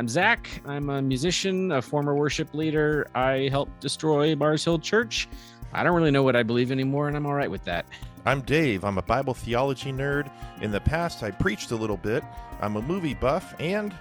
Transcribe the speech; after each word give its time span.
I'm 0.00 0.08
Zach. 0.08 0.62
I'm 0.64 0.88
a 0.88 1.02
musician, 1.02 1.72
a 1.72 1.82
former 1.82 2.14
worship 2.14 2.54
leader. 2.54 3.06
I 3.14 3.50
helped 3.50 3.82
destroy 3.82 4.34
Mars 4.34 4.64
Hill 4.64 4.78
Church. 4.78 5.28
I 5.74 5.82
don't 5.82 5.94
really 5.94 6.10
know 6.10 6.22
what 6.22 6.34
I 6.34 6.42
believe 6.42 6.72
anymore, 6.72 7.08
and 7.08 7.14
I'm 7.14 7.26
all 7.26 7.34
right 7.34 7.50
with 7.50 7.62
that. 7.64 7.84
I'm 8.24 8.40
Dave. 8.40 8.82
I'm 8.82 8.96
a 8.96 9.02
Bible 9.02 9.34
theology 9.34 9.92
nerd. 9.92 10.30
In 10.62 10.70
the 10.70 10.80
past, 10.80 11.22
I 11.22 11.30
preached 11.30 11.70
a 11.72 11.76
little 11.76 11.98
bit. 11.98 12.24
I'm 12.62 12.76
a 12.76 12.80
movie 12.80 13.12
buff, 13.12 13.54
and 13.60 13.94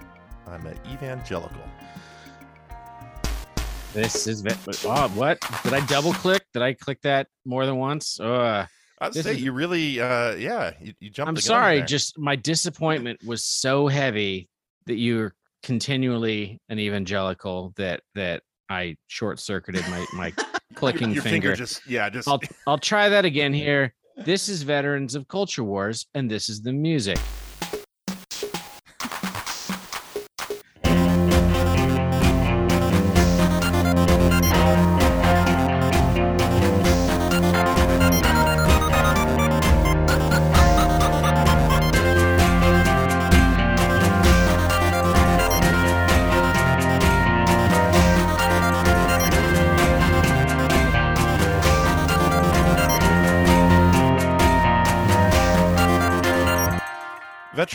I'm 0.48 0.66
an 0.66 0.80
evangelical. 0.90 1.64
This 3.92 4.26
is 4.26 4.42
oh, 4.86 5.10
what? 5.16 5.42
Did 5.63 5.74
I 5.74 5.86
double 5.86 6.13
click? 6.13 6.46
Did 6.54 6.62
I 6.62 6.76
click 6.76 7.02
that 7.02 7.28
more 7.44 7.66
than 7.66 7.76
once? 7.76 8.22
Uh, 8.22 8.68
I'd 9.02 9.16
say 9.16 9.31
is, 9.31 9.44
you 9.44 9.52
really, 9.52 10.00
uh, 10.00 10.36
yeah, 10.36 10.72
you, 10.79 10.94
you 11.02 11.10
jumped. 11.10 11.28
I'm 11.28 11.36
sorry, 11.36 11.81
just 11.81 12.18
my 12.18 12.38
disappointment 12.38 13.20
was 13.26 13.44
so 13.44 13.88
heavy 13.88 14.47
that 14.86 14.96
you're 14.96 15.36
continually 15.63 16.59
an 16.70 16.80
evangelical 16.80 17.73
that 17.77 18.02
that 18.16 18.44
I 18.70 18.95
short 19.08 19.40
circuited 19.40 19.81
my 19.90 20.05
my 20.13 20.34
clicking 20.76 21.09
your, 21.09 21.16
your 21.16 21.23
finger. 21.23 21.50
finger. 21.50 21.55
Just 21.55 21.88
yeah, 21.88 22.09
just 22.09 22.27
I'll 22.27 22.40
I'll 22.67 22.77
try 22.77 23.09
that 23.09 23.26
again 23.26 23.54
here. 23.66 23.94
This 24.26 24.50
is 24.50 24.64
Veterans 24.64 25.16
of 25.16 25.27
Culture 25.27 25.64
Wars, 25.64 26.08
and 26.14 26.30
this 26.30 26.50
is 26.50 26.62
the 26.62 26.73
music. 26.73 27.17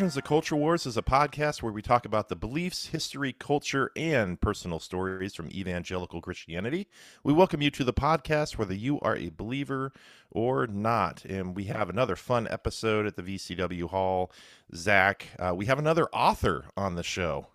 Of 0.05 0.23
Culture 0.23 0.55
Wars 0.55 0.85
is 0.85 0.99
a 0.99 1.03
podcast 1.03 1.63
where 1.63 1.73
we 1.73 1.81
talk 1.81 2.05
about 2.05 2.29
the 2.29 2.37
beliefs, 2.37 2.89
history, 2.89 3.33
culture, 3.33 3.91
and 3.97 4.39
personal 4.39 4.79
stories 4.79 5.35
from 5.35 5.51
evangelical 5.51 6.21
Christianity. 6.21 6.89
We 7.23 7.33
welcome 7.33 7.63
you 7.63 7.71
to 7.71 7.85
the 7.85 7.95
podcast 7.95 8.59
whether 8.59 8.75
you 8.75 9.01
are 9.01 9.17
a 9.17 9.31
believer 9.31 9.95
or 10.31 10.67
not. 10.67 11.25
And 11.25 11.57
we 11.57 11.65
have 11.65 11.89
another 11.89 12.17
fun 12.17 12.47
episode 12.51 13.07
at 13.07 13.17
the 13.17 13.23
VCW 13.23 13.89
Hall. 13.89 14.31
Zach, 14.75 15.29
uh, 15.39 15.55
we 15.57 15.65
have 15.67 15.79
another 15.79 16.07
author 16.13 16.67
on 16.77 16.97
the 16.97 17.03
show. 17.03 17.47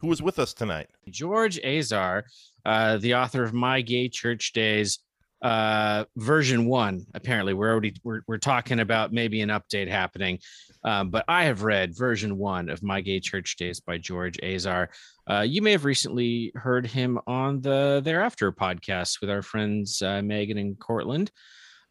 Who 0.00 0.12
is 0.12 0.20
with 0.20 0.38
us 0.38 0.52
tonight? 0.52 0.90
George 1.08 1.58
Azar, 1.64 2.26
uh, 2.66 2.98
the 2.98 3.14
author 3.14 3.44
of 3.44 3.54
My 3.54 3.80
Gay 3.80 4.10
Church 4.10 4.52
Days, 4.52 4.98
uh 5.42 6.04
version 6.16 6.66
one 6.66 7.04
apparently. 7.14 7.52
We're 7.52 7.70
already 7.70 7.94
we're, 8.04 8.22
we're 8.28 8.38
talking 8.38 8.80
about 8.80 9.12
maybe 9.12 9.40
an 9.40 9.48
update 9.48 9.88
happening. 9.88 10.38
Um, 10.84 11.10
but 11.10 11.24
i 11.28 11.44
have 11.44 11.62
read 11.62 11.96
version 11.96 12.38
one 12.38 12.68
of 12.68 12.82
my 12.82 13.00
gay 13.00 13.20
church 13.20 13.56
days 13.56 13.80
by 13.80 13.98
george 13.98 14.38
azar. 14.42 14.90
Uh, 15.28 15.40
you 15.40 15.62
may 15.62 15.72
have 15.72 15.84
recently 15.84 16.52
heard 16.54 16.86
him 16.86 17.18
on 17.26 17.60
the 17.60 18.00
thereafter 18.04 18.52
podcast 18.52 19.20
with 19.20 19.30
our 19.30 19.42
friends 19.42 20.00
uh, 20.02 20.22
megan 20.22 20.58
and 20.58 20.78
cortland. 20.78 21.30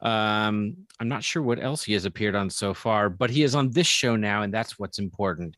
Um, 0.02 0.76
i'm 1.00 1.10
not 1.10 1.24
sure 1.24 1.44
what 1.44 1.62
else 1.62 1.84
he 1.84 1.94
has 1.94 2.06
appeared 2.06 2.36
on 2.36 2.50
so 2.50 2.74
far 2.74 3.10
but 3.10 3.30
he 3.30 3.44
is 3.44 3.54
on 3.54 3.70
this 3.72 3.88
show 3.88 4.16
now 4.16 4.44
and 4.44 4.54
that's 4.54 4.80
what's 4.80 4.98
important 5.00 5.56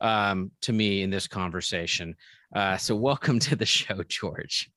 um, 0.00 0.50
to 0.62 0.72
me 0.72 1.02
in 1.02 1.10
this 1.10 1.28
conversation. 1.28 2.14
Uh, 2.54 2.76
so 2.76 2.94
welcome 2.94 3.38
to 3.38 3.56
the 3.56 3.66
show 3.66 4.02
george 4.08 4.70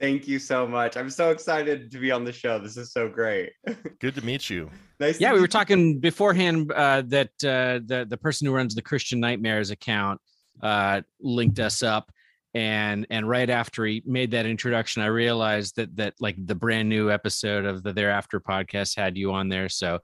Thank 0.00 0.26
you 0.26 0.38
so 0.38 0.66
much. 0.66 0.96
I'm 0.96 1.10
so 1.10 1.30
excited 1.30 1.90
to 1.90 1.98
be 1.98 2.10
on 2.10 2.24
the 2.24 2.32
show. 2.32 2.58
This 2.58 2.78
is 2.78 2.90
so 2.90 3.06
great. 3.06 3.52
Good 4.00 4.14
to 4.14 4.24
meet 4.24 4.48
you. 4.48 4.70
nice. 4.98 5.20
Yeah, 5.20 5.34
we 5.34 5.40
were 5.40 5.48
talking 5.48 6.00
beforehand 6.00 6.72
uh, 6.72 7.02
that 7.08 7.28
uh, 7.44 7.84
the 7.84 8.06
the 8.08 8.16
person 8.16 8.46
who 8.46 8.54
runs 8.54 8.74
the 8.74 8.80
Christian 8.80 9.20
Nightmares 9.20 9.70
account 9.70 10.18
uh, 10.62 11.02
linked 11.20 11.58
us 11.58 11.82
up, 11.82 12.10
and 12.54 13.06
and 13.10 13.28
right 13.28 13.50
after 13.50 13.84
he 13.84 14.02
made 14.06 14.30
that 14.30 14.46
introduction, 14.46 15.02
I 15.02 15.06
realized 15.06 15.76
that 15.76 15.94
that 15.96 16.14
like 16.18 16.36
the 16.46 16.54
brand 16.54 16.88
new 16.88 17.10
episode 17.10 17.66
of 17.66 17.82
the 17.82 17.92
Thereafter 17.92 18.40
podcast 18.40 18.96
had 18.96 19.18
you 19.18 19.32
on 19.32 19.50
there. 19.50 19.68
So 19.68 19.98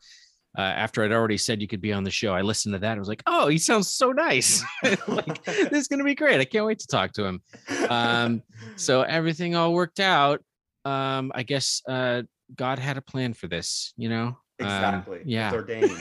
uh, 0.57 0.61
after 0.61 1.05
I'd 1.05 1.13
already 1.13 1.37
said 1.37 1.61
you 1.61 1.69
could 1.69 1.83
be 1.83 1.93
on 1.93 2.03
the 2.03 2.11
show, 2.11 2.33
I 2.33 2.41
listened 2.41 2.75
to 2.75 2.79
that. 2.79 2.97
I 2.97 2.99
was 2.99 3.09
like, 3.09 3.23
oh, 3.27 3.49
he 3.49 3.59
sounds 3.59 3.91
so 3.91 4.13
nice. 4.13 4.65
like, 5.07 5.45
this 5.45 5.73
is 5.73 5.89
going 5.89 5.99
to 5.99 6.05
be 6.05 6.15
great. 6.15 6.41
I 6.41 6.47
can't 6.47 6.65
wait 6.65 6.79
to 6.79 6.87
talk 6.87 7.13
to 7.13 7.25
him. 7.25 7.43
Um, 7.91 8.43
so 8.77 9.03
everything 9.03 9.55
all 9.55 9.75
worked 9.75 10.01
out. 10.01 10.43
Um, 10.87 11.31
I 11.35 11.43
guess 11.43 11.83
uh, 11.87 12.23
God 12.55 12.79
had 12.79 12.97
a 12.97 13.03
plan 13.03 13.35
for 13.35 13.49
this, 13.49 13.93
you 13.99 14.09
know? 14.09 14.39
Um, 14.61 14.67
exactly. 14.67 15.19
Um, 15.19 15.25
yeah. 15.27 15.49
It's 15.49 15.55
ordained. 15.55 16.01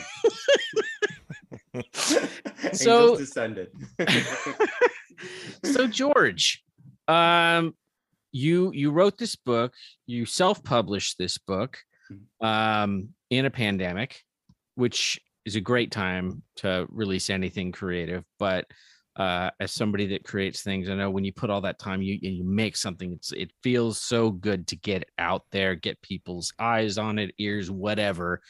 so 2.74 3.18
descended. 3.18 3.72
so 5.64 5.88
George, 5.88 6.64
um, 7.10 7.76
you 8.32 8.72
you 8.74 8.92
wrote 8.92 9.18
this 9.18 9.36
book, 9.36 9.74
you 10.06 10.26
self-published 10.26 11.18
this 11.18 11.38
book 11.38 11.78
mm-hmm. 12.12 12.46
um, 12.46 13.10
in 13.30 13.46
a 13.46 13.50
pandemic 13.50 14.25
which 14.75 15.19
is 15.46 15.56
a 15.56 15.62
great 15.62 15.91
time 15.91 16.41
to 16.58 16.86
release 16.90 17.30
anything 17.30 17.72
creative. 17.72 18.24
But 18.40 18.66
uh, 19.16 19.50
as 19.59 19.72
somebody 19.72 20.08
that 20.08 20.25
creates 20.25 20.62
things, 20.62 20.90
I 20.90 20.96
know 20.96 21.09
when 21.09 21.24
you 21.24 21.31
put 21.31 21.50
all 21.50 21.62
that 21.62 21.80
time, 21.80 22.02
you 22.02 22.18
you 22.22 22.44
make 22.44 22.75
something. 22.75 23.13
It's 23.13 23.31
it 23.31 23.52
feels 23.63 24.02
so 24.02 24.30
good 24.30 24.68
to 24.68 24.75
get 24.75 25.06
out 25.18 25.44
there, 25.52 25.75
get 25.75 26.02
people's 26.02 26.52
eyes 26.59 26.97
on 26.97 27.19
it, 27.19 27.34
ears, 27.38 27.72
whatever. 27.72 28.41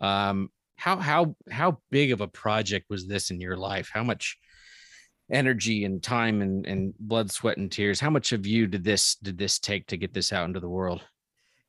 Um, 0.00 0.50
how 0.76 0.96
how 0.96 1.36
how 1.50 1.78
big 1.90 2.12
of 2.12 2.20
a 2.20 2.28
project 2.28 2.86
was 2.90 3.06
this 3.06 3.30
in 3.30 3.40
your 3.40 3.56
life? 3.56 3.90
How 3.92 4.02
much 4.02 4.36
energy 5.30 5.84
and 5.84 6.02
time 6.02 6.42
and, 6.42 6.66
and 6.66 6.92
blood, 6.98 7.30
sweat, 7.30 7.56
and 7.56 7.72
tears? 7.72 7.98
How 7.98 8.10
much 8.10 8.32
of 8.32 8.46
you 8.46 8.66
did 8.66 8.84
this 8.84 9.16
did 9.16 9.38
this 9.38 9.58
take 9.58 9.86
to 9.86 9.96
get 9.96 10.12
this 10.12 10.30
out 10.30 10.46
into 10.46 10.60
the 10.60 10.68
world? 10.68 11.00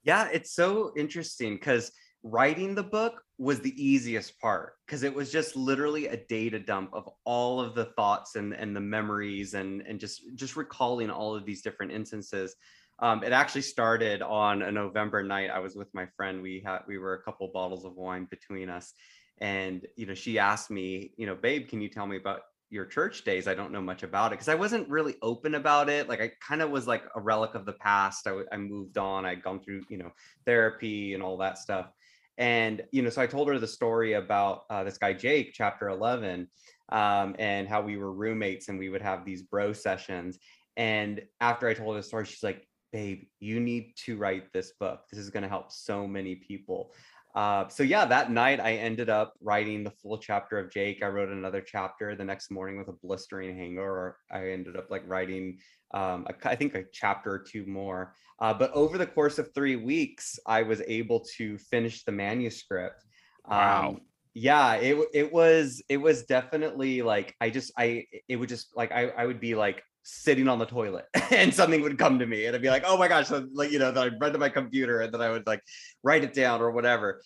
Yeah, 0.04 0.28
it's 0.34 0.54
so 0.54 0.92
interesting 0.98 1.54
because 1.54 1.94
writing 2.24 2.74
the 2.74 2.84
book 2.84 3.22
was 3.38 3.60
the 3.60 3.84
easiest 3.84 4.40
part 4.40 4.76
because 4.86 5.04
it 5.04 5.14
was 5.14 5.32
just 5.32 5.56
literally 5.58 6.08
a 6.08 6.18
data 6.18 6.58
dump 6.58 6.90
of 6.94 7.10
all 7.26 7.60
of 7.60 7.76
the 7.76 7.86
thoughts 7.86 8.36
and, 8.36 8.54
and 8.54 8.74
the 8.74 8.82
memories 8.82 9.54
and, 9.54 9.82
and 9.82 10.00
just 10.00 10.22
just 10.36 10.56
recalling 10.56 11.10
all 11.10 11.36
of 11.36 11.46
these 11.46 11.62
different 11.62 11.92
instances. 11.92 12.56
Um, 13.00 13.24
it 13.24 13.34
actually 13.34 13.64
started 13.64 14.22
on 14.22 14.62
a 14.62 14.72
november 14.72 15.24
night 15.24 15.50
i 15.50 15.58
was 15.58 15.76
with 15.76 15.92
my 15.96 16.06
friend 16.16 16.44
we 16.44 16.62
had 16.64 16.82
we 16.88 17.00
were 17.00 17.16
a 17.16 17.24
couple 17.24 17.50
bottles 17.52 17.86
of 17.86 17.96
wine 17.96 18.28
between 18.30 18.70
us. 18.70 18.94
And 19.40 19.86
you 19.98 20.06
know 20.06 20.14
she 20.14 20.40
asked 20.40 20.72
me 20.72 21.12
you 21.18 21.26
know 21.26 21.36
babe 21.36 21.68
can 21.68 21.82
you 21.82 21.90
tell 21.90 22.08
me 22.08 22.18
about 22.18 22.42
your 22.70 22.86
church 22.86 23.24
days? 23.24 23.48
I 23.48 23.54
don't 23.54 23.72
know 23.72 23.82
much 23.82 24.02
about 24.02 24.32
it. 24.32 24.36
Because 24.36 24.50
i 24.50 24.56
wasn't 24.56 24.90
really 24.90 25.16
open 25.22 25.56
about 25.56 25.90
it. 25.90 26.08
Like 26.08 26.22
i 26.22 26.32
kind 26.48 26.62
of 26.62 26.70
was 26.70 26.88
like 26.88 27.04
a 27.16 27.20
relic 27.20 27.54
of 27.54 27.66
the 27.66 27.74
past. 27.74 28.28
I, 28.28 28.42
I 28.52 28.58
moved 28.58 28.98
on. 28.98 29.26
I'd 29.26 29.44
gone 29.44 29.60
through 29.60 29.84
you 29.90 29.98
know 29.98 30.12
therapy 30.46 31.14
and 31.16 31.22
all 31.22 31.38
that 31.38 31.58
stuff 31.58 31.92
and 32.38 32.84
you 32.92 33.02
know 33.02 33.10
so 33.10 33.22
i 33.22 33.28
told 33.28 33.48
her 33.48 33.60
the 33.60 33.68
story 33.68 34.14
about 34.14 34.64
uh, 34.70 34.84
this 34.84 34.98
guy 34.98 35.14
jake 35.14 35.52
chapter 35.54 35.90
11 35.90 36.48
um, 36.90 37.36
and 37.40 37.68
how 37.68 37.82
we 37.82 37.98
were 37.98 38.14
roommates 38.14 38.70
and 38.70 38.78
we 38.78 38.90
would 38.90 39.02
have 39.02 39.26
these 39.26 39.42
bro 39.42 39.74
sessions. 39.74 40.40
And 40.78 41.22
after 41.42 41.68
i 41.68 41.74
told 41.74 41.96
her 41.96 42.02
the 42.02 42.08
story 42.08 42.26
she's 42.26 42.44
like 42.44 42.68
babe 42.92 43.24
you 43.40 43.60
need 43.60 43.96
to 44.06 44.18
write 44.18 44.54
this 44.54 44.74
book. 44.80 45.02
This 45.12 45.20
is 45.20 45.32
going 45.32 45.44
to 45.44 45.50
help 45.50 45.72
so 45.72 46.08
many 46.08 46.36
people 46.36 46.94
uh, 47.36 47.68
so 47.68 47.84
yeah 47.84 48.06
that 48.06 48.32
night 48.32 48.60
i 48.60 48.74
ended 48.74 49.10
up 49.10 49.34
writing 49.42 49.84
the 49.84 49.92
full 49.92 50.18
chapter 50.18 50.58
of 50.60 50.72
jake 50.72 51.04
i 51.04 51.08
wrote 51.08 51.30
another 51.30 51.62
chapter 51.62 52.16
the 52.16 52.24
next 52.24 52.52
morning 52.52 52.78
with 52.78 52.88
a 52.88 52.98
blistering 53.04 53.56
hangover 53.58 54.18
i 54.32 54.50
ended 54.50 54.76
up 54.76 54.90
like 54.90 55.04
writing 55.08 55.58
um, 55.94 56.26
a, 56.28 56.50
I 56.50 56.56
think 56.56 56.76
a 56.76 56.84
chapter 56.92 57.32
or 57.32 57.40
two 57.40 57.66
more. 57.66 58.14
Uh, 58.40 58.54
but 58.54 58.72
over 58.72 58.98
the 58.98 59.06
course 59.06 59.40
of 59.40 59.54
three 59.54 59.76
weeks, 59.76 60.40
I 60.46 60.64
was 60.64 60.82
able 60.88 61.22
to 61.38 61.58
finish 61.58 62.04
the 62.04 62.12
manuscript. 62.12 63.06
Wow. 63.48 63.90
Um, 63.90 64.02
yeah, 64.34 64.74
it 64.76 64.98
it 65.14 65.32
was 65.32 65.84
it 65.90 65.98
was 65.98 66.24
definitely 66.24 67.04
like 67.04 67.36
I 67.40 67.52
just 67.52 67.72
I 67.78 68.06
it 68.28 68.38
would 68.38 68.50
just 68.50 68.76
like 68.76 68.92
I 68.92 69.10
I 69.10 69.28
would 69.28 69.40
be 69.40 69.54
like 69.54 69.84
sitting 70.04 70.48
on 70.48 70.60
the 70.60 70.66
toilet 70.66 71.06
and 71.32 71.54
something 71.54 71.82
would 71.82 71.98
come 71.98 72.20
to 72.20 72.26
me 72.26 72.46
and 72.46 72.56
I'd 72.56 72.62
be 72.62 72.70
like, 72.70 72.84
oh 72.86 72.98
my 72.98 73.08
gosh, 73.08 73.28
so 73.28 73.48
like 73.54 73.72
you 73.72 73.80
know, 73.80 73.92
that 73.92 74.04
I'd 74.04 74.22
run 74.22 74.34
to 74.34 74.40
my 74.40 74.50
computer 74.50 75.02
and 75.02 75.14
then 75.14 75.22
I 75.22 75.30
would 75.30 75.48
like 75.48 75.62
write 76.04 76.24
it 76.24 76.34
down 76.34 76.62
or 76.62 76.72
whatever. 76.72 77.22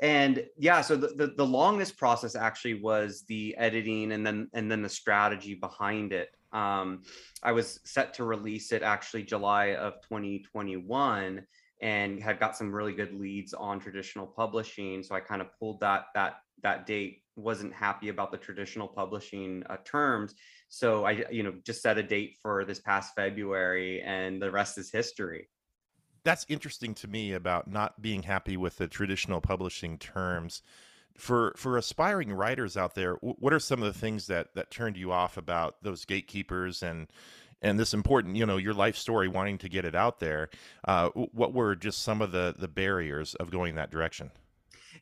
And 0.00 0.44
yeah, 0.58 0.80
so 0.80 0.96
the, 0.96 1.08
the, 1.08 1.34
the 1.36 1.46
longest 1.46 1.96
process 1.96 2.34
actually 2.34 2.74
was 2.74 3.22
the 3.28 3.56
editing 3.56 4.12
and 4.12 4.26
then 4.26 4.48
and 4.52 4.70
then 4.70 4.82
the 4.82 4.88
strategy 4.88 5.54
behind 5.54 6.12
it. 6.12 6.30
Um, 6.52 7.02
I 7.42 7.52
was 7.52 7.80
set 7.84 8.12
to 8.14 8.24
release 8.24 8.72
it 8.72 8.82
actually 8.82 9.22
July 9.22 9.74
of 9.74 9.94
2021 10.02 11.46
and 11.82 12.22
had 12.22 12.38
got 12.40 12.56
some 12.56 12.72
really 12.72 12.92
good 12.92 13.14
leads 13.14 13.54
on 13.54 13.80
traditional 13.80 14.26
publishing. 14.26 15.02
So 15.02 15.14
I 15.14 15.20
kind 15.20 15.40
of 15.40 15.48
pulled 15.58 15.80
that 15.80 16.06
that 16.14 16.38
that 16.62 16.86
date. 16.86 17.22
wasn't 17.36 17.72
happy 17.72 18.08
about 18.08 18.30
the 18.30 18.38
traditional 18.38 18.88
publishing 18.88 19.62
uh, 19.70 19.76
terms. 19.84 20.34
So 20.72 21.04
I, 21.04 21.26
you 21.30 21.42
know, 21.42 21.52
just 21.64 21.82
set 21.82 21.98
a 21.98 22.02
date 22.02 22.38
for 22.40 22.64
this 22.64 22.80
past 22.80 23.14
February, 23.14 24.00
and 24.00 24.40
the 24.40 24.50
rest 24.50 24.78
is 24.78 24.90
history. 24.90 25.50
That's 26.24 26.46
interesting 26.48 26.94
to 26.94 27.08
me 27.08 27.34
about 27.34 27.70
not 27.70 28.00
being 28.00 28.22
happy 28.22 28.56
with 28.56 28.78
the 28.78 28.88
traditional 28.88 29.42
publishing 29.42 29.98
terms. 29.98 30.62
For 31.18 31.52
for 31.58 31.76
aspiring 31.76 32.32
writers 32.32 32.78
out 32.78 32.94
there, 32.94 33.16
what 33.16 33.52
are 33.52 33.58
some 33.58 33.82
of 33.82 33.92
the 33.92 34.00
things 34.00 34.28
that 34.28 34.54
that 34.54 34.70
turned 34.70 34.96
you 34.96 35.12
off 35.12 35.36
about 35.36 35.76
those 35.82 36.06
gatekeepers 36.06 36.82
and 36.82 37.06
and 37.60 37.78
this 37.78 37.92
important, 37.92 38.36
you 38.36 38.46
know, 38.46 38.56
your 38.56 38.72
life 38.72 38.96
story, 38.96 39.28
wanting 39.28 39.58
to 39.58 39.68
get 39.68 39.84
it 39.84 39.94
out 39.94 40.20
there? 40.20 40.48
Uh, 40.88 41.10
what 41.10 41.52
were 41.52 41.76
just 41.76 42.02
some 42.02 42.22
of 42.22 42.32
the 42.32 42.54
the 42.58 42.66
barriers 42.66 43.34
of 43.34 43.50
going 43.50 43.74
that 43.74 43.90
direction? 43.90 44.30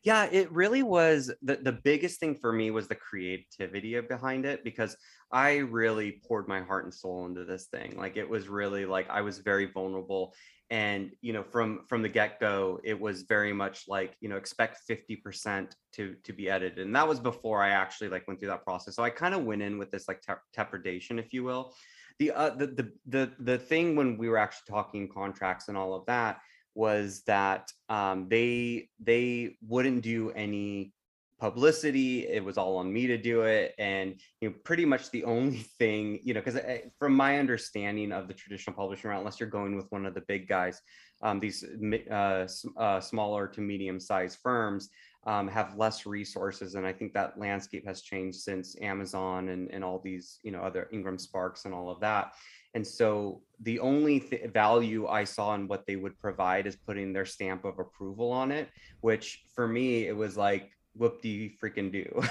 Yeah 0.02 0.29
it 0.31 0.50
really 0.52 0.82
was 0.82 1.32
the, 1.43 1.56
the 1.56 1.73
biggest 1.73 2.20
thing 2.20 2.35
for 2.35 2.52
me 2.52 2.70
was 2.70 2.88
the 2.88 2.94
creativity 2.94 4.00
behind 4.00 4.44
it 4.44 4.64
because 4.64 4.97
i 5.32 5.56
really 5.56 6.20
poured 6.26 6.49
my 6.49 6.61
heart 6.61 6.85
and 6.85 6.94
soul 6.94 7.26
into 7.26 7.44
this 7.44 7.67
thing 7.67 7.94
like 7.97 8.17
it 8.17 8.29
was 8.29 8.49
really 8.49 8.87
like 8.87 9.08
i 9.11 9.20
was 9.20 9.38
very 9.38 9.67
vulnerable 9.67 10.32
and 10.70 11.11
you 11.20 11.32
know 11.32 11.43
from 11.43 11.81
from 11.88 12.00
the 12.00 12.08
get-go 12.08 12.79
it 12.85 12.99
was 12.99 13.23
very 13.23 13.52
much 13.52 13.85
like 13.88 14.14
you 14.20 14.29
know 14.29 14.37
expect 14.37 14.79
50% 14.88 15.73
to 15.93 16.14
to 16.25 16.32
be 16.32 16.49
edited 16.49 16.87
and 16.87 16.94
that 16.94 17.06
was 17.06 17.20
before 17.20 17.62
i 17.62 17.70
actually 17.70 18.08
like 18.08 18.26
went 18.26 18.38
through 18.38 18.49
that 18.49 18.64
process 18.64 18.94
so 18.94 19.03
i 19.03 19.11
kind 19.11 19.35
of 19.35 19.44
went 19.44 19.62
in 19.62 19.79
with 19.79 19.91
this 19.91 20.08
like 20.08 20.23
trepidation 20.55 21.19
if 21.19 21.32
you 21.32 21.44
will. 21.44 21.75
The, 22.19 22.32
uh, 22.32 22.50
the 22.50 22.67
the 22.67 22.93
the 23.06 23.32
the 23.38 23.56
thing 23.56 23.96
when 23.96 24.19
we 24.19 24.29
were 24.29 24.37
actually 24.37 24.67
talking 24.69 25.08
contracts 25.08 25.69
and 25.69 25.76
all 25.79 25.94
of 25.94 26.05
that 26.05 26.41
was 26.81 27.23
that 27.27 27.71
um, 27.91 28.27
they 28.31 28.88
they 29.05 29.56
wouldn't 29.69 30.00
do 30.00 30.31
any 30.31 30.94
publicity 31.38 32.27
it 32.27 32.43
was 32.44 32.59
all 32.59 32.77
on 32.77 32.91
me 32.93 33.06
to 33.06 33.17
do 33.17 33.43
it 33.43 33.75
and 33.79 34.15
you 34.41 34.49
know 34.49 34.55
pretty 34.65 34.85
much 34.85 35.11
the 35.11 35.25
only 35.25 35.59
thing 35.79 36.21
you 36.23 36.32
know 36.32 36.41
because 36.41 36.56
eh, 36.56 36.81
from 36.99 37.15
my 37.15 37.38
understanding 37.38 38.12
of 38.12 38.29
the 38.29 38.35
traditional 38.35 38.75
publishing 38.75 39.11
route 39.11 39.19
unless 39.19 39.38
you're 39.41 39.49
going 39.59 39.77
with 39.77 39.87
one 39.91 40.06
of 40.06 40.15
the 40.15 40.23
big 40.23 40.49
guys 40.49 40.81
um, 41.23 41.38
these 41.38 41.65
uh, 42.11 42.47
uh, 42.79 43.00
smaller 43.00 43.47
to 43.47 43.61
medium 43.61 44.00
sized 44.00 44.38
firms 44.43 44.88
um, 45.27 45.49
have 45.49 45.77
less 45.77 46.06
resources 46.06 46.75
and 46.77 46.87
i 46.87 46.93
think 46.93 47.12
that 47.12 47.38
landscape 47.38 47.87
has 47.87 48.03
changed 48.03 48.38
since 48.38 48.77
amazon 48.82 49.49
and, 49.49 49.71
and 49.71 49.82
all 49.82 49.99
these 49.99 50.41
you 50.43 50.53
know 50.53 50.61
other 50.61 50.88
ingram 50.93 51.19
sparks 51.19 51.65
and 51.65 51.75
all 51.75 51.91
of 51.91 52.00
that 52.00 52.32
and 52.75 52.87
so 52.87 53.43
the 53.61 53.81
only 53.81 54.20
th- 54.20 54.50
value 54.52 55.06
I 55.06 55.25
saw 55.25 55.55
in 55.55 55.69
what 55.69 55.87
they 55.87 55.96
would 55.96 56.19
provide 56.19 56.67
is 56.67 56.76
putting 56.76 57.12
their 57.12 57.26
stamp 57.26 57.64
of 57.64 57.78
approval 57.78 58.31
on 58.32 58.52
it, 58.52 58.69
which 59.00 59.43
for 59.55 59.67
me, 59.67 60.06
it 60.06 60.17
was 60.17 60.37
like, 60.37 60.70
whoop 60.94 61.22
do 61.22 61.28
you 61.28 61.50
freaking 61.62 61.93
do? 61.93 62.22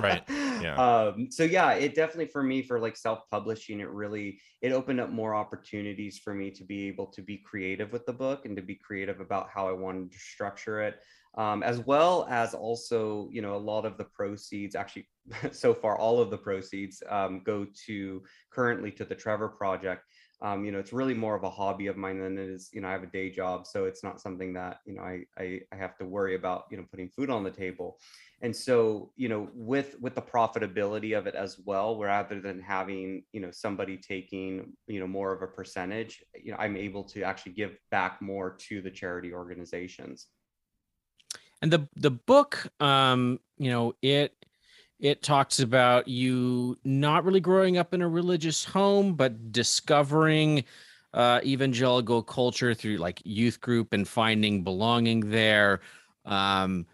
right. 0.00 0.22
Yeah. 0.62 0.76
Um, 0.76 1.30
so 1.30 1.42
yeah, 1.42 1.72
it 1.72 1.94
definitely 1.94 2.28
for 2.28 2.42
me, 2.42 2.62
for 2.62 2.78
like 2.78 2.96
self-publishing, 2.96 3.80
it 3.80 3.90
really, 3.90 4.40
it 4.62 4.72
opened 4.72 5.00
up 5.00 5.10
more 5.10 5.34
opportunities 5.34 6.18
for 6.18 6.32
me 6.32 6.50
to 6.52 6.64
be 6.64 6.86
able 6.86 7.06
to 7.06 7.22
be 7.22 7.38
creative 7.38 7.92
with 7.92 8.06
the 8.06 8.12
book 8.12 8.46
and 8.46 8.56
to 8.56 8.62
be 8.62 8.76
creative 8.76 9.20
about 9.20 9.48
how 9.52 9.68
I 9.68 9.72
wanted 9.72 10.12
to 10.12 10.18
structure 10.18 10.80
it 10.80 11.00
um, 11.36 11.62
as 11.62 11.80
well 11.80 12.26
as 12.30 12.54
also, 12.54 13.28
you 13.32 13.42
know, 13.42 13.56
a 13.56 13.58
lot 13.58 13.84
of 13.84 13.98
the 13.98 14.04
proceeds, 14.04 14.76
actually, 14.76 15.08
so 15.52 15.74
far, 15.74 15.98
all 15.98 16.20
of 16.20 16.30
the 16.30 16.38
proceeds 16.38 17.02
um, 17.08 17.42
go 17.44 17.66
to 17.86 18.22
currently 18.52 18.90
to 18.92 19.04
the 19.04 19.14
Trevor 19.14 19.48
Project. 19.48 20.04
Um, 20.42 20.64
you 20.64 20.72
know, 20.72 20.78
it's 20.78 20.92
really 20.92 21.14
more 21.14 21.34
of 21.34 21.42
a 21.42 21.50
hobby 21.50 21.86
of 21.86 21.96
mine 21.96 22.20
than 22.20 22.36
it 22.36 22.48
is, 22.48 22.68
you 22.72 22.80
know, 22.80 22.88
I 22.88 22.92
have 22.92 23.02
a 23.02 23.06
day 23.06 23.30
job. 23.30 23.66
So 23.66 23.86
it's 23.86 24.04
not 24.04 24.20
something 24.20 24.52
that, 24.54 24.78
you 24.84 24.94
know, 24.94 25.00
I, 25.00 25.22
I, 25.38 25.60
I 25.72 25.76
have 25.76 25.96
to 25.98 26.04
worry 26.04 26.34
about, 26.34 26.64
you 26.70 26.76
know, 26.76 26.84
putting 26.90 27.08
food 27.08 27.30
on 27.30 27.44
the 27.44 27.50
table. 27.50 27.98
And 28.42 28.54
so, 28.54 29.10
you 29.16 29.28
know, 29.28 29.48
with, 29.54 29.98
with 30.00 30.14
the 30.14 30.20
profitability 30.20 31.16
of 31.16 31.26
it 31.26 31.34
as 31.34 31.58
well, 31.64 31.98
rather 31.98 32.40
than 32.40 32.60
having, 32.60 33.24
you 33.32 33.40
know, 33.40 33.50
somebody 33.52 33.96
taking, 33.96 34.72
you 34.86 35.00
know, 35.00 35.06
more 35.06 35.32
of 35.32 35.40
a 35.40 35.46
percentage, 35.46 36.22
you 36.34 36.50
know, 36.50 36.58
I'm 36.58 36.76
able 36.76 37.04
to 37.04 37.22
actually 37.22 37.52
give 37.52 37.78
back 37.90 38.20
more 38.20 38.56
to 38.68 38.82
the 38.82 38.90
charity 38.90 39.32
organizations 39.32 40.26
and 41.62 41.72
the 41.72 41.88
the 41.96 42.10
book 42.10 42.68
um 42.80 43.38
you 43.58 43.70
know 43.70 43.94
it 44.02 44.34
it 45.00 45.22
talks 45.22 45.60
about 45.60 46.08
you 46.08 46.78
not 46.84 47.24
really 47.24 47.40
growing 47.40 47.76
up 47.76 47.92
in 47.94 48.02
a 48.02 48.08
religious 48.08 48.64
home 48.64 49.14
but 49.14 49.52
discovering 49.52 50.64
uh, 51.12 51.40
evangelical 51.44 52.22
culture 52.22 52.74
through 52.74 52.96
like 52.96 53.22
youth 53.24 53.60
group 53.60 53.92
and 53.92 54.08
finding 54.08 54.64
belonging 54.64 55.20
there 55.30 55.80
um, 56.24 56.86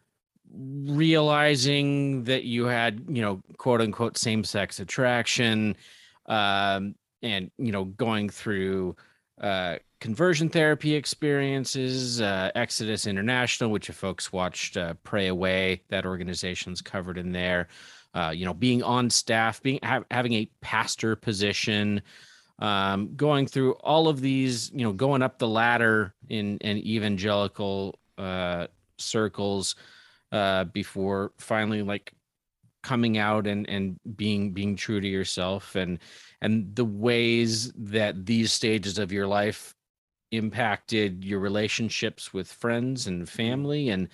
realizing 0.52 2.24
that 2.24 2.44
you 2.44 2.64
had 2.64 3.02
you 3.08 3.22
know 3.22 3.42
quote 3.56 3.80
unquote 3.80 4.18
same 4.18 4.44
sex 4.44 4.80
attraction 4.80 5.74
um, 6.26 6.94
and 7.22 7.50
you 7.58 7.72
know 7.72 7.84
going 7.84 8.28
through 8.28 8.94
uh, 9.40 9.76
conversion 10.00 10.48
therapy 10.48 10.94
experiences, 10.94 12.20
uh, 12.20 12.50
Exodus 12.54 13.06
International, 13.06 13.70
which 13.70 13.88
if 13.88 13.96
folks 13.96 14.32
watched 14.32 14.76
uh, 14.76 14.94
Pray 15.04 15.28
Away, 15.28 15.82
that 15.88 16.06
organization's 16.06 16.80
covered 16.80 17.18
in 17.18 17.32
there. 17.32 17.68
Uh, 18.12 18.32
you 18.34 18.44
know, 18.44 18.54
being 18.54 18.82
on 18.82 19.08
staff, 19.08 19.62
being 19.62 19.78
ha- 19.84 20.02
having 20.10 20.32
a 20.32 20.50
pastor 20.60 21.14
position, 21.14 22.02
um, 22.58 23.14
going 23.14 23.46
through 23.46 23.72
all 23.74 24.08
of 24.08 24.20
these, 24.20 24.70
you 24.74 24.82
know, 24.82 24.92
going 24.92 25.22
up 25.22 25.38
the 25.38 25.46
ladder 25.46 26.14
in 26.28 26.58
in 26.58 26.78
evangelical 26.78 27.98
uh, 28.18 28.66
circles 28.98 29.76
uh, 30.32 30.64
before 30.64 31.32
finally 31.38 31.82
like 31.82 32.12
coming 32.82 33.18
out 33.18 33.46
and 33.46 33.68
and 33.68 34.00
being 34.16 34.52
being 34.52 34.74
true 34.74 35.00
to 35.00 35.08
yourself 35.08 35.76
and 35.76 35.98
and 36.40 36.74
the 36.74 36.84
ways 36.84 37.72
that 37.76 38.24
these 38.26 38.52
stages 38.52 38.98
of 38.98 39.12
your 39.12 39.26
life 39.26 39.74
impacted 40.32 41.24
your 41.24 41.40
relationships 41.40 42.32
with 42.32 42.50
friends 42.50 43.06
and 43.06 43.22
mm-hmm. 43.22 43.36
family 43.36 43.88
and 43.90 44.08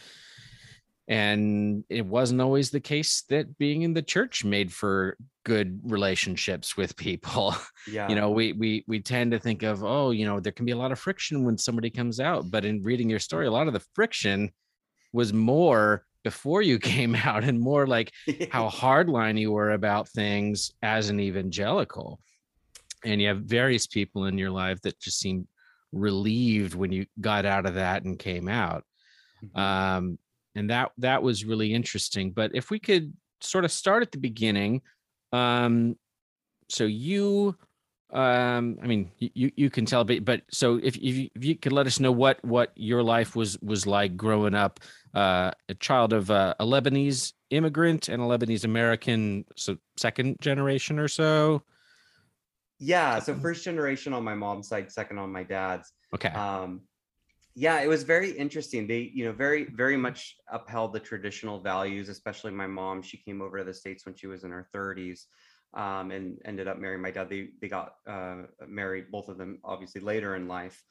and 1.08 1.84
it 1.88 2.04
wasn't 2.04 2.40
always 2.40 2.70
the 2.70 2.80
case 2.80 3.22
that 3.28 3.58
being 3.58 3.82
in 3.82 3.94
the 3.94 4.02
church 4.02 4.44
made 4.44 4.72
for 4.72 5.16
good 5.44 5.78
relationships 5.84 6.76
with 6.76 6.96
people. 6.96 7.54
Yeah. 7.88 8.08
you 8.08 8.16
know 8.16 8.30
we 8.30 8.52
we 8.52 8.84
we 8.88 8.98
tend 8.98 9.30
to 9.30 9.38
think 9.38 9.62
of 9.62 9.84
oh 9.84 10.10
you 10.10 10.26
know 10.26 10.40
there 10.40 10.50
can 10.50 10.66
be 10.66 10.72
a 10.72 10.76
lot 10.76 10.90
of 10.90 10.98
friction 10.98 11.44
when 11.44 11.56
somebody 11.56 11.88
comes 11.88 12.18
out 12.18 12.50
but 12.50 12.64
in 12.64 12.82
reading 12.82 13.08
your 13.08 13.20
story 13.20 13.46
a 13.46 13.50
lot 13.52 13.68
of 13.68 13.74
the 13.74 13.86
friction 13.94 14.50
was 15.12 15.32
more 15.32 16.04
before 16.26 16.60
you 16.60 16.76
came 16.94 17.14
out 17.14 17.44
and 17.44 17.60
more 17.60 17.86
like 17.86 18.12
how 18.50 18.68
hardline 18.82 19.38
you 19.38 19.52
were 19.52 19.70
about 19.70 20.08
things 20.08 20.72
as 20.82 21.08
an 21.08 21.20
evangelical. 21.20 22.20
And 23.04 23.22
you 23.22 23.28
have 23.28 23.42
various 23.42 23.86
people 23.86 24.24
in 24.24 24.36
your 24.36 24.50
life 24.50 24.80
that 24.82 24.99
just 24.99 25.20
seem 25.20 25.46
relieved 25.97 26.75
when 26.75 26.93
you 26.93 27.07
got 27.21 27.45
out 27.45 27.67
of 27.67 27.75
that 27.75 28.05
and 28.05 28.19
came 28.19 28.49
out 28.49 28.85
mm-hmm. 29.45 29.59
um, 29.59 30.19
and 30.55 30.71
that 30.71 30.93
that 30.99 31.23
was 31.23 31.45
really 31.45 31.73
interesting 31.73 32.31
but 32.31 32.50
if 32.55 32.71
we 32.71 32.79
could 32.79 33.12
sort 33.41 33.65
of 33.65 33.73
start 33.73 34.03
at 34.03 34.12
the 34.12 34.19
beginning 34.19 34.81
um, 35.33 35.97
so 36.69 36.85
you 36.85 37.57
um 38.12 38.79
i 38.83 38.87
mean 38.87 39.11
you 39.19 39.50
you 39.57 39.69
can 39.69 39.85
tell 39.85 40.05
but 40.05 40.25
but 40.25 40.41
so 40.49 40.76
if, 40.76 40.97
if 40.97 41.03
you, 41.03 41.29
if 41.35 41.45
you 41.45 41.57
could 41.57 41.73
let 41.73 41.88
us 41.88 41.99
know 41.99 42.12
what 42.12 42.43
what 42.45 42.71
your 42.76 43.03
life 43.03 43.35
was 43.35 43.59
was 43.62 43.85
like 43.85 44.17
growing 44.17 44.55
up 44.55 44.79
uh 45.15 45.50
a 45.69 45.75
child 45.75 46.12
of 46.12 46.31
uh, 46.31 46.55
a 46.61 46.65
lebanese 46.65 47.33
immigrant 47.50 48.09
and 48.09 48.23
a 48.23 48.25
lebanese 48.25 48.65
american 48.65 49.45
so 49.57 49.76
second 49.97 50.37
generation 50.41 51.00
or 51.00 51.09
so 51.09 51.61
yeah 52.78 53.18
so 53.18 53.35
first 53.35 53.64
generation 53.64 54.12
on 54.12 54.23
my 54.23 54.35
mom's 54.35 54.68
side 54.68 54.90
second 54.90 55.18
on 55.18 55.30
my 55.30 55.42
dad's 55.42 55.92
okay 56.14 56.28
um 56.28 56.83
yeah 57.54 57.80
it 57.80 57.88
was 57.88 58.02
very 58.02 58.30
interesting 58.33 58.87
they 58.87 59.11
you 59.14 59.25
know 59.25 59.33
very 59.33 59.64
very 59.64 59.97
much 59.97 60.37
upheld 60.52 60.92
the 60.92 61.00
traditional 61.00 61.59
values 61.59 62.09
especially 62.09 62.50
my 62.50 62.66
mom 62.66 63.00
she 63.02 63.16
came 63.16 63.40
over 63.40 63.59
to 63.59 63.64
the 63.64 63.75
states 63.75 64.04
when 64.04 64.14
she 64.14 64.26
was 64.26 64.45
in 64.45 64.50
her 64.50 64.68
30s 64.75 65.26
um, 65.76 66.11
and 66.11 66.38
ended 66.45 66.68
up 66.68 66.78
marrying 66.78 67.02
my 67.02 67.11
dad. 67.11 67.28
They 67.28 67.50
they 67.61 67.68
got 67.68 67.97
uh, 68.06 68.42
married, 68.66 69.11
both 69.11 69.28
of 69.28 69.38
them, 69.38 69.59
obviously 69.62 70.00
later 70.00 70.35
in 70.35 70.49
life. 70.49 70.83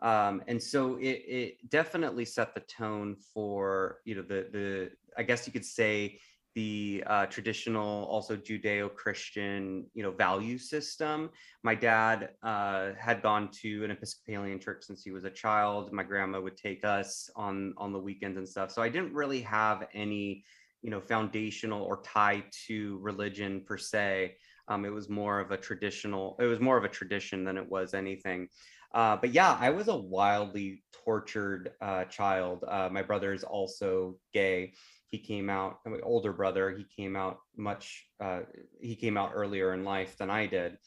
Um, 0.00 0.42
and 0.48 0.60
so 0.60 0.96
it, 0.96 1.22
it 1.28 1.70
definitely 1.70 2.24
set 2.24 2.54
the 2.54 2.60
tone 2.60 3.16
for 3.32 3.98
you 4.04 4.16
know 4.16 4.22
the 4.22 4.48
the 4.52 4.90
I 5.16 5.22
guess 5.22 5.46
you 5.46 5.52
could 5.52 5.64
say 5.64 6.18
the 6.54 7.02
uh, 7.06 7.26
traditional 7.26 8.04
also 8.04 8.36
judeo-christian 8.36 9.86
you 9.94 10.02
know 10.02 10.10
value 10.10 10.58
system. 10.58 11.30
My 11.62 11.74
dad 11.74 12.30
uh, 12.42 12.90
had 12.98 13.22
gone 13.22 13.50
to 13.62 13.84
an 13.84 13.90
episcopalian 13.90 14.60
church 14.60 14.84
since 14.84 15.02
he 15.02 15.10
was 15.10 15.24
a 15.24 15.30
child. 15.30 15.92
My 15.92 16.02
grandma 16.02 16.40
would 16.40 16.56
take 16.56 16.84
us 16.84 17.30
on 17.36 17.74
on 17.78 17.92
the 17.92 17.98
weekends 17.98 18.36
and 18.36 18.48
stuff. 18.48 18.70
So 18.70 18.82
i 18.82 18.88
didn't 18.88 19.14
really 19.14 19.40
have 19.42 19.86
any 19.94 20.44
you 20.82 20.90
know 20.90 21.00
foundational 21.00 21.82
or 21.82 22.02
tied 22.02 22.44
to 22.66 22.98
religion 23.00 23.62
per 23.66 23.78
se. 23.78 24.36
Um, 24.68 24.84
it 24.84 24.92
was 24.92 25.08
more 25.08 25.40
of 25.40 25.50
a 25.50 25.56
traditional 25.56 26.36
it 26.40 26.46
was 26.46 26.60
more 26.60 26.76
of 26.76 26.84
a 26.84 26.88
tradition 26.88 27.44
than 27.44 27.56
it 27.56 27.68
was 27.68 27.94
anything. 27.94 28.48
Uh, 28.94 29.16
but 29.16 29.32
yeah 29.32 29.56
i 29.58 29.70
was 29.70 29.88
a 29.88 29.96
wildly 29.96 30.82
tortured 31.04 31.72
uh, 31.80 32.04
child. 32.04 32.64
Uh, 32.68 32.88
my 32.92 33.02
brother 33.02 33.32
is 33.32 33.42
also 33.42 34.18
gay 34.34 34.74
he 35.12 35.18
came 35.18 35.50
out 35.50 35.78
my 35.84 36.00
older 36.02 36.32
brother 36.32 36.70
he 36.70 36.84
came 36.84 37.14
out 37.14 37.38
much 37.56 38.06
uh, 38.20 38.40
he 38.80 38.96
came 38.96 39.16
out 39.16 39.30
earlier 39.34 39.74
in 39.74 39.84
life 39.84 40.16
than 40.18 40.30
i 40.30 40.46
did. 40.46 40.78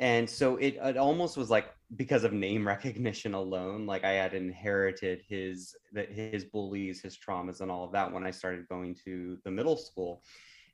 And 0.00 0.28
so 0.28 0.56
it, 0.56 0.74
it 0.82 0.96
almost 0.96 1.36
was 1.36 1.50
like 1.50 1.66
because 1.94 2.24
of 2.24 2.32
name 2.32 2.66
recognition 2.74 3.32
alone 3.32 3.86
like 3.86 4.04
i 4.04 4.12
had 4.12 4.34
inherited 4.34 5.22
his 5.28 5.74
that 5.92 6.10
his 6.10 6.44
bullies 6.44 7.00
his 7.00 7.16
traumas 7.16 7.60
and 7.60 7.70
all 7.70 7.84
of 7.84 7.92
that 7.92 8.12
when 8.12 8.26
i 8.26 8.32
started 8.32 8.68
going 8.68 8.96
to 9.06 9.38
the 9.44 9.50
middle 9.50 9.76
school. 9.76 10.22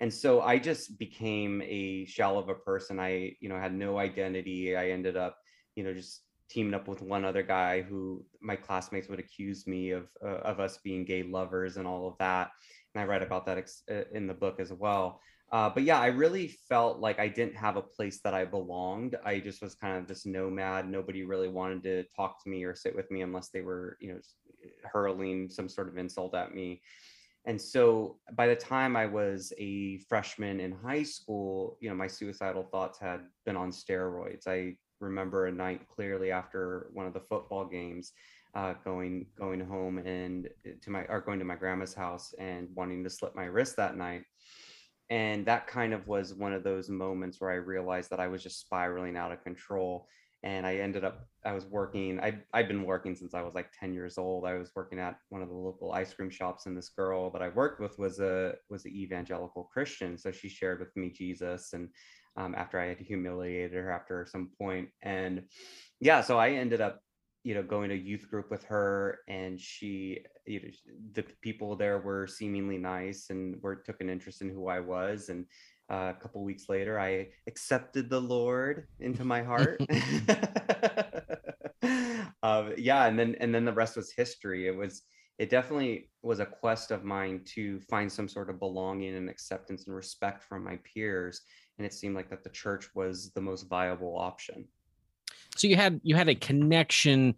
And 0.00 0.12
so 0.12 0.40
i 0.40 0.58
just 0.58 0.98
became 0.98 1.60
a 1.62 2.06
shell 2.06 2.38
of 2.38 2.48
a 2.48 2.54
person. 2.54 2.98
I 2.98 3.36
you 3.40 3.50
know 3.50 3.58
had 3.58 3.74
no 3.74 3.98
identity. 3.98 4.74
I 4.74 4.90
ended 4.90 5.18
up 5.18 5.36
you 5.76 5.84
know 5.84 5.92
just 5.92 6.22
teaming 6.50 6.74
up 6.74 6.88
with 6.88 7.00
one 7.00 7.24
other 7.24 7.42
guy 7.42 7.80
who 7.80 8.24
my 8.40 8.56
classmates 8.56 9.08
would 9.08 9.20
accuse 9.20 9.66
me 9.66 9.90
of 9.90 10.08
uh, 10.24 10.40
of 10.40 10.60
us 10.60 10.78
being 10.78 11.04
gay 11.04 11.22
lovers 11.22 11.76
and 11.76 11.86
all 11.86 12.08
of 12.08 12.18
that 12.18 12.50
and 12.94 13.02
i 13.02 13.06
write 13.06 13.22
about 13.22 13.46
that 13.46 13.58
ex- 13.58 13.82
uh, 13.90 14.02
in 14.12 14.26
the 14.26 14.34
book 14.34 14.60
as 14.60 14.72
well 14.72 15.20
uh, 15.52 15.68
but 15.68 15.82
yeah, 15.82 15.98
I 15.98 16.06
really 16.06 16.48
felt 16.68 17.00
like 17.00 17.18
I 17.18 17.26
didn't 17.26 17.56
have 17.56 17.76
a 17.76 17.82
place 17.82 18.20
that 18.22 18.34
I 18.34 18.44
belonged. 18.44 19.16
I 19.24 19.40
just 19.40 19.62
was 19.62 19.74
kind 19.74 19.98
of 19.98 20.06
this 20.06 20.24
nomad. 20.24 20.88
Nobody 20.88 21.24
really 21.24 21.48
wanted 21.48 21.82
to 21.84 22.04
talk 22.14 22.42
to 22.44 22.50
me 22.50 22.62
or 22.62 22.74
sit 22.74 22.94
with 22.94 23.10
me 23.10 23.22
unless 23.22 23.48
they 23.48 23.60
were, 23.60 23.96
you 24.00 24.12
know, 24.12 24.20
hurling 24.84 25.50
some 25.50 25.68
sort 25.68 25.88
of 25.88 25.98
insult 25.98 26.36
at 26.36 26.54
me. 26.54 26.82
And 27.46 27.60
so 27.60 28.18
by 28.34 28.46
the 28.46 28.54
time 28.54 28.96
I 28.96 29.06
was 29.06 29.52
a 29.58 29.98
freshman 30.08 30.60
in 30.60 30.70
high 30.70 31.02
school, 31.02 31.78
you 31.80 31.88
know, 31.88 31.96
my 31.96 32.06
suicidal 32.06 32.64
thoughts 32.70 33.00
had 33.00 33.20
been 33.44 33.56
on 33.56 33.70
steroids. 33.70 34.46
I 34.46 34.76
remember 35.00 35.46
a 35.46 35.52
night 35.52 35.88
clearly 35.88 36.30
after 36.30 36.90
one 36.92 37.06
of 37.06 37.14
the 37.14 37.20
football 37.20 37.64
games, 37.64 38.12
uh, 38.54 38.74
going 38.84 39.26
going 39.38 39.60
home 39.60 39.98
and 39.98 40.48
to 40.82 40.90
my 40.90 41.04
or 41.08 41.20
going 41.20 41.38
to 41.38 41.44
my 41.44 41.54
grandma's 41.54 41.94
house 41.94 42.34
and 42.38 42.68
wanting 42.74 43.04
to 43.04 43.10
slip 43.10 43.34
my 43.34 43.44
wrist 43.44 43.76
that 43.76 43.96
night. 43.96 44.22
And 45.08 45.44
that 45.46 45.66
kind 45.66 45.92
of 45.92 46.06
was 46.06 46.34
one 46.34 46.52
of 46.52 46.62
those 46.62 46.88
moments 46.88 47.40
where 47.40 47.50
i 47.50 47.54
realized 47.54 48.10
that 48.10 48.20
i 48.20 48.28
was 48.28 48.42
just 48.42 48.60
spiraling 48.60 49.16
out 49.16 49.32
of 49.32 49.42
control. 49.44 50.08
And 50.42 50.66
i 50.66 50.76
ended 50.76 51.04
up 51.04 51.28
i 51.44 51.52
was 51.52 51.66
working 51.66 52.18
I, 52.20 52.38
i've 52.52 52.68
been 52.68 52.84
working 52.84 53.14
since 53.14 53.34
i 53.34 53.42
was 53.42 53.54
like 53.54 53.70
10 53.78 53.94
years 53.94 54.18
old. 54.18 54.46
I 54.46 54.54
was 54.54 54.72
working 54.74 54.98
at 54.98 55.16
one 55.28 55.42
of 55.42 55.48
the 55.48 55.54
local 55.54 55.92
ice 55.92 56.12
cream 56.12 56.30
shops 56.30 56.66
and 56.66 56.76
this 56.76 56.88
girl 56.88 57.30
that 57.30 57.42
i 57.42 57.48
worked 57.50 57.80
with 57.80 57.98
was 57.98 58.18
a 58.18 58.54
was 58.68 58.84
an 58.84 58.92
evangelical 58.92 59.64
christian. 59.72 60.18
So 60.18 60.32
she 60.32 60.48
shared 60.48 60.80
with 60.80 60.96
me 60.96 61.10
jesus 61.10 61.72
and 61.72 61.88
um, 62.36 62.54
after 62.54 62.78
i 62.80 62.86
had 62.86 62.98
humiliated 62.98 63.72
her 63.72 63.90
after 63.90 64.26
some 64.30 64.50
point 64.58 64.88
and 65.02 65.42
yeah 66.00 66.20
so 66.20 66.38
i 66.38 66.50
ended 66.50 66.80
up 66.80 67.00
you 67.42 67.54
know 67.54 67.62
going 67.62 67.88
to 67.88 67.96
youth 67.96 68.28
group 68.28 68.50
with 68.50 68.64
her 68.64 69.18
and 69.28 69.60
she 69.60 70.18
you 70.46 70.60
know 70.60 70.68
the 71.12 71.24
people 71.40 71.74
there 71.74 71.98
were 71.98 72.26
seemingly 72.26 72.76
nice 72.76 73.30
and 73.30 73.60
were 73.62 73.76
took 73.76 74.00
an 74.00 74.10
interest 74.10 74.42
in 74.42 74.50
who 74.50 74.68
i 74.68 74.78
was 74.78 75.28
and 75.28 75.46
uh, 75.90 76.12
a 76.16 76.20
couple 76.20 76.44
weeks 76.44 76.68
later 76.68 77.00
i 77.00 77.26
accepted 77.48 78.10
the 78.10 78.20
lord 78.20 78.86
into 79.00 79.24
my 79.24 79.42
heart. 79.42 79.80
Uh, 82.42 82.70
yeah 82.76 83.06
and 83.06 83.18
then 83.18 83.34
and 83.40 83.54
then 83.54 83.64
the 83.64 83.72
rest 83.72 83.96
was 83.96 84.12
history. 84.12 84.68
It 84.68 84.76
was 84.76 85.02
it 85.38 85.48
definitely 85.48 86.10
was 86.22 86.38
a 86.38 86.44
quest 86.44 86.90
of 86.90 87.02
mine 87.02 87.40
to 87.54 87.80
find 87.80 88.12
some 88.12 88.28
sort 88.28 88.50
of 88.50 88.58
belonging 88.58 89.16
and 89.16 89.30
acceptance 89.30 89.86
and 89.86 89.96
respect 89.96 90.44
from 90.44 90.62
my 90.62 90.78
peers 90.84 91.40
and 91.80 91.86
it 91.86 91.94
seemed 91.94 92.14
like 92.14 92.28
that 92.28 92.44
the 92.44 92.50
church 92.50 92.90
was 92.94 93.30
the 93.30 93.40
most 93.40 93.62
viable 93.62 94.18
option. 94.18 94.68
So 95.56 95.66
you 95.66 95.76
had 95.76 95.98
you 96.02 96.14
had 96.14 96.28
a 96.28 96.34
connection 96.34 97.34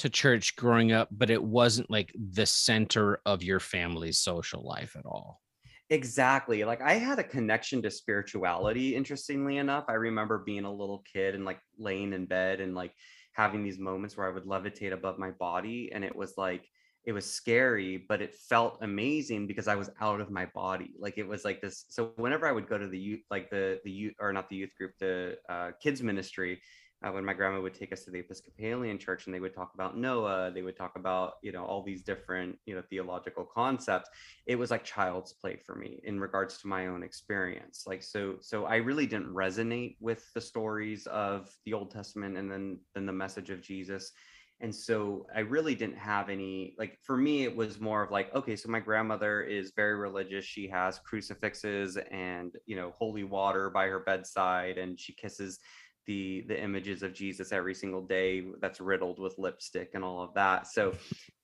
to 0.00 0.10
church 0.10 0.54
growing 0.56 0.92
up 0.92 1.08
but 1.10 1.30
it 1.30 1.42
wasn't 1.42 1.90
like 1.90 2.14
the 2.34 2.44
center 2.44 3.20
of 3.24 3.42
your 3.42 3.58
family's 3.58 4.18
social 4.18 4.62
life 4.62 4.96
at 4.98 5.06
all. 5.06 5.40
Exactly. 5.88 6.62
Like 6.64 6.82
i 6.82 6.92
had 6.92 7.18
a 7.18 7.24
connection 7.24 7.80
to 7.82 7.90
spirituality 7.90 8.94
interestingly 8.94 9.56
enough. 9.56 9.86
I 9.88 9.94
remember 9.94 10.42
being 10.44 10.66
a 10.66 10.70
little 10.70 11.02
kid 11.10 11.34
and 11.34 11.46
like 11.46 11.60
laying 11.78 12.12
in 12.12 12.26
bed 12.26 12.60
and 12.60 12.74
like 12.74 12.92
having 13.32 13.64
these 13.64 13.78
moments 13.78 14.14
where 14.14 14.28
i 14.28 14.30
would 14.30 14.44
levitate 14.44 14.92
above 14.92 15.18
my 15.18 15.30
body 15.30 15.90
and 15.94 16.04
it 16.04 16.14
was 16.14 16.34
like 16.36 16.68
it 17.06 17.12
was 17.12 17.24
scary 17.24 18.04
but 18.08 18.20
it 18.20 18.34
felt 18.34 18.78
amazing 18.82 19.46
because 19.46 19.68
i 19.68 19.74
was 19.74 19.90
out 20.00 20.20
of 20.20 20.30
my 20.30 20.46
body 20.46 20.92
like 20.98 21.16
it 21.16 21.26
was 21.26 21.44
like 21.44 21.60
this 21.60 21.86
so 21.88 22.12
whenever 22.16 22.46
i 22.46 22.52
would 22.52 22.68
go 22.68 22.76
to 22.76 22.88
the 22.88 22.98
youth 22.98 23.22
like 23.30 23.48
the 23.48 23.80
the 23.84 23.90
youth 23.90 24.14
or 24.20 24.32
not 24.32 24.48
the 24.50 24.56
youth 24.56 24.74
group 24.76 24.92
the 24.98 25.36
uh, 25.48 25.70
kids 25.80 26.02
ministry 26.02 26.60
uh, 27.04 27.10
when 27.10 27.24
my 27.24 27.34
grandma 27.34 27.60
would 27.60 27.74
take 27.74 27.92
us 27.92 28.04
to 28.04 28.10
the 28.10 28.18
Episcopalian 28.18 28.98
church 28.98 29.26
and 29.26 29.34
they 29.34 29.40
would 29.40 29.54
talk 29.54 29.72
about 29.74 29.98
Noah, 29.98 30.50
they 30.52 30.62
would 30.62 30.76
talk 30.76 30.96
about, 30.96 31.34
you 31.42 31.52
know, 31.52 31.64
all 31.64 31.82
these 31.82 32.02
different, 32.02 32.56
you 32.64 32.74
know, 32.74 32.82
theological 32.88 33.44
concepts. 33.44 34.08
It 34.46 34.56
was 34.56 34.70
like 34.70 34.82
child's 34.82 35.34
play 35.34 35.56
for 35.56 35.74
me 35.74 36.00
in 36.04 36.18
regards 36.18 36.58
to 36.58 36.68
my 36.68 36.86
own 36.86 37.02
experience. 37.02 37.84
Like, 37.86 38.02
so, 38.02 38.36
so 38.40 38.64
I 38.64 38.76
really 38.76 39.06
didn't 39.06 39.34
resonate 39.34 39.96
with 40.00 40.32
the 40.32 40.40
stories 40.40 41.06
of 41.08 41.54
the 41.66 41.74
Old 41.74 41.90
Testament 41.90 42.38
and 42.38 42.50
then, 42.50 42.78
then 42.94 43.04
the 43.04 43.12
message 43.12 43.50
of 43.50 43.60
Jesus. 43.60 44.12
And 44.60 44.74
so 44.74 45.26
I 45.34 45.40
really 45.40 45.74
didn't 45.74 45.98
have 45.98 46.30
any, 46.30 46.74
like, 46.78 46.98
for 47.02 47.16
me, 47.16 47.44
it 47.44 47.54
was 47.54 47.78
more 47.78 48.02
of 48.02 48.10
like, 48.10 48.34
okay, 48.34 48.56
so 48.56 48.70
my 48.70 48.80
grandmother 48.80 49.42
is 49.42 49.72
very 49.76 49.96
religious. 49.96 50.46
She 50.46 50.66
has 50.68 50.98
crucifixes 51.00 51.98
and, 52.10 52.54
you 52.64 52.74
know, 52.74 52.94
holy 52.98 53.24
water 53.24 53.68
by 53.68 53.86
her 53.86 54.00
bedside 54.00 54.78
and 54.78 54.98
she 54.98 55.12
kisses 55.12 55.58
the 56.06 56.44
the 56.46 56.60
images 56.60 57.02
of 57.02 57.12
Jesus 57.12 57.52
every 57.52 57.74
single 57.74 58.02
day 58.02 58.44
that's 58.60 58.80
riddled 58.80 59.18
with 59.18 59.34
lipstick 59.38 59.90
and 59.94 60.04
all 60.04 60.22
of 60.22 60.32
that. 60.34 60.66
So 60.68 60.92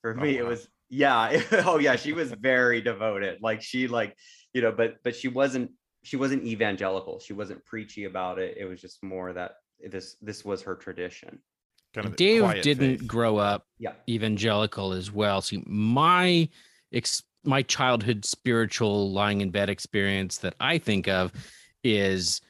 for 0.01 0.17
oh, 0.17 0.21
me 0.21 0.35
wow. 0.35 0.45
it 0.45 0.47
was 0.47 0.67
yeah, 0.89 1.41
oh 1.65 1.79
yeah, 1.79 1.95
she 1.95 2.13
was 2.13 2.31
very 2.31 2.81
devoted. 2.81 3.39
Like 3.41 3.61
she 3.61 3.87
like, 3.87 4.15
you 4.53 4.61
know, 4.61 4.71
but 4.71 4.95
but 5.03 5.15
she 5.15 5.27
wasn't 5.27 5.71
she 6.03 6.17
wasn't 6.17 6.43
evangelical. 6.43 7.19
She 7.19 7.33
wasn't 7.33 7.65
preachy 7.65 8.05
about 8.05 8.39
it. 8.39 8.57
It 8.57 8.65
was 8.65 8.81
just 8.81 9.03
more 9.03 9.33
that 9.33 9.53
this 9.89 10.15
this 10.21 10.45
was 10.45 10.61
her 10.63 10.75
tradition. 10.75 11.39
Kind 11.93 12.07
of 12.07 12.15
Dave 12.15 12.61
didn't 12.61 12.99
faith. 12.99 13.07
grow 13.07 13.37
up 13.37 13.67
yeah. 13.77 13.93
evangelical 14.09 14.93
as 14.93 15.11
well. 15.11 15.41
See, 15.41 15.63
my 15.65 16.49
ex- 16.91 17.23
my 17.43 17.61
childhood 17.61 18.25
spiritual 18.25 19.11
lying 19.11 19.41
in 19.41 19.51
bed 19.51 19.69
experience 19.69 20.37
that 20.39 20.55
I 20.59 20.77
think 20.77 21.07
of 21.07 21.31
is 21.83 22.41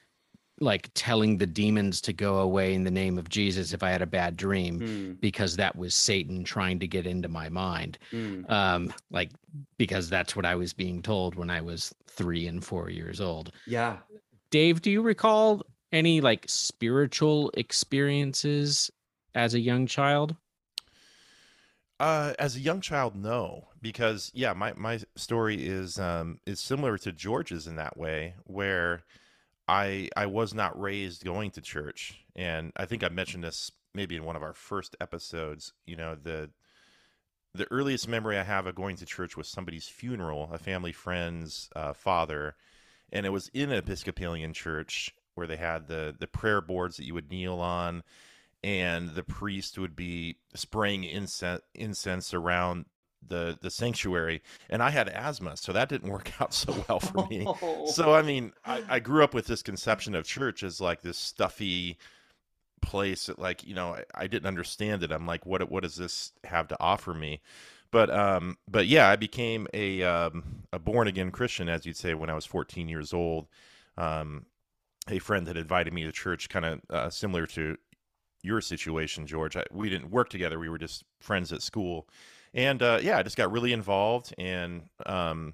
like 0.59 0.89
telling 0.93 1.37
the 1.37 1.47
demons 1.47 1.99
to 1.99 2.13
go 2.13 2.37
away 2.37 2.73
in 2.73 2.83
the 2.83 2.91
name 2.91 3.17
of 3.17 3.27
Jesus 3.27 3.73
if 3.73 3.83
I 3.83 3.89
had 3.89 4.01
a 4.01 4.07
bad 4.07 4.37
dream 4.37 4.79
mm. 4.79 5.19
because 5.19 5.55
that 5.57 5.75
was 5.75 5.95
Satan 5.95 6.43
trying 6.43 6.79
to 6.79 6.87
get 6.87 7.05
into 7.07 7.27
my 7.27 7.49
mind. 7.49 7.97
Mm. 8.11 8.49
Um, 8.49 8.93
like 9.11 9.31
because 9.77 10.09
that's 10.09 10.35
what 10.35 10.45
I 10.45 10.55
was 10.55 10.71
being 10.71 11.01
told 11.01 11.35
when 11.35 11.49
I 11.49 11.61
was 11.61 11.93
three 12.07 12.47
and 12.47 12.63
four 12.63 12.89
years 12.89 13.19
old. 13.19 13.51
Yeah. 13.65 13.97
Dave, 14.51 14.81
do 14.81 14.91
you 14.91 15.01
recall 15.01 15.63
any 15.91 16.21
like 16.21 16.45
spiritual 16.47 17.51
experiences 17.55 18.91
as 19.35 19.53
a 19.53 19.59
young 19.59 19.87
child? 19.87 20.35
Uh, 21.99 22.33
as 22.39 22.55
a 22.55 22.59
young 22.59 22.81
child, 22.81 23.15
no, 23.15 23.69
because 23.81 24.31
yeah, 24.33 24.53
my 24.53 24.73
my 24.75 24.99
story 25.15 25.65
is 25.65 25.99
um 25.99 26.39
is 26.45 26.59
similar 26.59 26.97
to 26.97 27.11
George's 27.11 27.67
in 27.67 27.75
that 27.77 27.95
way, 27.97 28.35
where 28.45 29.03
I 29.67 30.09
I 30.17 30.25
was 30.25 30.53
not 30.53 30.79
raised 30.79 31.23
going 31.23 31.51
to 31.51 31.61
church, 31.61 32.25
and 32.35 32.73
I 32.75 32.85
think 32.85 33.03
I 33.03 33.09
mentioned 33.09 33.43
this 33.43 33.71
maybe 33.93 34.15
in 34.15 34.25
one 34.25 34.35
of 34.35 34.43
our 34.43 34.53
first 34.53 34.95
episodes. 34.99 35.73
You 35.85 35.95
know 35.95 36.15
the 36.15 36.49
the 37.53 37.71
earliest 37.71 38.07
memory 38.07 38.37
I 38.37 38.43
have 38.43 38.65
of 38.65 38.75
going 38.75 38.95
to 38.97 39.05
church 39.05 39.37
was 39.37 39.47
somebody's 39.47 39.87
funeral, 39.87 40.49
a 40.51 40.57
family 40.57 40.91
friend's 40.91 41.69
uh, 41.75 41.93
father, 41.93 42.55
and 43.11 43.25
it 43.25 43.29
was 43.29 43.49
in 43.53 43.71
an 43.71 43.77
Episcopalian 43.77 44.53
church 44.53 45.13
where 45.35 45.47
they 45.47 45.57
had 45.57 45.87
the 45.87 46.15
the 46.19 46.27
prayer 46.27 46.61
boards 46.61 46.97
that 46.97 47.05
you 47.05 47.13
would 47.13 47.29
kneel 47.31 47.59
on, 47.59 48.03
and 48.63 49.15
the 49.15 49.23
priest 49.23 49.77
would 49.77 49.95
be 49.95 50.37
spraying 50.55 51.03
incense 51.03 51.61
incense 51.75 52.33
around 52.33 52.85
the 53.27 53.57
the 53.61 53.69
sanctuary 53.69 54.41
and 54.69 54.81
i 54.83 54.89
had 54.89 55.07
asthma 55.09 55.55
so 55.55 55.71
that 55.71 55.89
didn't 55.89 56.11
work 56.11 56.31
out 56.41 56.53
so 56.53 56.85
well 56.87 56.99
for 56.99 57.25
me. 57.27 57.47
So 57.87 58.13
i 58.13 58.21
mean 58.21 58.53
I, 58.65 58.83
I, 58.89 58.99
grew 58.99 59.23
up 59.23 59.33
with 59.33 59.47
this 59.47 59.61
conception 59.61 60.15
of 60.15 60.25
church 60.25 60.63
as 60.63 60.81
like 60.81 61.01
this 61.01 61.17
stuffy 61.17 61.97
place 62.81 63.27
that 63.27 63.39
like 63.39 63.63
you 63.65 63.75
know 63.75 63.95
I, 63.95 64.03
I, 64.15 64.27
didn't 64.27 64.47
understand 64.47 65.03
it. 65.03 65.11
I'm 65.11 65.25
like 65.25 65.45
what 65.45 65.69
what 65.69 65.83
does 65.83 65.95
this 65.95 66.31
have 66.43 66.67
to 66.69 66.77
offer 66.79 67.13
me? 67.13 67.41
But 67.91 68.09
um 68.09 68.57
but 68.67 68.87
yeah 68.87 69.09
i 69.09 69.15
became 69.15 69.67
a 69.73 70.03
um 70.03 70.63
a 70.73 70.79
born 70.79 71.07
again 71.07 71.31
christian 71.31 71.69
as 71.69 71.85
you'd 71.85 71.97
say 71.97 72.13
when 72.13 72.29
i 72.29 72.33
was 72.33 72.45
14 72.45 72.89
years 72.89 73.13
old. 73.13 73.47
Um 73.97 74.45
a 75.09 75.19
friend 75.19 75.47
had 75.47 75.57
invited 75.57 75.93
me 75.93 76.03
to 76.03 76.11
church 76.11 76.49
kind 76.49 76.65
of 76.65 76.81
uh, 76.89 77.09
similar 77.09 77.45
to 77.45 77.77
your 78.43 78.61
situation 78.61 79.25
george 79.25 79.55
I, 79.57 79.63
we 79.71 79.89
didn't 79.89 80.11
work 80.11 80.29
together 80.29 80.59
we 80.59 80.69
were 80.69 80.77
just 80.77 81.03
friends 81.19 81.51
at 81.51 81.61
school 81.61 82.07
and 82.53 82.81
uh, 82.83 82.99
yeah, 83.01 83.17
I 83.17 83.23
just 83.23 83.37
got 83.37 83.51
really 83.51 83.73
involved 83.73 84.33
and 84.37 84.83
um, 85.05 85.53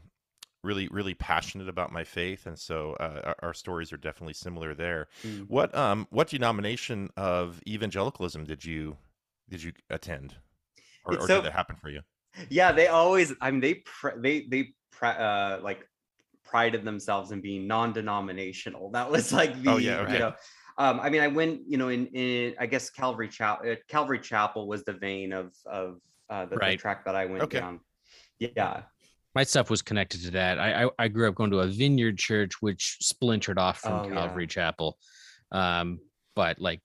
really, 0.63 0.88
really 0.89 1.13
passionate 1.13 1.69
about 1.69 1.91
my 1.91 2.03
faith, 2.03 2.46
and 2.46 2.60
so 2.60 2.93
uh, 3.00 3.22
our, 3.24 3.36
our, 3.43 3.53
stories 3.53 3.93
are 3.93 3.98
definitely 3.98 4.34
similar 4.34 4.74
there. 4.74 5.08
Mm. 5.25 5.48
What 5.48 5.74
um, 5.75 6.08
what 6.10 6.27
denomination 6.27 7.10
of 7.15 7.62
evangelicalism 7.65 8.43
did 8.43 8.65
you 8.65 8.98
did 9.50 9.63
you 9.63 9.72
attend, 9.89 10.36
or, 11.05 11.17
or 11.17 11.27
so, 11.27 11.36
did 11.36 11.46
that 11.46 11.53
happen 11.53 11.77
for 11.77 11.89
you? 11.89 12.01
Yeah, 12.50 12.74
they 12.74 12.88
always. 12.88 13.34
I 13.39 13.51
mean, 13.51 13.62
they 13.62 13.75
pre- 13.75 14.19
they 14.19 14.41
they 14.41 14.74
uh, 15.01 15.60
like 15.63 15.88
prided 16.43 16.84
themselves 16.84 17.31
in 17.31 17.39
being 17.39 17.65
non-denominational. 17.65 18.91
That 18.91 19.10
was 19.10 19.31
like 19.31 19.62
the 19.62 19.72
Oh, 19.72 19.77
yeah, 19.77 20.00
okay. 20.00 20.13
you 20.13 20.19
know. 20.19 20.34
Um, 20.79 21.00
I 21.01 21.09
mean, 21.09 21.21
I 21.21 21.27
went, 21.27 21.62
you 21.67 21.77
know, 21.77 21.89
in, 21.89 22.07
in 22.07 22.55
I 22.57 22.65
guess 22.65 22.89
Calvary 22.89 23.27
Chapel. 23.27 23.75
Calvary 23.89 24.19
Chapel 24.19 24.65
was 24.67 24.83
the 24.86 24.93
vein 24.93 25.33
of 25.33 25.53
of 25.65 26.00
uh, 26.29 26.45
the, 26.45 26.55
the 26.55 26.77
track 26.77 27.03
that 27.05 27.15
I 27.15 27.25
went 27.25 27.43
Okay. 27.43 27.59
down. 27.59 27.81
Yeah, 28.39 28.83
My 29.36 29.43
stuff 29.43 29.69
was 29.69 29.81
connected 29.81 30.24
to 30.24 30.31
that. 30.31 30.57
I 30.57 30.86
I, 30.86 30.89
I 30.98 31.07
grew 31.09 31.27
up 31.27 31.36
going 31.36 31.51
to 31.51 31.59
a 31.59 31.67
vineyard 31.67 32.17
church, 32.17 32.62
which 32.62 32.98
splintered 33.01 33.59
off 33.59 33.79
from 33.79 34.00
Oh, 34.00 34.07
yeah. 34.07 34.13
Calvary 34.13 34.48
Chapel. 34.48 34.98
Um, 35.51 36.00
but 36.36 36.59
like 36.59 36.79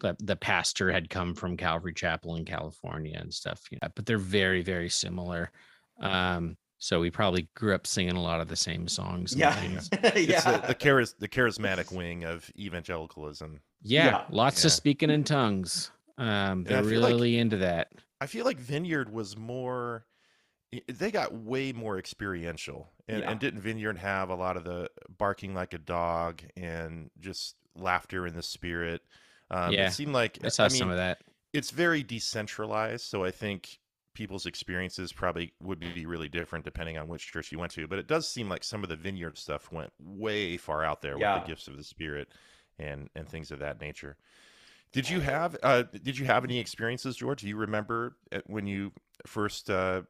the, 0.00 0.14
the 0.20 0.36
pastor 0.36 0.92
had 0.92 1.10
come 1.10 1.34
from 1.34 1.56
Calvary 1.56 1.94
Chapel 1.94 2.36
in 2.36 2.44
California 2.44 3.18
and 3.18 3.34
stuff. 3.34 3.60
You 3.72 3.78
know, 3.82 3.88
but 3.96 4.06
they're 4.06 4.18
very, 4.18 4.62
very 4.62 4.88
similar. 4.88 5.50
Um, 6.00 6.56
so 6.84 6.98
we 6.98 7.12
probably 7.12 7.46
grew 7.54 7.76
up 7.76 7.86
singing 7.86 8.16
a 8.16 8.20
lot 8.20 8.40
of 8.40 8.48
the 8.48 8.56
same 8.56 8.88
songs. 8.88 9.32
and 9.34 9.40
yeah. 9.40 9.56
It's 9.92 10.28
yeah. 10.28 10.58
the, 10.58 10.66
the, 10.66 10.74
charis- 10.74 11.14
the 11.16 11.28
charismatic 11.28 11.92
wing 11.92 12.24
of 12.24 12.50
evangelicalism. 12.58 13.60
Yeah, 13.82 14.04
Yeah. 14.06 14.24
lots 14.30 14.64
Yeah. 14.64 14.66
of 14.66 14.72
speaking 14.72 15.08
in 15.08 15.22
tongues. 15.22 15.92
Um, 16.18 16.64
they're 16.64 16.82
feel 16.82 17.00
like- 17.00 17.10
really 17.10 17.38
into 17.38 17.58
that. 17.58 17.92
I 18.20 18.26
feel 18.26 18.44
like 18.44 18.58
Vineyard 18.58 19.12
was 19.12 19.36
more. 19.36 20.06
They 20.88 21.10
got 21.12 21.32
way 21.34 21.72
more 21.72 21.98
experiential, 21.98 22.90
and, 23.06 23.20
Yeah. 23.20 23.30
and 23.30 23.38
didn't 23.38 23.60
Vineyard 23.60 23.98
have 23.98 24.30
a 24.30 24.34
lot 24.34 24.56
of 24.56 24.64
the 24.64 24.90
barking 25.18 25.54
like 25.54 25.74
a 25.74 25.78
dog 25.78 26.42
and 26.56 27.10
just 27.20 27.54
laughter 27.76 28.26
in 28.26 28.34
the 28.34 28.42
spirit? 28.42 29.02
Um, 29.52 29.72
Yeah, 29.72 29.86
it 29.86 29.92
seemed 29.92 30.14
like 30.14 30.38
I 30.44 30.48
saw 30.48 30.64
I 30.64 30.68
some 30.68 30.90
of 30.90 30.96
that. 30.96 31.18
it's 31.52 31.70
very 31.70 32.02
decentralized, 32.02 33.04
so 33.04 33.22
I 33.24 33.30
think 33.30 33.78
people's 34.14 34.46
experiences 34.46 35.12
probably 35.12 35.52
would 35.60 35.80
be 35.94 36.06
really 36.06 36.28
different 36.28 36.64
depending 36.64 36.98
on 36.98 37.08
which 37.08 37.32
church 37.32 37.52
you 37.52 37.58
went 37.58 37.72
to. 37.72 37.86
But 37.88 37.98
it 37.98 38.06
does 38.06 38.28
seem 38.28 38.48
like 38.48 38.64
some 38.64 38.82
of 38.82 38.88
the 38.88 38.96
Vineyard 38.96 39.38
stuff 39.38 39.70
went 39.72 39.92
way 39.98 40.56
far 40.56 40.84
out 40.84 41.02
there 41.02 41.18
with 41.18 41.34
the 41.34 41.48
gifts 41.48 41.68
of 41.68 41.76
the 41.76 41.84
Spirit 41.84 42.28
and 42.78 43.08
and 43.14 43.28
things 43.28 43.50
of 43.50 43.58
that 43.60 43.80
nature. 43.80 44.16
Did 44.92 45.08
you 45.08 45.20
have 45.20 45.56
uh, 45.62 45.84
did 46.02 46.18
you 46.18 46.26
have 46.26 46.44
any 46.44 46.58
experiences, 46.58 47.16
George? 47.16 47.40
Do 47.42 47.48
you 47.48 47.56
remember 47.56 48.16
when 48.46 48.66
you 48.66 48.92
first 49.26 49.70
uh, 49.70 50.02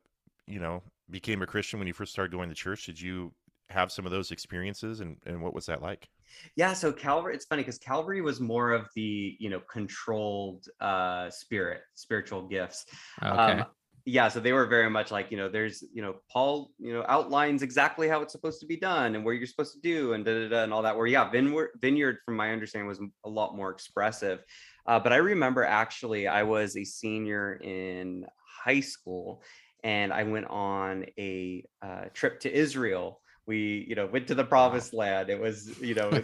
you 0.47 0.59
know 0.59 0.83
became 1.11 1.43
a 1.43 1.47
Christian 1.47 1.79
when 1.79 1.87
you 1.87 1.95
first 1.95 2.13
started 2.13 2.33
going 2.33 2.49
to 2.49 2.55
church? 2.55 2.87
Did 2.87 3.01
you 3.01 3.33
have 3.71 3.93
some 3.93 4.07
of 4.07 4.13
those 4.13 4.33
experiences, 4.33 5.01
and 5.01 5.19
and 5.25 5.41
what 5.43 5.55
was 5.55 5.67
that 5.67 5.83
like? 5.83 6.09
yeah 6.57 6.73
so 6.73 6.93
calvary 6.93 7.35
it's 7.35 7.45
funny 7.45 7.61
because 7.63 7.79
calvary 7.79 8.23
was 8.23 8.41
more 8.41 8.73
of 8.73 8.89
the 8.95 9.37
you 9.39 9.51
know 9.51 9.61
controlled 9.61 10.67
uh 10.81 11.29
spirit 11.31 11.83
spiritual 11.95 12.49
gifts 12.49 12.87
Okay. 13.23 13.61
um 13.61 13.65
yeah 14.05 14.29
so 14.29 14.41
they 14.41 14.53
were 14.53 14.67
very 14.67 14.91
much 14.91 15.11
like 15.11 15.31
you 15.31 15.37
know 15.37 15.49
there's 15.49 15.85
you 15.93 16.03
know 16.03 16.17
paul 16.31 16.71
you 16.79 16.93
know 16.93 17.05
outlines 17.09 17.63
exactly 17.63 18.09
how 18.09 18.21
it's 18.21 18.33
supposed 18.33 18.61
to 18.61 18.67
be 18.67 18.77
done 18.77 19.15
and 19.15 19.25
where 19.25 19.35
you're 19.35 19.47
supposed 19.47 19.73
to 19.73 19.81
do 19.81 20.13
and 20.13 20.25
da, 20.25 20.33
da, 20.33 20.49
da, 20.49 20.63
and 20.65 20.73
all 20.73 20.83
that 20.83 20.97
where 20.97 21.07
yeah 21.07 21.31
vineyard 21.31 21.71
vineyard 21.81 22.19
from 22.25 22.37
my 22.37 22.53
understanding 22.53 22.89
was 22.89 23.01
a 23.25 23.29
lot 23.29 23.57
more 23.57 23.71
expressive 23.71 24.41
uh, 24.87 24.99
but 24.99 25.13
i 25.13 25.17
remember 25.17 25.65
actually 25.65 26.27
i 26.27 26.43
was 26.43 26.77
a 26.77 26.85
senior 26.85 27.55
in 27.63 28.27
high 28.65 28.81
school 28.81 29.43
and 29.85 30.13
i 30.13 30.23
went 30.25 30.47
on 30.47 31.07
a 31.19 31.65
uh, 31.83 32.05
trip 32.13 32.41
to 32.41 32.53
israel 32.53 33.22
we 33.47 33.85
you 33.89 33.95
know 33.95 34.07
went 34.07 34.27
to 34.29 34.35
the 34.35 34.45
promised 34.45 34.95
land. 34.95 35.29
It 35.31 35.41
was 35.41 35.81
you 35.81 35.95
know 35.95 36.11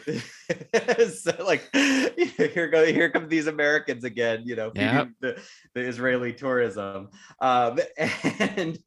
so 1.15 1.33
like 1.45 1.69
here 1.73 2.69
go 2.69 2.87
here 2.87 3.11
come 3.11 3.29
these 3.29 3.47
americans 3.47 4.05
again 4.05 4.43
you 4.47 4.57
know 4.57 4.71
Yep. 4.75 5.09
the, 5.21 5.43
the 5.75 5.81
israeli 5.81 6.33
tourism. 6.33 7.09
Um 7.41 7.79
and 7.99 8.79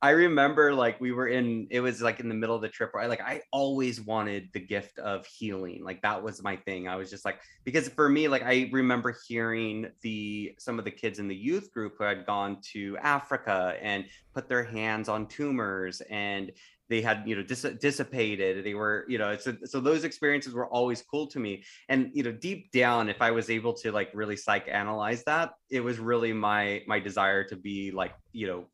i 0.00 0.10
remember 0.10 0.74
like 0.74 1.00
we 1.00 1.12
were 1.12 1.28
in 1.28 1.66
it 1.70 1.80
was 1.80 2.00
like 2.00 2.20
in 2.20 2.28
the 2.28 2.34
middle 2.34 2.56
of 2.56 2.62
the 2.62 2.68
trip 2.68 2.90
where 2.92 3.02
i 3.02 3.06
like 3.06 3.20
i 3.20 3.42
always 3.52 4.00
wanted 4.00 4.48
the 4.52 4.60
gift 4.60 4.98
of 4.98 5.26
healing. 5.26 5.82
Like 5.84 6.02
that 6.02 6.22
was 6.22 6.42
my 6.42 6.56
thing. 6.56 6.88
I 6.88 6.96
was 6.96 7.10
just 7.10 7.24
like 7.24 7.38
because 7.64 7.88
for 7.88 8.08
me 8.08 8.28
like 8.28 8.42
i 8.42 8.68
remember 8.72 9.14
hearing 9.28 9.88
the 10.02 10.54
some 10.58 10.78
of 10.78 10.84
the 10.84 10.90
kids 10.90 11.18
in 11.18 11.28
the 11.28 11.36
youth 11.36 11.72
group 11.72 11.94
who 11.98 12.04
had 12.04 12.26
gone 12.26 12.58
to 12.72 12.96
africa 12.98 13.76
and 13.82 14.04
put 14.34 14.48
their 14.48 14.64
hands 14.64 15.08
on 15.08 15.26
tumors 15.26 16.00
and 16.10 16.50
they 16.90 17.00
had 17.00 17.22
you 17.26 17.34
know 17.36 17.42
dis- 17.42 17.66
dissipated 17.80 18.64
they 18.64 18.74
were 18.74 19.04
you 19.08 19.18
know 19.18 19.36
so, 19.36 19.56
so 19.64 19.80
those 19.80 20.04
experiences 20.04 20.52
were 20.52 20.66
always 20.66 21.02
cool 21.02 21.26
to 21.26 21.38
me 21.38 21.64
and 21.88 22.10
you 22.12 22.22
know 22.22 22.32
deep 22.32 22.70
down 22.72 23.08
if 23.08 23.22
i 23.22 23.30
was 23.30 23.48
able 23.50 23.72
to 23.72 23.90
like 23.92 24.10
really 24.14 24.36
psychoanalyze 24.36 25.24
that 25.24 25.52
it 25.70 25.80
was 25.80 25.98
really 25.98 26.32
my 26.32 26.82
my 26.86 26.98
desire 27.00 27.42
to 27.44 27.56
be 27.56 27.90
like 27.90 28.12
you 28.32 28.46
know 28.46 28.64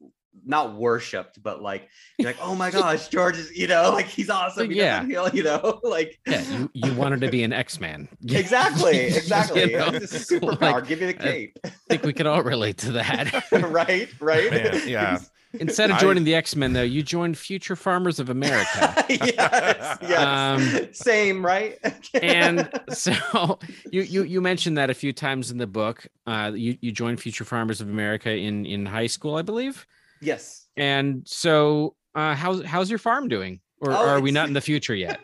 not 0.46 0.76
worshipped 0.76 1.42
but 1.42 1.60
like 1.60 1.88
you're 2.18 2.28
like 2.28 2.38
oh 2.40 2.54
my 2.54 2.70
gosh 2.80 3.08
george 3.08 3.36
is 3.36 3.50
you 3.56 3.66
know 3.66 3.90
like 3.94 4.06
he's 4.06 4.30
awesome 4.30 4.70
he 4.70 4.76
Yeah. 4.76 5.04
doesn't 5.04 5.34
you 5.34 5.42
know 5.42 5.80
like 5.84 6.18
yeah, 6.26 6.42
you, 6.52 6.70
you 6.72 6.94
wanted 6.94 7.20
to 7.22 7.28
be 7.30 7.42
an 7.42 7.52
X-Man. 7.52 8.08
exactly 8.28 8.96
exactly 9.06 9.72
You 9.72 9.78
know, 9.78 9.86
It's 9.88 10.30
a 10.30 10.40
superpower 10.40 10.60
like, 10.60 10.86
give 10.86 11.00
me 11.00 11.06
the 11.06 11.14
cape 11.14 11.58
I 11.64 11.68
think 11.88 12.04
we 12.04 12.12
could 12.12 12.26
all 12.26 12.42
relate 12.42 12.78
to 12.78 12.92
that. 12.92 13.44
right 13.52 14.08
right 14.20 14.50
Man, 14.50 14.82
yeah. 14.88 15.18
Instead 15.54 15.90
of 15.90 15.96
I- 15.96 16.00
joining 16.00 16.24
the 16.24 16.34
X-Men, 16.34 16.72
though, 16.74 16.82
you 16.82 17.02
joined 17.02 17.36
Future 17.36 17.74
Farmers 17.74 18.20
of 18.20 18.30
America. 18.30 19.04
yes 19.08 19.98
yes 20.00 20.18
Um, 20.18 20.88
same 20.92 21.44
right 21.44 21.78
and 22.22 22.68
so 22.92 23.12
you, 23.90 24.02
you 24.02 24.22
you 24.22 24.40
mentioned 24.40 24.78
that 24.78 24.90
a 24.90 24.94
few 24.94 25.12
times 25.12 25.50
in 25.50 25.58
the 25.58 25.66
book. 25.66 26.06
Uh, 26.26 26.52
you 26.54 26.78
you 26.80 26.92
joined 26.92 27.20
Future 27.20 27.44
Farmers 27.44 27.80
of 27.80 27.88
America 27.88 28.30
in 28.30 28.64
in 28.66 28.86
high 28.86 29.08
school, 29.08 29.34
I 29.36 29.42
believe. 29.42 29.86
yes 30.20 30.66
And 30.76 31.22
so, 31.26 31.96
uh, 32.14 32.34
how's 32.34 32.64
how's 32.64 32.88
your 32.90 32.98
farm 33.00 33.26
doing? 33.28 33.60
Or, 33.80 33.92
Oh, 33.92 33.96
or 33.96 34.08
are 34.08 34.20
we 34.20 34.30
not 34.30 34.46
in 34.48 34.52
the 34.54 34.60
future 34.60 34.94
yet? 34.94 35.18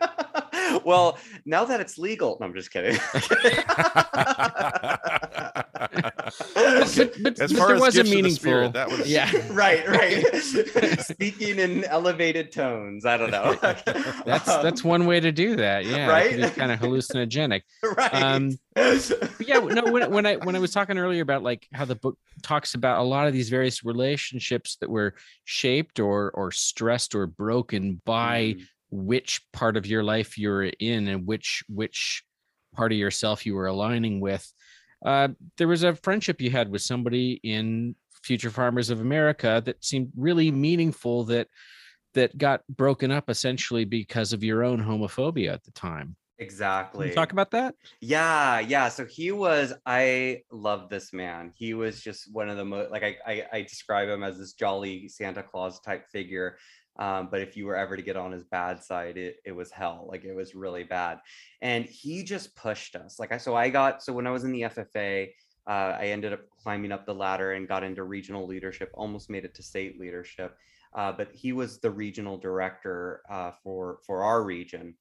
Well, 0.85 1.19
now 1.45 1.65
that 1.65 1.81
it's 1.81 1.99
legal, 1.99 2.37
no, 2.41 2.47
I'm 2.47 2.55
just 2.55 2.71
kidding. 2.71 2.99
But, 6.97 7.13
but, 7.23 7.41
As 7.41 7.53
but 7.53 7.59
far 7.59 7.67
there 7.69 7.77
as 7.77 7.81
was 7.83 7.97
a 7.97 7.99
gifts 7.99 7.99
of 7.99 8.05
the 8.07 8.15
meaningful. 8.17 8.37
Spirit, 8.41 8.73
that 8.73 8.89
was- 8.91 9.09
yeah, 9.09 9.31
right, 9.53 9.87
right. 9.89 10.25
Speaking 11.01 11.59
in 11.59 11.85
elevated 11.85 12.51
tones. 12.53 13.05
I 13.05 13.17
don't 13.17 13.31
know. 13.31 13.55
that's 14.25 14.47
that's 14.47 14.83
one 14.85 15.07
way 15.07 15.21
to 15.21 15.31
do 15.33 15.57
that. 15.57 15.85
Yeah, 15.85 16.09
Right? 16.09 16.53
kind 16.55 16.73
of 16.73 16.81
hallucinogenic. 16.81 17.63
right. 17.97 18.15
Um, 18.15 18.59
yeah, 19.41 19.59
no. 19.61 19.85
When, 19.93 20.11
when 20.11 20.27
I 20.27 20.37
when 20.37 20.57
I 20.57 20.59
was 20.59 20.73
talking 20.73 20.99
earlier 20.99 21.23
about 21.23 21.43
like 21.43 21.67
how 21.73 21.85
the 21.85 21.97
book 21.97 22.19
talks 22.43 22.75
about 22.75 23.01
a 23.01 23.05
lot 23.05 23.27
of 23.27 23.33
these 23.33 23.49
various 23.49 23.85
relationships 23.85 24.77
that 24.81 24.91
were 24.91 25.15
shaped 25.45 26.01
or 26.01 26.31
or 26.33 26.51
stressed 26.53 27.15
or 27.15 27.27
broken 27.27 28.01
by 28.05 28.55
Mm, 28.57 28.67
which 28.91 29.43
part 29.53 29.77
of 29.77 29.87
your 29.87 30.03
life 30.03 30.39
you 30.39 30.49
were 30.49 30.65
in 30.65 31.09
and 31.09 31.27
which 31.27 31.65
which 31.69 32.23
part 32.75 32.93
of 32.93 32.99
yourself 32.99 33.47
you 33.47 33.55
were 33.55 33.67
aligning 33.67 34.21
with. 34.21 34.51
Uh, 35.05 35.29
there 35.57 35.69
was 35.69 35.83
a 35.83 35.95
friendship 35.97 36.41
you 36.41 36.51
had 36.51 36.71
with 36.71 36.83
somebody 36.83 37.41
in 37.43 37.95
Future 38.23 38.51
Farmers 38.51 38.91
of 38.91 39.01
America 39.01 39.63
that 39.65 39.85
seemed 39.85 40.11
really 40.17 40.51
meaningful. 40.51 41.25
That 41.25 41.49
that 42.15 42.37
got 42.37 42.63
broken 42.69 43.13
up 43.13 43.31
essentially 43.31 43.85
because 43.85 44.33
of 44.33 44.43
your 44.43 44.65
own 44.65 44.83
homophobia 44.83 45.53
at 45.53 45.63
the 45.65 45.71
time. 45.73 46.17
Exactly. 46.39 47.09
you 47.09 47.15
talk 47.15 47.33
about 47.33 47.51
that? 47.53 47.75
Yeah, 48.01 48.61
yeah. 48.61 48.89
So 48.89 49.07
he 49.07 49.33
was. 49.33 49.73
I 49.87 50.43
love 50.51 50.91
this 50.91 51.13
man. 51.13 51.53
He 51.55 51.73
was 51.73 52.03
just 52.03 52.33
one 52.33 52.49
of 52.49 52.57
the 52.57 52.65
most 52.65 52.91
like 52.91 53.03
I, 53.03 53.17
I 53.27 53.45
I 53.53 53.63
describe 53.63 54.09
him 54.09 54.23
as 54.23 54.39
this 54.39 54.53
jolly 54.53 55.09
Santa 55.09 55.43
Claus 55.43 55.81
type 55.81 56.07
figure. 56.09 56.59
Um, 56.99 57.29
but 57.31 57.41
if 57.41 57.57
you 57.57 57.67
were 57.67 57.77
ever 57.77 57.97
to 57.97 58.03
get 58.03 58.17
on 58.17 58.33
his 58.33 58.45
bad 58.45 58.83
side, 58.83 59.17
it 59.17 59.37
it 59.45 59.53
was 59.53 59.71
hell. 59.71 60.07
Like 60.09 60.25
it 60.25 60.35
was 60.35 60.55
really 60.55 60.85
bad. 60.85 61.21
And 61.63 61.87
he 61.87 62.23
just 62.23 62.55
pushed 62.55 62.97
us. 62.97 63.19
Like 63.19 63.33
I 63.33 63.39
so 63.39 63.55
I 63.55 63.71
got 63.71 64.03
so 64.03 64.13
when 64.13 64.27
I 64.27 64.31
was 64.31 64.45
in 64.45 64.53
the 64.53 64.63
FFA, 64.63 65.29
uh, 65.67 65.97
I 65.99 66.07
ended 66.09 66.35
up 66.35 66.41
climbing 66.63 66.93
up 66.93 67.07
the 67.07 67.15
ladder 67.15 67.53
and 67.53 67.67
got 67.67 67.83
into 67.83 68.05
regional 68.05 68.47
leadership. 68.47 68.91
Almost 68.95 69.31
made 69.31 69.45
it 69.47 69.55
to 69.55 69.63
state 69.63 69.99
leadership. 69.99 70.57
Uh, 70.95 71.13
but 71.13 71.29
he 71.35 71.53
was 71.53 71.79
the 71.79 71.91
regional 71.91 72.37
director 72.37 73.23
uh, 73.31 73.53
for 73.63 73.99
for 74.07 74.23
our 74.23 74.43
region 74.43 74.95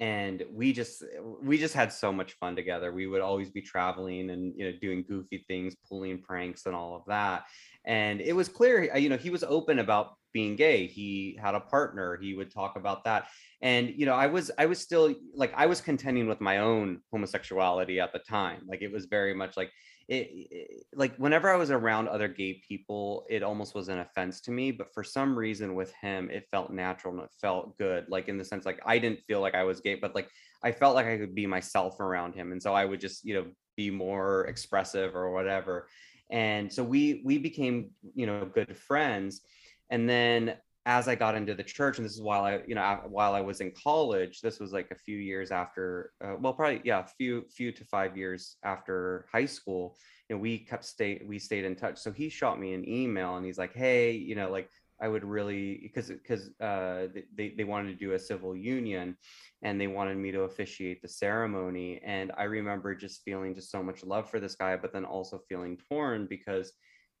and 0.00 0.44
we 0.52 0.72
just 0.72 1.02
we 1.42 1.58
just 1.58 1.74
had 1.74 1.92
so 1.92 2.12
much 2.12 2.34
fun 2.34 2.54
together. 2.54 2.92
We 2.92 3.06
would 3.06 3.20
always 3.20 3.50
be 3.50 3.60
traveling 3.60 4.30
and 4.30 4.54
you 4.56 4.66
know 4.70 4.78
doing 4.80 5.04
goofy 5.08 5.44
things 5.48 5.74
pulling 5.88 6.22
pranks 6.22 6.66
and 6.66 6.74
all 6.74 6.96
of 6.96 7.02
that 7.06 7.44
and 7.84 8.20
it 8.20 8.34
was 8.34 8.48
clear 8.48 8.90
uh, 8.94 8.98
you 8.98 9.08
know 9.08 9.16
he 9.16 9.30
was 9.30 9.44
open 9.44 9.78
about 9.78 10.14
being 10.32 10.56
gay. 10.56 10.86
He 10.86 11.38
had 11.42 11.54
a 11.54 11.60
partner. 11.60 12.16
He 12.20 12.34
would 12.34 12.52
talk 12.52 12.76
about 12.76 13.04
that 13.04 13.28
and 13.60 13.92
you 13.96 14.06
know 14.06 14.14
i 14.14 14.26
was 14.26 14.52
i 14.56 14.66
was 14.66 14.78
still 14.78 15.12
like 15.34 15.52
i 15.56 15.66
was 15.66 15.80
contending 15.80 16.28
with 16.28 16.40
my 16.40 16.58
own 16.58 17.00
homosexuality 17.10 17.98
at 17.98 18.12
the 18.12 18.20
time. 18.20 18.62
Like 18.68 18.82
it 18.82 18.92
was 18.92 19.06
very 19.06 19.34
much 19.34 19.56
like 19.56 19.70
it, 20.08 20.28
it- 20.50 20.86
like 20.94 21.14
whenever 21.16 21.50
i 21.50 21.56
was 21.56 21.70
around 21.70 22.08
other 22.08 22.28
gay 22.28 22.60
people 22.66 23.24
it 23.28 23.42
almost 23.42 23.74
was 23.74 23.88
an 23.88 23.98
offense 23.98 24.40
to 24.40 24.50
me 24.50 24.70
but 24.70 24.92
for 24.92 25.04
some 25.04 25.38
reason 25.38 25.74
with 25.74 25.92
him 25.94 26.30
it 26.30 26.48
felt 26.50 26.72
natural 26.72 27.14
and 27.14 27.22
it 27.22 27.30
felt 27.40 27.76
good 27.78 28.06
like 28.08 28.28
in 28.28 28.38
the 28.38 28.44
sense 28.44 28.64
like 28.64 28.80
i 28.86 28.98
didn't 28.98 29.20
feel 29.26 29.40
like 29.40 29.54
i 29.54 29.62
was 29.64 29.80
gay 29.80 29.94
but 29.94 30.14
like 30.14 30.28
i 30.62 30.72
felt 30.72 30.94
like 30.94 31.06
i 31.06 31.16
could 31.18 31.34
be 31.34 31.46
myself 31.46 32.00
around 32.00 32.34
him 32.34 32.52
and 32.52 32.62
so 32.62 32.72
i 32.74 32.84
would 32.84 33.00
just 33.00 33.24
you 33.24 33.34
know 33.34 33.46
be 33.78 33.90
more 33.92 34.44
expressive 34.46 35.14
or 35.14 35.30
whatever. 35.30 35.88
And 36.30 36.70
so 36.70 36.82
we 36.84 37.22
we 37.24 37.38
became 37.38 37.90
you 38.14 38.26
know 38.26 38.44
good 38.44 38.76
friends 38.76 39.40
and 39.88 40.06
then 40.06 40.56
as 40.88 41.06
I 41.06 41.14
got 41.14 41.34
into 41.34 41.54
the 41.54 41.62
church, 41.62 41.98
and 41.98 42.04
this 42.04 42.14
is 42.14 42.22
while 42.22 42.44
I, 42.44 42.62
you 42.66 42.74
know, 42.74 43.00
while 43.08 43.34
I 43.34 43.42
was 43.42 43.60
in 43.60 43.72
college, 43.72 44.40
this 44.40 44.58
was 44.58 44.72
like 44.72 44.90
a 44.90 44.94
few 44.94 45.18
years 45.18 45.50
after, 45.50 46.12
uh, 46.24 46.36
well, 46.40 46.54
probably 46.54 46.80
yeah, 46.82 47.00
a 47.00 47.06
few 47.06 47.44
few 47.54 47.72
to 47.72 47.84
five 47.84 48.16
years 48.16 48.56
after 48.64 49.28
high 49.30 49.44
school. 49.44 49.98
Know, 50.30 50.38
we 50.38 50.58
kept 50.58 50.86
stay 50.86 51.20
we 51.26 51.38
stayed 51.38 51.66
in 51.66 51.76
touch. 51.76 51.98
So 51.98 52.10
he 52.10 52.30
shot 52.30 52.58
me 52.58 52.72
an 52.72 52.88
email, 52.88 53.36
and 53.36 53.44
he's 53.44 53.58
like, 53.58 53.74
hey, 53.74 54.12
you 54.12 54.34
know, 54.34 54.50
like 54.50 54.70
I 54.98 55.08
would 55.08 55.24
really 55.24 55.78
because 55.82 56.08
because 56.08 56.48
uh, 56.58 57.08
they 57.36 57.50
they 57.50 57.64
wanted 57.64 57.92
to 57.92 58.04
do 58.06 58.14
a 58.14 58.18
civil 58.18 58.56
union, 58.56 59.14
and 59.60 59.78
they 59.78 59.88
wanted 59.88 60.16
me 60.16 60.32
to 60.32 60.42
officiate 60.42 61.02
the 61.02 61.08
ceremony, 61.08 62.00
and 62.02 62.32
I 62.38 62.44
remember 62.44 62.94
just 62.94 63.22
feeling 63.24 63.54
just 63.54 63.70
so 63.70 63.82
much 63.82 64.04
love 64.04 64.30
for 64.30 64.40
this 64.40 64.54
guy, 64.54 64.74
but 64.76 64.94
then 64.94 65.04
also 65.04 65.38
feeling 65.50 65.78
torn 65.90 66.26
because 66.30 66.72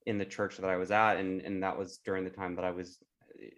in 0.06 0.16
the 0.16 0.24
church 0.24 0.56
that 0.56 0.70
I 0.70 0.76
was 0.76 0.90
at, 0.90 1.18
and 1.18 1.42
and 1.42 1.62
that 1.62 1.76
was 1.78 1.98
during 1.98 2.24
the 2.24 2.30
time 2.30 2.56
that 2.56 2.64
I 2.64 2.70
was 2.70 2.98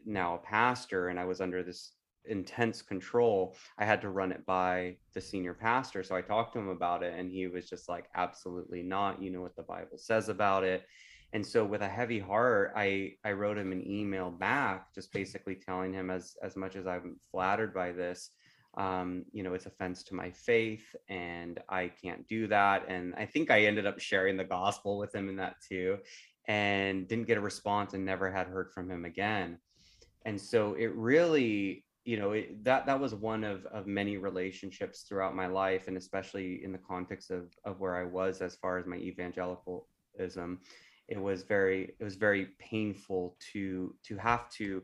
now 0.04 0.34
a 0.34 0.38
pastor 0.38 1.08
and 1.08 1.18
I 1.18 1.24
was 1.24 1.40
under 1.40 1.62
this 1.62 1.92
intense 2.24 2.82
control, 2.82 3.56
I 3.78 3.84
had 3.84 4.00
to 4.02 4.10
run 4.10 4.32
it 4.32 4.44
by 4.46 4.96
the 5.14 5.20
senior 5.20 5.54
pastor. 5.54 6.02
So 6.02 6.14
I 6.14 6.22
talked 6.22 6.52
to 6.54 6.58
him 6.58 6.68
about 6.68 7.02
it 7.02 7.14
and 7.18 7.30
he 7.30 7.46
was 7.46 7.68
just 7.68 7.88
like, 7.88 8.06
absolutely 8.14 8.82
not. 8.82 9.22
You 9.22 9.30
know 9.30 9.40
what 9.40 9.56
the 9.56 9.62
Bible 9.62 9.98
says 9.98 10.28
about 10.28 10.64
it. 10.64 10.86
And 11.32 11.46
so 11.46 11.64
with 11.64 11.82
a 11.82 11.88
heavy 11.88 12.18
heart, 12.18 12.72
I, 12.76 13.12
I 13.24 13.32
wrote 13.32 13.56
him 13.56 13.72
an 13.72 13.88
email 13.88 14.30
back, 14.30 14.92
just 14.94 15.12
basically 15.12 15.54
telling 15.54 15.92
him 15.92 16.10
as, 16.10 16.36
as 16.42 16.56
much 16.56 16.74
as 16.74 16.86
I'm 16.86 17.20
flattered 17.30 17.72
by 17.72 17.92
this, 17.92 18.30
um, 18.76 19.24
you 19.32 19.42
know, 19.42 19.54
it's 19.54 19.66
offense 19.66 20.02
to 20.04 20.14
my 20.14 20.30
faith 20.30 20.94
and 21.08 21.60
I 21.68 21.92
can't 22.02 22.26
do 22.26 22.48
that. 22.48 22.84
And 22.88 23.14
I 23.14 23.26
think 23.26 23.50
I 23.50 23.64
ended 23.64 23.86
up 23.86 24.00
sharing 24.00 24.36
the 24.36 24.44
gospel 24.44 24.98
with 24.98 25.14
him 25.14 25.28
in 25.28 25.36
that 25.36 25.56
too, 25.66 25.98
and 26.48 27.06
didn't 27.06 27.26
get 27.26 27.38
a 27.38 27.40
response 27.40 27.94
and 27.94 28.04
never 28.04 28.30
had 28.30 28.48
heard 28.48 28.72
from 28.72 28.90
him 28.90 29.04
again 29.04 29.58
and 30.24 30.40
so 30.40 30.74
it 30.74 30.94
really 30.94 31.84
you 32.04 32.18
know 32.18 32.32
it, 32.32 32.64
that 32.64 32.86
that 32.86 32.98
was 32.98 33.14
one 33.14 33.44
of 33.44 33.66
of 33.66 33.86
many 33.86 34.16
relationships 34.16 35.02
throughout 35.02 35.34
my 35.34 35.46
life 35.46 35.88
and 35.88 35.96
especially 35.96 36.64
in 36.64 36.72
the 36.72 36.78
context 36.78 37.30
of 37.30 37.52
of 37.64 37.80
where 37.80 37.96
i 37.96 38.04
was 38.04 38.40
as 38.40 38.56
far 38.56 38.78
as 38.78 38.86
my 38.86 38.96
evangelicalism 38.96 40.58
it 41.08 41.20
was 41.20 41.42
very 41.42 41.94
it 41.98 42.04
was 42.04 42.16
very 42.16 42.48
painful 42.58 43.36
to 43.52 43.94
to 44.02 44.16
have 44.16 44.48
to 44.50 44.82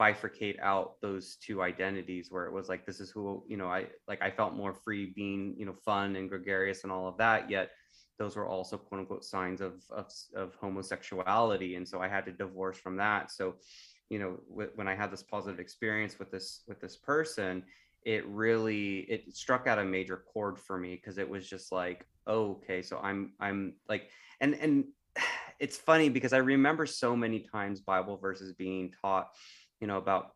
bifurcate 0.00 0.58
out 0.60 1.00
those 1.00 1.36
two 1.36 1.62
identities 1.62 2.28
where 2.30 2.46
it 2.46 2.52
was 2.52 2.68
like 2.68 2.84
this 2.84 3.00
is 3.00 3.10
who 3.10 3.42
you 3.46 3.56
know 3.56 3.68
i 3.68 3.86
like 4.08 4.20
i 4.22 4.30
felt 4.30 4.54
more 4.54 4.74
free 4.74 5.12
being 5.14 5.54
you 5.56 5.66
know 5.66 5.74
fun 5.84 6.16
and 6.16 6.28
gregarious 6.28 6.82
and 6.82 6.92
all 6.92 7.06
of 7.06 7.16
that 7.16 7.48
yet 7.50 7.70
those 8.18 8.36
were 8.36 8.46
also 8.46 8.76
quote 8.78 9.00
unquote 9.00 9.24
signs 9.24 9.60
of 9.60 9.82
of, 9.90 10.06
of 10.34 10.54
homosexuality. 10.54 11.76
And 11.76 11.88
so 11.88 12.00
i 12.00 12.08
had 12.08 12.24
to 12.26 12.32
divorce 12.32 12.78
from 12.78 12.96
that. 12.96 13.30
So 13.30 13.56
you 14.10 14.18
know 14.18 14.38
when 14.74 14.88
i 14.88 14.94
had 14.94 15.10
this 15.10 15.22
positive 15.22 15.60
experience 15.60 16.18
with 16.18 16.30
this 16.30 16.62
with 16.68 16.80
this 16.80 16.96
person 16.96 17.62
it 18.04 18.26
really 18.26 19.00
it 19.00 19.34
struck 19.34 19.66
out 19.66 19.78
a 19.78 19.84
major 19.84 20.24
chord 20.32 20.58
for 20.58 20.78
me 20.78 20.96
because 20.96 21.18
it 21.18 21.28
was 21.28 21.48
just 21.48 21.72
like 21.72 22.06
oh, 22.26 22.52
okay 22.52 22.82
so 22.82 22.98
i'm 23.02 23.32
i'm 23.40 23.74
like 23.88 24.08
and 24.40 24.54
and 24.54 24.84
it's 25.60 25.76
funny 25.76 26.08
because 26.08 26.32
i 26.32 26.38
remember 26.38 26.86
so 26.86 27.14
many 27.14 27.40
times 27.40 27.80
bible 27.80 28.16
verses 28.16 28.52
being 28.52 28.92
taught 29.00 29.28
you 29.80 29.86
know 29.86 29.98
about 29.98 30.32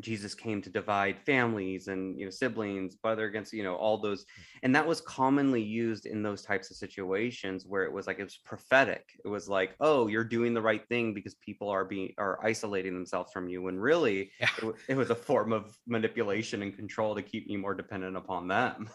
Jesus 0.00 0.34
came 0.34 0.60
to 0.62 0.70
divide 0.70 1.18
families 1.24 1.88
and 1.88 2.18
you 2.18 2.26
know 2.26 2.30
siblings, 2.30 2.96
brother 2.96 3.26
against 3.26 3.52
you 3.52 3.62
know 3.62 3.74
all 3.74 3.98
those, 3.98 4.24
mm. 4.24 4.42
and 4.62 4.74
that 4.74 4.86
was 4.86 5.00
commonly 5.00 5.62
used 5.62 6.06
in 6.06 6.22
those 6.22 6.42
types 6.42 6.70
of 6.70 6.76
situations 6.76 7.64
where 7.66 7.84
it 7.84 7.92
was 7.92 8.06
like 8.06 8.18
it 8.18 8.24
was 8.24 8.38
prophetic. 8.44 9.04
It 9.24 9.28
was 9.28 9.48
like, 9.48 9.74
oh, 9.80 10.06
you're 10.06 10.24
doing 10.24 10.52
the 10.52 10.62
right 10.62 10.86
thing 10.88 11.14
because 11.14 11.34
people 11.36 11.70
are 11.70 11.84
being 11.84 12.12
are 12.18 12.44
isolating 12.44 12.94
themselves 12.94 13.32
from 13.32 13.48
you, 13.48 13.62
when 13.62 13.78
really 13.78 14.30
yeah. 14.38 14.48
it, 14.62 14.74
it 14.88 14.96
was 14.96 15.10
a 15.10 15.14
form 15.14 15.52
of 15.52 15.76
manipulation 15.86 16.62
and 16.62 16.76
control 16.76 17.14
to 17.14 17.22
keep 17.22 17.44
you 17.46 17.58
more 17.58 17.74
dependent 17.74 18.16
upon 18.16 18.48
them. 18.48 18.90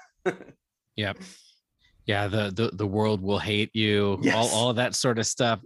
yep. 0.95 1.17
Yeah, 2.07 2.27
the, 2.27 2.51
the 2.53 2.71
the 2.73 2.87
world 2.87 3.21
will 3.21 3.37
hate 3.37 3.69
you. 3.75 4.17
Yes. 4.23 4.35
All 4.35 4.49
all 4.49 4.73
that 4.73 4.95
sort 4.95 5.19
of 5.19 5.27
stuff 5.27 5.61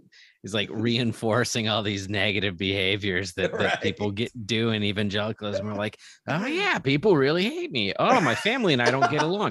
is 0.46 0.54
like 0.54 0.70
reinforcing 0.72 1.68
all 1.68 1.82
these 1.82 2.08
negative 2.08 2.56
behaviors 2.56 3.32
that, 3.36 3.52
right. 3.52 3.62
that 3.62 3.82
people 3.82 4.10
get 4.10 4.30
do 4.46 4.70
in 4.70 4.82
evangelicalism. 4.82 5.66
We're 5.66 5.74
like, 5.74 5.98
oh 6.28 6.46
yeah, 6.46 6.78
people 6.78 7.16
really 7.16 7.44
hate 7.44 7.72
me. 7.72 7.92
Oh, 7.98 8.20
my 8.20 8.34
family 8.34 8.72
and 8.72 8.80
I 8.80 8.90
don't 8.90 9.10
get 9.10 9.22
along. 9.22 9.50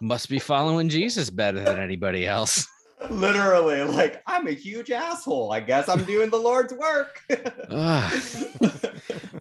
Must 0.00 0.28
be 0.28 0.38
following 0.38 0.88
Jesus 0.88 1.30
better 1.30 1.60
than 1.60 1.78
anybody 1.78 2.26
else. 2.26 2.66
Literally, 3.08 3.82
like 3.82 4.22
I'm 4.26 4.46
a 4.46 4.52
huge 4.52 4.90
asshole. 4.90 5.52
I 5.52 5.60
guess 5.60 5.88
I'm 5.88 6.04
doing 6.04 6.30
the 6.30 6.38
Lord's 6.38 6.72
work. 6.72 7.22
Ah. 7.70 8.12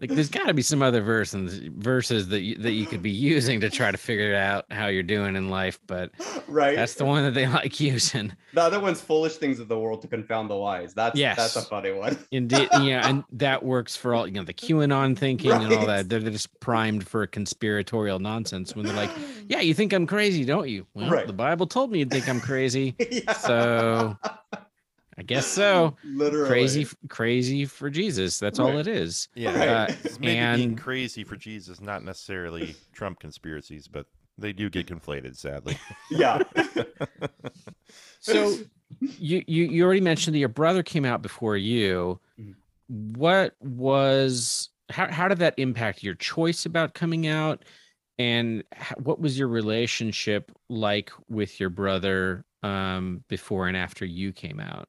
like 0.02 0.12
there's 0.12 0.30
got 0.30 0.48
to 0.48 0.54
be 0.54 0.62
some 0.62 0.82
other 0.82 1.02
verses 1.02 1.60
verses 1.76 2.28
that 2.30 2.42
you, 2.42 2.56
that 2.56 2.72
you 2.72 2.86
could 2.86 3.02
be 3.02 3.12
using 3.12 3.60
to 3.60 3.70
try 3.70 3.92
to 3.92 3.98
figure 3.98 4.36
out 4.36 4.66
how 4.72 4.88
you're 4.88 5.04
doing 5.04 5.36
in 5.36 5.50
life 5.50 5.80
but 5.88 6.12
right 6.48 6.76
that's 6.76 6.96
the 6.96 7.06
one 7.06 7.24
that 7.24 7.34
they 7.34 7.48
like 7.48 7.80
using 7.80 8.32
the 8.54 8.62
other 8.62 8.80
one's 8.80 9.02
foolish 9.02 9.36
things 9.36 9.60
of 9.60 9.68
the 9.68 9.78
world 9.78 10.02
to 10.02 10.08
confound 10.08 10.50
the 10.50 10.56
wise 10.56 10.94
that's 10.94 11.18
yes. 11.18 11.38
that's 11.38 11.56
a 11.56 11.62
funny 11.62 11.92
one 11.92 12.18
indeed 12.32 12.68
yeah 12.82 13.08
and 13.08 13.24
that 13.32 13.64
works 13.64 13.96
for 13.96 14.14
all 14.14 14.28
you 14.28 14.34
know 14.34 14.44
the 14.44 14.54
qanon 14.54 15.18
thinking 15.18 15.52
right. 15.52 15.62
and 15.62 15.74
all 15.74 15.86
that 15.86 16.10
they're, 16.10 16.20
they're 16.20 16.32
just 16.32 16.60
primed 16.60 17.08
for 17.08 17.26
conspiratorial 17.28 18.20
nonsense 18.20 18.76
when 18.76 18.86
they're 18.86 18.96
like 18.96 19.12
yeah 19.48 19.60
you 19.60 19.74
think 19.74 19.94
i'm 19.94 20.08
crazy 20.08 20.46
don't 20.46 20.70
you 20.70 20.86
well 20.94 21.10
right. 21.10 21.28
the 21.28 21.34
bible 21.34 21.68
told 21.68 21.92
me 21.92 22.00
you'd 22.00 22.12
think 22.12 22.28
i'm 22.30 22.40
crazy 22.40 22.96
yeah. 23.12 23.34
So 23.50 24.18
I 25.20 25.24
guess 25.24 25.46
so. 25.46 25.98
Literally 26.06 26.48
crazy, 26.48 26.88
crazy 27.10 27.66
for 27.66 27.90
Jesus. 27.90 28.40
That's 28.40 28.58
right. 28.58 28.66
all 28.66 28.78
it 28.78 28.88
is. 28.88 29.28
Yeah, 29.36 29.58
right. 29.58 29.90
uh, 29.90 29.94
maybe 30.22 30.38
and 30.38 30.58
being 30.58 30.76
crazy 30.78 31.26
for 31.26 31.36
Jesus, 31.36 31.82
not 31.82 32.06
necessarily 32.06 32.74
Trump 32.94 33.20
conspiracies, 33.20 33.90
but 33.90 34.06
they 34.38 34.54
do 34.54 34.70
get 34.70 34.88
conflated, 34.88 35.36
sadly. 35.36 35.78
Yeah. 36.10 36.42
so 38.22 38.56
you, 39.02 39.44
you 39.46 39.66
you 39.66 39.84
already 39.84 40.00
mentioned 40.00 40.36
that 40.36 40.40
your 40.40 40.48
brother 40.48 40.84
came 40.84 41.04
out 41.04 41.22
before 41.22 41.58
you. 41.58 42.22
Mm-hmm. 42.40 43.20
What 43.20 43.56
was 43.60 44.70
how 44.90 45.12
how 45.12 45.28
did 45.28 45.40
that 45.40 45.56
impact 45.58 46.02
your 46.02 46.16
choice 46.16 46.66
about 46.66 46.94
coming 46.94 47.28
out? 47.28 47.66
And 48.18 48.64
what 48.98 49.20
was 49.20 49.38
your 49.38 49.50
relationship 49.50 50.52
like 50.70 51.12
with 51.28 51.60
your 51.60 51.70
brother 51.70 52.46
um, 52.64 53.24
before 53.30 53.68
and 53.68 53.78
after 53.78 54.06
you 54.06 54.32
came 54.32 54.60
out? 54.60 54.88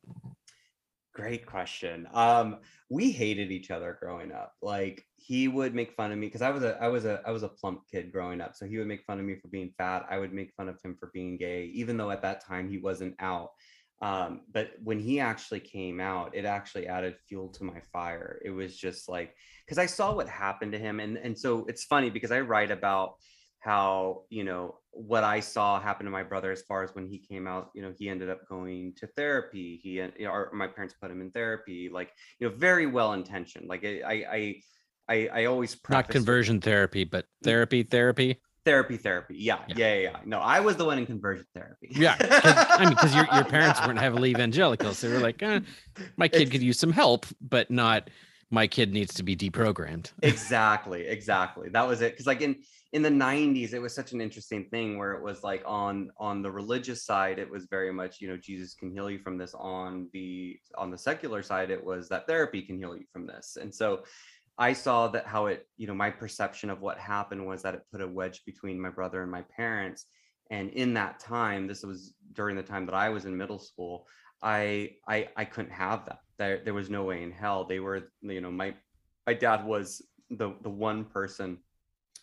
Great 1.15 1.45
question. 1.45 2.09
Um, 2.13 2.59
we 2.89 3.11
hated 3.11 3.51
each 3.51 3.71
other 3.71 3.99
growing 4.01 4.33
up. 4.33 4.55
Like 4.63 5.05
he 5.17 5.49
would 5.49 5.75
make 5.75 5.93
fun 5.93 6.13
of 6.13 6.19
me 6.19 6.27
because 6.27 6.43
I 6.43 6.51
was 6.51 6.63
a 6.63 6.79
I 6.81 6.89
was 6.89 7.05
a 7.05 7.21
I 7.27 7.31
was 7.31 7.43
a 7.43 7.49
plump 7.49 7.83
kid 7.91 8.13
growing 8.13 8.41
up. 8.41 8.55
So 8.55 8.67
he 8.67 8.79
would 8.79 8.87
make 8.87 9.05
fun 9.05 9.19
of 9.19 9.25
me 9.25 9.37
for 9.37 9.49
being 9.49 9.73
fat. 9.77 10.07
I 10.11 10.19
would 10.19 10.33
make 10.33 10.53
fun 10.57 10.69
of 10.69 10.81
him 10.83 10.97
for 10.99 11.11
being 11.13 11.37
gay, 11.37 11.71
even 11.75 11.97
though 11.97 12.11
at 12.11 12.23
that 12.23 12.45
time 12.45 12.71
he 12.71 12.79
wasn't 12.79 13.15
out. 13.19 13.51
Um, 14.03 14.43
but 14.53 14.71
when 14.83 14.99
he 14.99 15.21
actually 15.21 15.61
came 15.61 16.01
out, 16.01 16.35
it 16.35 16.45
actually 16.45 16.87
added 16.87 17.17
fuel 17.29 17.49
to 17.51 17.65
my 17.65 17.83
fire. 17.93 18.41
It 18.45 18.51
was 18.51 18.77
just 18.77 19.09
like 19.09 19.35
because 19.67 19.79
I 19.79 19.87
saw 19.87 20.15
what 20.15 20.29
happened 20.29 20.73
to 20.73 20.79
him, 20.79 21.01
and 21.01 21.17
and 21.19 21.39
so 21.39 21.67
it's 21.69 21.85
funny 21.85 22.09
because 22.09 22.33
I 22.33 22.41
write 22.41 22.71
about 22.71 23.17
how 23.61 24.23
you 24.31 24.45
know 24.45 24.81
what 24.93 25.25
I 25.25 25.41
saw 25.41 25.81
happen 25.81 26.05
to 26.05 26.11
my 26.11 26.23
brother 26.23 26.51
as 26.51 26.63
far 26.63 26.83
as 26.83 26.95
when 26.95 27.07
he 27.07 27.19
came 27.19 27.47
out, 27.47 27.71
you 27.75 27.83
know, 27.83 27.93
he 27.97 28.09
ended 28.09 28.29
up 28.29 28.47
going 28.49 28.95
to 28.97 29.07
therapy. 29.09 29.81
He, 29.83 29.91
you 29.91 30.13
know, 30.21 30.47
my 30.53 30.67
parents 30.67 30.95
put 31.01 31.11
him 31.11 31.21
in 31.21 31.31
therapy, 31.31 31.89
like, 31.93 32.11
you 32.39 32.49
know, 32.49 32.55
very 32.55 32.87
well 32.87 33.13
intentioned. 33.13 33.69
Like 33.69 33.85
I, 33.85 34.03
I, 34.07 34.63
I, 35.09 35.29
I 35.33 35.45
always 35.47 35.77
not 35.89 36.09
conversion 36.09 36.57
with, 36.57 36.65
therapy, 36.65 37.05
but 37.05 37.27
therapy, 37.43 37.83
therapy. 37.83 38.41
Therapy, 38.65 38.97
therapy. 38.97 39.37
Yeah, 39.39 39.59
yeah, 39.69 39.95
yeah, 39.95 40.01
yeah. 40.01 40.17
No, 40.27 40.39
I 40.39 40.61
was 40.61 40.77
the 40.77 40.85
one 40.85 40.99
in 40.99 41.07
conversion 41.07 41.47
therapy. 41.55 41.89
yeah, 41.93 42.17
I 42.21 42.81
mean, 42.81 42.91
because 42.91 43.15
your 43.15 43.27
your 43.33 43.45
parents 43.57 43.81
weren't 43.85 43.99
heavily 43.99 44.31
evangelical, 44.31 44.93
so 44.93 45.09
they 45.09 45.15
were 45.15 45.21
like, 45.21 45.43
eh, 45.43 45.61
my 46.19 46.29
kid 46.29 46.43
it's, 46.43 46.51
could 46.51 46.63
use 46.63 46.79
some 46.79 46.93
help, 46.93 47.25
but 47.41 47.71
not 47.71 48.11
my 48.51 48.67
kid 48.67 48.93
needs 48.93 49.15
to 49.15 49.23
be 49.23 49.37
deprogrammed. 49.37 50.13
exactly, 50.23 51.07
exactly. 51.07 51.69
That 51.69 51.87
was 51.87 52.01
it. 52.01 52.13
Because 52.13 52.27
like 52.27 52.41
in 52.41 52.57
in 52.93 53.03
the 53.03 53.11
90s 53.11 53.73
it 53.73 53.79
was 53.79 53.95
such 53.95 54.13
an 54.13 54.21
interesting 54.21 54.65
thing 54.71 54.99
where 54.99 55.13
it 55.13 55.23
was 55.23 55.45
like 55.45 55.63
on 55.65 56.11
on 56.19 56.43
the 56.43 56.51
religious 56.51 57.05
side 57.05 57.39
it 57.39 57.49
was 57.49 57.67
very 57.67 57.93
much 57.93 58.21
you 58.21 58.29
know 58.29 58.37
jesus 58.37 58.75
can 58.75 58.91
heal 58.91 59.09
you 59.11 59.19
from 59.19 59.39
this 59.39 59.55
on 59.55 60.09
the 60.13 60.59
on 60.77 60.91
the 60.91 60.99
secular 60.99 61.43
side 61.43 61.71
it 61.71 61.83
was 61.83 62.09
that 62.09 62.27
therapy 62.27 62.63
can 62.63 62.77
heal 62.77 62.97
you 62.97 63.05
from 63.13 63.27
this 63.27 63.57
and 63.61 63.73
so 63.73 64.03
i 64.59 64.73
saw 64.73 65.07
that 65.07 65.27
how 65.27 65.47
it 65.47 65.69
you 65.77 65.87
know 65.87 65.95
my 65.95 66.11
perception 66.11 66.69
of 66.69 66.81
what 66.81 66.99
happened 66.99 67.45
was 67.47 67.63
that 67.63 67.75
it 67.75 67.87
put 67.93 68.01
a 68.01 68.09
wedge 68.09 68.43
between 68.45 68.81
my 68.81 68.91
brother 68.91 69.23
and 69.23 69.31
my 69.31 69.43
parents 69.57 70.07
and 70.51 70.71
in 70.71 70.93
that 70.93 71.21
time 71.21 71.67
this 71.67 71.85
was 71.85 72.15
during 72.33 72.57
the 72.57 72.63
time 72.63 72.87
that 72.87 72.95
i 72.95 73.09
was 73.09 73.25
in 73.25 73.37
middle 73.37 73.59
school 73.59 74.05
i 74.43 74.91
i 75.07 75.29
i 75.37 75.45
couldn't 75.45 75.71
have 75.71 76.05
that 76.07 76.19
there, 76.41 76.61
there 76.65 76.75
was 76.75 76.91
no 76.91 77.05
way 77.05 77.23
in 77.23 77.31
hell 77.31 77.65
they 77.65 77.81
were 77.81 78.11
you 78.23 78.41
know 78.41 78.51
my 78.51 78.75
my 79.27 79.35
dad 79.35 79.65
was 79.65 80.03
the 80.31 80.55
the 80.63 80.71
one 80.71 81.05
person 81.05 81.59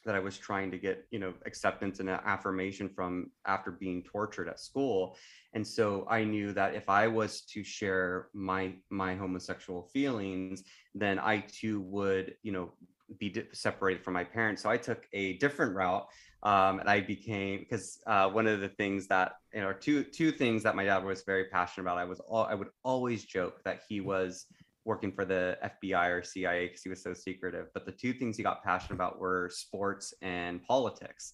that 0.06 0.16
I 0.16 0.20
was 0.20 0.38
trying 0.38 0.72
to 0.72 0.78
get, 0.78 1.06
you 1.12 1.20
know, 1.20 1.34
acceptance 1.46 2.00
and 2.00 2.10
affirmation 2.10 2.88
from 2.88 3.30
after 3.46 3.72
being 3.72 4.02
tortured 4.04 4.48
at 4.48 4.58
school. 4.58 5.18
And 5.54 5.68
so 5.68 6.08
I 6.10 6.24
knew 6.24 6.54
that 6.54 6.76
if 6.76 6.88
I 6.88 7.08
was 7.08 7.42
to 7.54 7.62
share 7.62 8.30
my 8.34 8.74
my 8.90 9.16
homosexual 9.16 9.84
feelings, 9.84 10.64
then 10.96 11.20
I 11.20 11.40
too 11.40 11.82
would, 11.82 12.36
you 12.42 12.54
know, 12.54 12.72
be 13.20 13.44
separated 13.52 14.04
from 14.04 14.14
my 14.14 14.24
parents. 14.24 14.64
So 14.64 14.70
I 14.70 14.78
took 14.78 15.08
a 15.12 15.34
different 15.38 15.76
route, 15.76 16.08
um, 16.48 16.80
and 16.80 16.90
I 16.90 17.02
became 17.02 17.60
because 17.60 18.00
uh, 18.08 18.30
one 18.30 18.48
of 18.48 18.62
the 18.62 18.70
things 18.70 19.08
that 19.08 19.34
you 19.54 19.60
know, 19.60 19.74
two 19.74 20.04
two 20.04 20.32
things 20.32 20.64
that 20.64 20.78
my 20.78 20.86
dad 20.86 21.04
was 21.04 21.24
very 21.24 21.46
passionate 21.46 21.84
about. 21.84 21.98
I 21.98 22.06
was 22.06 22.22
all 22.22 22.46
I 22.46 22.54
would 22.54 22.70
always 22.84 23.26
joke 23.26 23.62
that 23.66 23.82
he 23.90 24.00
was 24.00 24.46
working 24.86 25.12
for 25.12 25.26
the 25.26 25.58
FBI 25.62 26.10
or 26.10 26.24
CIA 26.24 26.68
because 26.68 26.84
he 26.84 26.90
was 26.90 27.04
so 27.04 27.14
secretive. 27.14 27.68
But 27.74 27.86
the 27.86 27.92
two 27.92 28.14
things 28.14 28.38
he 28.38 28.44
got 28.44 28.64
passionate 28.64 28.96
about 28.96 29.20
were 29.20 29.50
sports 29.54 30.14
and 30.22 30.64
politics. 30.64 31.34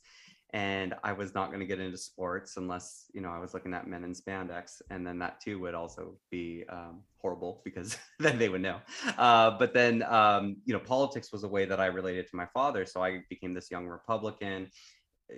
And 0.53 0.93
I 1.03 1.13
was 1.13 1.33
not 1.33 1.47
going 1.47 1.61
to 1.61 1.65
get 1.65 1.79
into 1.79 1.97
sports 1.97 2.57
unless, 2.57 3.05
you 3.13 3.21
know, 3.21 3.29
I 3.29 3.39
was 3.39 3.55
looking 3.55 3.73
at 3.73 3.87
men 3.87 4.03
in 4.03 4.13
spandex. 4.13 4.81
And 4.91 5.05
then 5.05 5.17
that 5.19 5.41
too 5.41 5.59
would 5.61 5.73
also 5.73 6.15
be 6.29 6.63
um, 6.69 7.01
horrible 7.17 7.61
because 7.65 7.97
then 8.19 8.37
they 8.37 8.49
would 8.49 8.61
know. 8.61 8.79
Uh, 9.17 9.57
but 9.57 9.73
then, 9.73 10.03
um, 10.03 10.57
you 10.65 10.73
know, 10.73 10.79
politics 10.79 11.31
was 11.31 11.43
a 11.43 11.47
way 11.47 11.65
that 11.65 11.79
I 11.79 11.87
related 11.87 12.27
to 12.29 12.35
my 12.35 12.45
father. 12.53 12.85
So 12.85 13.03
I 13.03 13.21
became 13.29 13.55
this 13.55 13.71
young 13.71 13.87
Republican. 13.87 14.69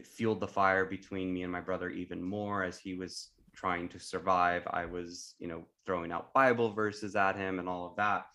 Fueled 0.03 0.39
the 0.39 0.47
fire 0.47 0.85
between 0.85 1.33
me 1.33 1.43
and 1.43 1.51
my 1.51 1.61
brother 1.61 1.89
even 1.89 2.21
more 2.21 2.63
as 2.63 2.77
he 2.77 2.95
was 2.95 3.29
trying 3.55 3.89
to 3.89 3.99
survive. 3.99 4.63
I 4.69 4.85
was, 4.85 5.35
you 5.39 5.47
know, 5.47 5.65
throwing 5.85 6.11
out 6.11 6.33
Bible 6.33 6.73
verses 6.73 7.15
at 7.15 7.35
him 7.35 7.59
and 7.59 7.69
all 7.69 7.87
of 7.87 7.95
that. 7.95 8.25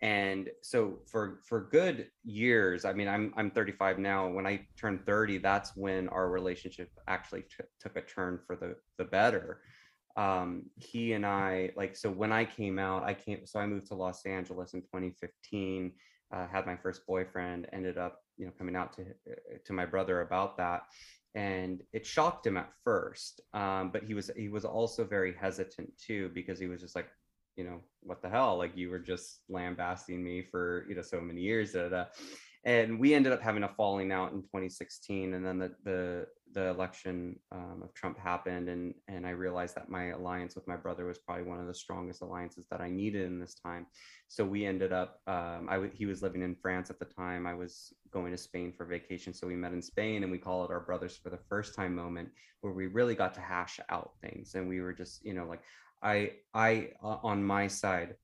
And 0.00 0.48
so 0.62 1.00
for 1.06 1.40
for 1.44 1.68
good 1.72 2.08
years, 2.22 2.84
I 2.84 2.92
mean, 2.92 3.08
I'm 3.08 3.32
I'm 3.36 3.50
35 3.50 3.98
now. 3.98 4.28
When 4.28 4.46
I 4.46 4.66
turned 4.76 5.04
30, 5.04 5.38
that's 5.38 5.74
when 5.74 6.08
our 6.10 6.30
relationship 6.30 6.90
actually 7.08 7.42
t- 7.42 7.64
took 7.80 7.96
a 7.96 8.02
turn 8.02 8.38
for 8.46 8.54
the 8.54 8.76
the 8.96 9.04
better. 9.04 9.60
Um, 10.16 10.64
he 10.74 11.12
and 11.12 11.24
I, 11.24 11.70
like, 11.76 11.94
so 11.94 12.10
when 12.10 12.32
I 12.32 12.44
came 12.44 12.78
out, 12.78 13.04
I 13.04 13.14
came, 13.14 13.46
so 13.46 13.60
I 13.60 13.66
moved 13.66 13.86
to 13.86 13.94
Los 13.94 14.26
Angeles 14.26 14.74
in 14.74 14.82
2015. 14.82 15.92
Uh, 16.32 16.46
had 16.48 16.66
my 16.66 16.76
first 16.76 17.06
boyfriend. 17.06 17.68
Ended 17.72 17.98
up, 17.98 18.20
you 18.38 18.46
know, 18.46 18.52
coming 18.58 18.76
out 18.76 18.94
to 18.94 19.04
to 19.64 19.72
my 19.72 19.84
brother 19.84 20.20
about 20.22 20.56
that 20.56 20.82
and 21.34 21.82
it 21.92 22.06
shocked 22.06 22.46
him 22.46 22.56
at 22.56 22.70
first 22.84 23.42
um, 23.52 23.90
but 23.92 24.02
he 24.02 24.14
was 24.14 24.30
he 24.36 24.48
was 24.48 24.64
also 24.64 25.04
very 25.04 25.34
hesitant 25.34 25.90
too 25.98 26.30
because 26.34 26.58
he 26.58 26.66
was 26.66 26.80
just 26.80 26.96
like 26.96 27.08
you 27.58 27.64
know 27.64 27.80
what 28.02 28.22
the 28.22 28.28
hell? 28.28 28.56
Like 28.56 28.76
you 28.76 28.88
were 28.88 29.00
just 29.00 29.40
lambasting 29.48 30.22
me 30.22 30.42
for 30.42 30.86
you 30.88 30.94
know 30.94 31.02
so 31.02 31.20
many 31.20 31.40
years 31.42 31.72
da, 31.72 31.88
da. 31.88 32.04
and 32.64 33.00
we 33.00 33.12
ended 33.12 33.32
up 33.32 33.42
having 33.42 33.64
a 33.64 33.68
falling 33.68 34.12
out 34.12 34.32
in 34.32 34.42
2016 34.42 35.34
and 35.34 35.44
then 35.44 35.58
the 35.58 35.74
the, 35.82 36.26
the 36.54 36.68
election 36.68 37.38
um, 37.52 37.82
of 37.82 37.92
trump 37.94 38.16
happened 38.16 38.68
and 38.68 38.94
and 39.08 39.26
i 39.26 39.30
realized 39.30 39.74
that 39.74 39.90
my 39.90 40.10
alliance 40.10 40.54
with 40.54 40.66
my 40.68 40.76
brother 40.76 41.04
was 41.04 41.18
probably 41.18 41.44
one 41.44 41.58
of 41.58 41.66
the 41.66 41.74
strongest 41.74 42.22
alliances 42.22 42.66
that 42.70 42.80
i 42.80 42.88
needed 42.88 43.26
in 43.26 43.38
this 43.40 43.54
time. 43.54 43.86
So 44.28 44.44
we 44.44 44.64
ended 44.64 44.92
up 44.92 45.20
um, 45.26 45.66
I 45.68 45.74
w- 45.74 45.92
he 45.92 46.06
was 46.06 46.22
living 46.22 46.42
in 46.42 46.54
france 46.54 46.90
at 46.90 47.00
the 47.00 47.06
time. 47.06 47.44
I 47.46 47.54
was 47.54 47.92
going 48.10 48.32
to 48.32 48.38
spain 48.38 48.72
for 48.72 48.84
vacation. 48.84 49.32
So 49.32 49.46
we 49.46 49.56
met 49.56 49.72
in 49.72 49.82
spain 49.82 50.22
and 50.22 50.32
we 50.32 50.38
call 50.38 50.64
it 50.64 50.70
our 50.70 50.80
brothers 50.80 51.16
for 51.16 51.30
the 51.30 51.38
first 51.48 51.74
time 51.74 51.94
moment 51.94 52.30
where 52.60 52.72
we 52.72 52.86
really 52.86 53.14
got 53.14 53.34
to 53.34 53.40
hash 53.40 53.78
out 53.88 54.12
things. 54.20 54.54
And 54.54 54.68
we 54.68 54.80
were 54.80 54.92
just 54.92 55.24
you 55.24 55.34
know 55.34 55.46
like 55.46 55.62
i 56.02 56.32
i 56.54 56.90
uh, 57.02 57.18
on 57.22 57.42
my 57.42 57.66
side 57.66 58.14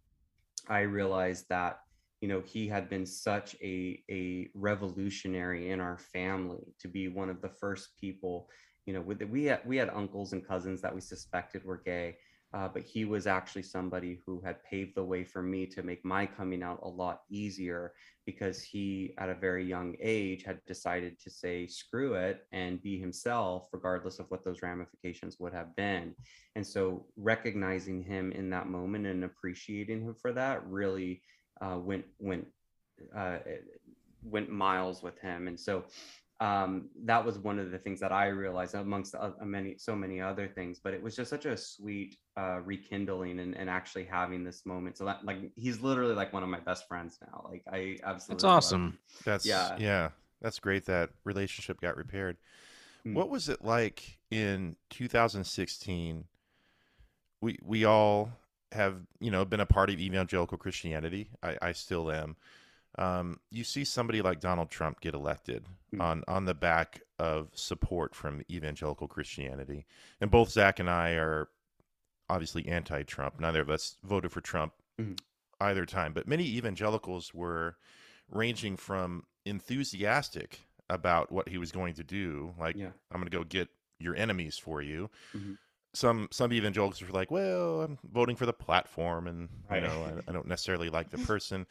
i 0.69 0.81
realized 0.81 1.47
that 1.49 1.81
you 2.21 2.29
know 2.29 2.41
he 2.41 2.69
had 2.69 2.89
been 2.89 3.07
such 3.07 3.55
a 3.63 4.03
a 4.11 4.49
revolutionary 4.55 5.71
in 5.71 5.81
our 5.81 5.99
family 5.99 6.75
to 6.81 6.89
be 6.89 7.09
one 7.09 7.29
of 7.29 7.41
the 7.43 7.49
first 7.49 7.91
people 8.01 8.49
you 8.87 8.95
know 8.95 9.01
with 9.01 9.23
we 9.25 9.45
had 9.45 9.61
we 9.67 9.77
had 9.77 9.91
uncles 9.91 10.33
and 10.33 10.47
cousins 10.47 10.81
that 10.81 10.95
we 10.95 11.01
suspected 11.01 11.65
were 11.65 11.83
gay 11.85 12.17
uh, 12.55 12.69
but 12.69 12.83
he 12.83 13.05
was 13.05 13.27
actually 13.27 13.65
somebody 13.65 14.21
who 14.25 14.41
had 14.41 14.63
paved 14.63 14.95
the 14.95 15.03
way 15.03 15.25
for 15.25 15.43
me 15.43 15.67
to 15.67 15.83
make 15.83 16.05
my 16.05 16.25
coming 16.25 16.63
out 16.63 16.79
a 16.85 16.89
lot 16.89 17.23
easier 17.29 17.93
because 18.27 18.63
he 18.63 19.13
at 19.19 19.29
a 19.29 19.35
very 19.35 19.65
young 19.65 19.97
age 20.01 20.45
had 20.45 20.65
decided 20.65 21.19
to 21.19 21.29
say 21.29 21.67
screw 21.67 22.15
it 22.15 22.47
and 22.53 22.81
be 22.81 22.99
himself 22.99 23.69
regardless 23.73 24.21
of 24.21 24.31
what 24.31 24.45
those 24.45 24.63
ramifications 24.63 25.41
would 25.41 25.53
have 25.53 25.75
been. 25.75 26.15
And 26.55 26.65
so 26.65 27.07
recognizing 27.17 28.05
him 28.05 28.31
in 28.31 28.49
that 28.51 28.69
moment 28.69 29.07
and 29.07 29.25
appreciating 29.25 30.03
him 30.03 30.15
for 30.15 30.33
that 30.33 30.65
really 30.65 31.23
uh, 31.61 31.79
went 31.79 32.05
went 32.21 32.47
uh, 33.17 33.39
went 34.23 34.49
miles 34.49 35.03
with 35.03 35.19
him. 35.19 35.49
And 35.49 35.59
so 35.59 35.85
um, 36.41 36.89
that 37.05 37.25
was 37.25 37.39
one 37.39 37.59
of 37.59 37.71
the 37.71 37.79
things 37.79 38.01
that 38.01 38.13
I 38.13 38.27
realized 38.27 38.75
amongst 38.75 39.15
many, 39.43 39.77
so 39.79 39.95
many 39.95 40.21
other 40.21 40.49
things. 40.49 40.81
But 40.83 40.95
it 40.95 41.03
was 41.03 41.15
just 41.15 41.31
such 41.31 41.47
a 41.47 41.57
sweet 41.57 42.17
uh, 42.37 42.61
rekindling 42.65 43.39
and, 43.39 43.57
and 43.57 43.71
actually 43.71 44.05
having 44.05 44.45
this 44.45 44.67
moment. 44.67 44.99
So 44.99 45.05
that, 45.05 45.25
like, 45.25 45.39
he's 45.55 45.81
literally 45.81 46.15
like 46.15 46.33
one 46.33 46.43
of 46.43 46.49
my 46.49 46.61
best 46.61 46.89
friends 46.89 47.19
now. 47.21 47.47
Like, 47.49 47.63
I 47.73 47.99
absolutely. 48.05 48.35
That's 48.35 48.45
awesome. 48.45 48.99
That's 49.25 49.47
yeah, 49.47 49.77
yeah. 49.79 50.09
That's 50.43 50.59
great. 50.59 50.87
That 50.87 51.11
relationship 51.25 51.81
got 51.81 51.97
repaired. 51.97 52.37
Mm. 53.07 53.15
What 53.15 53.31
was 53.31 53.49
it 53.49 53.65
like 53.65 54.19
in 54.31 54.77
2016? 54.91 56.25
We 57.41 57.59
we 57.63 57.85
all 57.85 58.31
have 58.73 58.97
you 59.21 59.31
know 59.31 59.45
been 59.45 59.61
a 59.61 59.67
part 59.67 59.89
of 59.91 60.01
evangelical 60.01 60.59
Christianity. 60.59 61.31
I, 61.43 61.57
I 61.63 61.73
still 61.73 62.11
am 62.11 62.37
um, 62.99 63.41
you 63.51 63.65
see 63.65 63.85
somebody 63.85 64.23
like 64.23 64.41
Donald 64.41 64.71
Trump 64.71 65.01
get 65.01 65.15
elected 65.15 65.65
mm-hmm. 65.93 66.01
on 66.01 66.25
on 66.29 66.45
the 66.45 66.55
back 66.55 67.01
of 67.19 67.49
support 67.55 68.15
from 68.15 68.43
evangelical 68.51 69.09
Christianity, 69.09 69.87
and 70.21 70.31
both 70.31 70.51
Zach 70.51 70.79
and 70.79 70.91
I 70.91 71.13
are 71.13 71.49
obviously 72.29 72.67
anti-Trump. 72.69 73.39
Neither 73.41 73.61
of 73.61 73.71
us 73.71 73.97
voted 74.03 74.33
for 74.33 74.41
Trump 74.41 74.73
mm-hmm. 75.01 75.15
either 75.61 75.85
time, 75.85 76.13
but 76.13 76.29
many 76.29 76.45
evangelicals 76.45 77.35
were 77.35 77.77
ranging 78.31 78.77
from 78.77 79.25
enthusiastic 79.45 80.61
about 80.89 81.33
what 81.33 81.49
he 81.49 81.59
was 81.59 81.73
going 81.73 81.95
to 81.95 82.05
do, 82.05 82.55
like 82.59 82.77
yeah. 82.77 82.91
I'm 83.11 83.21
going 83.21 83.31
to 83.31 83.37
go 83.37 83.45
get 83.45 83.69
your 83.99 84.15
enemies 84.17 84.57
for 84.59 84.83
you. 84.83 85.11
Mm-hmm. 85.37 85.55
Some 85.95 86.29
some 86.31 86.53
evangelicals 86.53 87.03
were 87.03 87.09
like, 87.09 87.31
"Well, 87.31 87.83
I'm 87.83 87.99
voting 88.13 88.37
for 88.37 88.47
the 88.47 88.53
platform, 88.53 89.27
and 89.27 89.49
right. 89.71 89.83
you 89.83 89.89
know, 89.89 90.05
I, 90.05 90.31
I 90.31 90.33
don't 90.33 90.47
necessarily 90.47 90.91
like 90.91 91.11
the 91.11 91.19
person." 91.27 91.67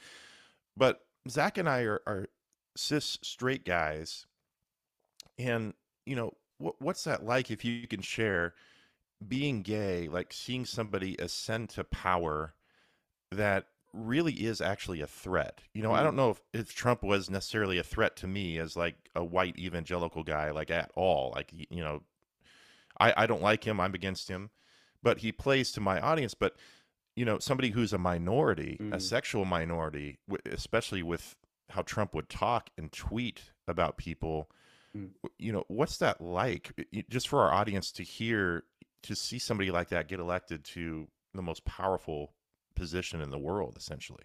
But 0.77 1.01
Zach 1.29 1.57
and 1.57 1.69
I 1.69 1.81
are, 1.81 2.01
are 2.05 2.27
cis 2.75 3.17
straight 3.21 3.65
guys, 3.65 4.25
and 5.37 5.73
you 6.05 6.15
know 6.15 6.33
what, 6.57 6.81
what's 6.81 7.03
that 7.05 7.25
like? 7.25 7.51
If 7.51 7.63
you 7.63 7.87
can 7.87 8.01
share 8.01 8.53
being 9.27 9.61
gay, 9.61 10.07
like 10.07 10.33
seeing 10.33 10.65
somebody 10.65 11.15
ascend 11.17 11.69
to 11.69 11.83
power 11.83 12.53
that 13.31 13.67
really 13.93 14.33
is 14.33 14.59
actually 14.59 15.01
a 15.01 15.07
threat. 15.07 15.61
You 15.73 15.83
know, 15.83 15.89
mm-hmm. 15.89 15.99
I 15.99 16.03
don't 16.03 16.15
know 16.15 16.31
if, 16.31 16.41
if 16.53 16.75
Trump 16.75 17.03
was 17.03 17.29
necessarily 17.29 17.77
a 17.77 17.83
threat 17.83 18.15
to 18.17 18.27
me 18.27 18.57
as 18.57 18.75
like 18.75 18.95
a 19.15 19.23
white 19.23 19.57
evangelical 19.57 20.23
guy, 20.23 20.51
like 20.51 20.71
at 20.71 20.91
all. 20.95 21.31
Like, 21.35 21.51
you 21.53 21.83
know, 21.83 22.01
I, 22.99 23.13
I 23.15 23.25
don't 23.27 23.41
like 23.41 23.65
him. 23.65 23.79
I'm 23.79 23.93
against 23.93 24.29
him, 24.29 24.49
but 25.01 25.19
he 25.19 25.31
plays 25.31 25.71
to 25.73 25.81
my 25.81 25.99
audience. 25.99 26.33
But 26.33 26.55
you 27.15 27.25
know, 27.25 27.39
somebody 27.39 27.69
who's 27.69 27.93
a 27.93 27.97
minority, 27.97 28.77
mm. 28.81 28.93
a 28.93 28.99
sexual 28.99 29.45
minority, 29.45 30.17
especially 30.45 31.03
with 31.03 31.35
how 31.69 31.81
Trump 31.83 32.13
would 32.13 32.29
talk 32.29 32.69
and 32.77 32.91
tweet 32.91 33.51
about 33.67 33.97
people, 33.97 34.49
mm. 34.95 35.09
you 35.37 35.51
know, 35.51 35.63
what's 35.67 35.97
that 35.97 36.21
like? 36.21 36.71
Just 37.09 37.27
for 37.27 37.41
our 37.41 37.53
audience 37.53 37.91
to 37.93 38.03
hear, 38.03 38.63
to 39.03 39.15
see 39.15 39.39
somebody 39.39 39.71
like 39.71 39.89
that 39.89 40.07
get 40.07 40.19
elected 40.19 40.63
to 40.63 41.07
the 41.33 41.41
most 41.41 41.65
powerful 41.65 42.33
position 42.75 43.21
in 43.21 43.29
the 43.29 43.39
world, 43.39 43.75
essentially. 43.77 44.23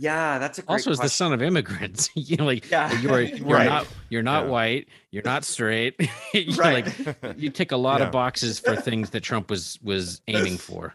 Yeah, 0.00 0.38
that's 0.38 0.60
a 0.60 0.62
also 0.68 0.92
as 0.92 1.00
the 1.00 1.08
son 1.08 1.32
of 1.32 1.42
immigrants. 1.42 2.08
you 2.14 2.36
know, 2.36 2.44
like 2.44 2.70
yeah. 2.70 2.92
you're 3.00 3.20
you're 3.22 3.48
right. 3.48 3.66
not 3.66 3.88
you're 4.10 4.22
not 4.22 4.44
yeah. 4.44 4.50
white, 4.50 4.88
you're 5.10 5.24
not 5.24 5.44
straight. 5.44 5.96
you 6.34 6.54
right. 6.54 6.86
like 6.86 7.36
you 7.36 7.50
tick 7.50 7.72
a 7.72 7.76
lot 7.76 8.00
yeah. 8.00 8.06
of 8.06 8.12
boxes 8.12 8.60
for 8.60 8.76
things 8.76 9.10
that 9.10 9.22
Trump 9.22 9.50
was 9.50 9.78
was 9.82 10.20
aiming 10.28 10.56
for 10.56 10.94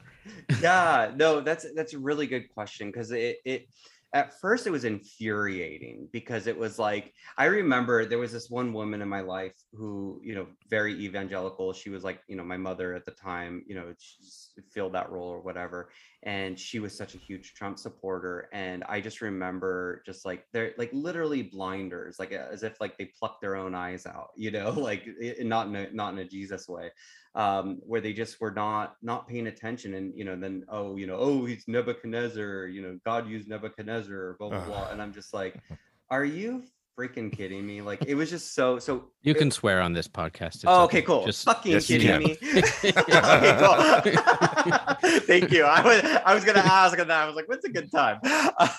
yeah, 0.62 1.12
no, 1.16 1.42
that's 1.42 1.66
that's 1.76 1.94
a 1.94 2.00
really 2.00 2.28
good 2.28 2.54
question 2.54 2.88
because 2.88 3.12
it 3.12 3.38
it 3.46 3.68
at 4.14 4.40
first 4.40 4.68
it 4.68 4.72
was 4.72 4.86
infuriating 4.86 6.08
because 6.12 6.46
it 6.46 6.58
was 6.58 6.78
like 6.78 7.14
i 7.38 7.46
remember 7.46 8.06
there 8.06 8.20
was 8.20 8.32
this 8.32 8.50
one 8.50 8.72
woman 8.72 9.02
in 9.02 9.10
my 9.10 9.22
life 9.22 9.56
who 9.74 10.22
you 10.24 10.36
know 10.36 10.46
very 10.70 10.94
evangelical 11.04 11.74
she 11.74 11.90
was 11.90 12.04
like 12.04 12.22
you 12.28 12.36
know 12.36 12.44
my 12.44 12.58
mother 12.58 12.94
at 12.94 13.06
the 13.06 13.12
time 13.12 13.64
you 13.68 13.76
know 13.76 13.94
she 13.98 14.62
filled 14.72 14.94
that 14.94 15.10
role 15.12 15.28
or 15.30 15.42
whatever 15.42 15.90
and 16.22 16.58
she 16.58 16.80
was 16.80 16.96
such 16.96 17.16
a 17.16 17.18
huge 17.18 17.54
trump 17.56 17.80
supporter 17.80 18.50
and 18.54 18.84
i 18.88 19.02
just 19.02 19.22
remember 19.22 20.04
just 20.06 20.26
like 20.26 20.46
they're 20.54 20.74
like 20.78 20.92
literally 20.94 21.42
blinders 21.42 22.18
like 22.20 22.32
as 22.32 22.62
if 22.62 22.80
like 22.80 22.98
they 22.98 23.06
plucked 23.20 23.42
their 23.42 23.56
own 23.56 23.74
eyes 23.74 24.06
out 24.06 24.30
you 24.36 24.52
know 24.52 24.70
like 24.78 25.08
not 25.40 25.68
in 25.68 25.76
a 25.76 25.92
not 25.92 26.14
in 26.14 26.20
a 26.20 26.26
jesus 26.26 26.68
way 26.70 26.92
um, 27.36 27.80
where 27.86 28.02
they 28.02 28.14
just 28.14 28.40
were 28.40 28.52
not 28.52 28.96
not 29.02 29.28
paying 29.28 29.48
attention 29.48 29.96
and 29.96 30.14
you 30.16 30.24
know 30.24 30.36
then 30.36 30.64
oh 30.70 30.96
you 30.96 31.08
know 31.08 31.18
oh 31.18 31.46
he's 31.46 31.64
Nebuchadnezzar 31.68 32.68
you 32.68 32.82
know 32.82 33.00
God 33.06 33.28
used 33.28 33.48
Nebuchadnezzar 33.48 34.36
blah 34.40 34.50
blah 34.50 34.66
blah 34.66 34.90
and 34.92 35.02
I'm 35.02 35.14
just 35.14 35.34
like 35.34 35.60
are 36.10 36.26
you 36.26 36.64
freaking 36.98 37.36
kidding 37.36 37.66
me? 37.66 37.82
Like 37.82 38.06
it 38.06 38.16
was 38.16 38.30
just 38.30 38.54
so 38.54 38.80
so. 38.80 39.10
You 39.22 39.34
it- 39.34 39.38
can 39.38 39.52
swear 39.52 39.82
on 39.82 39.94
this 39.94 40.08
podcast. 40.08 40.56
It's 40.56 40.64
Oh, 40.68 40.84
okay, 40.84 41.02
cool. 41.02 41.26
Just 41.26 41.46
Fucking 41.46 41.72
Yes, 41.72 41.88
kidding 41.88 42.20
me. 42.20 42.38
okay, 42.84 43.58
cool. 43.60 45.20
Thank 45.22 45.52
you. 45.52 45.64
I 45.64 45.82
was 45.82 46.22
I 46.26 46.34
was 46.34 46.46
gonna 46.46 46.60
ask 46.60 46.96
that. 46.98 47.10
I 47.10 47.26
was 47.26 47.36
like, 47.36 47.48
what's 47.50 47.66
a 47.66 47.70
good 47.70 47.92
time? 47.92 48.20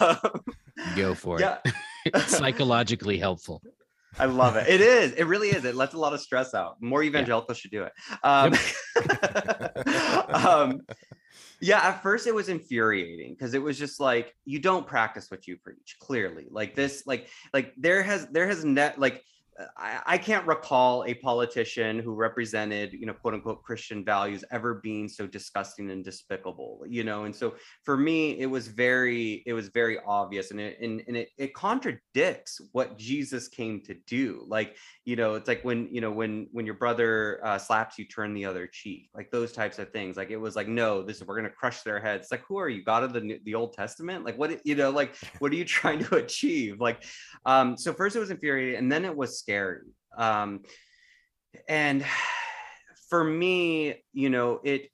Um, 0.00 0.16
go 0.96 1.14
for 1.14 1.40
yeah, 1.40 1.58
it. 1.64 1.74
It's 2.06 2.36
psychologically 2.36 3.18
helpful. 3.18 3.62
I 4.18 4.26
love 4.26 4.56
it. 4.56 4.68
It 4.68 4.80
is. 4.80 5.12
It 5.12 5.24
really 5.24 5.48
is. 5.48 5.64
It 5.64 5.74
lets 5.74 5.94
a 5.94 5.98
lot 5.98 6.12
of 6.12 6.20
stress 6.20 6.54
out. 6.54 6.80
More 6.80 7.02
evangelicals 7.02 7.58
should 7.58 7.70
do 7.70 7.84
it. 7.84 7.92
Um, 8.22 8.54
um, 10.34 10.80
yeah, 11.60 11.78
at 11.78 12.02
first 12.02 12.26
it 12.26 12.34
was 12.34 12.48
infuriating 12.48 13.34
because 13.34 13.54
it 13.54 13.62
was 13.62 13.78
just 13.78 14.00
like 14.00 14.34
you 14.44 14.58
don't 14.58 14.86
practice 14.86 15.30
what 15.30 15.46
you 15.46 15.56
preach. 15.56 15.96
Clearly, 16.00 16.46
like 16.50 16.74
this, 16.74 17.04
like 17.06 17.28
like 17.52 17.72
there 17.76 18.02
has 18.02 18.26
there 18.28 18.46
has 18.46 18.64
net 18.64 18.98
like. 18.98 19.22
I, 19.76 20.18
can't 20.18 20.46
recall 20.46 21.04
a 21.04 21.14
politician 21.14 22.00
who 22.00 22.14
represented, 22.14 22.92
you 22.92 23.06
know, 23.06 23.12
quote 23.12 23.34
unquote 23.34 23.62
Christian 23.62 24.04
values 24.04 24.44
ever 24.50 24.80
being 24.82 25.08
so 25.08 25.26
disgusting 25.26 25.90
and 25.90 26.04
despicable, 26.04 26.82
you 26.88 27.04
know. 27.04 27.24
And 27.24 27.34
so 27.34 27.54
for 27.84 27.96
me, 27.96 28.38
it 28.40 28.46
was 28.46 28.66
very, 28.66 29.42
it 29.46 29.52
was 29.52 29.68
very 29.68 29.98
obvious, 30.06 30.50
and 30.50 30.60
it 30.60 30.78
and, 30.80 31.02
and 31.06 31.16
it, 31.16 31.28
it 31.38 31.54
contradicts 31.54 32.60
what 32.72 32.98
Jesus 32.98 33.48
came 33.48 33.80
to 33.82 33.94
do. 34.06 34.44
Like 34.48 34.76
you 35.04 35.16
know 35.16 35.34
it's 35.34 35.48
like 35.48 35.62
when 35.64 35.88
you 35.90 36.00
know 36.00 36.10
when 36.10 36.46
when 36.52 36.64
your 36.64 36.74
brother 36.74 37.40
uh, 37.44 37.58
slaps 37.58 37.98
you 37.98 38.06
turn 38.06 38.32
the 38.32 38.44
other 38.44 38.66
cheek 38.66 39.10
like 39.14 39.30
those 39.30 39.52
types 39.52 39.78
of 39.78 39.90
things 39.90 40.16
like 40.16 40.30
it 40.30 40.36
was 40.36 40.56
like 40.56 40.66
no 40.66 41.02
this 41.02 41.22
we're 41.22 41.36
gonna 41.36 41.50
crush 41.50 41.82
their 41.82 42.00
heads. 42.00 42.28
Like 42.30 42.42
who 42.46 42.56
are 42.56 42.68
you 42.68 42.82
god 42.82 43.02
of 43.02 43.12
the 43.12 43.20
New- 43.20 43.40
the 43.44 43.54
old 43.54 43.74
testament? 43.74 44.24
Like 44.24 44.38
what 44.38 44.64
you 44.64 44.74
know 44.74 44.90
like 44.90 45.14
what 45.38 45.52
are 45.52 45.56
you 45.56 45.64
trying 45.64 46.00
to 46.04 46.16
achieve? 46.16 46.80
Like 46.80 47.04
um 47.44 47.76
so 47.76 47.92
first 47.92 48.16
it 48.16 48.20
was 48.20 48.30
infuriating 48.30 48.78
and 48.78 48.90
then 48.90 49.04
it 49.04 49.16
was 49.16 49.38
scary 49.38 49.88
um 50.16 50.62
and 51.68 52.04
for 53.08 53.22
me 53.22 54.02
you 54.12 54.30
know 54.30 54.60
it 54.64 54.88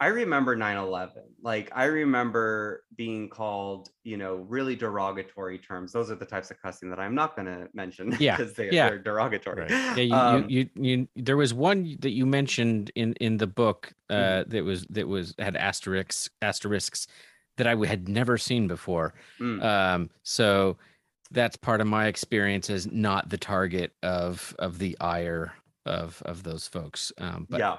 I 0.00 0.06
remember 0.06 0.56
9/11. 0.56 1.10
Like 1.42 1.70
I 1.74 1.84
remember 1.84 2.84
being 2.96 3.28
called, 3.28 3.90
you 4.02 4.16
know, 4.16 4.36
really 4.36 4.74
derogatory 4.74 5.58
terms. 5.58 5.92
Those 5.92 6.10
are 6.10 6.14
the 6.14 6.24
types 6.24 6.50
of 6.50 6.60
cussing 6.62 6.88
that 6.90 6.98
I'm 6.98 7.14
not 7.14 7.36
going 7.36 7.46
to 7.46 7.68
mention 7.74 8.12
Yeah, 8.18 8.36
because 8.36 8.54
they, 8.54 8.70
yeah. 8.70 8.88
they're 8.88 8.98
derogatory. 8.98 9.62
Right. 9.62 9.70
Yeah, 9.70 10.02
you, 10.04 10.14
Um, 10.16 10.48
you, 10.48 10.70
you, 10.74 10.82
you, 10.82 11.08
there 11.16 11.36
was 11.36 11.52
one 11.52 11.96
that 12.00 12.10
you 12.10 12.24
mentioned 12.26 12.90
in 12.94 13.12
in 13.20 13.36
the 13.36 13.46
book 13.46 13.92
uh, 14.08 14.14
Mm-hmm. 14.14 14.50
that 14.50 14.64
was 14.64 14.86
that 14.90 15.06
was 15.06 15.34
had 15.38 15.54
asterisks 15.56 16.30
asterisks 16.40 17.06
that 17.58 17.66
I 17.66 17.76
had 17.86 18.08
never 18.08 18.38
seen 18.38 18.66
before. 18.68 19.12
mm, 19.38 19.62
Um, 19.62 20.10
so 20.22 20.78
that's 21.30 21.56
part 21.56 21.80
of 21.82 21.86
my 21.86 22.06
experience 22.06 22.70
as 22.70 22.90
not 22.90 23.28
the 23.28 23.38
target 23.38 23.92
of 24.02 24.56
of 24.58 24.78
the 24.78 24.96
ire 25.00 25.52
of 25.84 26.22
of 26.24 26.42
those 26.42 26.66
folks. 26.66 27.12
Um, 27.18 27.46
but 27.50 27.58
yeah. 27.60 27.76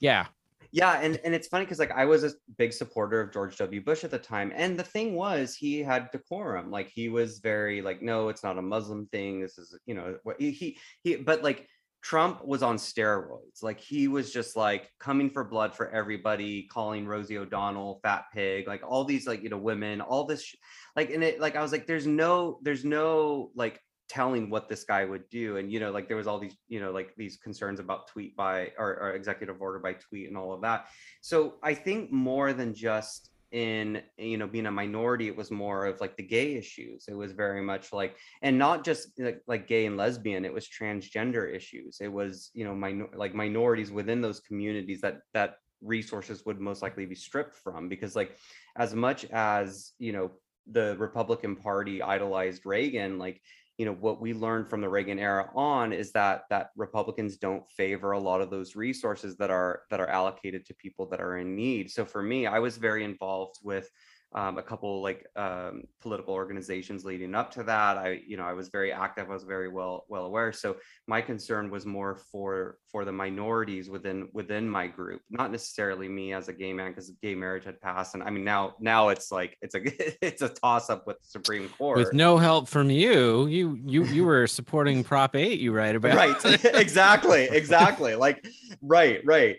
yeah, 0.00 0.26
Yeah, 0.70 1.00
and 1.00 1.18
and 1.24 1.34
it's 1.34 1.48
funny 1.48 1.64
because 1.64 1.78
like 1.78 1.92
I 1.92 2.04
was 2.04 2.24
a 2.24 2.32
big 2.58 2.72
supporter 2.74 3.20
of 3.22 3.32
George 3.32 3.56
W. 3.56 3.80
Bush 3.82 4.04
at 4.04 4.10
the 4.10 4.18
time, 4.18 4.52
and 4.54 4.78
the 4.78 4.82
thing 4.82 5.14
was 5.14 5.54
he 5.54 5.80
had 5.80 6.10
decorum. 6.10 6.70
Like 6.70 6.88
he 6.88 7.08
was 7.08 7.38
very 7.38 7.80
like, 7.80 8.02
no, 8.02 8.28
it's 8.28 8.42
not 8.42 8.58
a 8.58 8.62
Muslim 8.62 9.06
thing. 9.10 9.40
This 9.40 9.56
is 9.56 9.78
you 9.86 9.94
know 9.94 10.18
what 10.24 10.38
he 10.40 10.78
he, 11.02 11.16
but 11.16 11.42
like 11.42 11.66
Trump 12.02 12.44
was 12.44 12.62
on 12.62 12.76
steroids. 12.76 13.62
Like 13.62 13.80
he 13.80 14.08
was 14.08 14.30
just 14.30 14.56
like 14.56 14.90
coming 15.00 15.30
for 15.30 15.42
blood 15.42 15.74
for 15.74 15.88
everybody, 15.90 16.64
calling 16.70 17.06
Rosie 17.06 17.38
O'Donnell 17.38 18.00
fat 18.02 18.24
pig, 18.34 18.66
like 18.66 18.82
all 18.86 19.04
these 19.04 19.26
like 19.26 19.42
you 19.42 19.48
know 19.48 19.58
women, 19.58 20.02
all 20.02 20.24
this 20.26 20.42
sh- 20.44 20.56
like 20.96 21.10
and 21.10 21.24
it 21.24 21.40
like 21.40 21.56
I 21.56 21.62
was 21.62 21.72
like, 21.72 21.86
there's 21.86 22.06
no 22.06 22.58
there's 22.62 22.84
no 22.84 23.50
like 23.54 23.80
telling 24.08 24.48
what 24.50 24.68
this 24.68 24.84
guy 24.84 25.04
would 25.04 25.28
do 25.28 25.58
and 25.58 25.70
you 25.72 25.80
know 25.80 25.90
like 25.90 26.08
there 26.08 26.16
was 26.16 26.26
all 26.26 26.38
these 26.38 26.56
you 26.68 26.80
know 26.80 26.90
like 26.90 27.14
these 27.16 27.36
concerns 27.36 27.78
about 27.78 28.08
tweet 28.08 28.34
by 28.36 28.70
or, 28.78 28.98
or 29.00 29.12
executive 29.12 29.60
order 29.60 29.78
by 29.78 29.92
tweet 29.92 30.28
and 30.28 30.36
all 30.36 30.52
of 30.52 30.60
that. 30.62 30.86
So 31.20 31.54
i 31.62 31.74
think 31.74 32.10
more 32.12 32.52
than 32.52 32.74
just 32.74 33.30
in 33.52 34.02
you 34.18 34.36
know 34.36 34.46
being 34.46 34.66
a 34.66 34.70
minority 34.70 35.26
it 35.26 35.34
was 35.34 35.50
more 35.50 35.86
of 35.86 36.00
like 36.00 36.16
the 36.16 36.22
gay 36.22 36.54
issues. 36.54 37.06
It 37.08 37.14
was 37.14 37.32
very 37.32 37.62
much 37.62 37.92
like 37.92 38.16
and 38.42 38.58
not 38.58 38.84
just 38.84 39.18
like, 39.18 39.42
like 39.46 39.66
gay 39.66 39.86
and 39.86 39.96
lesbian 39.96 40.44
it 40.44 40.52
was 40.52 40.68
transgender 40.68 41.54
issues. 41.54 41.98
It 42.00 42.12
was 42.12 42.50
you 42.54 42.64
know 42.64 42.74
minor, 42.74 43.08
like 43.14 43.34
minorities 43.34 43.90
within 43.90 44.20
those 44.20 44.40
communities 44.40 45.00
that 45.00 45.20
that 45.32 45.56
resources 45.80 46.44
would 46.44 46.60
most 46.60 46.82
likely 46.82 47.06
be 47.06 47.14
stripped 47.14 47.54
from 47.54 47.88
because 47.88 48.16
like 48.16 48.36
as 48.76 48.94
much 48.94 49.24
as 49.26 49.92
you 49.98 50.12
know 50.12 50.30
the 50.72 50.96
republican 50.98 51.56
party 51.56 52.02
idolized 52.02 52.66
reagan 52.66 53.18
like 53.18 53.40
you 53.78 53.86
know 53.86 53.94
what 53.94 54.20
we 54.20 54.34
learned 54.34 54.68
from 54.68 54.80
the 54.80 54.88
Reagan 54.88 55.20
era 55.20 55.48
on 55.54 55.92
is 55.92 56.10
that 56.12 56.42
that 56.50 56.70
Republicans 56.76 57.36
don't 57.36 57.62
favor 57.70 58.12
a 58.12 58.18
lot 58.18 58.40
of 58.40 58.50
those 58.50 58.74
resources 58.74 59.36
that 59.36 59.50
are 59.50 59.82
that 59.88 60.00
are 60.00 60.08
allocated 60.08 60.66
to 60.66 60.74
people 60.74 61.06
that 61.06 61.20
are 61.20 61.38
in 61.38 61.54
need. 61.54 61.88
So 61.90 62.04
for 62.04 62.20
me, 62.20 62.46
I 62.48 62.58
was 62.58 62.76
very 62.76 63.04
involved 63.04 63.60
with 63.62 63.88
um, 64.34 64.58
a 64.58 64.62
couple 64.62 65.02
like 65.02 65.26
um, 65.36 65.84
political 66.00 66.34
organizations 66.34 67.04
leading 67.04 67.34
up 67.34 67.50
to 67.52 67.62
that. 67.62 67.96
I 67.96 68.20
you 68.26 68.36
know 68.36 68.44
I 68.44 68.52
was 68.52 68.68
very 68.68 68.92
active. 68.92 69.30
I 69.30 69.32
was 69.32 69.44
very 69.44 69.68
well 69.68 70.04
well 70.08 70.26
aware. 70.26 70.52
So 70.52 70.76
my 71.06 71.22
concern 71.22 71.70
was 71.70 71.86
more 71.86 72.16
for 72.30 72.76
for 72.92 73.04
the 73.04 73.12
minorities 73.12 73.88
within 73.88 74.28
within 74.34 74.68
my 74.68 74.86
group, 74.86 75.22
not 75.30 75.50
necessarily 75.50 76.08
me 76.08 76.34
as 76.34 76.48
a 76.48 76.52
gay 76.52 76.74
man 76.74 76.90
because 76.90 77.10
gay 77.22 77.34
marriage 77.34 77.64
had 77.64 77.80
passed. 77.80 78.14
And 78.14 78.22
I 78.22 78.30
mean 78.30 78.44
now 78.44 78.74
now 78.80 79.08
it's 79.08 79.32
like 79.32 79.56
it's 79.62 79.74
a 79.74 79.80
it's 80.26 80.42
a 80.42 80.50
toss 80.50 80.90
up 80.90 81.06
with 81.06 81.18
the 81.20 81.28
Supreme 81.28 81.68
Court. 81.70 81.98
with 81.98 82.12
no 82.12 82.36
help 82.36 82.68
from 82.68 82.90
you, 82.90 83.46
you 83.46 83.78
you 83.86 84.04
you 84.04 84.24
were 84.24 84.46
supporting 84.58 85.04
Prop 85.04 85.36
Eight. 85.36 85.58
You 85.58 85.72
write 85.72 85.96
about 85.96 86.14
right 86.14 86.64
exactly 86.64 87.44
exactly 87.44 88.14
like 88.14 88.46
right 88.82 89.22
right 89.24 89.58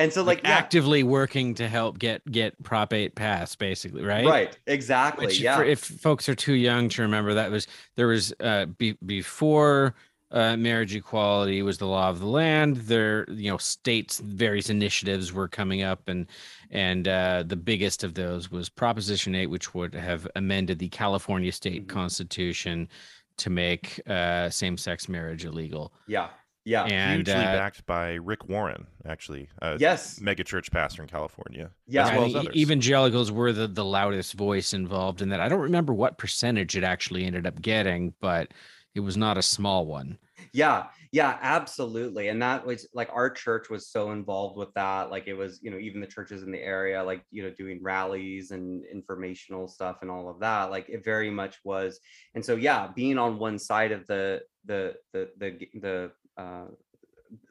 and 0.00 0.12
so 0.12 0.22
like, 0.22 0.38
like 0.38 0.44
yeah, 0.44 0.56
actively 0.58 1.02
working 1.02 1.54
to 1.54 1.68
help 1.68 1.98
get 1.98 2.24
get 2.30 2.60
Prop 2.62 2.92
Eight 2.92 3.14
passed, 3.14 3.58
basically, 3.58 4.02
right? 4.02 4.26
right 4.26 4.58
exactly 4.66 5.26
Which, 5.26 5.40
yeah 5.40 5.56
for, 5.56 5.64
if 5.64 5.80
folks 5.80 6.28
are 6.28 6.34
too 6.34 6.54
young 6.54 6.88
to 6.90 7.02
remember, 7.02 7.34
that 7.34 7.50
was 7.50 7.66
there 7.96 8.08
was 8.08 8.32
uh, 8.40 8.66
be, 8.66 8.96
before 9.04 9.94
uh, 10.32 10.56
marriage 10.56 10.94
equality 10.94 11.60
was 11.62 11.78
the 11.78 11.86
law 11.86 12.08
of 12.08 12.20
the 12.20 12.26
land. 12.26 12.76
There, 12.76 13.28
you 13.30 13.50
know, 13.50 13.58
states 13.58 14.20
various 14.20 14.70
initiatives 14.70 15.32
were 15.32 15.48
coming 15.48 15.82
up, 15.82 16.08
and 16.08 16.26
and 16.70 17.08
uh, 17.08 17.42
the 17.46 17.56
biggest 17.56 18.04
of 18.04 18.14
those 18.14 18.50
was 18.50 18.68
Proposition 18.68 19.34
Eight, 19.34 19.48
which 19.48 19.74
would 19.74 19.94
have 19.94 20.28
amended 20.36 20.78
the 20.78 20.88
California 20.88 21.50
state 21.52 21.86
Mhm. 21.86 21.88
constitution 21.88 22.88
to 23.38 23.50
make 23.50 24.00
uh, 24.08 24.50
same-sex 24.50 25.08
marriage 25.08 25.44
illegal. 25.44 25.92
yeah 26.06 26.28
yeah 26.64 26.84
And 26.84 27.26
Hugely 27.26 27.42
uh, 27.42 27.52
backed 27.52 27.86
by 27.86 28.14
Rick 28.14 28.48
Warren, 28.48 28.86
actually. 29.06 29.48
A 29.62 29.78
yes 29.78 30.20
mega 30.20 30.44
church 30.44 30.70
pastor 30.70 31.02
in 31.02 31.08
California. 31.08 31.70
Yeah. 31.86 32.08
As 32.08 32.12
well 32.16 32.26
as 32.26 32.34
others. 32.34 32.56
evangelicals 32.56 33.32
were 33.32 33.52
the, 33.52 33.66
the 33.66 33.84
loudest 33.84 34.34
voice 34.34 34.72
involved 34.74 35.22
in 35.22 35.28
that. 35.30 35.40
I 35.40 35.48
don't 35.48 35.60
remember 35.60 35.92
what 35.92 36.18
percentage 36.18 36.76
it 36.76 36.84
actually 36.84 37.24
ended 37.24 37.46
up 37.46 37.60
getting, 37.60 38.14
but 38.20 38.52
it 38.94 39.00
was 39.00 39.16
not 39.16 39.38
a 39.38 39.42
small 39.42 39.86
one. 39.86 40.18
yeah 40.52 40.86
yeah 41.12 41.38
absolutely 41.42 42.28
and 42.28 42.40
that 42.40 42.64
was 42.64 42.88
like 42.94 43.08
our 43.12 43.28
church 43.28 43.68
was 43.68 43.88
so 43.88 44.12
involved 44.12 44.56
with 44.56 44.72
that 44.74 45.10
like 45.10 45.26
it 45.26 45.34
was 45.34 45.60
you 45.62 45.70
know 45.70 45.76
even 45.78 46.00
the 46.00 46.06
churches 46.06 46.42
in 46.42 46.50
the 46.50 46.62
area 46.62 47.02
like 47.02 47.22
you 47.30 47.42
know 47.42 47.50
doing 47.50 47.78
rallies 47.82 48.50
and 48.52 48.84
informational 48.86 49.68
stuff 49.68 49.98
and 50.02 50.10
all 50.10 50.28
of 50.28 50.40
that 50.40 50.70
like 50.70 50.88
it 50.88 51.04
very 51.04 51.30
much 51.30 51.58
was 51.64 52.00
and 52.34 52.44
so 52.44 52.56
yeah 52.56 52.88
being 52.94 53.18
on 53.18 53.38
one 53.38 53.58
side 53.58 53.92
of 53.92 54.06
the 54.06 54.40
the 54.64 54.94
the 55.12 55.28
the 55.38 55.68
the 55.80 56.10
uh 56.36 56.66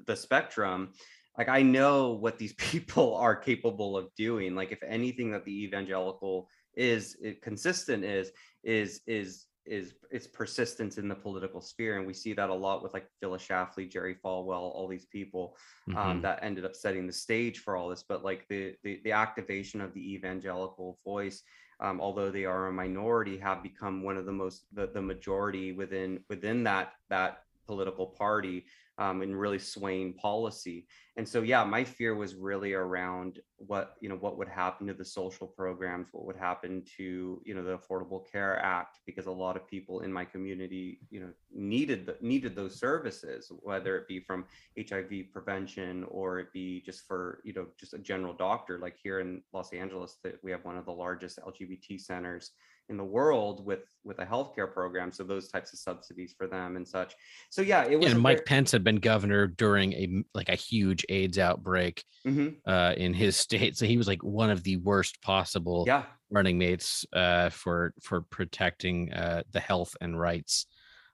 the 0.08 0.16
spectrum 0.16 0.92
like 1.38 1.50
i 1.50 1.62
know 1.62 2.12
what 2.12 2.38
these 2.38 2.54
people 2.58 3.16
are 3.16 3.36
capable 3.36 3.98
of 3.98 4.14
doing. 4.16 4.56
Like 4.56 4.72
if 4.72 4.84
anything 4.84 5.32
that 5.32 5.46
the 5.46 5.64
evangelical 5.64 6.50
is 6.76 7.18
it, 7.22 7.42
consistent 7.42 8.04
is 8.04 8.32
is 8.64 9.02
is 9.08 9.46
is 9.66 9.94
its 10.10 10.26
persistence 10.26 10.98
in 10.98 11.08
the 11.08 11.16
political 11.16 11.62
sphere. 11.62 11.98
And 11.98 12.08
we 12.08 12.14
see 12.14 12.34
that 12.34 12.50
a 12.50 12.54
lot 12.54 12.82
with 12.84 12.94
like 12.94 13.08
phyllis 13.20 13.48
schlafly 13.48 13.90
jerry 13.90 14.16
falwell 14.24 14.74
all 14.76 14.88
these 14.88 15.06
people 15.06 15.56
um, 15.96 16.20
Mhm. 16.20 16.22
that 16.24 16.40
ended 16.42 16.66
up 16.66 16.76
setting 16.76 17.06
the 17.08 17.14
stage 17.14 17.60
for 17.60 17.76
all 17.78 17.88
this. 17.90 18.04
But 18.04 18.24
like 18.24 18.48
the 18.50 18.76
the, 18.84 19.00
the 19.04 19.12
activation 19.12 19.80
of 19.82 19.94
the 19.94 20.14
evangelical 20.14 21.00
voice 21.06 21.42
um, 21.82 22.02
although 22.02 22.30
they 22.30 22.46
are 22.46 22.68
a 22.68 22.74
minority 22.74 23.38
have 23.38 23.64
become 23.64 24.04
one 24.04 24.18
of 24.18 24.26
the 24.26 24.32
most 24.32 24.66
the, 24.74 24.88
the 24.88 25.02
majority 25.02 25.72
within 25.72 26.20
within 26.30 26.64
that 26.64 26.94
that 27.10 27.44
political 27.70 28.08
party 28.08 28.66
um, 28.98 29.22
and 29.22 29.40
really 29.40 29.60
swaying 29.60 30.14
policy. 30.14 30.88
And 31.18 31.28
so 31.28 31.42
yeah 31.42 31.64
my 31.64 31.84
fear 31.84 32.16
was 32.16 32.36
really 32.36 32.74
around 32.74 33.40
what 33.58 33.96
you 34.02 34.10
know 34.10 34.16
what 34.16 34.38
would 34.38 34.48
happen 34.48 34.88
to 34.88 34.94
the 34.94 35.04
social 35.04 35.48
programs 35.48 36.08
what 36.14 36.26
would 36.26 36.38
happen 36.38 36.82
to 36.96 37.42
you 37.46 37.54
know 37.54 37.64
the 37.64 37.78
affordable 37.78 38.22
care 38.32 38.58
act 38.64 39.00
because 39.06 39.26
a 39.26 39.42
lot 39.46 39.58
of 39.58 39.68
people 39.68 40.00
in 40.06 40.14
my 40.14 40.24
community 40.24 41.00
you 41.10 41.20
know 41.20 41.32
needed 41.54 42.06
the, 42.06 42.16
needed 42.22 42.56
those 42.56 42.80
services 42.80 43.52
whether 43.60 43.98
it 43.98 44.08
be 44.08 44.22
from 44.22 44.46
hiv 44.90 45.12
prevention 45.34 46.06
or 46.10 46.40
it 46.40 46.54
be 46.54 46.82
just 46.86 47.02
for 47.06 47.42
you 47.44 47.54
know 47.54 47.66
just 47.78 47.94
a 47.94 48.00
general 48.00 48.34
doctor. 48.34 48.80
Like 48.80 48.98
here 49.04 49.20
in 49.20 49.42
los 49.54 49.74
angeles 49.74 50.18
that 50.24 50.36
we 50.42 50.52
have 50.52 50.64
one 50.64 50.78
of 50.78 50.86
the 50.86 51.00
largest 51.06 51.40
lgbt 51.46 52.00
centers 52.00 52.52
in 52.90 52.98
the 52.98 53.04
world 53.04 53.66
with 53.66 53.86
with 54.04 54.20
a 54.20 54.26
healthcare 54.26 54.72
program 54.72 55.12
so 55.12 55.24
those 55.24 55.48
types 55.48 55.72
of 55.74 55.80
subsidies 55.80 56.34
for 56.38 56.48
them 56.48 56.76
and 56.76 56.88
such 56.88 57.14
so 57.50 57.62
yeah 57.62 57.84
it 57.86 57.96
was 57.96 58.06
Yeah, 58.08 58.12
and 58.14 58.22
Mike 58.22 58.38
very- 58.38 58.46
Pence 58.46 58.72
had 58.72 58.84
been 58.84 58.98
governor 58.98 59.48
during 59.48 59.94
a 59.94 60.24
like 60.34 60.50
a 60.50 60.56
huge 60.56 61.06
AIDS 61.10 61.38
outbreak 61.40 62.04
Mhm. 62.28 62.56
uh, 62.68 62.94
in 62.98 63.14
his 63.14 63.38
state, 63.46 63.78
so 63.78 63.86
he 63.86 63.98
was 63.98 64.08
like 64.08 64.24
one 64.24 64.50
of 64.50 64.64
the 64.64 64.78
worst 64.78 65.22
possible 65.22 65.84
yeah 65.88 66.04
running 66.32 66.58
mates 66.58 67.06
uh, 67.14 67.50
for 67.50 67.94
for 68.02 68.22
protecting 68.22 69.12
uh, 69.14 69.42
the 69.52 69.60
health 69.60 69.96
and 70.02 70.20
rights 70.20 70.66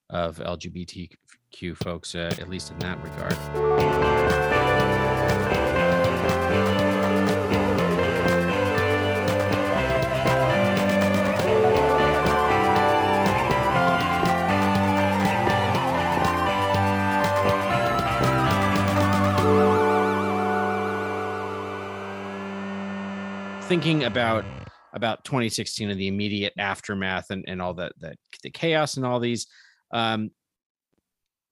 of 0.10 0.38
LGBTQ 0.38 1.76
folks, 1.84 2.14
uh, 2.16 2.34
at 2.40 2.50
least 2.50 2.72
in 2.72 2.80
that 2.80 3.02
regard. 3.04 3.34
Thinking 23.68 24.04
about 24.04 24.46
about 24.94 25.26
2016 25.26 25.90
and 25.90 26.00
the 26.00 26.08
immediate 26.08 26.54
aftermath 26.58 27.32
and, 27.32 27.44
and 27.48 27.62
all 27.62 27.74
that 27.74 27.94
that 28.00 28.16
the 28.44 28.50
chaos 28.50 28.96
and 28.96 29.06
all 29.06 29.20
these 29.20 29.48
um 29.92 30.32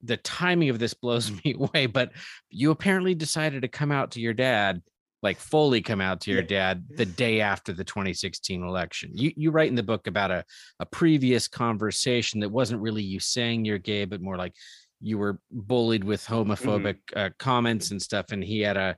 the 0.01 0.18
timing 0.18 0.70
of 0.70 0.80
this 0.80 0.93
blows 0.93 1.32
me 1.43 1.53
away 1.53 1.88
but 1.88 2.11
you 2.49 2.72
apparently 2.72 3.14
decided 3.14 3.64
to 3.64 3.68
come 3.68 3.91
out 3.91 4.11
to 4.11 4.22
your 4.22 4.34
dad 4.34 4.82
like 5.24 5.39
fully 5.39 5.82
come 5.82 6.01
out 6.01 6.22
to 6.22 6.32
your 6.32 6.41
dad 6.43 6.86
the 6.89 7.05
day 7.05 7.39
after 7.39 7.72
the 7.72 7.84
2016 7.84 8.61
election. 8.61 9.09
You 9.14 9.32
you 9.36 9.51
write 9.51 9.70
in 9.70 9.76
the 9.76 9.82
book 9.82 10.05
about 10.05 10.32
a, 10.32 10.43
a 10.80 10.86
previous 10.86 11.47
conversation 11.47 12.41
that 12.41 12.51
wasn't 12.51 12.82
really 12.82 13.01
you 13.01 13.22
saying 13.22 13.64
you're 13.64 13.78
gay 13.78 14.03
but 14.05 14.22
more 14.22 14.36
like 14.36 14.53
you 14.99 15.18
were 15.18 15.39
bullied 15.49 16.03
with 16.03 16.26
homophobic 16.26 16.97
uh, 17.16 17.30
comments 17.39 17.91
and 17.91 18.01
stuff 18.01 18.28
and 18.32 18.43
he 18.43 18.59
had 18.59 18.78
a 18.78 18.97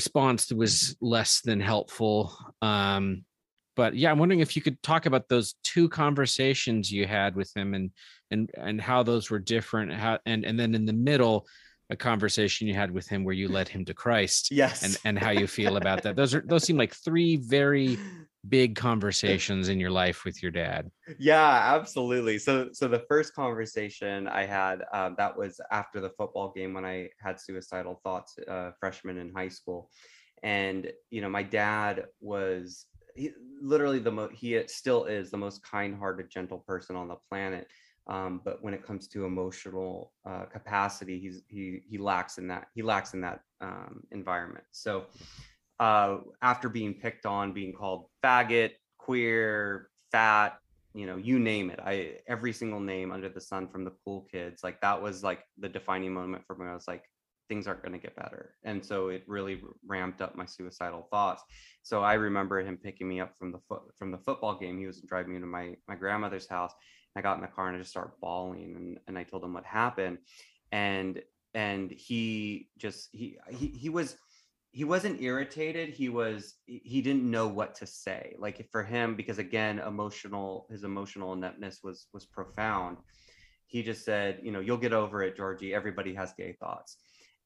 response 0.00 0.52
was 0.52 0.96
less 1.00 1.40
than 1.40 1.60
helpful. 1.60 2.36
Um 2.62 3.24
but 3.76 3.94
yeah 3.94 4.10
i'm 4.10 4.18
wondering 4.18 4.40
if 4.40 4.56
you 4.56 4.62
could 4.62 4.82
talk 4.82 5.04
about 5.04 5.28
those 5.28 5.54
two 5.62 5.86
conversations 5.86 6.90
you 6.90 7.06
had 7.06 7.36
with 7.36 7.54
him 7.54 7.74
and 7.74 7.90
and 8.30 8.50
and 8.56 8.80
how 8.80 9.02
those 9.02 9.30
were 9.30 9.38
different 9.38 9.92
how 9.92 10.18
and 10.24 10.46
and 10.46 10.58
then 10.58 10.74
in 10.74 10.86
the 10.86 10.94
middle 10.94 11.46
a 11.90 11.96
conversation 11.96 12.66
you 12.66 12.74
had 12.74 12.90
with 12.90 13.06
him 13.08 13.22
where 13.22 13.34
you 13.34 13.48
led 13.48 13.68
him 13.68 13.84
to 13.84 13.94
christ 13.94 14.50
yes. 14.50 14.82
and 14.82 14.98
and 15.04 15.18
how 15.18 15.30
you 15.30 15.46
feel 15.46 15.76
about 15.76 16.02
that. 16.02 16.16
Those 16.16 16.34
are 16.34 16.44
those 16.46 16.64
seem 16.64 16.76
like 16.76 16.94
three 16.94 17.36
very 17.36 17.98
big 18.48 18.76
conversations 18.76 19.68
in 19.68 19.80
your 19.80 19.90
life 19.90 20.24
with 20.24 20.42
your 20.42 20.52
dad. 20.52 20.90
Yeah 21.18 21.74
absolutely. 21.74 22.38
So 22.38 22.70
so 22.72 22.88
the 22.88 23.04
first 23.08 23.34
conversation 23.34 24.28
i 24.28 24.44
had 24.44 24.84
um, 24.92 25.14
that 25.18 25.36
was 25.36 25.60
after 25.70 26.00
the 26.00 26.10
football 26.10 26.52
game 26.54 26.74
when 26.74 26.84
i 26.84 27.08
had 27.20 27.40
suicidal 27.40 28.00
thoughts 28.04 28.38
uh, 28.48 28.70
freshman 28.78 29.18
in 29.18 29.32
high 29.34 29.48
school. 29.48 29.90
And 30.42 30.90
you 31.10 31.20
know 31.20 31.28
my 31.28 31.42
dad 31.42 32.06
was 32.20 32.86
he, 33.14 33.32
literally 33.60 33.98
the 33.98 34.12
most 34.12 34.34
he 34.34 34.60
still 34.66 35.04
is 35.04 35.30
the 35.30 35.38
most 35.38 35.62
kind-hearted 35.62 36.30
gentle 36.30 36.58
person 36.58 36.96
on 36.96 37.08
the 37.08 37.16
planet. 37.28 37.66
Um, 38.08 38.40
but 38.44 38.62
when 38.62 38.72
it 38.72 38.86
comes 38.86 39.08
to 39.08 39.24
emotional 39.24 40.12
uh, 40.24 40.44
capacity 40.44 41.18
he's 41.18 41.42
he 41.48 41.80
he 41.88 41.98
lacks 41.98 42.38
in 42.38 42.46
that 42.48 42.68
he 42.74 42.82
lacks 42.82 43.14
in 43.14 43.20
that 43.22 43.40
um, 43.60 44.02
environment. 44.12 44.64
So 44.70 45.06
uh, 45.78 46.18
after 46.42 46.68
being 46.68 46.94
picked 46.94 47.26
on, 47.26 47.52
being 47.52 47.72
called 47.72 48.06
faggot, 48.22 48.72
queer, 48.98 49.88
fat, 50.10 50.58
you 50.94 51.06
know, 51.06 51.16
you 51.16 51.38
name 51.38 51.70
it. 51.70 51.78
I 51.84 52.14
every 52.26 52.52
single 52.52 52.80
name 52.80 53.12
under 53.12 53.28
the 53.28 53.40
sun 53.40 53.68
from 53.68 53.84
the 53.84 53.92
cool 54.04 54.26
kids, 54.32 54.64
like 54.64 54.80
that 54.80 55.00
was 55.00 55.22
like 55.22 55.40
the 55.58 55.68
defining 55.68 56.14
moment 56.14 56.44
for 56.46 56.56
me. 56.56 56.66
I 56.66 56.74
was 56.74 56.88
like, 56.88 57.04
things 57.48 57.66
aren't 57.66 57.82
going 57.82 57.92
to 57.92 57.98
get 57.98 58.16
better, 58.16 58.54
and 58.64 58.84
so 58.84 59.08
it 59.08 59.22
really 59.26 59.60
ramped 59.86 60.22
up 60.22 60.34
my 60.36 60.46
suicidal 60.46 61.06
thoughts. 61.10 61.42
So 61.82 62.02
I 62.02 62.14
remember 62.14 62.60
him 62.60 62.78
picking 62.82 63.08
me 63.08 63.20
up 63.20 63.36
from 63.36 63.52
the 63.52 63.58
foot 63.68 63.82
from 63.98 64.10
the 64.10 64.18
football 64.18 64.58
game. 64.58 64.78
He 64.78 64.86
was 64.86 65.02
driving 65.02 65.34
me 65.34 65.40
to 65.40 65.46
my 65.46 65.76
my 65.86 65.96
grandmother's 65.96 66.48
house. 66.48 66.72
I 67.14 67.20
got 67.20 67.36
in 67.36 67.42
the 67.42 67.48
car 67.48 67.68
and 67.68 67.76
I 67.76 67.80
just 67.80 67.90
started 67.90 68.12
bawling, 68.20 68.74
and 68.74 68.98
and 69.06 69.18
I 69.18 69.24
told 69.24 69.44
him 69.44 69.52
what 69.52 69.66
happened, 69.66 70.18
and 70.72 71.20
and 71.52 71.90
he 71.90 72.68
just 72.78 73.10
he 73.12 73.38
he 73.50 73.68
he 73.68 73.90
was 73.90 74.16
he 74.76 74.84
wasn't 74.84 75.22
irritated 75.22 75.88
he 75.88 76.10
was 76.10 76.56
he 76.66 77.00
didn't 77.00 77.30
know 77.30 77.48
what 77.48 77.74
to 77.74 77.86
say 77.86 78.36
like 78.38 78.68
for 78.70 78.84
him 78.84 79.16
because 79.16 79.38
again 79.38 79.78
emotional 79.78 80.66
his 80.70 80.84
emotional 80.84 81.32
ineptness 81.32 81.80
was 81.82 82.08
was 82.12 82.26
profound. 82.26 82.98
He 83.68 83.82
just 83.82 84.04
said 84.04 84.40
you 84.42 84.52
know 84.52 84.60
you'll 84.60 84.76
get 84.76 84.92
over 84.92 85.22
it 85.22 85.34
georgie. 85.34 85.72
Everybody 85.72 86.12
has 86.14 86.34
gay 86.36 86.56
thoughts 86.60 86.98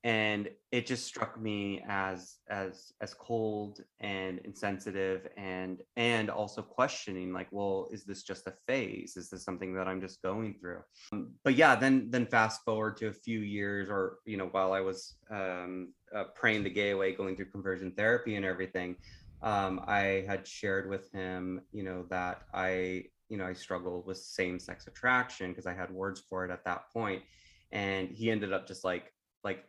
and 0.03 0.49
it 0.73 0.87
just 0.87 1.05
struck 1.05 1.39
me 1.39 1.83
as 1.87 2.39
as 2.49 2.93
as 3.03 3.13
cold 3.13 3.81
and 4.01 4.39
insensitive 4.45 5.29
and 5.37 5.83
and 5.97 6.31
also 6.31 6.63
questioning 6.63 7.35
like 7.35 7.49
well 7.51 7.87
is 7.93 8.05
this 8.05 8.23
just 8.23 8.47
a 8.47 8.55
phase? 8.67 9.17
Is 9.17 9.29
this 9.29 9.45
something 9.45 9.75
that 9.75 9.87
i'm 9.87 10.01
just 10.01 10.23
going 10.23 10.55
through? 10.55 10.81
Um, 11.13 11.33
but 11.45 11.55
yeah 11.55 11.75
then 11.75 12.09
then 12.11 12.27
fast 12.27 12.65
forward 12.65 12.97
to 12.99 13.09
a 13.09 13.13
few 13.13 13.41
years 13.41 13.91
or 13.91 14.19
you 14.25 14.39
know 14.39 14.47
while 14.47 14.73
i 14.73 14.81
was 14.81 15.17
um, 15.31 15.93
uh, 16.15 16.25
praying 16.35 16.65
the 16.65 16.71
gay 16.71 16.91
away 16.91 17.13
going 17.13 17.37
through 17.37 17.51
conversion 17.51 17.93
therapy 17.93 18.37
and 18.37 18.45
everything 18.45 18.97
um, 19.43 19.83
i 19.87 20.25
had 20.27 20.47
shared 20.47 20.89
with 20.89 21.11
him 21.13 21.61
you 21.73 21.83
know 21.83 22.07
that 22.09 22.43
i 22.55 23.05
you 23.29 23.37
know 23.37 23.45
i 23.45 23.53
struggled 23.53 24.07
with 24.07 24.17
same-sex 24.17 24.87
attraction 24.87 25.51
because 25.51 25.67
i 25.67 25.75
had 25.75 25.91
words 25.91 26.23
for 26.27 26.45
it 26.45 26.51
at 26.51 26.65
that 26.65 26.91
point 26.91 27.23
and 27.71 28.09
he 28.09 28.31
ended 28.31 28.53
up 28.53 28.67
just 28.67 28.83
like 28.83 29.13
like 29.45 29.65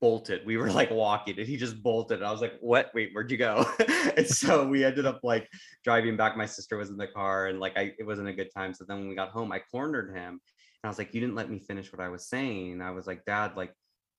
bolted. 0.00 0.44
We 0.46 0.56
were 0.56 0.70
like 0.70 0.90
walking 0.90 1.38
and 1.38 1.46
he 1.46 1.56
just 1.56 1.82
bolted. 1.82 2.18
And 2.18 2.26
I 2.26 2.32
was 2.32 2.40
like, 2.40 2.54
what? 2.60 2.90
Wait, 2.94 3.10
where'd 3.12 3.30
you 3.30 3.36
go? 3.36 3.66
and 4.16 4.26
so 4.26 4.66
we 4.66 4.84
ended 4.84 5.06
up 5.06 5.20
like 5.22 5.48
driving 5.84 6.16
back. 6.16 6.36
My 6.36 6.46
sister 6.46 6.76
was 6.76 6.90
in 6.90 6.96
the 6.96 7.06
car 7.06 7.46
and 7.46 7.60
like 7.60 7.76
I 7.76 7.92
it 7.98 8.06
wasn't 8.06 8.28
a 8.28 8.32
good 8.32 8.50
time. 8.54 8.74
So 8.74 8.84
then 8.86 8.98
when 8.98 9.08
we 9.08 9.14
got 9.14 9.30
home, 9.30 9.52
I 9.52 9.60
cornered 9.70 10.14
him 10.16 10.32
and 10.32 10.40
I 10.84 10.88
was 10.88 10.98
like, 10.98 11.14
you 11.14 11.20
didn't 11.20 11.34
let 11.34 11.50
me 11.50 11.58
finish 11.58 11.92
what 11.92 12.00
I 12.00 12.08
was 12.08 12.28
saying. 12.28 12.80
I 12.80 12.90
was 12.90 13.06
like, 13.06 13.24
Dad, 13.24 13.56
like 13.56 13.74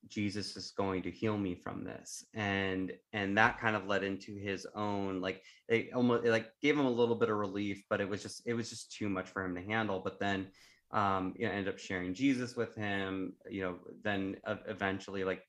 Jesus 0.08 0.56
is 0.58 0.72
going 0.72 1.04
to 1.04 1.12
heal 1.12 1.38
me 1.38 1.56
from 1.56 1.84
this. 1.84 2.26
And 2.34 2.94
and 3.14 3.38
that 3.38 3.60
kind 3.60 3.76
of 3.76 3.88
led 3.88 4.04
into 4.04 4.36
his 4.36 4.68
own 4.76 5.22
like 5.22 5.42
it 5.68 5.90
almost 5.94 6.26
it 6.26 6.32
like 6.32 6.50
gave 6.62 6.78
him 6.78 6.86
a 6.86 6.92
little 6.92 7.16
bit 7.16 7.30
of 7.30 7.38
relief, 7.38 7.84
but 7.90 8.02
it 8.02 8.10
was 8.10 8.22
just 8.22 8.44
it 8.46 8.54
was 8.54 8.70
just 8.70 8.92
too 8.92 9.10
much 9.10 9.30
for 9.30 9.44
him 9.44 9.56
to 9.56 9.62
handle. 9.62 10.00
But 10.00 10.20
then 10.20 10.48
um 10.94 11.34
you 11.38 11.48
know 11.48 11.52
ended 11.54 11.74
up 11.74 11.80
sharing 11.80 12.14
jesus 12.14 12.56
with 12.56 12.76
him 12.76 13.34
you 13.50 13.62
know 13.62 13.76
then 14.04 14.36
uh, 14.46 14.56
eventually 14.68 15.24
like 15.24 15.44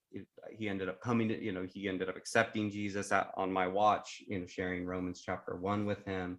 he 0.50 0.68
ended 0.68 0.88
up 0.88 1.00
coming 1.00 1.28
to 1.28 1.42
you 1.42 1.52
know 1.52 1.66
he 1.72 1.88
ended 1.88 2.08
up 2.08 2.16
accepting 2.16 2.70
jesus 2.70 3.10
at, 3.10 3.30
on 3.36 3.52
my 3.52 3.66
watch 3.66 4.22
you 4.26 4.38
know 4.38 4.46
sharing 4.46 4.84
romans 4.86 5.22
chapter 5.24 5.56
1 5.56 5.84
with 5.84 6.04
him 6.04 6.38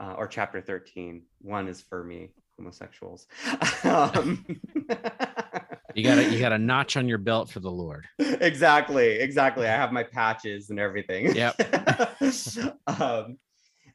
uh, 0.00 0.14
or 0.16 0.26
chapter 0.26 0.60
13 0.60 1.22
one 1.40 1.68
is 1.68 1.80
for 1.80 2.02
me 2.02 2.30
homosexuals. 2.60 3.26
Um, 3.82 4.44
you 5.94 6.04
got 6.04 6.18
a 6.18 6.30
you 6.30 6.38
got 6.38 6.52
a 6.52 6.58
notch 6.72 6.98
on 6.98 7.08
your 7.08 7.18
belt 7.18 7.48
for 7.48 7.60
the 7.60 7.70
lord. 7.70 8.06
Exactly 8.18 9.18
exactly. 9.18 9.66
I 9.66 9.70
have 9.70 9.90
my 9.90 10.02
patches 10.02 10.68
and 10.68 10.78
everything. 10.78 11.34
Yep. 11.34 11.54
um, 12.86 13.38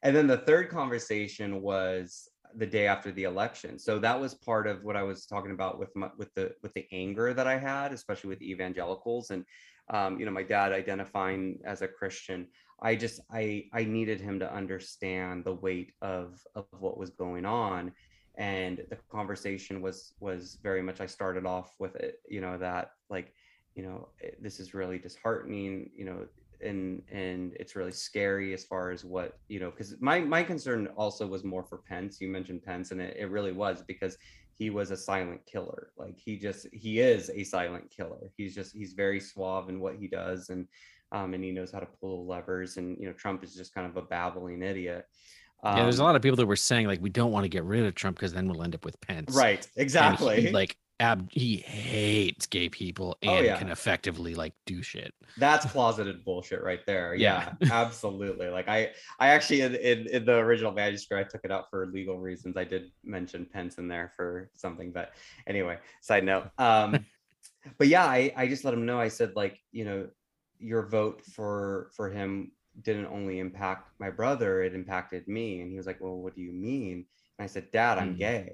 and 0.02 0.16
then 0.16 0.26
the 0.26 0.42
third 0.46 0.70
conversation 0.70 1.62
was 1.62 2.28
the 2.58 2.66
day 2.66 2.88
after 2.88 3.12
the 3.12 3.24
election. 3.24 3.78
So 3.78 4.00
that 4.00 4.20
was 4.20 4.34
part 4.34 4.68
of 4.68 4.84
what 4.84 4.96
i 4.96 5.04
was 5.04 5.26
talking 5.26 5.52
about 5.52 5.80
with 5.80 5.96
my, 5.96 6.10
with 6.18 6.34
the 6.36 6.54
with 6.64 6.74
the 6.74 6.88
anger 6.92 7.34
that 7.34 7.48
i 7.48 7.58
had 7.58 7.92
especially 7.92 8.30
with 8.30 8.42
evangelicals 8.42 9.32
and 9.32 9.46
um, 9.90 10.20
you 10.20 10.26
know 10.26 10.32
my 10.32 10.44
dad 10.44 10.72
identifying 10.72 11.60
as 11.66 11.82
a 11.82 11.88
christian. 11.88 12.48
I 12.82 12.96
just 12.96 13.22
i 13.32 13.66
i 13.74 13.84
needed 13.84 14.20
him 14.20 14.40
to 14.40 14.54
understand 14.54 15.44
the 15.44 15.56
weight 15.56 15.94
of 16.02 16.40
of 16.56 16.66
what 16.80 16.98
was 16.98 17.12
going 17.12 17.46
on. 17.46 17.92
And 18.38 18.84
the 18.90 18.98
conversation 19.10 19.82
was 19.82 20.14
was 20.20 20.58
very 20.62 20.82
much 20.82 21.00
i 21.00 21.06
started 21.06 21.46
off 21.46 21.76
with 21.80 21.96
it 21.96 22.20
you 22.28 22.42
know 22.42 22.58
that 22.58 22.92
like 23.10 23.34
you 23.76 23.84
know 23.84 24.10
this 24.42 24.60
is 24.60 24.74
really 24.74 24.98
disheartening 24.98 25.90
you 25.96 26.06
know 26.06 26.26
and 26.62 27.02
and 27.12 27.54
it's 27.60 27.76
really 27.76 27.92
scary 27.92 28.54
as 28.54 28.64
far 28.66 28.92
as 28.92 29.04
what 29.06 29.40
you 29.48 29.60
know 29.60 29.72
because 29.72 29.96
my 30.02 30.20
my 30.20 30.44
concern 30.44 30.88
also 30.96 31.28
was 31.28 31.44
more 31.44 31.64
for 31.64 31.80
pence. 31.80 32.20
You 32.22 32.30
mentioned 32.30 32.64
pence 32.64 32.92
and 32.92 33.02
it, 33.02 33.16
it 33.18 33.30
really 33.30 33.52
was 33.52 33.84
because 33.88 34.18
he 34.54 34.70
was 34.70 34.92
a 34.92 34.98
silent 34.98 35.42
killer. 35.46 35.92
Like 35.98 36.18
he 36.18 36.38
just 36.38 36.68
he 36.72 37.00
is 37.00 37.30
a 37.30 37.44
silent 37.44 37.90
killer. 37.92 38.32
He's 38.38 38.56
just 38.56 38.74
he's 38.74 38.94
very 38.94 39.20
suave 39.20 39.70
in 39.70 39.80
what 39.80 39.96
he 39.96 40.08
does 40.08 40.50
and 40.50 40.68
um 41.12 41.34
and 41.34 41.44
he 41.44 41.52
knows 41.52 41.72
how 41.72 41.80
to 41.80 41.88
pull 42.00 42.26
levers 42.28 42.78
and 42.78 42.98
you 43.00 43.06
know 43.08 43.14
trump 43.14 43.44
is 43.44 43.54
just 43.56 43.74
kind 43.74 43.88
of 43.88 43.98
a 43.98 44.02
babbling 44.02 44.62
idiot. 44.62 45.06
Yeah 45.72 45.84
there's 45.84 46.00
a 46.00 46.04
Um, 46.04 46.06
lot 46.06 46.16
of 46.16 46.22
people 46.22 46.38
that 46.38 46.46
were 46.46 46.56
saying 46.56 46.88
like 46.88 47.02
we 47.02 47.10
don't 47.10 47.32
want 47.32 47.44
to 47.44 47.50
get 47.50 47.64
rid 47.64 47.86
of 47.86 47.96
trump 47.96 48.18
because 48.18 48.34
then 48.34 48.48
we'll 48.48 48.64
end 48.64 48.76
up 48.76 48.86
with 48.86 49.00
pence. 49.02 49.50
Right 49.50 49.68
exactly 49.76 50.42
he, 50.42 50.50
like 50.52 50.78
ab 51.00 51.28
he 51.32 51.58
hates 51.58 52.46
gay 52.48 52.70
people 52.70 53.18
and 53.22 53.32
Oh, 53.32 53.42
yeah. 53.42 53.58
can 53.58 53.70
effectively 53.70 54.34
like 54.36 54.54
do 54.66 54.82
shit. 54.82 55.14
That's 55.38 55.66
closeted 55.72 56.24
bullshit 56.24 56.64
right 56.64 56.80
there. 56.86 57.14
Yeah. 57.16 57.54
Yeah, 57.62 57.72
absolutely. 57.72 58.48
Like 58.48 58.68
I, 58.70 58.92
I 59.20 59.28
actually 59.30 59.62
in, 59.62 59.76
in, 59.76 60.08
in 60.08 60.26
the 60.26 60.36
original 60.38 60.72
manuscript, 60.72 61.28
I 61.28 61.30
took 61.30 61.44
it 61.44 61.52
out 61.52 61.70
for 61.70 61.88
legal 61.88 62.20
reasons. 62.20 62.56
I 62.56 62.64
did 62.64 62.92
mention 63.04 63.46
Pence 63.46 63.78
in 63.78 63.88
there 63.88 64.12
for 64.16 64.50
something, 64.56 64.92
but 64.92 65.12
anyway, 65.48 65.78
side 66.02 66.24
note. 66.24 66.50
Um, 66.60 67.06
but 67.78 67.88
yeah, 67.88 68.06
I, 68.06 68.32
I 68.38 68.48
just 68.48 68.64
let 68.64 68.74
him 68.74 68.86
know. 68.86 69.00
I 69.00 69.08
said 69.10 69.34
like, 69.36 69.60
you 69.72 69.86
know, 69.86 70.08
your 70.60 70.88
vote 70.88 71.24
for 71.26 71.90
for 71.96 72.10
him 72.10 72.52
didn't 72.82 73.08
only 73.08 73.40
impact 73.40 73.90
my 74.00 74.10
brother, 74.10 74.62
it 74.64 74.74
impacted 74.76 75.28
me. 75.28 75.62
And 75.62 75.72
he 75.72 75.78
was 75.78 75.88
like, 75.88 76.00
well, 76.00 76.16
what 76.16 76.36
do 76.36 76.42
you 76.42 76.52
mean? 76.54 77.06
And 77.38 77.44
I 77.44 77.48
said, 77.48 77.72
Dad, 77.72 77.98
I'm 77.98 78.16
Mm. 78.16 78.20
gay. 78.20 78.52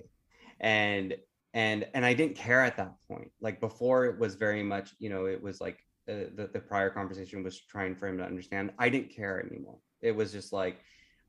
And 0.59 1.15
and 1.54 1.86
and 1.93 2.06
I 2.06 2.14
didn't 2.14 2.36
care 2.36 2.62
at 2.62 2.78
that 2.78 2.95
point. 3.08 3.32
Like 3.41 3.60
before, 3.60 4.06
it 4.06 4.20
was 4.20 4.36
very 4.36 4.64
much, 4.64 4.93
you 4.99 5.10
know, 5.10 5.26
it 5.26 5.41
was 5.41 5.60
like 5.60 5.80
uh, 6.10 6.32
the, 6.36 6.49
the 6.52 6.60
prior 6.60 6.89
conversation 6.89 7.43
was 7.43 7.60
trying 7.60 7.95
for 7.95 8.08
him 8.08 8.18
to 8.18 8.24
understand. 8.24 8.72
I 8.80 8.89
didn't 8.89 9.16
care 9.16 9.45
anymore. 9.45 9.80
It 10.02 10.16
was 10.16 10.32
just 10.32 10.54
like 10.54 10.78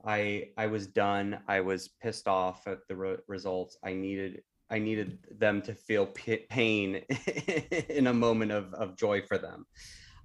i 0.04 0.48
i 0.56 0.66
was 0.66 0.86
done. 0.86 1.40
I 1.48 1.60
was 1.60 1.88
pissed 2.02 2.28
off 2.28 2.66
at 2.66 2.78
the 2.88 2.96
re- 2.96 3.16
results. 3.28 3.76
I 3.84 3.92
needed 3.92 4.42
i 4.70 4.78
needed 4.78 5.18
them 5.38 5.60
to 5.62 5.74
feel 5.74 6.06
p- 6.06 6.46
pain 6.48 6.96
in 7.88 8.06
a 8.06 8.14
moment 8.14 8.52
of, 8.52 8.72
of 8.74 8.96
joy 8.96 9.22
for 9.22 9.38
them. 9.38 9.66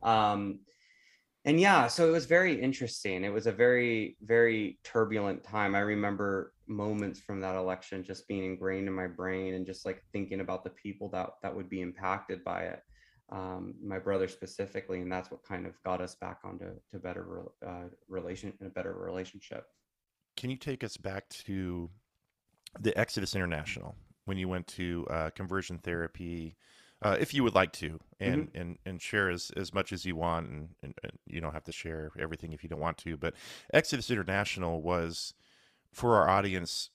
Um 0.03 0.59
and 1.47 1.59
yeah 1.59 1.87
so 1.87 2.07
it 2.07 2.11
was 2.11 2.25
very 2.25 2.61
interesting 2.61 3.23
it 3.23 3.33
was 3.33 3.47
a 3.47 3.51
very 3.51 4.15
very 4.21 4.77
turbulent 4.83 5.43
time 5.43 5.73
i 5.73 5.79
remember 5.79 6.53
moments 6.67 7.19
from 7.19 7.41
that 7.41 7.55
election 7.55 8.03
just 8.03 8.27
being 8.27 8.45
ingrained 8.45 8.87
in 8.87 8.93
my 8.93 9.07
brain 9.07 9.55
and 9.55 9.65
just 9.65 9.85
like 9.85 10.03
thinking 10.13 10.41
about 10.41 10.63
the 10.63 10.69
people 10.69 11.09
that 11.09 11.31
that 11.41 11.55
would 11.55 11.69
be 11.69 11.81
impacted 11.81 12.43
by 12.43 12.61
it 12.61 12.83
um, 13.29 13.75
my 13.83 13.99
brother 13.99 14.27
specifically, 14.27 15.01
and 15.01 15.11
that's 15.11 15.29
what 15.31 15.43
kind 15.43 15.65
of 15.65 15.73
got 15.83 16.01
us 16.01 16.15
back 16.15 16.39
onto 16.43 16.65
to 16.91 16.99
better 16.99 17.43
uh, 17.65 17.89
relation 18.07 18.53
a 18.61 18.69
better 18.69 18.93
relationship. 18.93 19.65
Can 20.37 20.49
you 20.49 20.55
take 20.55 20.83
us 20.83 20.97
back 20.97 21.27
to 21.29 21.89
the 22.79 22.97
Exodus 22.97 23.35
International 23.35 23.95
when 24.25 24.37
you 24.37 24.47
went 24.47 24.67
to 24.67 25.05
uh, 25.09 25.29
conversion 25.31 25.79
therapy, 25.79 26.55
uh, 27.01 27.17
if 27.19 27.33
you 27.33 27.43
would 27.43 27.55
like 27.55 27.71
to, 27.73 27.99
and 28.19 28.49
and 28.55 28.77
and 28.85 29.01
share 29.01 29.29
as, 29.29 29.51
as 29.55 29.73
much 29.73 29.93
as 29.93 30.05
you 30.05 30.15
want, 30.15 30.49
and, 30.49 30.69
and, 30.81 30.93
and 31.03 31.11
you 31.27 31.39
don't 31.39 31.53
have 31.53 31.63
to 31.65 31.71
share 31.71 32.11
everything 32.19 32.53
if 32.53 32.63
you 32.63 32.69
don't 32.69 32.79
want 32.79 32.97
to. 32.99 33.17
But 33.17 33.35
Exodus 33.73 34.09
International 34.09 34.81
was 34.81 35.33
for 35.93 36.15
our 36.15 36.29
audience. 36.29 36.89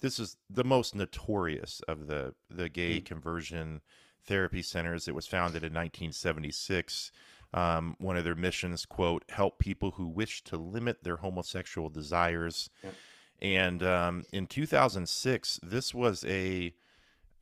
This 0.00 0.18
is 0.18 0.36
the 0.48 0.64
most 0.64 0.94
notorious 0.94 1.80
of 1.88 2.06
the 2.06 2.34
the 2.48 2.68
gay 2.68 3.00
Mm. 3.00 3.04
conversion 3.04 3.80
therapy 4.24 4.62
centers. 4.62 5.08
It 5.08 5.14
was 5.14 5.26
founded 5.26 5.62
in 5.64 5.72
1976. 5.72 7.12
Um, 7.54 7.96
one 7.98 8.16
of 8.18 8.24
their 8.24 8.34
missions, 8.34 8.84
quote, 8.84 9.24
help 9.30 9.58
people 9.58 9.92
who 9.92 10.06
wish 10.06 10.44
to 10.44 10.56
limit 10.58 11.02
their 11.02 11.16
homosexual 11.16 11.88
desires. 11.88 12.68
Yep. 12.84 12.94
And 13.40 13.82
um, 13.82 14.24
in 14.32 14.46
2006, 14.46 15.60
this 15.62 15.94
was 15.94 16.24
a, 16.26 16.74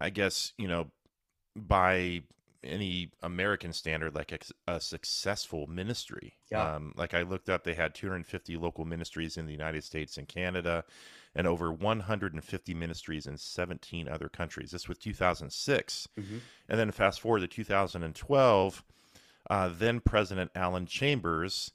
I 0.00 0.10
guess, 0.10 0.52
you 0.58 0.68
know, 0.68 0.92
by 1.56 2.22
any 2.62 3.10
American 3.22 3.72
standard, 3.72 4.14
like 4.14 4.32
a, 4.32 4.38
a 4.72 4.80
successful 4.80 5.66
ministry. 5.66 6.34
Yeah. 6.50 6.74
Um, 6.74 6.92
like 6.96 7.14
I 7.14 7.22
looked 7.22 7.48
up, 7.48 7.64
they 7.64 7.74
had 7.74 7.94
250 7.94 8.56
local 8.56 8.84
ministries 8.84 9.36
in 9.36 9.46
the 9.46 9.52
United 9.52 9.84
States 9.84 10.18
and 10.18 10.26
Canada, 10.28 10.84
and 11.34 11.46
over 11.46 11.72
150 11.72 12.74
ministries 12.74 13.26
in 13.26 13.36
17 13.36 14.08
other 14.08 14.28
countries. 14.28 14.70
This 14.70 14.88
was 14.88 14.98
2006. 14.98 16.08
Mhm. 16.18 16.40
And 16.68 16.80
then 16.80 16.90
fast 16.90 17.20
forward 17.20 17.40
to 17.40 17.46
2012, 17.48 18.84
uh, 19.48 19.68
then 19.68 20.00
President 20.00 20.50
Alan 20.54 20.86
Chambers 20.86 21.72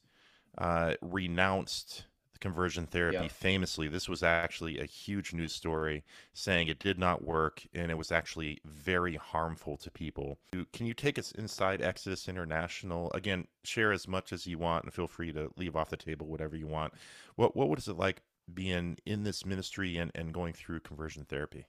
uh, 0.57 0.95
renounced 1.01 2.05
conversion 2.41 2.87
therapy 2.87 3.25
Yeah. 3.25 3.27
famously. 3.27 3.87
This 3.87 4.09
was 4.09 4.23
actually 4.23 4.79
a 4.79 4.85
huge 4.85 5.33
news 5.33 5.53
story 5.53 6.03
saying 6.33 6.67
it 6.67 6.79
did 6.79 6.99
not 6.99 7.23
work 7.23 7.65
and 7.73 7.91
it 7.91 7.97
was 7.97 8.11
actually 8.11 8.59
very 8.65 9.15
harmful 9.15 9.77
to 9.77 9.91
people. 9.91 10.39
Can 10.73 10.85
you 10.87 10.93
take 10.93 11.17
us 11.19 11.31
inside 11.31 11.81
Exodus 11.81 12.27
International? 12.27 13.11
Again, 13.13 13.47
share 13.63 13.91
as 13.93 14.07
much 14.07 14.33
as 14.33 14.47
you 14.47 14.57
want 14.57 14.83
and 14.85 14.93
feel 14.93 15.07
free 15.07 15.31
to 15.33 15.51
leave 15.57 15.75
off 15.75 15.89
the 15.89 15.97
table 15.97 16.27
whatever 16.27 16.55
you 16.55 16.67
want. 16.67 16.93
What 17.35 17.55
what 17.55 17.69
was 17.69 17.87
it 17.87 17.97
like 17.97 18.23
being 18.53 18.97
in 19.05 19.23
this 19.23 19.45
ministry 19.45 19.97
and, 19.97 20.11
and 20.15 20.33
going 20.33 20.53
through 20.53 20.81
conversion 20.81 21.25
therapy? 21.25 21.67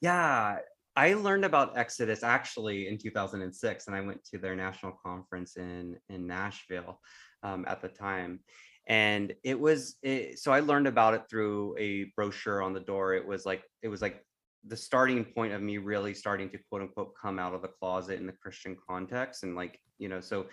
Yeah, 0.00 0.58
I 0.94 1.14
learned 1.14 1.44
about 1.44 1.76
Exodus 1.76 2.22
actually 2.22 2.88
in 2.88 2.98
2006, 2.98 3.86
and 3.86 3.96
I 3.96 4.00
went 4.00 4.24
to 4.26 4.38
their 4.38 4.56
national 4.56 4.92
conference 5.04 5.56
in 5.56 5.98
in 6.08 6.26
Nashville 6.26 7.00
um, 7.42 7.64
at 7.68 7.82
the 7.82 7.88
time. 7.88 8.40
And 8.86 9.32
it 9.42 9.58
was 9.58 9.96
it, 10.02 10.38
so 10.38 10.52
I 10.52 10.60
learned 10.60 10.86
about 10.86 11.14
it 11.14 11.24
through 11.28 11.76
a 11.78 12.12
brochure 12.14 12.62
on 12.62 12.72
the 12.72 12.80
door. 12.80 13.14
It 13.14 13.26
was 13.26 13.44
like 13.44 13.62
it 13.82 13.88
was 13.88 14.00
like 14.00 14.22
the 14.66 14.76
starting 14.76 15.24
point 15.24 15.52
of 15.52 15.62
me 15.62 15.78
really 15.78 16.14
starting 16.14 16.50
to 16.50 16.58
quote 16.68 16.82
unquote 16.82 17.12
come 17.20 17.38
out 17.38 17.54
of 17.54 17.62
the 17.62 17.68
closet 17.68 18.20
in 18.20 18.26
the 18.26 18.32
Christian 18.32 18.76
context, 18.88 19.42
and 19.42 19.56
like 19.56 19.80
you 19.98 20.08
know, 20.08 20.20
so 20.20 20.46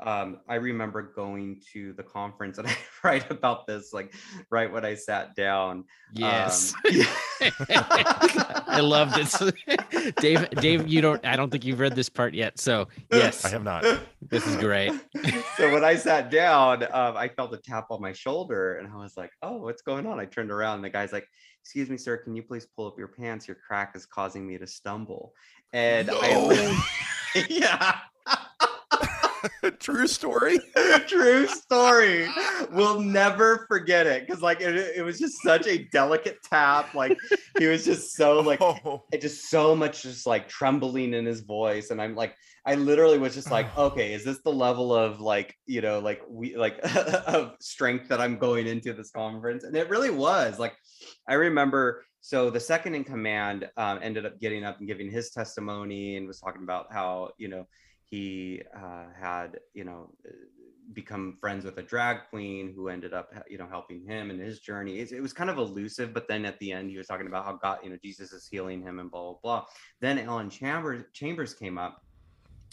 um, 0.00 0.38
I 0.48 0.56
remember 0.56 1.02
going 1.02 1.60
to 1.72 1.92
the 1.94 2.02
conference, 2.02 2.58
and 2.58 2.68
I 2.68 2.76
write 3.02 3.30
about 3.30 3.66
this 3.66 3.92
like 3.92 4.14
right 4.50 4.70
when 4.70 4.84
I 4.84 4.94
sat 4.94 5.34
down. 5.34 5.84
Yes. 6.12 6.72
Um, 6.84 6.92
yeah. 7.68 7.84
I 8.66 8.80
love 8.80 9.12
this. 9.12 9.42
Dave, 10.20 10.48
Dave, 10.50 10.86
you 10.86 11.00
don't 11.00 11.24
I 11.26 11.36
don't 11.36 11.50
think 11.50 11.64
you've 11.64 11.80
read 11.80 11.96
this 11.96 12.08
part 12.08 12.34
yet. 12.34 12.58
So 12.58 12.88
yes, 13.10 13.44
I 13.44 13.48
have 13.48 13.64
not. 13.64 13.84
this 14.22 14.46
is 14.46 14.56
great. 14.56 14.92
so 15.56 15.72
when 15.72 15.84
I 15.84 15.96
sat 15.96 16.30
down, 16.30 16.84
um, 16.84 17.16
I 17.16 17.28
felt 17.28 17.52
a 17.54 17.58
tap 17.58 17.86
on 17.90 18.00
my 18.00 18.12
shoulder 18.12 18.76
and 18.76 18.88
I 18.88 18.96
was 18.96 19.16
like, 19.16 19.30
oh, 19.42 19.58
what's 19.58 19.82
going 19.82 20.06
on? 20.06 20.20
I 20.20 20.26
turned 20.26 20.50
around 20.50 20.76
and 20.76 20.84
the 20.84 20.90
guy's 20.90 21.12
like, 21.12 21.26
excuse 21.62 21.90
me, 21.90 21.96
sir, 21.96 22.16
can 22.16 22.36
you 22.36 22.42
please 22.42 22.66
pull 22.66 22.86
up 22.86 22.98
your 22.98 23.08
pants? 23.08 23.48
Your 23.48 23.56
crack 23.66 23.92
is 23.94 24.06
causing 24.06 24.46
me 24.46 24.58
to 24.58 24.66
stumble. 24.66 25.32
And 25.72 26.08
I, 26.10 26.82
yeah, 27.48 27.98
True 29.78 30.06
story. 30.06 30.58
true 31.06 31.46
story. 31.46 32.28
We'll 32.72 33.00
never 33.00 33.66
forget 33.68 34.06
it 34.06 34.26
because 34.26 34.42
like 34.42 34.60
it, 34.60 34.74
it 34.96 35.02
was 35.02 35.18
just 35.18 35.42
such 35.42 35.66
a 35.66 35.84
delicate 35.92 36.38
tap. 36.42 36.94
Like 36.94 37.16
he 37.58 37.66
was 37.66 37.84
just 37.84 38.14
so 38.14 38.40
like 38.40 38.60
oh. 38.60 39.04
it 39.12 39.20
just 39.20 39.50
so 39.50 39.74
much 39.74 40.02
just 40.02 40.26
like 40.26 40.48
trembling 40.48 41.14
in 41.14 41.24
his 41.24 41.40
voice 41.40 41.90
and 41.90 42.00
i'm 42.00 42.14
like 42.14 42.34
i 42.66 42.74
literally 42.74 43.18
was 43.18 43.34
just 43.34 43.50
like 43.50 43.66
okay 43.78 44.12
is 44.14 44.24
this 44.24 44.40
the 44.44 44.52
level 44.52 44.94
of 44.94 45.20
like 45.20 45.54
you 45.66 45.80
know 45.80 45.98
like 45.98 46.22
we 46.28 46.56
like 46.56 46.78
of 47.26 47.52
strength 47.60 48.08
that 48.08 48.20
i'm 48.20 48.38
going 48.38 48.66
into 48.66 48.92
this 48.92 49.10
conference 49.10 49.64
and 49.64 49.76
it 49.76 49.88
really 49.88 50.10
was 50.10 50.58
like 50.58 50.74
i 51.28 51.34
remember 51.34 52.04
so 52.20 52.50
the 52.50 52.60
second 52.60 52.94
in 52.94 53.04
command 53.04 53.70
um, 53.76 54.00
ended 54.02 54.26
up 54.26 54.38
getting 54.40 54.64
up 54.64 54.78
and 54.80 54.88
giving 54.88 55.10
his 55.10 55.30
testimony 55.30 56.16
and 56.16 56.26
was 56.26 56.40
talking 56.40 56.62
about 56.62 56.86
how 56.92 57.30
you 57.38 57.48
know 57.48 57.66
he 58.10 58.62
uh, 58.74 59.04
had 59.18 59.60
you 59.74 59.84
know 59.84 60.10
become 60.94 61.36
friends 61.38 61.66
with 61.66 61.76
a 61.76 61.82
drag 61.82 62.20
queen 62.30 62.72
who 62.74 62.88
ended 62.88 63.12
up 63.12 63.30
you 63.48 63.58
know 63.58 63.66
helping 63.68 64.02
him 64.02 64.30
in 64.30 64.38
his 64.38 64.60
journey. 64.60 65.00
It, 65.00 65.12
it 65.12 65.20
was 65.20 65.32
kind 65.32 65.50
of 65.50 65.58
elusive 65.58 66.14
but 66.14 66.26
then 66.28 66.44
at 66.46 66.58
the 66.58 66.72
end 66.72 66.90
he 66.90 66.96
was 66.96 67.06
talking 67.06 67.26
about 67.26 67.44
how 67.44 67.54
god 67.54 67.78
you 67.84 67.90
know 67.90 67.98
jesus 68.02 68.32
is 68.32 68.48
healing 68.50 68.82
him 68.82 68.98
and 68.98 69.10
blah 69.10 69.32
blah 69.32 69.38
blah. 69.42 69.64
Then 70.00 70.18
alan 70.18 70.48
chambers 70.48 71.04
chambers 71.12 71.52
came 71.52 71.76
up 71.76 72.02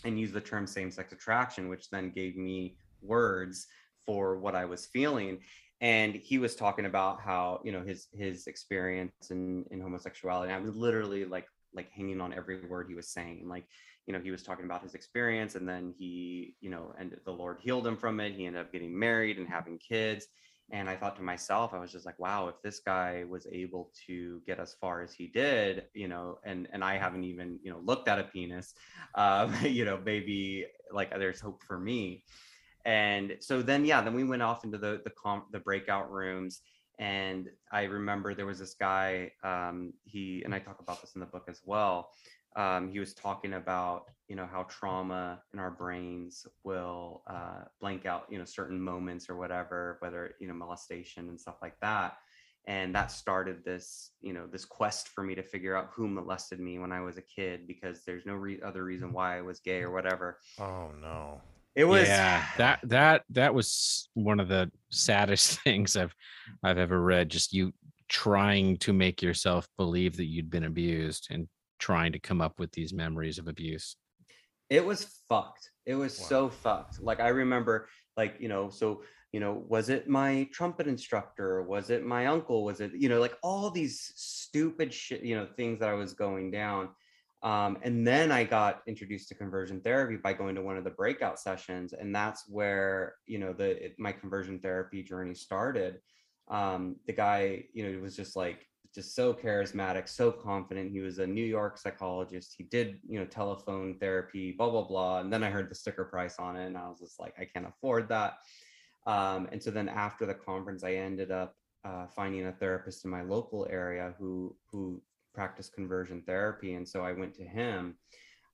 and 0.05 0.19
used 0.19 0.33
the 0.33 0.41
term 0.41 0.65
same-sex 0.67 1.11
attraction 1.11 1.67
which 1.67 1.89
then 1.89 2.11
gave 2.11 2.37
me 2.37 2.77
words 3.01 3.67
for 4.05 4.37
what 4.37 4.55
i 4.55 4.65
was 4.65 4.85
feeling. 4.85 5.39
And 5.81 6.15
he 6.15 6.37
was 6.37 6.55
talking 6.55 6.85
about 6.85 7.19
how 7.19 7.59
you 7.65 7.73
know 7.73 7.83
his 7.83 8.07
his 8.13 8.47
experience 8.47 9.31
in 9.31 9.65
in 9.71 9.81
homosexuality 9.81 10.53
i 10.53 10.59
was 10.59 10.73
literally 10.73 11.25
like 11.25 11.47
like 11.75 11.91
hanging 11.91 12.21
on 12.21 12.33
every 12.33 12.65
word 12.65 12.87
he 12.87 12.95
was 12.95 13.09
saying. 13.09 13.47
Like 13.47 13.65
you 14.05 14.13
know 14.13 14.19
he 14.19 14.31
was 14.31 14.43
talking 14.43 14.65
about 14.65 14.83
his 14.83 14.93
experience 14.93 15.55
and 15.55 15.67
then 15.67 15.93
he 15.97 16.55
you 16.61 16.69
know 16.69 16.93
and 16.97 17.17
the 17.25 17.31
lord 17.31 17.57
healed 17.61 17.85
him 17.85 17.97
from 17.97 18.19
it. 18.19 18.33
He 18.33 18.45
ended 18.45 18.61
up 18.61 18.71
getting 18.71 18.97
married 18.97 19.37
and 19.37 19.47
having 19.47 19.77
kids. 19.77 20.27
And 20.71 20.89
i 20.89 20.95
thought 20.95 21.15
to 21.17 21.21
myself 21.21 21.75
i 21.75 21.79
was 21.79 21.91
just 21.91 22.07
like 22.07 22.17
wow 22.17 22.47
if 22.47 22.55
this 22.63 22.79
guy 22.79 23.23
was 23.29 23.45
able 23.51 23.91
to 24.07 24.41
get 24.47 24.59
as 24.59 24.73
far 24.73 25.03
as 25.03 25.13
he 25.13 25.27
did 25.27 25.83
you 25.93 26.07
know 26.07 26.39
and 26.43 26.67
and 26.73 26.83
i 26.83 26.97
haven't 26.97 27.23
even 27.23 27.59
you 27.61 27.71
know 27.71 27.79
looked 27.85 28.07
at 28.07 28.17
a 28.17 28.23
penis 28.23 28.73
um 29.13 29.53
you 29.61 29.85
know 29.85 29.99
maybe 30.03 30.65
like 30.91 31.11
there's 31.11 31.39
hope 31.39 31.61
for 31.63 31.79
me. 31.79 32.23
And 32.85 33.37
so 33.39 33.61
then 33.61 33.85
yeah 33.85 34.01
then 34.01 34.13
we 34.13 34.23
went 34.23 34.41
off 34.41 34.63
into 34.63 34.77
the 34.77 35.01
the 35.03 35.11
comp 35.11 35.51
the 35.51 35.59
breakout 35.59 36.11
rooms. 36.11 36.61
And 36.97 37.49
i 37.71 37.83
remember 37.83 38.33
there 38.33 38.45
was 38.45 38.59
this 38.59 38.75
guy 38.75 39.31
um 39.43 39.93
he 40.05 40.41
and 40.45 40.55
i 40.55 40.59
talk 40.59 40.79
about 40.79 41.01
this 41.01 41.13
in 41.15 41.19
the 41.19 41.25
book 41.25 41.45
as 41.49 41.61
well 41.65 42.09
um, 42.55 42.89
he 42.91 42.99
was 42.99 43.13
talking 43.13 43.53
about 43.53 44.05
you 44.27 44.35
know 44.35 44.47
how 44.51 44.63
trauma 44.63 45.41
in 45.53 45.59
our 45.59 45.71
brains 45.71 46.47
will 46.63 47.21
uh, 47.27 47.63
blank 47.79 48.05
out 48.05 48.25
you 48.29 48.37
know 48.39 48.45
certain 48.45 48.79
moments 48.79 49.29
or 49.29 49.35
whatever 49.35 49.97
whether 49.99 50.35
you 50.39 50.47
know 50.47 50.53
molestation 50.53 51.29
and 51.29 51.39
stuff 51.39 51.57
like 51.61 51.79
that 51.81 52.17
and 52.67 52.95
that 52.95 53.11
started 53.11 53.63
this 53.63 54.11
you 54.21 54.33
know 54.33 54.47
this 54.47 54.65
quest 54.65 55.09
for 55.09 55.23
me 55.23 55.35
to 55.35 55.43
figure 55.43 55.75
out 55.75 55.89
who 55.93 56.07
molested 56.07 56.59
me 56.59 56.79
when 56.79 56.91
i 56.91 56.99
was 56.99 57.17
a 57.17 57.21
kid 57.21 57.67
because 57.67 58.03
there's 58.05 58.25
no 58.25 58.33
re- 58.33 58.61
other 58.65 58.83
reason 58.83 59.13
why 59.13 59.37
i 59.37 59.41
was 59.41 59.59
gay 59.59 59.81
or 59.81 59.91
whatever 59.91 60.39
Oh 60.59 60.89
no. 60.99 61.41
it 61.75 61.83
was 61.85 62.07
yeah 62.07 62.45
that 62.57 62.79
that 62.83 63.23
that 63.29 63.53
was 63.53 64.09
one 64.15 64.39
of 64.39 64.47
the 64.47 64.71
saddest 64.89 65.59
things 65.63 65.95
i've 65.95 66.15
i've 66.63 66.79
ever 66.79 66.99
read 67.01 67.29
just 67.29 67.53
you 67.53 67.71
trying 68.07 68.77
to 68.77 68.93
make 68.93 69.21
yourself 69.21 69.67
believe 69.77 70.17
that 70.17 70.25
you'd 70.25 70.49
been 70.49 70.65
abused 70.65 71.27
and 71.29 71.47
trying 71.79 72.11
to 72.13 72.19
come 72.19 72.41
up 72.41 72.59
with 72.59 72.71
these 72.71 72.93
memories 72.93 73.37
of 73.37 73.47
abuse? 73.47 73.95
It 74.69 74.85
was 74.85 75.05
fucked. 75.29 75.71
It 75.85 75.95
was 75.95 76.17
Wow. 76.19 76.25
so 76.25 76.49
fucked. 76.49 77.01
Like 77.01 77.19
i 77.19 77.27
remember 77.29 77.87
like 78.17 78.37
you 78.39 78.47
know 78.47 78.69
so 78.69 79.03
you 79.31 79.39
know 79.39 79.63
was 79.67 79.89
it 79.89 80.07
my 80.07 80.47
trumpet 80.51 80.87
instructor? 80.87 81.61
Was 81.63 81.89
it 81.89 82.05
my 82.05 82.27
uncle? 82.27 82.63
Was 82.63 82.81
it 82.81 82.91
you 82.93 83.09
know 83.09 83.19
like 83.19 83.37
all 83.43 83.69
these 83.69 84.11
stupid 84.15 84.93
shit 84.93 85.21
you 85.21 85.35
know 85.35 85.47
things 85.55 85.79
that 85.79 85.89
i 85.89 85.93
was 85.93 86.13
going 86.13 86.51
down. 86.51 86.89
Um, 87.43 87.77
and 87.83 88.07
then 88.07 88.31
i 88.31 88.43
got 88.43 88.81
introduced 88.87 89.27
to 89.29 89.35
conversion 89.35 89.81
therapy 89.81 90.15
by 90.15 90.33
going 90.33 90.55
to 90.55 90.63
one 90.63 90.77
of 90.77 90.83
the 90.83 90.89
breakout 90.89 91.39
sessions 91.39 91.93
and 91.93 92.15
that's 92.15 92.49
where 92.49 93.15
you 93.27 93.37
know 93.37 93.53
the 93.53 93.85
it, 93.85 93.95
my 93.99 94.11
conversion 94.11 94.59
therapy 94.59 95.03
journey 95.03 95.35
started. 95.35 95.99
Um, 96.47 96.95
the 97.05 97.13
guy 97.13 97.65
you 97.73 97.83
know 97.83 97.89
it 97.89 98.01
was 98.01 98.15
just 98.15 98.35
like 98.35 98.65
just 98.95 99.13
so 99.13 99.33
charismatic, 99.33 100.09
so 100.09 100.31
confident. 100.31 100.91
He 100.91 101.01
was 101.01 101.19
a 101.19 101.27
New 101.27 101.43
York 101.43 101.77
psychologist. 101.77 102.55
He 102.57 102.63
did, 102.63 102.97
you 103.07 103.19
know, 103.19 103.25
telephone 103.25 103.97
therapy, 103.99 104.53
blah, 104.53 104.69
blah, 104.69 104.87
blah. 104.87 105.19
And 105.19 105.31
then 105.31 105.43
I 105.43 105.49
heard 105.49 105.69
the 105.69 105.75
sticker 105.75 106.05
price 106.05 106.37
on 106.39 106.55
it 106.55 106.65
and 106.65 106.77
I 106.77 106.87
was 106.87 106.99
just 106.99 107.19
like, 107.19 107.35
I 107.37 107.45
can't 107.45 107.67
afford 107.67 108.09
that. 108.09 108.37
Um, 109.05 109.47
and 109.51 109.61
so 109.61 109.69
then 109.69 109.89
after 109.89 110.25
the 110.25 110.33
conference, 110.33 110.83
I 110.83 110.93
ended 110.93 111.29
up 111.29 111.55
uh, 111.83 112.07
finding 112.07 112.47
a 112.47 112.51
therapist 112.51 113.05
in 113.05 113.11
my 113.11 113.21
local 113.21 113.67
area 113.69 114.15
who 114.17 114.55
who 114.71 115.01
practiced 115.35 115.73
conversion 115.73 116.23
therapy. 116.25 116.73
And 116.73 116.87
so 116.87 117.01
I 117.01 117.11
went 117.11 117.35
to 117.35 117.43
him. 117.43 117.97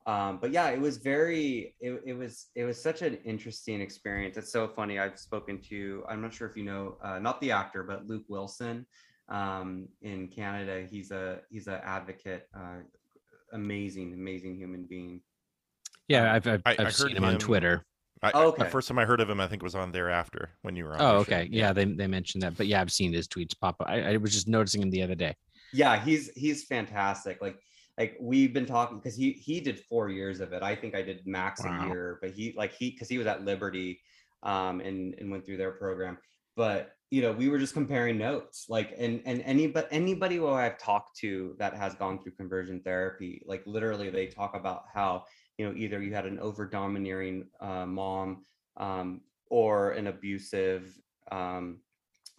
Um, 0.07 0.39
but 0.41 0.51
yeah, 0.51 0.69
it 0.69 0.81
was 0.81 0.97
very, 0.97 1.75
it, 1.79 2.01
it 2.05 2.13
was, 2.13 2.47
it 2.55 2.63
was 2.63 2.81
such 2.81 3.03
an 3.03 3.19
interesting 3.23 3.81
experience. 3.81 4.35
It's 4.35 4.51
so 4.51 4.67
funny. 4.67 4.97
I've 4.97 5.19
spoken 5.19 5.61
to, 5.69 6.03
I'm 6.09 6.21
not 6.21 6.33
sure 6.33 6.49
if 6.49 6.57
you 6.57 6.63
know, 6.63 6.97
uh, 7.03 7.19
not 7.19 7.39
the 7.39 7.51
actor, 7.51 7.83
but 7.83 8.07
Luke 8.07 8.25
Wilson 8.27 8.87
um, 9.29 9.87
in 10.01 10.27
Canada. 10.27 10.85
He's 10.89 11.11
a 11.11 11.39
he's 11.49 11.67
an 11.67 11.79
advocate, 11.83 12.47
uh, 12.55 12.79
amazing, 13.53 14.13
amazing 14.13 14.55
human 14.55 14.85
being. 14.85 15.21
yeah 16.07 16.33
i've 16.33 16.47
i've, 16.47 16.61
I- 16.65 16.71
I've 16.71 16.79
I 16.79 16.83
heard 16.85 16.93
seen 16.93 17.15
him 17.17 17.23
on 17.25 17.37
twitter 17.37 17.85
I, 18.23 18.31
Oh, 18.35 18.49
okay. 18.49 18.63
The 18.65 18.69
first 18.69 18.87
time 18.87 18.99
I 18.99 19.05
heard 19.05 19.19
of 19.19 19.27
him, 19.31 19.39
I 19.41 19.47
think 19.47 19.63
was 19.63 19.73
on 19.73 19.91
thereafter 19.91 20.51
when 20.61 20.75
you 20.75 20.85
were 20.85 20.93
on. 20.93 21.01
oh 21.01 21.05
the 21.23 21.25
show. 21.25 21.35
okay 21.37 21.49
yeah 21.51 21.73
they, 21.73 21.85
they 21.85 22.07
mentioned 22.07 22.43
that 22.43 22.55
but 22.55 22.67
yeah 22.67 22.79
i've 22.81 22.91
seen 22.91 23.11
his 23.11 23.27
tweets 23.27 23.57
pop 23.59 23.75
up 23.81 23.87
I, 23.89 24.13
I 24.13 24.17
was 24.17 24.31
just 24.31 24.47
noticing 24.47 24.81
him 24.81 24.89
the 24.91 25.01
other 25.03 25.15
day 25.15 25.35
Yeah, 25.73 25.97
he's 26.03 26.29
he's 26.35 26.65
fantastic. 26.65 27.41
Like 27.41 27.57
like 27.97 28.17
we've 28.21 28.53
been 28.53 28.65
talking 28.65 28.97
because 28.99 29.15
he 29.15 29.31
he 29.31 29.59
did 29.61 29.79
four 29.89 30.09
years 30.09 30.39
of 30.39 30.53
it. 30.53 30.61
I 30.63 30.75
think 30.75 30.95
I 30.95 31.01
did 31.01 31.25
max 31.25 31.63
Wow. 31.63 31.85
a 31.85 31.87
year, 31.87 32.19
but 32.21 32.31
he 32.31 32.53
like 32.57 32.73
he 32.73 32.91
because 32.91 33.07
he 33.09 33.17
was 33.17 33.25
at 33.27 33.43
Liberty 33.45 33.99
um 34.43 34.81
and 34.81 35.15
and 35.19 35.31
went 35.31 35.45
through 35.45 35.57
their 35.57 35.71
program. 35.71 36.17
But 36.55 36.91
you 37.11 37.21
know, 37.21 37.33
we 37.33 37.49
were 37.49 37.59
just 37.59 37.73
comparing 37.73 38.17
notes. 38.17 38.65
Like 38.69 38.95
and 38.97 39.21
and 39.25 39.41
anybody 39.41 39.87
anybody 39.91 40.37
who 40.37 40.47
I've 40.47 40.79
talked 40.79 41.17
to 41.19 41.55
that 41.59 41.75
has 41.75 41.93
gone 41.93 42.19
through 42.19 42.31
conversion 42.31 42.79
therapy, 42.79 43.43
like 43.45 43.61
literally 43.65 44.09
they 44.09 44.27
talk 44.27 44.55
about 44.55 44.85
how 44.91 45.25
you 45.57 45.67
know 45.67 45.75
either 45.75 46.01
you 46.01 46.13
had 46.13 46.25
an 46.25 46.39
over 46.39 46.65
domineering 46.65 47.45
uh, 47.59 47.85
mom 47.85 48.43
um, 48.77 49.21
or 49.49 49.91
an 49.91 50.07
abusive 50.07 50.97
um, 51.31 51.81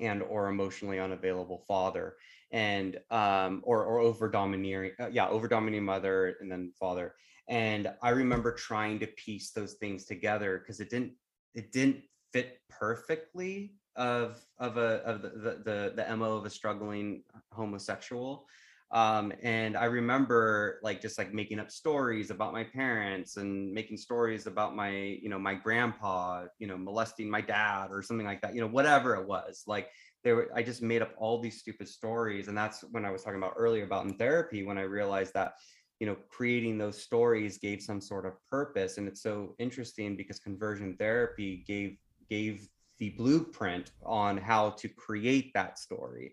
and 0.01 0.23
or 0.23 0.49
emotionally 0.49 0.99
unavailable 0.99 1.65
father 1.69 2.17
and 2.51 2.99
um 3.11 3.63
or 3.65 3.85
or 3.85 3.99
over 3.99 4.29
domineering 4.29 4.93
uh, 5.01 5.09
yeah 5.11 5.27
over 5.29 5.49
domineering 5.49 5.85
mother 5.85 6.37
and 6.41 6.53
then 6.53 6.71
father 6.79 7.15
and 7.49 7.91
i 8.03 8.11
remember 8.11 8.53
trying 8.53 8.99
to 8.99 9.07
piece 9.07 9.53
those 9.53 9.75
things 9.75 10.05
together 10.05 10.59
because 10.59 10.79
it 10.79 10.91
didn't 10.91 11.13
it 11.55 11.73
didn't 11.73 12.03
fit 12.33 12.61
perfectly 12.69 13.75
of 13.97 14.45
of 14.59 14.77
a 14.77 15.03
of 15.05 15.23
the 15.23 15.61
the 15.65 15.93
the, 15.97 16.17
mo 16.17 16.37
of 16.37 16.47
a 16.47 16.51
struggling 16.51 17.23
homosexual. 17.53 18.47
Um 18.91 19.33
and 19.43 19.75
i 19.75 19.87
remember 19.87 20.79
like 20.83 21.01
just 21.01 21.17
like 21.17 21.33
making 21.33 21.59
up 21.59 21.71
stories 21.71 22.31
about 22.31 22.53
my 22.53 22.63
parents 22.63 23.39
and 23.39 23.73
making 23.73 23.97
stories 23.97 24.47
about 24.47 24.77
my 24.77 24.91
you 24.91 25.31
know 25.31 25.39
my 25.39 25.55
grandpa 25.55 26.45
you 26.59 26.67
know 26.67 26.77
molesting 26.77 27.31
my 27.31 27.41
dad 27.41 27.89
or 27.91 28.03
something 28.03 28.27
like 28.27 28.43
that 28.43 28.55
you 28.55 28.61
know 28.61 28.67
whatever 28.67 29.15
it 29.15 29.27
was. 29.27 29.65
Like 29.67 29.89
there 30.25 30.37
were 30.37 30.51
i 30.55 30.63
just 30.63 30.83
made 30.83 31.03
up 31.03 31.13
all 31.17 31.41
these 31.41 31.59
stupid 31.59 31.89
stories. 31.89 32.49
And 32.49 32.57
that's 32.57 32.83
when 32.91 33.05
i 33.05 33.11
was 33.11 33.23
talking 33.23 33.39
about 33.39 33.55
earlier 33.57 33.85
about 33.85 34.05
in 34.05 34.15
therapy 34.15 34.63
when 34.63 34.79
i 34.79 34.83
realized 34.83 35.33
that 35.35 35.55
you 36.01 36.07
know 36.07 36.17
creating 36.29 36.79
those 36.79 37.01
stories 37.01 37.59
gave 37.59 37.81
some 37.81 38.01
sort 38.01 38.27
of 38.27 38.35
purpose. 38.51 38.99
And 38.99 39.07
it's 39.09 39.23
so 39.23 39.55
interesting 39.59 40.17
because 40.17 40.39
conversion 40.39 40.97
therapy 40.99 41.65
gave 41.67 41.97
gave 42.29 42.69
the 43.03 43.11
blueprint 43.21 43.91
on 44.07 44.37
how 44.37 44.71
to 44.71 44.89
create 44.89 45.49
that 45.55 45.73
story. 45.87 46.29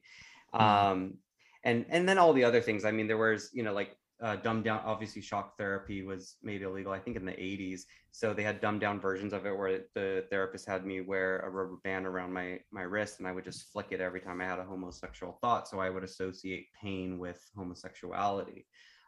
Mhm. 0.53 0.61
um 0.61 1.17
and 1.63 1.85
and 1.89 2.07
then 2.07 2.17
all 2.17 2.33
the 2.33 2.45
other 2.49 2.61
things. 2.61 2.85
I 2.85 2.91
mean 2.91 3.07
there 3.07 3.23
was 3.29 3.49
you 3.57 3.63
know 3.63 3.73
like 3.81 3.91
uh, 4.21 4.35
dumbed 4.35 4.65
down 4.65 4.81
obviously 4.85 5.21
shock 5.21 5.57
therapy 5.57 6.01
was 6.03 6.35
made 6.43 6.61
illegal 6.61 6.91
i 6.91 6.99
think 6.99 7.15
in 7.15 7.25
the 7.25 7.31
80s 7.31 7.83
so 8.11 8.33
they 8.33 8.43
had 8.43 8.59
dumbed 8.59 8.81
down 8.81 8.99
versions 8.99 9.31
of 9.31 9.45
it 9.45 9.57
where 9.57 9.85
the 9.95 10.25
therapist 10.29 10.67
had 10.67 10.85
me 10.85 10.99
wear 10.99 11.39
a 11.39 11.49
rubber 11.49 11.77
band 11.85 12.05
around 12.05 12.33
my 12.33 12.59
my 12.69 12.81
wrist 12.81 13.19
and 13.19 13.27
i 13.29 13.31
would 13.31 13.45
just 13.45 13.71
flick 13.71 13.87
it 13.91 14.01
every 14.01 14.19
time 14.19 14.41
i 14.41 14.45
had 14.45 14.59
a 14.59 14.63
homosexual 14.63 15.37
thought. 15.41 15.69
So 15.69 15.79
i 15.79 15.89
would 15.89 16.03
associate 16.03 16.67
pain 16.83 17.17
with 17.17 17.39
homosexuality. 17.55 18.65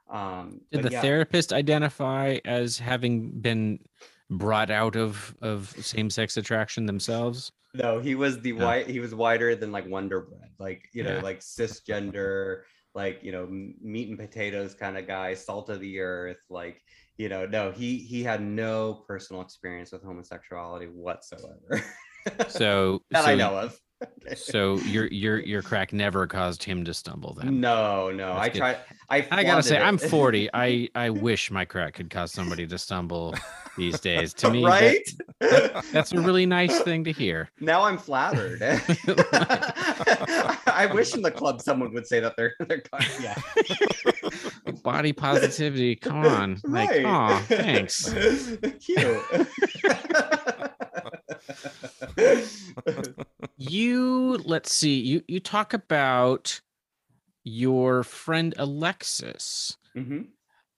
Um 0.10 0.62
did 0.72 0.84
the 0.84 0.92
yeah. 0.92 1.02
therapist 1.02 1.52
identify 1.52 2.40
as 2.46 2.80
having 2.80 3.14
been 3.48 3.80
brought 4.32 4.72
out 4.72 4.96
of 4.96 5.36
of 5.42 5.70
same-sex 5.80 6.38
attraction 6.38 6.86
themselves 6.86 7.52
No, 7.74 8.00
he 8.00 8.16
was 8.16 8.42
the 8.42 8.54
white. 8.54 8.88
He 8.90 9.00
was 9.00 9.14
whiter 9.14 9.56
than 9.56 9.72
like 9.72 9.88
Wonder 9.88 10.22
Bread, 10.22 10.50
like 10.60 10.90
you 10.94 11.04
know, 11.04 11.16
Yeah. 11.16 11.22
like 11.22 11.40
cisgender, 11.40 12.64
like 12.96 13.20
you 13.24 13.32
know, 13.32 13.48
meat 13.50 14.10
and 14.10 14.18
potatoes 14.18 14.74
kind 14.74 14.98
of 14.98 15.08
guy, 15.08 15.34
salt 15.36 15.70
of 15.70 15.80
the 15.80 16.00
earth. 16.00 16.44
Like 16.50 16.82
you 17.18 17.30
know, 17.30 17.46
no, 17.46 17.72
he 17.72 17.98
he 17.98 18.24
had 18.24 18.42
no 18.42 19.04
personal 19.08 19.42
experience 19.42 19.92
with 19.92 20.04
homosexuality 20.04 20.88
whatsoever 20.88 21.82
so 22.50 23.02
that 23.12 23.24
so, 23.26 23.32
I 23.32 23.36
know 23.36 23.56
of. 23.58 23.80
So 24.36 24.78
your 24.80 25.08
your 25.08 25.40
your 25.40 25.62
crack 25.62 25.94
never 25.94 26.28
caused 26.28 26.64
him 26.64 26.84
to 26.86 26.94
stumble 26.94 27.34
then 27.34 27.60
No, 27.60 28.12
no, 28.12 28.36
That's 28.36 28.56
I 28.56 28.60
tried. 28.60 28.78
I 29.10 29.28
I 29.32 29.44
gotta 29.44 29.64
say, 29.64 29.78
flaunted 29.78 30.04
I'm 30.04 30.10
40. 30.10 30.50
I 30.54 30.90
I 30.96 31.10
wish 31.10 31.52
my 31.52 31.66
crack 31.66 31.96
could 31.96 32.10
cause 32.10 32.32
somebody 32.32 32.66
to 32.68 32.78
stumble 32.78 33.36
these 33.78 34.00
days. 34.00 34.34
To 34.36 34.50
me, 34.52 34.64
that- 34.64 35.06
right? 35.40 35.84
that's 35.92 36.14
a 36.14 36.22
really 36.22 36.46
nice 36.46 36.80
thing 36.82 37.04
to 37.04 37.12
hear. 37.12 37.50
now 37.60 37.82
I'm 37.84 37.98
flattered. 37.98 38.62
I 38.62 38.80
wish 40.94 41.14
in 41.16 41.22
the 41.22 41.32
club 41.32 41.62
someone 41.62 41.94
would 41.94 42.08
say 42.08 42.20
that 42.20 42.36
they're 42.38 42.54
they're 42.68 42.82
yeah. 43.22 43.36
Body 44.84 45.14
positivity. 45.14 45.96
Come 45.96 46.26
on, 46.26 46.60
like, 46.64 46.90
Right. 46.90 47.06
oh, 47.06 47.38
thanks. 47.48 48.12
Cute. 48.80 49.22
You 53.58 54.38
let's 54.38 54.74
see. 54.74 55.00
You 55.00 55.24
you 55.28 55.40
talk 55.40 55.74
about 55.74 56.62
your 57.44 58.04
friend 58.04 58.54
Alexis. 58.58 59.78
Mhm. 59.96 60.30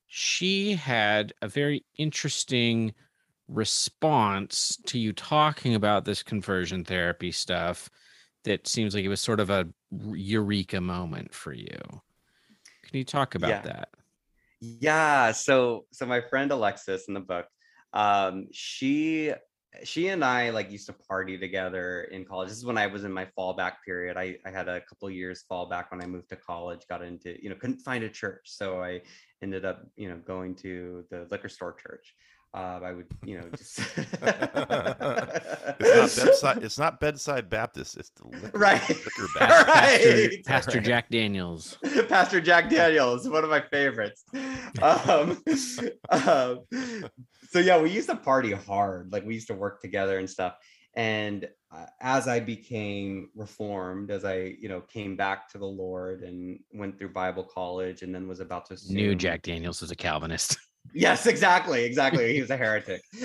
She 0.07 0.73
had 0.73 1.33
a 1.41 1.47
very 1.47 1.85
interesting 1.97 2.93
response 3.47 4.77
to 4.85 4.99
you 4.99 5.13
talking 5.13 5.75
about 5.75 6.05
this 6.05 6.23
conversion 6.23 6.83
therapy 6.83 7.31
stuff 7.31 7.89
that 8.43 8.67
seems 8.67 8.93
like 8.93 9.05
it 9.05 9.09
was 9.09 9.21
sort 9.21 9.39
of 9.39 9.49
a 9.49 9.67
eureka 10.11 10.81
moment 10.81 11.33
for 11.33 11.53
you. 11.53 11.79
Can 12.83 12.97
you 12.97 13.03
talk 13.05 13.35
about 13.35 13.49
Yeah. 13.49 13.61
that? 13.61 13.89
Yeah. 14.59 15.31
So 15.31 15.85
so 15.91 16.05
my 16.05 16.21
friend 16.21 16.51
Alexis 16.51 17.07
in 17.07 17.13
the 17.13 17.19
book, 17.19 17.47
um, 17.93 18.47
she 18.51 19.33
she 19.83 20.09
and 20.09 20.23
I 20.23 20.49
like 20.51 20.71
used 20.71 20.85
to 20.87 20.93
party 20.93 21.37
together 21.37 22.03
in 22.11 22.25
college. 22.25 22.49
This 22.49 22.57
is 22.57 22.65
when 22.65 22.77
I 22.77 22.87
was 22.87 23.03
in 23.03 23.11
my 23.11 23.27
fallback 23.37 23.73
period. 23.85 24.17
I, 24.17 24.37
I 24.45 24.51
had 24.51 24.67
a 24.67 24.81
couple 24.81 25.09
years 25.09 25.43
fallback 25.49 25.85
when 25.89 26.01
I 26.01 26.05
moved 26.05 26.29
to 26.29 26.35
college, 26.35 26.81
got 26.87 27.01
into, 27.01 27.41
you 27.41 27.49
know, 27.49 27.55
couldn't 27.55 27.79
find 27.79 28.03
a 28.03 28.09
church. 28.09 28.41
So 28.45 28.81
I 28.81 29.01
ended 29.41 29.65
up, 29.65 29.85
you 29.95 30.09
know, 30.09 30.17
going 30.25 30.55
to 30.55 31.05
the 31.09 31.27
liquor 31.31 31.49
store 31.49 31.73
church. 31.73 32.15
Uh, 32.55 32.79
I 32.83 32.91
would, 32.93 33.07
you 33.25 33.39
know, 33.39 33.45
just 33.57 33.79
It's 33.97 34.11
not 36.17 36.25
bedside. 36.25 36.63
It's 36.63 36.77
not 36.77 36.99
bedside 36.99 37.49
Baptist. 37.49 37.97
It's 37.97 38.11
the 38.11 38.27
liquor, 38.27 38.57
Right. 38.57 38.89
liquor 38.89 39.27
All 39.41 39.47
Baptist. 39.47 39.73
Pastor, 39.73 40.09
right. 40.27 40.45
Pastor 40.45 40.77
Right. 40.77 40.85
Jack 40.85 41.09
Daniels. 41.09 41.77
Pastor 42.09 42.39
Jack 42.41 42.69
Daniels, 42.69 43.27
one 43.27 43.43
of 43.43 43.49
my 43.49 43.61
favorites. 43.61 44.23
Um, 44.81 45.41
um, 46.11 46.59
so 47.53 47.59
yeah, 47.59 47.79
we 47.79 47.91
used 47.91 48.09
to 48.09 48.15
party 48.15 48.51
hard. 48.51 49.13
Like 49.13 49.23
we 49.25 49.35
used 49.35 49.47
to 49.47 49.53
work 49.53 49.79
together 49.79 50.17
and 50.17 50.27
stuff. 50.29 50.55
and 50.95 51.47
uh, 51.75 51.85
as 52.01 52.27
i 52.27 52.39
became 52.39 53.27
reformed 53.35 54.11
as 54.11 54.23
i 54.23 54.55
you 54.63 54.69
know 54.69 54.79
came 54.81 55.15
back 55.15 55.49
to 55.51 55.57
the 55.57 55.65
lord 55.83 56.21
and 56.21 56.59
went 56.71 56.95
through 56.99 57.09
bible 57.09 57.43
college 57.43 58.03
and 58.03 58.13
then 58.13 58.27
was 58.27 58.39
about 58.39 58.63
to 58.67 58.73
New 58.89 59.07
assume- 59.09 59.17
Jack 59.17 59.41
Daniels 59.41 59.81
is 59.81 59.89
a 59.89 59.95
Calvinist. 59.95 60.55
yes 60.93 61.25
exactly 61.25 61.83
exactly 61.83 62.31
he 62.35 62.41
was 62.41 62.51
a 62.51 62.57
heretic 62.57 63.01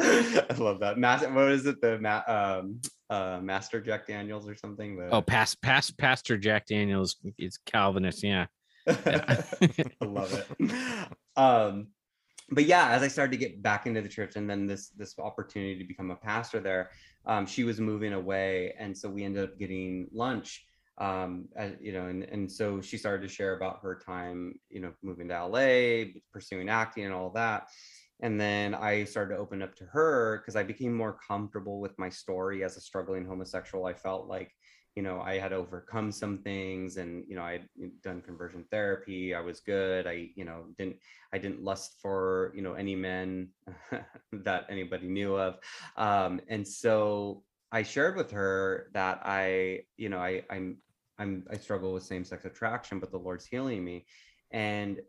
i 0.00 0.54
love 0.58 0.80
that 0.80 0.98
Mas- 0.98 1.26
what 1.28 1.50
is 1.50 1.64
it 1.64 1.80
the 1.80 1.98
ma- 1.98 2.22
um 2.26 2.80
uh 3.08 3.38
master 3.42 3.80
jack 3.80 4.06
daniels 4.06 4.46
or 4.46 4.54
something 4.54 4.96
the- 4.98 5.08
Oh, 5.10 5.22
past 5.22 5.62
past 5.62 5.96
Pastor 5.96 6.36
Jack 6.36 6.66
Daniels 6.66 7.16
is 7.38 7.58
Calvinist. 7.64 8.22
Yeah. 8.22 8.46
I 8.86 10.04
love 10.18 10.30
it. 10.60 11.08
Um, 11.36 11.88
but 12.50 12.66
yeah, 12.66 12.90
as 12.90 13.02
I 13.02 13.08
started 13.08 13.32
to 13.32 13.38
get 13.38 13.62
back 13.62 13.86
into 13.86 14.02
the 14.02 14.08
church, 14.08 14.36
and 14.36 14.48
then 14.48 14.66
this 14.66 14.90
this 14.90 15.18
opportunity 15.18 15.78
to 15.78 15.84
become 15.84 16.10
a 16.10 16.16
pastor 16.16 16.60
there, 16.60 16.90
um, 17.26 17.46
she 17.46 17.64
was 17.64 17.80
moving 17.80 18.12
away, 18.12 18.74
and 18.78 18.96
so 18.96 19.08
we 19.08 19.24
ended 19.24 19.44
up 19.44 19.58
getting 19.58 20.08
lunch. 20.12 20.64
Um, 20.96 21.48
as, 21.56 21.72
you 21.80 21.92
know, 21.92 22.06
and 22.06 22.22
and 22.24 22.50
so 22.50 22.80
she 22.80 22.98
started 22.98 23.26
to 23.26 23.34
share 23.34 23.56
about 23.56 23.80
her 23.82 23.98
time, 23.98 24.54
you 24.68 24.80
know, 24.80 24.92
moving 25.02 25.28
to 25.28 25.46
LA, 25.46 26.12
pursuing 26.32 26.68
acting, 26.68 27.04
and 27.04 27.14
all 27.14 27.30
that. 27.30 27.68
And 28.20 28.40
then 28.40 28.74
I 28.74 29.04
started 29.04 29.34
to 29.34 29.40
open 29.40 29.60
up 29.60 29.74
to 29.76 29.84
her 29.86 30.38
because 30.38 30.54
I 30.54 30.62
became 30.62 30.94
more 30.94 31.18
comfortable 31.26 31.80
with 31.80 31.98
my 31.98 32.08
story 32.08 32.62
as 32.62 32.76
a 32.76 32.80
struggling 32.80 33.26
homosexual. 33.26 33.86
I 33.86 33.94
felt 33.94 34.28
like 34.28 34.52
you 34.94 35.02
know 35.02 35.20
i 35.20 35.36
had 35.38 35.52
overcome 35.52 36.12
some 36.12 36.38
things 36.38 36.96
and 36.96 37.24
you 37.28 37.34
know 37.34 37.42
i 37.42 37.52
had 37.52 37.68
done 38.02 38.20
conversion 38.20 38.64
therapy 38.70 39.34
i 39.34 39.40
was 39.40 39.60
good 39.60 40.06
i 40.06 40.30
you 40.36 40.44
know 40.44 40.64
didn't 40.78 40.96
i 41.32 41.38
didn't 41.38 41.62
lust 41.62 41.96
for 42.00 42.52
you 42.54 42.62
know 42.62 42.74
any 42.74 42.94
men 42.94 43.48
that 44.32 44.66
anybody 44.68 45.08
knew 45.08 45.36
of. 45.36 45.58
Um 45.96 46.40
and 46.48 46.66
so 46.66 47.42
i 47.72 47.82
shared 47.82 48.16
with 48.16 48.30
her 48.30 48.90
that 48.94 49.20
i 49.24 49.80
you 49.96 50.08
know 50.08 50.18
i 50.18 50.42
i'm 50.50 50.76
i'm 51.18 51.44
i 51.50 51.56
struggle 51.56 51.92
with 51.92 52.04
same-sex 52.04 52.44
attraction 52.44 53.00
but 53.00 53.10
the 53.10 53.18
lord's 53.18 53.46
healing 53.46 53.84
me. 53.84 54.06
And 54.52 55.00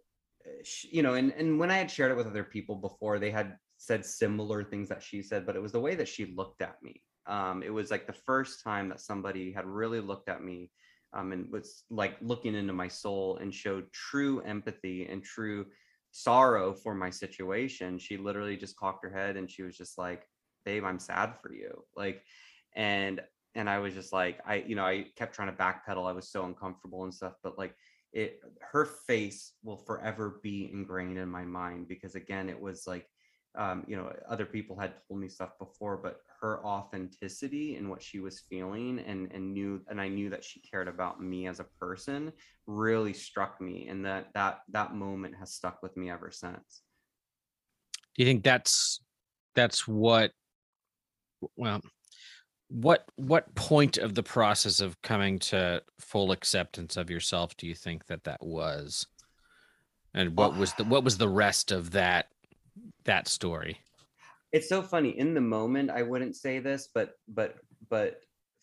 uh, 0.46 0.64
sh- 0.64 0.88
you 0.92 1.04
know 1.04 1.14
and 1.14 1.32
and 1.34 1.60
when 1.60 1.70
i 1.70 1.78
had 1.78 1.92
shared 1.92 2.12
it 2.12 2.18
with 2.18 2.28
other 2.28 2.44
people 2.44 2.76
before 2.76 3.20
they 3.20 3.32
had 3.32 3.58
said 3.78 4.04
similar 4.04 4.64
things 4.64 4.90
that 4.90 5.04
she 5.04 5.22
said 5.22 5.46
but 5.46 5.56
it 5.56 5.62
was 5.62 5.74
the 5.74 5.80
way 5.80 5.94
that 5.94 6.08
she 6.08 6.34
looked 6.36 6.62
at 6.64 6.82
me 6.82 7.02
um, 7.28 7.64
it 7.64 7.74
was 7.74 7.92
like 7.92 8.08
the 8.08 8.14
first 8.14 8.64
time 8.64 8.90
that 8.90 9.00
somebody 9.00 9.52
had 9.52 9.66
really 9.66 10.00
looked 10.00 10.30
at 10.30 10.44
me 10.44 10.70
um, 11.14 11.32
and 11.32 11.52
was 11.52 11.84
like 11.90 12.18
looking 12.22 12.56
into 12.56 12.74
my 12.74 12.88
soul 12.88 13.38
and 13.38 13.54
showed 13.54 13.92
true 13.92 14.42
empathy 14.42 15.08
and 15.08 15.24
true 15.24 15.66
sorrow 16.12 16.74
for 16.74 16.94
my 16.94 17.10
situation. 17.10 17.98
She 17.98 18.18
literally 18.18 18.58
just 18.58 18.78
cocked 18.78 19.04
her 19.04 19.12
head 19.12 19.38
and 19.38 19.50
she 19.50 19.64
was 19.64 19.78
just 19.78 19.98
like, 19.98 20.28
babe, 20.66 20.84
I'm 20.84 21.00
sad 21.00 21.34
for 21.42 21.54
you. 21.54 21.84
Like, 21.96 22.22
and, 22.76 23.22
and 23.56 23.70
I 23.70 23.80
was 23.80 23.94
just 23.94 24.14
like, 24.14 24.40
I, 24.46 24.56
you 24.68 24.76
know, 24.76 24.86
I 24.86 25.08
kept 25.16 25.34
trying 25.34 25.50
to 25.50 25.58
backpedal. 25.58 26.08
I 26.08 26.14
was 26.14 26.30
so 26.30 26.46
uncomfortable 26.46 27.06
and 27.06 27.14
stuff, 27.14 27.34
but 27.44 27.58
like 27.58 27.74
it, 28.14 28.40
her 28.72 28.86
face 28.86 29.54
will 29.64 29.78
forever 29.78 30.40
be 30.44 30.70
ingrained 30.72 31.18
in 31.18 31.30
my 31.30 31.44
mind 31.44 31.88
because 31.88 32.16
again, 32.16 32.50
it 32.50 32.60
was 32.60 32.86
like, 32.88 33.08
um, 33.58 33.86
you 33.88 33.96
know, 33.96 34.14
other 34.28 34.46
people 34.46 34.78
had 34.78 34.94
told 35.08 35.20
me 35.20 35.30
stuff 35.30 35.52
before, 35.60 35.98
but 35.98 36.20
her 36.46 36.64
authenticity 36.64 37.76
and 37.76 37.90
what 37.90 38.04
she 38.04 38.20
was 38.20 38.44
feeling 38.50 39.00
and 39.00 39.32
and 39.34 39.52
knew 39.52 39.82
and 39.90 40.00
I 40.00 40.08
knew 40.08 40.30
that 40.30 40.44
she 40.44 40.60
cared 40.60 40.88
about 40.88 41.20
me 41.20 41.48
as 41.48 41.60
a 41.60 41.66
person 41.80 42.32
really 42.68 43.14
struck 43.14 43.60
me 43.60 43.88
and 43.90 44.06
that 44.06 44.28
that 44.36 44.60
that 44.70 44.94
moment 44.94 45.36
has 45.40 45.54
stuck 45.54 45.82
with 45.82 45.98
me 45.98 46.12
ever 46.12 46.30
since. 46.32 46.84
Do 48.16 48.24
you 48.24 48.28
think 48.28 48.44
that's 48.44 49.02
that's 49.56 49.88
what 49.88 50.32
well 51.58 51.82
what 52.68 53.06
what 53.16 53.54
point 53.56 53.98
of 53.98 54.14
the 54.14 54.24
process 54.24 54.80
of 54.82 55.02
coming 55.02 55.40
to 55.40 55.82
full 56.00 56.32
acceptance 56.32 56.96
of 56.96 57.10
yourself 57.10 57.56
do 57.58 57.68
you 57.68 57.76
think 57.76 58.06
that 58.08 58.24
that 58.24 58.44
was 58.44 59.06
and 60.14 60.36
what 60.36 60.56
was 60.58 60.74
the 60.74 60.84
what 60.94 61.04
was 61.04 61.18
the 61.18 61.30
rest 61.30 61.72
of 61.72 61.92
that 61.92 62.28
that 63.04 63.28
story 63.28 63.80
It's 64.56 64.70
so 64.70 64.82
funny 64.82 65.20
in 65.20 65.34
the 65.34 65.42
moment 65.42 65.90
I 65.90 66.02
wouldn't 66.02 66.38
say 66.38 66.60
this 66.60 66.88
but 66.94 67.16
but 67.28 67.58
but 67.90 68.22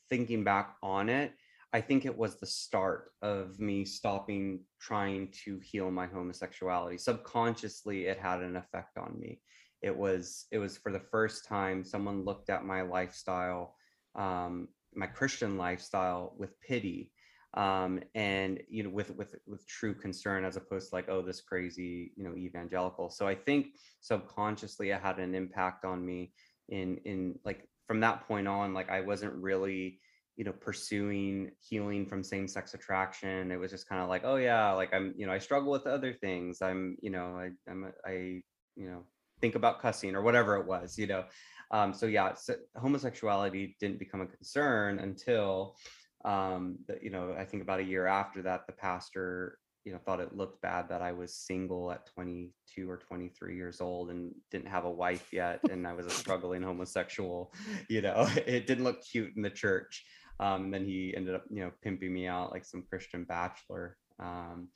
thinking 0.09 0.43
back 0.43 0.77
on 0.83 1.11
it 1.11 1.35
I 1.75 1.83
think 1.83 2.07
it 2.07 2.17
was 2.17 2.37
the 2.37 2.47
start 2.47 3.13
of 3.21 3.61
me 3.61 3.85
stopping 3.85 4.61
trying 4.81 5.29
to 5.45 5.59
heal 5.59 5.91
my 5.91 6.07
homosexuality. 6.07 6.97
Subconsciously, 6.97 8.07
it 8.07 8.19
had 8.19 8.41
an 8.41 8.57
effect 8.57 8.97
on 8.97 9.19
me. 9.19 9.41
It 9.83 9.95
was 9.95 10.47
it 10.51 10.59
was 10.59 10.79
for 10.79 10.93
the 10.93 11.07
first 11.11 11.45
time 11.45 11.85
someone 11.85 12.25
looked 12.25 12.49
at 12.49 12.65
my 12.65 12.81
lifestyle, 12.81 13.77
um, 14.15 14.69
my 14.95 15.07
Christian 15.07 15.59
lifestyle, 15.59 16.35
with 16.39 16.59
pity, 16.63 17.11
um, 17.55 18.01
and 18.15 18.61
you 18.69 18.83
know, 18.83 18.91
with 18.91 19.15
with 19.17 19.35
with 19.47 19.67
true 19.67 19.95
concern, 19.95 20.45
as 20.45 20.57
opposed 20.57 20.91
to 20.91 20.95
like, 20.95 21.09
oh, 21.09 21.23
this 21.23 21.41
crazy, 21.41 22.13
you 22.17 22.25
know, 22.25 22.35
evangelical. 22.35 23.11
So 23.11 23.27
I 23.27 23.35
think 23.35 23.69
subconsciously, 24.01 24.91
it 24.91 25.01
had 25.01 25.19
an 25.19 25.35
impact 25.35 25.85
on 25.85 26.05
me. 26.05 26.33
In 26.69 26.99
in 27.05 27.39
like 27.45 27.69
from 27.87 28.01
that 28.01 28.27
point 28.27 28.49
on, 28.49 28.73
like 28.73 28.91
I 28.91 29.01
wasn't 29.01 29.35
really 29.35 30.01
you 30.37 30.45
know 30.45 30.53
pursuing 30.53 31.51
healing 31.61 32.07
from 32.07 32.25
same-sex 32.25 32.73
attraction 32.73 33.53
it 33.53 33.57
was 33.61 33.71
just 33.71 33.89
kind 33.89 34.01
of 34.01 34.09
like 34.09 34.23
oh 34.25 34.37
yeah 34.37 34.73
like 34.73 34.93
i'm 34.95 35.13
you 35.17 35.27
know 35.27 35.33
i 35.33 35.39
struggle 35.39 35.71
with 35.71 35.87
other 35.87 36.13
things 36.13 36.63
i'm 36.63 36.97
you 37.03 37.11
know 37.11 37.37
i 37.37 37.51
i'm 37.71 37.93
i 38.07 38.41
you 38.75 38.89
know 38.89 39.05
think 39.41 39.57
about 39.57 39.81
cussing 39.81 40.15
or 40.15 40.23
whatever 40.23 40.57
it 40.57 40.67
was 40.67 40.99
you 40.99 41.07
know 41.07 41.25
um 41.71 41.93
so 41.93 42.07
yeah 42.07 42.33
so 42.33 42.55
homosexuality 42.77 43.77
didn't 43.79 43.99
become 43.99 44.23
a 44.23 44.27
concern 44.27 45.01
until 45.01 45.77
um 46.25 46.79
you 47.01 47.11
know 47.11 47.35
i 47.39 47.45
think 47.45 47.63
about 47.63 47.81
a 47.81 47.85
year 47.85 48.07
after 48.07 48.43
that 48.43 48.67
the 48.67 48.73
pastor 48.73 49.59
you 49.85 49.93
know 49.93 49.99
thought 49.99 50.21
it 50.21 50.37
looked 50.37 50.61
bad 50.63 50.89
that 50.89 51.03
i 51.03 51.13
was 51.13 51.35
single 51.35 51.91
at 51.91 52.07
22 52.15 52.89
or 52.89 52.97
23 52.99 53.57
years 53.57 53.81
old 53.81 54.11
and 54.11 54.33
didn't 54.51 54.69
have 54.69 54.85
a 54.85 54.91
wife 54.91 55.33
yet 55.33 55.59
and 55.71 55.87
i 55.87 55.93
was 55.93 56.07
a 56.07 56.11
struggling 56.11 56.63
homosexual 56.63 57.53
you 57.89 58.01
know 58.01 58.29
it 58.47 58.67
didn't 58.67 58.85
look 58.85 59.03
cute 59.05 59.33
in 59.37 59.43
the 59.43 59.51
church. 59.51 60.05
Um, 60.41 60.65
and 60.65 60.75
then 60.75 60.85
he 60.85 61.15
ended 61.17 61.37
up 61.37 61.45
you 61.51 61.63
know 61.63 61.71
pimping 61.83 62.13
me 62.13 62.27
out 62.27 62.53
like 62.53 62.65
some 62.65 62.85
christian 62.89 63.25
bachelor. 63.25 63.97
Um, 64.19 64.69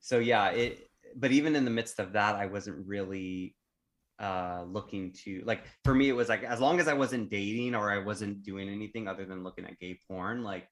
so 0.00 0.18
yeah 0.18 0.50
it 0.50 0.88
but 1.16 1.32
even 1.32 1.56
in 1.56 1.64
the 1.64 1.70
midst 1.70 1.98
of 1.98 2.12
that 2.12 2.34
i 2.34 2.46
wasn't 2.46 2.86
really 2.86 3.54
uh 4.20 4.64
looking 4.66 5.12
to 5.12 5.42
like 5.46 5.62
for 5.84 5.94
me 5.94 6.08
it 6.08 6.12
was 6.12 6.28
like 6.28 6.42
as 6.42 6.60
long 6.60 6.80
as 6.80 6.88
i 6.88 6.92
wasn't 6.92 7.30
dating 7.30 7.74
or 7.74 7.90
i 7.90 7.98
wasn't 7.98 8.42
doing 8.42 8.68
anything 8.68 9.06
other 9.06 9.24
than 9.24 9.44
looking 9.44 9.64
at 9.64 9.78
gay 9.78 9.98
porn 10.08 10.42
like 10.42 10.68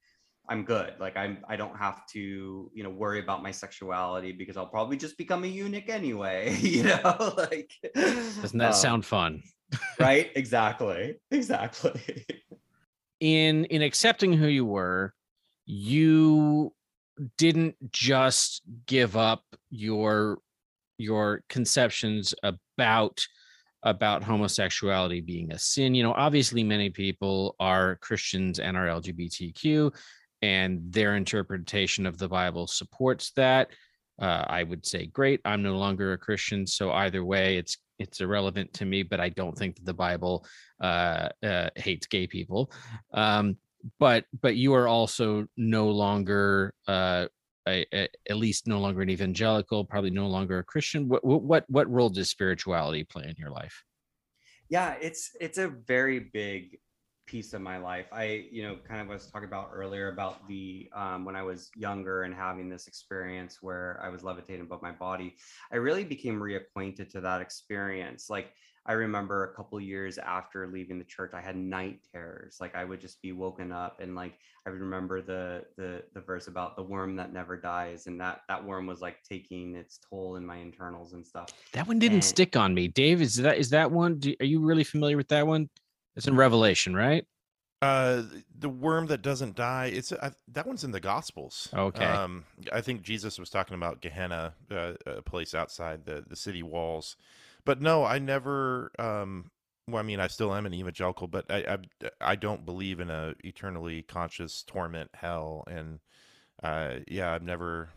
i'm 0.49 0.65
good. 0.65 0.95
Like 0.99 1.17
i'm 1.17 1.39
i 1.49 1.57
don't 1.57 1.77
have 1.77 2.07
to 2.09 2.71
you 2.73 2.83
know 2.83 2.91
worry 2.91 3.21
about 3.21 3.43
my 3.43 3.51
sexuality 3.51 4.33
because 4.33 4.57
i'll 4.57 4.67
probably 4.67 4.97
just 4.97 5.19
become 5.19 5.45
a 5.45 5.47
eunuch 5.47 5.89
anyway 5.89 6.55
you 6.61 6.85
know 6.85 7.35
like 7.37 7.73
doesn't 7.95 8.59
that 8.59 8.69
um, 8.69 8.73
sound 8.73 9.05
fun? 9.05 9.43
right? 9.99 10.31
Exactly. 10.35 11.17
Exactly. 11.31 12.25
In 13.21 13.65
in 13.67 13.83
accepting 13.83 14.33
who 14.33 14.47
you 14.47 14.65
were 14.65 15.15
you 15.65 16.73
didn't 17.39 17.75
just 17.91 18.63
give 18.87 19.17
up 19.17 19.43
your 19.71 20.39
your 20.99 21.43
conceptions 21.49 22.35
about 22.43 23.27
about 23.83 24.23
homosexuality 24.23 25.21
being 25.21 25.53
a 25.53 25.59
sin. 25.59 25.95
You 25.95 26.03
know 26.03 26.13
obviously 26.13 26.63
many 26.63 26.91
people 26.91 27.57
are 27.59 27.97
christians 27.97 28.59
and 28.59 28.77
are 28.77 28.87
lgbtq 28.87 29.93
and 30.47 30.93
their 30.93 31.17
interpretation 31.17 32.07
of 32.07 32.19
the 32.19 32.29
bible 32.29 32.67
supports 32.67 33.33
that. 33.37 33.69
Uh, 34.19 34.45
i 34.49 34.63
would 34.63 34.87
say 34.87 35.05
great 35.19 35.41
i'm 35.45 35.63
no 35.63 35.77
longer 35.77 36.15
a 36.15 36.19
christian 36.27 36.67
so 36.67 36.91
either 36.93 37.23
way 37.23 37.59
it's 37.59 37.77
it's 37.99 38.23
irrelevant 38.23 38.73
to 38.73 38.87
me 38.87 39.03
but 39.03 39.21
i 39.21 39.29
don't 39.29 39.59
think 39.59 39.77
that 39.77 39.85
the 39.85 39.93
bible 39.93 40.43
uh, 40.81 41.29
uh, 41.45 41.71
hates 41.77 42.07
gay 42.07 42.27
people. 42.27 42.71
Um, 43.13 43.57
but 43.99 44.25
but 44.43 44.57
you 44.57 44.75
are 44.75 44.89
also 44.89 45.47
no 45.57 45.89
longer 45.89 46.75
uh, 46.89 47.27
a, 47.69 47.87
a, 47.95 48.09
at 48.29 48.37
least 48.37 48.67
no 48.67 48.81
longer 48.81 49.03
an 49.03 49.11
evangelical 49.11 49.85
probably 49.85 50.11
no 50.11 50.27
longer 50.27 50.59
a 50.59 50.65
christian. 50.65 51.09
What 51.09 51.25
what 51.25 51.65
what 51.69 51.91
role 51.91 52.09
does 52.09 52.31
spirituality 52.31 53.05
play 53.05 53.25
in 53.25 53.37
your 53.39 53.51
life? 53.51 53.85
Yeah 54.69 54.97
it's 55.01 55.31
it's 55.41 55.59
a 55.59 55.69
very 55.69 56.19
big 56.19 56.79
piece 57.27 57.53
of 57.53 57.61
my 57.61 57.77
life 57.77 58.07
i 58.12 58.45
you 58.51 58.62
know 58.62 58.77
kind 58.89 59.01
of 59.01 59.09
was 59.09 59.27
talking 59.27 59.49
about 59.49 59.70
earlier 59.72 60.09
about 60.09 60.47
the 60.49 60.89
um, 60.95 61.24
when 61.24 61.35
i 61.37 61.43
was 61.43 61.70
younger 61.77 62.22
and 62.22 62.35
having 62.35 62.68
this 62.68 62.87
experience 62.87 63.59
where 63.61 64.01
i 64.03 64.09
was 64.09 64.22
levitating 64.22 64.62
above 64.62 64.81
my 64.83 64.93
body 64.93 65.35
i 65.72 65.77
really 65.77 66.05
became 66.05 66.39
reacquainted 66.41 67.09
to 67.11 67.20
that 67.20 67.41
experience 67.41 68.31
like 68.31 68.53
I 68.89 68.93
remember 68.93 69.43
a 69.43 69.53
couple 69.57 69.81
years 69.81 70.16
after 70.16 70.68
leaving 70.68 71.01
the 71.01 71.05
church, 71.05 71.33
I 71.35 71.41
had 71.41 71.57
night 71.57 71.99
terrors. 72.12 72.59
Like 72.61 72.77
I 72.77 72.85
would 72.85 73.01
just 73.01 73.20
be 73.20 73.33
woken 73.33 73.72
up 73.72 73.99
and 74.01 74.14
like 74.14 74.35
I 74.64 74.70
would 74.70 74.79
remember 74.79 75.20
the 75.20 75.64
the 75.77 76.05
the 76.14 76.20
verse 76.20 76.47
about 76.47 76.77
the 76.77 76.85
worm 76.85 77.16
that 77.16 77.33
never 77.33 77.57
dies, 77.57 78.07
and 78.07 78.20
that 78.20 78.43
that 78.49 78.64
worm 78.64 78.87
was 78.87 79.01
like 79.01 79.24
taking 79.29 79.74
its 79.74 79.99
toll 80.09 80.37
in 80.37 80.47
my 80.47 80.59
internals 80.59 81.14
and 81.14 81.27
stuff. 81.27 81.49
That 81.72 81.89
one 81.89 81.99
didn't 81.99 82.14
And- 82.18 82.24
stick 82.24 82.55
on 82.57 82.74
me. 82.74 82.87
Dave, 82.87 83.20
is 83.20 83.35
that 83.37 83.59
is 83.59 83.70
that 83.70 83.91
one? 83.91 84.20
Do, 84.20 84.37
are 84.39 84.47
you 84.47 84.61
really 84.61 84.85
familiar 84.85 85.16
with 85.16 85.29
that 85.29 85.45
one? 85.45 85.68
It's 86.17 86.27
in 86.27 86.37
Revelation, 86.37 86.97
right? 86.97 87.27
Uh, 87.83 88.23
the 88.59 88.71
worm 88.71 89.07
that 89.07 89.21
doesn't 89.21 89.55
die. 89.55 89.87
It's 89.87 90.11
I, 90.11 90.33
that 90.49 90.67
one's 90.67 90.83
in 90.83 90.93
the 90.93 91.01
Gospels. 91.01 91.69
Okay. 91.75 92.05
Um, 92.05 92.45
I 92.73 92.81
think 92.81 93.03
Jesus 93.03 93.39
was 93.39 93.51
talking 93.51 93.75
about 93.75 94.01
Gehenna, 94.01 94.55
uh, 94.71 94.95
a 95.07 95.21
place 95.21 95.55
outside 95.55 96.07
the 96.07 96.25
the 96.27 96.37
city 96.37 96.62
walls. 96.62 97.17
But 97.67 97.83
no, 97.83 98.05
I 98.05 98.19
never. 98.19 98.93
Um, 98.99 99.51
well, 99.89 100.01
I 100.01 100.03
mean, 100.03 100.21
I 100.21 100.27
still 100.27 100.55
am 100.55 100.64
an 100.64 100.73
evangelical, 100.73 101.27
but 101.27 101.45
I 101.51 101.77
I, 102.03 102.09
I 102.21 102.35
don't 102.35 102.64
believe 102.64 102.99
in 102.99 103.11
a 103.11 103.35
eternally 103.45 104.03
conscious 104.03 104.62
torment 104.62 105.11
hell, 105.12 105.64
and 105.69 106.01
uh, 106.62 107.01
yeah, 107.07 107.35
I've 107.35 107.43
never 107.43 107.91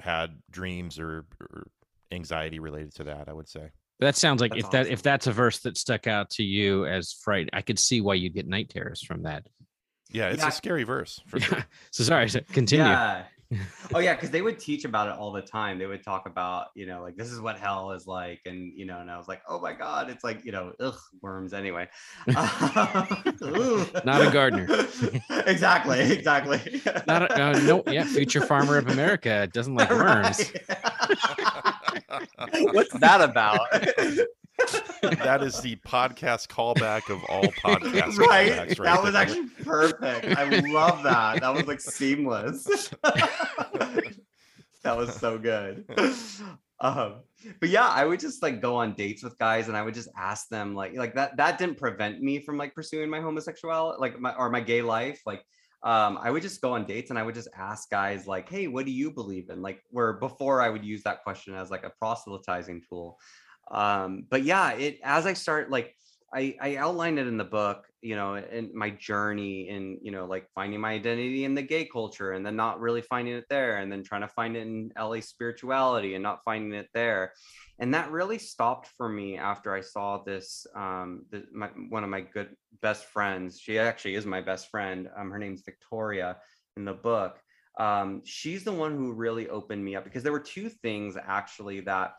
had 0.00 0.42
dreams 0.50 0.98
or, 0.98 1.26
or 1.38 1.66
anxiety 2.10 2.58
related 2.60 2.94
to 2.94 3.04
that. 3.04 3.28
I 3.28 3.34
would 3.34 3.48
say. 3.48 3.72
That 4.00 4.16
sounds 4.16 4.40
like 4.40 4.52
That's 4.52 4.64
if 4.64 4.70
that 4.72 4.86
if 4.88 5.02
that's 5.02 5.26
a 5.26 5.32
verse 5.32 5.60
that 5.60 5.76
stuck 5.78 6.06
out 6.06 6.30
to 6.30 6.42
you 6.42 6.84
as 6.86 7.12
fright, 7.12 7.48
I 7.52 7.62
could 7.62 7.78
see 7.78 8.00
why 8.00 8.14
you'd 8.14 8.34
get 8.34 8.46
night 8.46 8.68
terrors 8.70 9.02
from 9.02 9.22
that. 9.22 9.46
Yeah, 10.10 10.28
it's 10.28 10.42
Yeah. 10.42 10.48
a 10.48 10.52
scary 10.52 10.84
verse 10.84 11.20
for 11.26 11.40
sure. 11.40 11.64
So 11.90 12.04
sorry, 12.04 12.28
so 12.28 12.40
continue. 12.52 12.84
Yeah. 12.84 13.24
oh 13.94 14.00
yeah, 14.00 14.14
because 14.14 14.30
they 14.30 14.42
would 14.42 14.58
teach 14.58 14.84
about 14.84 15.08
it 15.08 15.14
all 15.18 15.30
the 15.32 15.40
time. 15.40 15.78
They 15.78 15.86
would 15.86 16.02
talk 16.02 16.26
about, 16.26 16.66
you 16.74 16.84
know, 16.84 17.00
like 17.00 17.16
this 17.16 17.30
is 17.30 17.40
what 17.40 17.56
hell 17.56 17.92
is 17.92 18.04
like, 18.06 18.40
and 18.44 18.72
you 18.76 18.86
know, 18.86 18.98
and 18.98 19.08
I 19.08 19.16
was 19.16 19.28
like, 19.28 19.40
oh 19.48 19.60
my 19.60 19.72
god, 19.72 20.10
it's 20.10 20.24
like, 20.24 20.44
you 20.44 20.50
know, 20.50 20.72
ugh, 20.80 20.98
worms 21.22 21.52
anyway. 21.52 21.88
Ooh. 22.28 23.86
Not 24.04 24.20
a 24.26 24.30
gardener. 24.32 24.66
exactly, 25.46 26.00
exactly. 26.12 26.82
Not 27.06 27.30
a, 27.30 27.40
uh, 27.40 27.58
no, 27.60 27.84
yeah, 27.86 28.02
future 28.04 28.40
farmer 28.40 28.78
of 28.78 28.88
America 28.88 29.48
doesn't 29.52 29.76
like 29.76 29.90
worms. 29.90 30.52
Right. 30.68 31.74
What's 32.72 32.92
that 32.98 33.20
about? 33.20 33.70
that 33.72 35.42
is 35.42 35.60
the 35.60 35.76
podcast 35.76 36.48
callback 36.48 37.10
of 37.10 37.22
all 37.28 37.44
podcasts. 37.44 38.18
right? 38.18 38.52
callbacks 38.52 38.82
that 38.82 39.02
was 39.02 39.14
actually 39.14 39.48
perfect. 39.62 40.36
I 40.36 40.44
love 40.70 41.02
that. 41.02 41.40
That 41.40 41.54
was 41.54 41.66
like 41.66 41.80
seamless. 41.80 42.64
that 44.82 44.96
was 44.96 45.14
so 45.14 45.38
good. 45.38 45.84
Um, 46.80 47.22
but 47.60 47.68
yeah, 47.68 47.86
I 47.88 48.04
would 48.04 48.20
just 48.20 48.42
like 48.42 48.60
go 48.60 48.76
on 48.76 48.94
dates 48.94 49.22
with 49.22 49.38
guys 49.38 49.68
and 49.68 49.76
I 49.76 49.82
would 49.82 49.94
just 49.94 50.08
ask 50.16 50.48
them 50.48 50.74
like 50.74 50.94
like 50.94 51.14
that 51.14 51.36
that 51.36 51.58
didn't 51.58 51.78
prevent 51.78 52.20
me 52.20 52.40
from 52.40 52.58
like 52.58 52.74
pursuing 52.74 53.08
my 53.08 53.20
homosexuality 53.20 53.98
like 54.00 54.18
my 54.18 54.34
or 54.34 54.50
my 54.50 54.60
gay 54.60 54.82
life. 54.82 55.20
Like 55.24 55.42
um 55.86 56.18
I 56.20 56.32
would 56.32 56.42
just 56.42 56.60
go 56.60 56.72
on 56.72 56.84
dates 56.84 57.10
and 57.10 57.18
I 57.18 57.22
would 57.22 57.36
just 57.36 57.48
ask 57.56 57.88
guys 57.90 58.26
like, 58.26 58.48
hey, 58.48 58.66
what 58.66 58.84
do 58.86 58.90
you 58.90 59.12
believe 59.12 59.50
in? 59.50 59.62
Like 59.62 59.82
where 59.90 60.14
before 60.14 60.60
I 60.60 60.68
would 60.68 60.84
use 60.84 61.04
that 61.04 61.22
question 61.22 61.54
as 61.54 61.70
like 61.70 61.84
a 61.84 61.92
proselytizing 62.00 62.82
tool. 62.88 63.18
Um, 63.70 64.26
but 64.28 64.42
yeah, 64.42 64.72
it 64.72 64.98
as 65.04 65.26
I 65.26 65.32
start 65.32 65.70
like 65.70 65.94
I, 66.34 66.56
I 66.60 66.76
outlined 66.76 67.20
it 67.20 67.28
in 67.28 67.36
the 67.36 67.44
book, 67.44 67.86
you 68.02 68.16
know, 68.16 68.34
in 68.34 68.72
my 68.74 68.90
journey 68.90 69.68
in, 69.68 69.98
you 70.02 70.10
know, 70.10 70.26
like 70.26 70.48
finding 70.54 70.80
my 70.80 70.92
identity 70.92 71.44
in 71.44 71.54
the 71.54 71.62
gay 71.62 71.84
culture 71.84 72.32
and 72.32 72.44
then 72.44 72.56
not 72.56 72.80
really 72.80 73.00
finding 73.00 73.34
it 73.34 73.44
there 73.48 73.78
and 73.78 73.90
then 73.90 74.02
trying 74.02 74.22
to 74.22 74.28
find 74.28 74.56
it 74.56 74.62
in 74.62 74.90
LA 74.98 75.20
spirituality 75.20 76.14
and 76.14 76.22
not 76.22 76.40
finding 76.44 76.72
it 76.72 76.88
there. 76.92 77.32
And 77.78 77.92
that 77.94 78.10
really 78.10 78.38
stopped 78.38 78.88
for 78.96 79.08
me 79.08 79.36
after 79.36 79.74
I 79.74 79.82
saw 79.82 80.22
this, 80.22 80.66
um, 80.74 81.26
the, 81.30 81.44
my, 81.52 81.68
one 81.90 82.04
of 82.04 82.10
my 82.10 82.22
good 82.22 82.56
best 82.80 83.04
friends. 83.04 83.60
She 83.60 83.78
actually 83.78 84.14
is 84.14 84.24
my 84.24 84.40
best 84.40 84.70
friend. 84.70 85.08
Um, 85.16 85.30
her 85.30 85.38
name's 85.38 85.62
Victoria 85.62 86.38
in 86.76 86.84
the 86.84 86.94
book. 86.94 87.38
Um, 87.78 88.22
she's 88.24 88.64
the 88.64 88.72
one 88.72 88.96
who 88.96 89.12
really 89.12 89.48
opened 89.48 89.84
me 89.84 89.94
up 89.94 90.04
because 90.04 90.22
there 90.22 90.32
were 90.32 90.40
two 90.40 90.70
things 90.70 91.16
actually 91.22 91.80
that 91.80 92.14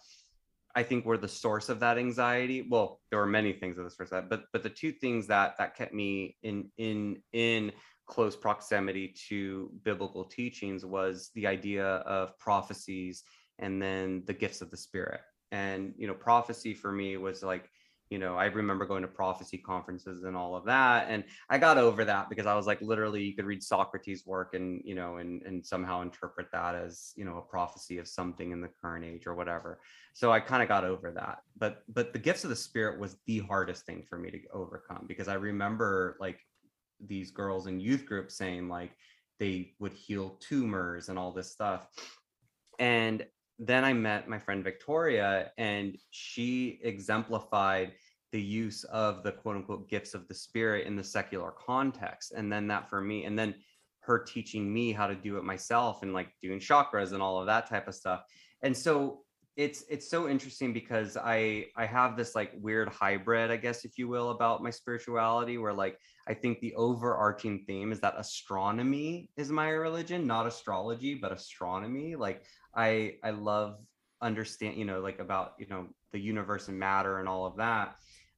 I 0.76 0.84
think 0.84 1.06
were 1.06 1.18
the 1.18 1.28
source 1.28 1.70
of 1.70 1.80
that 1.80 1.98
anxiety. 1.98 2.68
Well, 2.70 3.02
there 3.10 3.20
were 3.20 3.26
many 3.26 3.52
things 3.54 3.78
that 3.78 3.84
the 3.84 3.90
source 3.90 4.12
of 4.12 4.22
that, 4.22 4.30
but 4.30 4.44
but 4.54 4.62
the 4.62 4.70
two 4.70 4.92
things 4.92 5.26
that 5.26 5.58
that 5.58 5.76
kept 5.76 5.92
me 5.92 6.38
in 6.44 6.70
in 6.78 7.24
in 7.34 7.72
close 8.06 8.36
proximity 8.36 9.16
to 9.30 9.72
biblical 9.84 10.24
teachings 10.24 10.86
was 10.86 11.32
the 11.34 11.48
idea 11.48 11.86
of 11.86 12.38
prophecies 12.38 13.24
and 13.58 13.82
then 13.82 14.24
the 14.28 14.34
gifts 14.34 14.62
of 14.62 14.70
the 14.70 14.78
spirit. 14.78 15.22
And 15.52 15.94
you 15.98 16.08
know, 16.08 16.14
prophecy 16.14 16.74
for 16.74 16.92
me 16.92 17.18
was 17.18 17.44
like, 17.44 17.70
you 18.10 18.20
know, 18.20 18.36
I 18.36 18.46
remember 18.46 18.86
going 18.86 19.02
to 19.02 19.08
prophecy 19.08 19.58
conferences 19.58 20.24
and 20.24 20.36
all 20.36 20.56
of 20.56 20.64
that. 20.66 21.08
And 21.10 21.26
I 21.50 21.58
got 21.58 21.78
over 21.78 22.06
that 22.06 22.30
because 22.30 22.46
I 22.46 22.56
was 22.56 22.66
like, 22.66 22.82
literally, 22.82 23.22
you 23.22 23.36
could 23.36 23.46
read 23.46 23.62
Socrates' 23.62 24.26
work 24.26 24.54
and 24.54 24.82
you 24.86 24.96
know, 24.96 25.18
and 25.18 25.42
and 25.44 25.66
somehow 25.66 26.02
interpret 26.02 26.48
that 26.52 26.76
as 26.76 27.14
you 27.16 27.26
know 27.26 27.38
a 27.38 27.42
prophecy 27.42 27.98
of 27.98 28.08
something 28.08 28.52
in 28.52 28.62
the 28.62 28.70
current 28.82 29.06
age 29.06 29.28
or 29.28 29.36
whatever 29.36 29.80
so 30.18 30.32
i 30.32 30.40
kind 30.40 30.64
of 30.64 30.70
got 30.70 30.84
over 30.84 31.12
that 31.12 31.40
but 31.58 31.84
but 31.94 32.12
the 32.12 32.20
gifts 32.20 32.44
of 32.44 32.50
the 32.50 32.56
spirit 32.56 33.00
was 33.00 33.18
the 33.28 33.40
hardest 33.40 33.86
thing 33.86 34.04
for 34.10 34.18
me 34.18 34.32
to 34.32 34.40
overcome 34.52 35.06
because 35.08 35.28
i 35.28 35.36
remember 35.36 36.18
like 36.20 36.40
these 37.06 37.30
girls 37.30 37.68
in 37.68 37.80
youth 37.80 38.06
groups 38.08 38.36
saying 38.36 38.68
like 38.68 38.92
they 39.40 39.74
would 39.78 39.94
heal 39.94 40.38
tumors 40.40 41.10
and 41.10 41.20
all 41.20 41.32
this 41.32 41.52
stuff 41.52 41.88
and 42.80 43.26
then 43.60 43.84
i 43.84 43.94
met 43.94 44.28
my 44.28 44.40
friend 44.40 44.64
victoria 44.64 45.52
and 45.58 45.98
she 46.12 46.80
exemplified 46.84 47.94
the 48.32 48.42
use 48.42 48.84
of 48.86 49.24
the 49.24 49.32
quote 49.32 49.56
unquote 49.56 49.90
gifts 49.90 50.14
of 50.14 50.28
the 50.28 50.34
spirit 50.34 50.86
in 50.86 50.96
the 50.96 51.04
secular 51.04 51.52
context 51.52 52.34
and 52.36 52.52
then 52.52 52.68
that 52.68 52.90
for 52.90 53.02
me 53.02 53.26
and 53.26 53.38
then 53.38 53.56
her 54.08 54.20
teaching 54.20 54.74
me 54.74 54.92
how 54.92 55.06
to 55.06 55.16
do 55.16 55.38
it 55.38 55.44
myself 55.44 56.02
and 56.02 56.14
like 56.14 56.30
doing 56.42 56.60
chakras 56.60 57.12
and 57.12 57.22
all 57.22 57.40
of 57.40 57.46
that 57.46 57.70
type 57.70 57.88
of 57.88 57.94
stuff. 57.94 58.24
And 58.64 58.76
so 58.76 59.20
it's 59.58 59.84
it's 59.90 60.10
so 60.10 60.30
interesting 60.30 60.72
because 60.72 61.18
i 61.18 61.66
i 61.76 61.86
have 61.86 62.16
this 62.16 62.36
like 62.36 62.52
weird 62.62 62.88
hybrid 62.88 63.52
i 63.52 63.58
guess 63.58 63.84
if 63.84 63.98
you 63.98 64.08
will 64.08 64.30
about 64.30 64.64
my 64.64 64.70
spirituality 64.70 65.58
where 65.58 65.74
like 65.74 65.98
i 66.28 66.34
think 66.34 66.60
the 66.60 66.74
overarching 66.76 67.64
theme 67.66 67.92
is 67.92 68.00
that 68.00 68.14
astronomy 68.18 69.30
is 69.36 69.50
my 69.50 69.70
religion 69.70 70.26
not 70.28 70.48
astrology 70.48 71.16
but 71.16 71.32
astronomy. 71.32 72.16
Like 72.16 72.44
i 72.76 73.16
i 73.24 73.32
love 73.32 73.80
understand 74.22 74.78
you 74.78 74.86
know 74.86 75.00
like 75.00 75.20
about 75.20 75.54
you 75.60 75.68
know 75.68 75.88
the 76.12 76.20
universe 76.20 76.68
and 76.68 76.80
matter 76.80 77.20
and 77.20 77.28
all 77.28 77.46
of 77.46 77.58
that 77.58 77.96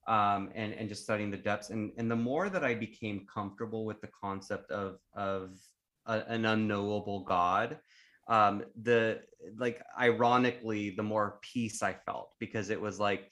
um, 0.10 0.50
and 0.56 0.74
and 0.74 0.90
just 0.90 1.04
studying 1.04 1.30
the 1.30 1.38
depths. 1.38 1.70
And 1.70 1.92
and 1.98 2.10
the 2.10 2.16
more 2.16 2.50
that 2.50 2.64
I 2.64 2.74
became 2.74 3.28
comfortable 3.32 3.86
with 3.86 4.02
the 4.02 4.10
concept 4.22 4.72
of 4.72 4.98
of 5.14 5.52
a, 6.08 6.24
an 6.28 6.46
unknowable 6.46 7.24
God, 7.24 7.78
um, 8.30 8.64
the 8.82 9.22
like 9.58 9.82
ironically 10.00 10.92
the 10.92 11.04
more 11.04 11.40
peace 11.42 11.84
I 11.84 11.94
felt 11.94 12.36
because 12.40 12.70
it 12.70 12.80
was 12.80 13.00
like 13.00 13.30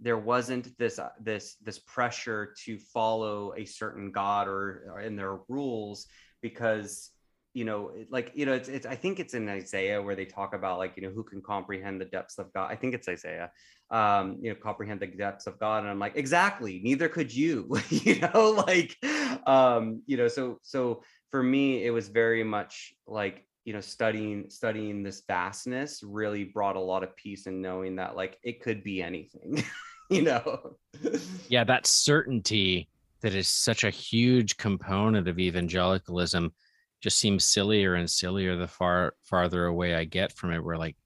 there 0.00 0.16
wasn't 0.16 0.76
this 0.78 0.98
uh, 0.98 1.10
this 1.20 1.56
this 1.62 1.78
pressure 1.78 2.54
to 2.64 2.78
follow 2.78 3.52
a 3.56 3.64
certain 3.64 4.10
God 4.10 4.48
or, 4.48 5.00
in 5.04 5.16
their 5.16 5.38
rules 5.48 6.06
because 6.40 7.10
you 7.54 7.64
know 7.64 7.92
like 8.10 8.30
you 8.34 8.46
know 8.46 8.52
it's, 8.52 8.68
it's 8.68 8.86
i 8.86 8.94
think 8.94 9.18
it's 9.18 9.32
in 9.32 9.48
isaiah 9.48 10.00
where 10.00 10.14
they 10.14 10.26
talk 10.26 10.54
about 10.54 10.78
like 10.78 10.92
you 10.96 11.02
know 11.02 11.08
who 11.08 11.24
can 11.24 11.40
comprehend 11.40 11.98
the 11.98 12.04
depths 12.04 12.38
of 12.38 12.52
god. 12.52 12.70
I 12.70 12.76
think 12.76 12.94
it's 12.94 13.08
isaiah 13.08 13.50
um 13.90 14.36
you 14.42 14.50
know 14.50 14.54
comprehend 14.54 15.00
the 15.00 15.06
depths 15.06 15.46
of 15.46 15.58
god. 15.58 15.78
And 15.80 15.88
i'm 15.88 15.98
like 15.98 16.16
exactly. 16.16 16.80
Neither 16.82 17.08
could 17.08 17.34
you. 17.34 17.76
You 17.90 18.20
know 18.20 18.64
like 18.66 18.96
um 19.46 20.02
you 20.06 20.16
know 20.16 20.28
so 20.28 20.58
so 20.62 21.02
for 21.30 21.42
me 21.42 21.84
it 21.84 21.90
was 21.90 22.08
very 22.08 22.44
much 22.44 22.94
like 23.06 23.47
you 23.68 23.74
know 23.74 23.82
studying 23.82 24.48
studying 24.48 25.02
this 25.02 25.24
vastness 25.28 26.02
really 26.02 26.42
brought 26.42 26.74
a 26.74 26.80
lot 26.80 27.02
of 27.02 27.14
peace 27.16 27.46
in 27.46 27.60
knowing 27.60 27.96
that 27.96 28.16
like 28.16 28.38
it 28.42 28.62
could 28.62 28.82
be 28.82 29.02
anything 29.02 29.62
you 30.10 30.22
know 30.22 30.78
Yeah, 31.50 31.64
that 31.64 31.86
certainty 31.86 32.88
that 33.20 33.34
is 33.34 33.46
such 33.46 33.84
a 33.84 33.90
huge 33.90 34.56
component 34.56 35.28
of 35.28 35.38
evangelicalism 35.38 36.54
just 37.02 37.18
seems 37.18 37.44
sillier 37.44 37.94
and 37.94 38.08
sillier 38.08 38.56
the 38.56 38.68
far 38.68 39.16
farther 39.22 39.66
away 39.66 39.94
I 39.94 40.04
get 40.04 40.32
from 40.32 40.52
it. 40.52 40.64
Where 40.64 40.78
like 40.78 40.96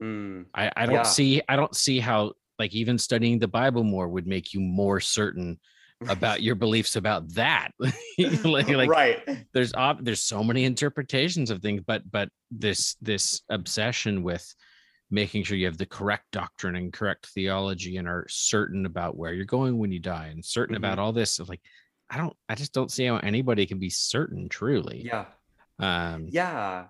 Mm, 0.00 0.46
I, 0.54 0.70
I 0.76 0.86
don't 0.86 0.94
Yeah. 0.94 1.06
see 1.06 1.42
I 1.48 1.56
don't 1.56 1.74
see 1.74 1.98
how 1.98 2.34
like 2.58 2.72
even 2.72 2.98
studying 2.98 3.38
the 3.38 3.48
Bible 3.48 3.82
more 3.84 4.08
would 4.08 4.26
make 4.28 4.54
you 4.54 4.60
more 4.60 5.00
certain 5.00 5.58
about 6.08 6.42
your 6.42 6.54
beliefs 6.54 6.96
about 6.96 7.28
that. 7.34 7.70
like, 8.44 8.68
like 8.68 8.88
right 8.88 9.46
there's 9.54 9.74
ob- 9.74 10.04
there's 10.04 10.22
so 10.22 10.42
many 10.42 10.64
interpretations 10.64 11.50
of 11.50 11.60
things, 11.62 11.82
but 11.86 12.02
but 12.10 12.28
this 12.50 12.96
this 13.00 13.42
obsession 13.48 14.22
with 14.22 14.44
making 15.10 15.44
sure 15.44 15.56
you 15.56 15.66
have 15.66 15.76
the 15.78 15.86
correct 15.86 16.24
doctrine 16.32 16.76
and 16.76 16.92
correct 16.92 17.26
theology 17.34 17.98
and 17.98 18.08
are 18.08 18.26
certain 18.30 18.86
about 18.86 19.16
where 19.16 19.34
you're 19.34 19.44
going 19.44 19.76
when 19.78 19.92
you 19.92 19.98
die 20.00 20.28
and 20.28 20.44
certain 20.44 20.74
Mhm. 20.74 20.78
about 20.78 20.98
all 20.98 21.12
this. 21.12 21.38
It's 21.38 21.48
like 21.48 21.60
I 22.08 22.16
don't 22.18 22.34
I 22.48 22.54
just 22.54 22.72
don't 22.72 22.90
see 22.90 23.04
how 23.04 23.18
anybody 23.18 23.66
can 23.66 23.78
be 23.78 23.90
certain 23.90 24.48
truly. 24.48 25.02
yeah 25.04 25.26
Um 25.78 26.28
yeah 26.30 26.86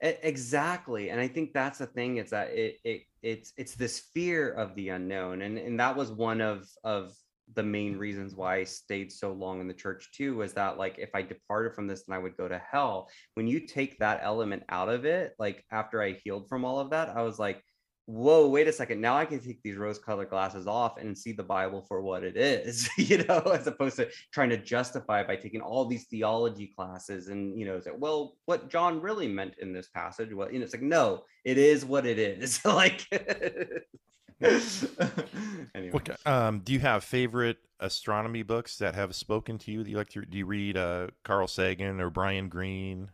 exactly 0.00 1.10
and 1.10 1.20
i 1.20 1.28
think 1.28 1.52
that's 1.52 1.78
the 1.78 1.86
thing 1.86 2.16
is 2.16 2.30
that 2.30 2.50
it, 2.50 2.78
it 2.82 3.02
it's 3.22 3.52
it's 3.56 3.76
this 3.76 4.00
fear 4.12 4.50
of 4.50 4.74
the 4.74 4.88
unknown 4.88 5.42
and 5.42 5.56
and 5.56 5.78
that 5.78 5.94
was 5.94 6.10
one 6.10 6.40
of 6.40 6.68
of 6.82 7.14
the 7.54 7.62
main 7.62 7.96
reasons 7.96 8.34
why 8.34 8.56
I 8.56 8.64
stayed 8.64 9.12
so 9.12 9.32
long 9.32 9.60
in 9.60 9.68
the 9.68 9.74
church 9.74 10.10
too 10.12 10.36
was 10.36 10.52
that 10.54 10.78
like 10.78 10.98
if 10.98 11.10
I 11.14 11.22
departed 11.22 11.74
from 11.74 11.86
this 11.86 12.04
then 12.06 12.16
I 12.16 12.18
would 12.18 12.36
go 12.36 12.48
to 12.48 12.62
hell. 12.70 13.08
When 13.34 13.46
you 13.46 13.60
take 13.60 13.98
that 13.98 14.20
element 14.22 14.64
out 14.68 14.88
of 14.88 15.04
it, 15.04 15.34
like 15.38 15.64
after 15.70 16.02
I 16.02 16.12
healed 16.12 16.48
from 16.48 16.64
all 16.64 16.78
of 16.78 16.90
that, 16.90 17.16
I 17.16 17.22
was 17.22 17.38
like, 17.38 17.62
whoa, 18.06 18.48
wait 18.48 18.68
a 18.68 18.72
second. 18.72 19.00
Now 19.00 19.16
I 19.16 19.24
can 19.24 19.40
take 19.40 19.62
these 19.62 19.76
rose 19.76 19.98
colored 19.98 20.30
glasses 20.30 20.66
off 20.66 20.98
and 20.98 21.16
see 21.16 21.32
the 21.32 21.42
Bible 21.42 21.82
for 21.82 22.02
what 22.02 22.24
it 22.24 22.36
is, 22.36 22.88
you 22.98 23.24
know, 23.24 23.38
as 23.38 23.66
opposed 23.66 23.96
to 23.96 24.08
trying 24.32 24.50
to 24.50 24.56
justify 24.56 25.22
by 25.22 25.36
taking 25.36 25.60
all 25.60 25.84
these 25.84 26.06
theology 26.08 26.72
classes 26.76 27.28
and, 27.28 27.58
you 27.58 27.64
know, 27.64 27.80
say, 27.80 27.90
well, 27.96 28.36
what 28.46 28.68
John 28.70 29.00
really 29.00 29.28
meant 29.28 29.54
in 29.60 29.72
this 29.72 29.88
passage. 29.88 30.32
Well, 30.32 30.50
you 30.50 30.58
know, 30.58 30.64
it's 30.64 30.74
like, 30.74 30.82
no, 30.82 31.24
it 31.44 31.58
is 31.58 31.84
what 31.84 32.06
it 32.06 32.18
is. 32.18 32.64
like, 32.64 33.06
anyway. 35.74 35.90
What, 35.90 36.26
um, 36.26 36.60
do 36.60 36.72
you 36.72 36.80
have 36.80 37.04
favorite 37.04 37.58
astronomy 37.80 38.42
books 38.42 38.78
that 38.78 38.94
have 38.94 39.14
spoken 39.14 39.58
to 39.58 39.72
you? 39.72 39.84
Do 39.84 39.90
you 39.90 39.96
like 39.96 40.10
to, 40.10 40.22
do 40.22 40.38
you 40.38 40.46
read 40.46 40.76
uh, 40.76 41.08
Carl 41.24 41.48
Sagan 41.48 42.00
or 42.00 42.10
Brian 42.10 42.48
Greene? 42.48 43.10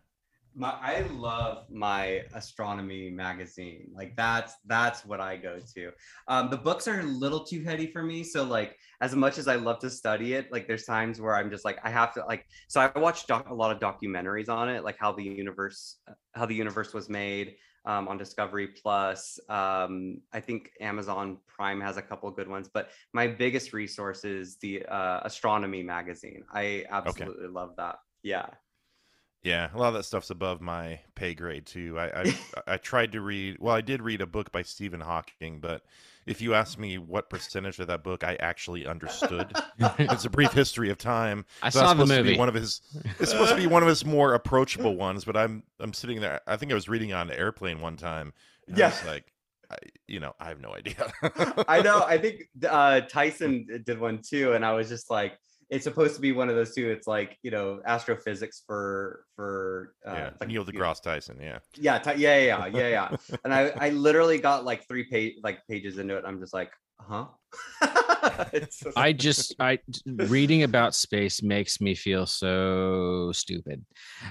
my 0.59 0.75
I 0.83 1.01
love 1.13 1.71
my 1.71 2.23
astronomy 2.35 3.11
magazine. 3.11 3.91
Like 3.95 4.17
that's 4.17 4.55
that's 4.67 5.07
what 5.07 5.21
I 5.21 5.37
go 5.37 5.61
to. 5.75 5.93
Um, 6.27 6.51
the 6.51 6.57
books 6.57 6.89
are 6.89 7.01
a 7.01 7.05
little 7.05 7.45
too 7.45 7.63
heady 7.63 7.87
for 7.87 8.03
me. 8.03 8.25
So 8.25 8.43
like 8.43 8.77
as 9.01 9.15
much 9.15 9.39
as 9.39 9.47
I 9.47 9.55
love 9.55 9.79
to 9.81 9.91
study 9.91 10.35
it, 10.35 10.51
like 10.51 10.67
there's 10.67 10.85
times 10.85 11.21
where 11.21 11.37
I'm 11.37 11.51
just 11.51 11.65
like 11.65 11.79
I 11.85 11.91
have 11.91 12.13
to 12.15 12.25
like. 12.27 12.45
So 12.69 12.81
I 12.81 12.99
watched 12.99 13.29
doc- 13.29 13.49
a 13.49 13.55
lot 13.55 13.71
of 13.71 13.81
documentaries 13.81 14.49
on 14.49 14.69
it, 14.69 14.83
like 14.83 14.99
how 14.99 15.13
the 15.13 15.23
universe 15.23 15.97
how 16.33 16.45
the 16.45 16.55
universe 16.55 16.93
was 16.93 17.09
made. 17.09 17.55
Um, 17.89 18.07
on 18.07 18.19
Discovery 18.19 18.69
Plus. 18.69 19.41
Um, 19.49 20.21
I 20.31 20.41
think 20.41 20.73
Amazon 20.79 21.39
Prime 21.47 21.81
has 21.81 21.97
a 21.97 22.03
couple 22.03 22.31
good 22.31 22.47
ones, 22.47 22.69
but 22.69 22.91
my 23.15 23.27
biggest 23.27 23.73
resource 23.73 24.25
is 24.25 24.57
the 24.59 24.85
uh, 24.85 25.21
Astronomy 25.25 25.83
magazine. 25.83 26.45
I 26.53 26.85
absolutely 26.91 27.47
okay. 27.47 27.55
love 27.55 27.77
that. 27.79 27.97
Yeah. 28.23 28.47
Yeah, 29.43 29.71
a 29.73 29.79
lot 29.79 29.89
of 29.89 29.95
that 29.95 30.03
stuff's 30.03 30.31
above 30.31 30.61
my 30.61 31.01
pay 31.15 31.33
grade 31.33 31.65
too. 31.65 31.99
I 31.99 32.23
I, 32.23 32.39
I 32.75 32.77
tried 32.77 33.13
to 33.13 33.21
read. 33.21 33.57
Well, 33.59 33.75
I 33.75 33.81
did 33.81 34.03
read 34.03 34.21
a 34.21 34.27
book 34.27 34.53
by 34.53 34.63
Stephen 34.63 35.01
Hawking, 35.01 35.61
but 35.61 35.83
if 36.29 36.41
you 36.41 36.55
ask 36.55 36.79
me 36.79 36.99
what 36.99 37.31
percentage 37.31 37.79
of 37.79 37.87
that 37.87 38.03
book 38.03 38.23
I 38.23 38.37
actually 38.37 38.87
understood, 38.87 39.53
it's 39.99 40.25
a 40.25 40.31
brief 40.31 40.53
history 40.53 40.91
of 40.91 40.99
time. 40.99 41.45
I 41.63 41.71
so 41.71 41.81
saw 41.81 41.95
the 41.95 42.07
movie. 42.07 42.37
one 42.37 42.49
of 42.49 42.55
his. 42.55 42.83
It's 43.19 43.31
supposed 43.31 43.51
to 43.51 43.57
be 43.57 43.67
one 43.67 43.83
of 43.83 43.89
his 43.89 44.05
more 44.05 44.35
approachable 44.35 44.97
ones, 44.97 45.25
but 45.25 45.37
I'm 45.37 45.63
I'm 45.81 45.93
sitting 45.93 46.21
there. 46.21 46.41
I 46.47 46.57
think 46.57 46.73
I 46.73 46.75
was 46.75 46.89
reading 46.89 47.13
on 47.13 47.31
an 47.31 47.37
airplane 47.37 47.81
one 47.81 47.97
time. 47.97 48.33
Yeah, 48.69 48.93
like 49.07 49.33
I, 49.71 49.77
you 50.07 50.21
know, 50.21 50.35
I 50.41 50.49
have 50.49 50.61
no 50.61 50.75
idea. 50.75 51.13
I 51.69 51.83
know. 51.83 52.03
I 52.07 52.19
think 52.19 52.49
uh, 52.69 53.03
Tyson 53.03 53.83
did 53.85 53.99
one 53.99 54.21
too, 54.23 54.53
and 54.53 54.65
I 54.65 54.73
was 54.73 54.89
just 54.89 55.11
like, 55.11 55.39
it's 55.71 55.85
supposed 55.85 56.15
to 56.15 56.21
be 56.21 56.33
one 56.33 56.49
of 56.49 56.57
those 56.57 56.75
two. 56.75 56.89
It's 56.91 57.07
like 57.07 57.39
you 57.43 57.51
know 57.51 57.81
astrophysics 57.87 58.63
for 58.67 59.25
for 59.37 59.95
uh, 60.07 60.13
yeah, 60.13 60.31
like, 60.41 60.49
Neil 60.49 60.65
deGrasse 60.65 61.03
Tyson. 61.03 61.39
Yeah, 61.41 61.59
yeah, 61.75 61.99
t- 61.99 62.21
yeah, 62.21 62.39
yeah, 62.39 62.67
yeah, 62.67 62.89
yeah. 62.89 63.17
and 63.45 63.53
I 63.53 63.73
I 63.79 63.91
literally 63.91 64.39
got 64.39 64.65
like 64.65 64.87
three 64.89 65.05
page 65.05 65.35
like 65.43 65.61
pages 65.69 65.99
into 65.99 66.17
it. 66.17 66.25
I'm 66.27 66.41
just 66.41 66.55
like, 66.55 66.71
huh. 67.01 67.27
so 68.71 68.93
I 68.97 69.13
just 69.13 69.55
I 69.59 69.79
reading 70.07 70.63
about 70.63 70.95
space 70.95 71.43
makes 71.43 71.81
me 71.81 71.95
feel 71.95 72.27
so 72.27 73.31
stupid, 73.33 73.85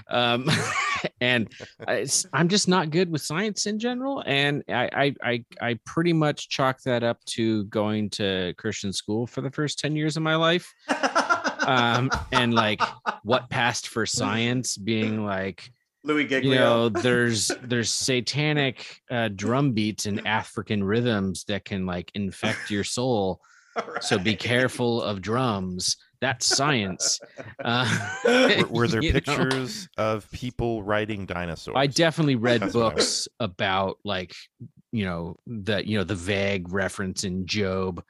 um, 0.08 0.48
and 1.20 1.52
I, 1.86 2.06
am 2.32 2.48
just 2.48 2.68
not 2.68 2.90
good 2.90 3.10
with 3.10 3.22
science 3.22 3.66
in 3.66 3.78
general. 3.78 4.22
And 4.26 4.62
I, 4.68 4.88
I 4.92 5.14
I 5.22 5.44
I 5.60 5.78
pretty 5.84 6.12
much 6.12 6.48
chalk 6.48 6.82
that 6.82 7.02
up 7.02 7.24
to 7.26 7.64
going 7.64 8.10
to 8.10 8.54
Christian 8.58 8.92
school 8.92 9.26
for 9.26 9.40
the 9.40 9.50
first 9.50 9.78
ten 9.78 9.96
years 9.96 10.16
of 10.16 10.22
my 10.22 10.36
life 10.36 10.72
um, 11.68 12.10
and 12.32 12.54
like 12.54 12.82
what 13.22 13.48
passed 13.50 13.88
for 13.88 14.06
science 14.20 14.76
being 14.76 15.24
like 15.24 15.70
Louie 16.04 16.26
Giglio. 16.26 16.52
You 16.52 16.58
know, 16.58 16.88
there's 17.02 17.50
there's 17.62 17.90
satanic 17.90 19.00
uh, 19.10 19.28
drum 19.28 19.72
beats 19.72 20.06
and 20.06 20.26
African 20.26 20.82
rhythms 20.82 21.44
that 21.44 21.64
can 21.64 21.86
like 21.86 22.10
infect 22.14 22.70
your 22.70 22.84
soul. 22.84 23.40
Right. 23.86 24.02
So 24.02 24.18
be 24.18 24.34
careful 24.34 25.00
of 25.00 25.22
drums. 25.22 25.98
That's 26.20 26.46
science. 26.46 27.20
Uh, 27.64 27.86
were, 28.24 28.66
were, 28.70 28.88
there 28.88 29.00
pictures 29.00 29.88
know? 29.96 30.04
of 30.04 30.28
people 30.32 30.82
riding 30.82 31.26
dinosaurs? 31.26 31.76
I 31.78 31.86
definitely 31.86 32.34
read 32.34 32.62
That's 32.62 32.72
books 32.72 33.28
about 33.38 33.98
like 34.04 34.34
you 34.90 35.04
know 35.04 35.36
the 35.46 35.88
you 35.88 35.96
know 35.96 36.02
the 36.02 36.16
vague 36.16 36.72
reference 36.72 37.22
in 37.22 37.46
Job 37.46 38.02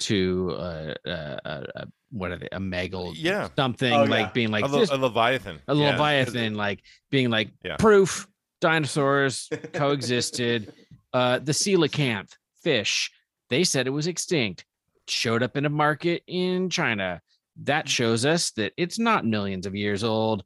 to 0.00 0.56
uh, 0.58 0.94
uh, 1.06 1.38
uh, 1.44 1.84
what 2.10 2.30
are 2.30 2.38
they 2.38 2.48
a 2.52 2.58
megal 2.58 3.12
yeah 3.14 3.48
something 3.56 3.92
oh, 3.92 4.04
like 4.04 4.26
yeah. 4.26 4.32
being 4.32 4.50
like 4.50 4.64
a, 4.64 4.68
le- 4.68 4.86
a 4.90 4.96
leviathan 4.96 5.60
a 5.68 5.74
yeah. 5.74 5.90
leviathan 5.90 6.54
like 6.54 6.82
being 7.10 7.30
like 7.30 7.50
yeah. 7.64 7.76
proof 7.76 8.26
dinosaurs 8.60 9.48
coexisted 9.72 10.72
uh 11.12 11.38
the 11.38 11.52
coelacanth 11.52 12.32
fish 12.62 13.10
they 13.48 13.64
said 13.64 13.86
it 13.86 13.90
was 13.90 14.06
extinct 14.06 14.64
showed 15.08 15.42
up 15.42 15.56
in 15.56 15.64
a 15.64 15.70
market 15.70 16.22
in 16.26 16.68
china 16.68 17.20
that 17.62 17.88
shows 17.88 18.24
us 18.24 18.50
that 18.52 18.72
it's 18.76 18.98
not 18.98 19.24
millions 19.24 19.66
of 19.66 19.74
years 19.74 20.02
old 20.02 20.42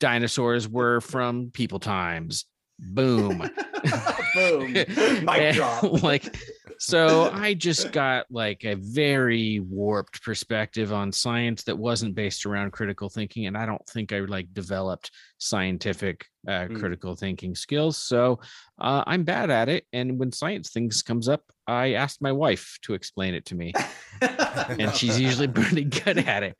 dinosaurs 0.00 0.68
were 0.68 1.00
from 1.00 1.50
people 1.52 1.78
times 1.78 2.46
boom 2.78 3.38
boom 4.34 4.72
mic 5.24 5.54
drop 5.54 5.82
like 6.02 6.36
so 6.78 7.30
I 7.30 7.54
just 7.54 7.92
got 7.92 8.26
like 8.30 8.64
a 8.64 8.74
very 8.74 9.60
warped 9.60 10.22
perspective 10.22 10.92
on 10.92 11.12
science 11.12 11.62
that 11.64 11.78
wasn't 11.78 12.14
based 12.14 12.46
around 12.46 12.72
critical 12.72 13.08
thinking, 13.08 13.46
and 13.46 13.56
I 13.56 13.64
don't 13.64 13.86
think 13.86 14.12
I 14.12 14.20
like 14.20 14.52
developed 14.52 15.10
scientific 15.38 16.26
uh, 16.46 16.66
mm. 16.66 16.78
critical 16.78 17.16
thinking 17.16 17.54
skills. 17.54 17.96
So 17.96 18.40
uh, 18.78 19.04
I'm 19.06 19.24
bad 19.24 19.50
at 19.50 19.68
it, 19.68 19.86
and 19.92 20.18
when 20.18 20.32
science 20.32 20.70
things 20.70 21.02
comes 21.02 21.28
up, 21.28 21.42
I 21.66 21.94
asked 21.94 22.20
my 22.20 22.32
wife 22.32 22.78
to 22.82 22.94
explain 22.94 23.34
it 23.34 23.46
to 23.46 23.54
me, 23.54 23.72
and 24.20 24.94
she's 24.94 25.18
usually 25.18 25.48
pretty 25.48 25.84
good 25.84 26.18
at 26.18 26.42
it. 26.42 26.56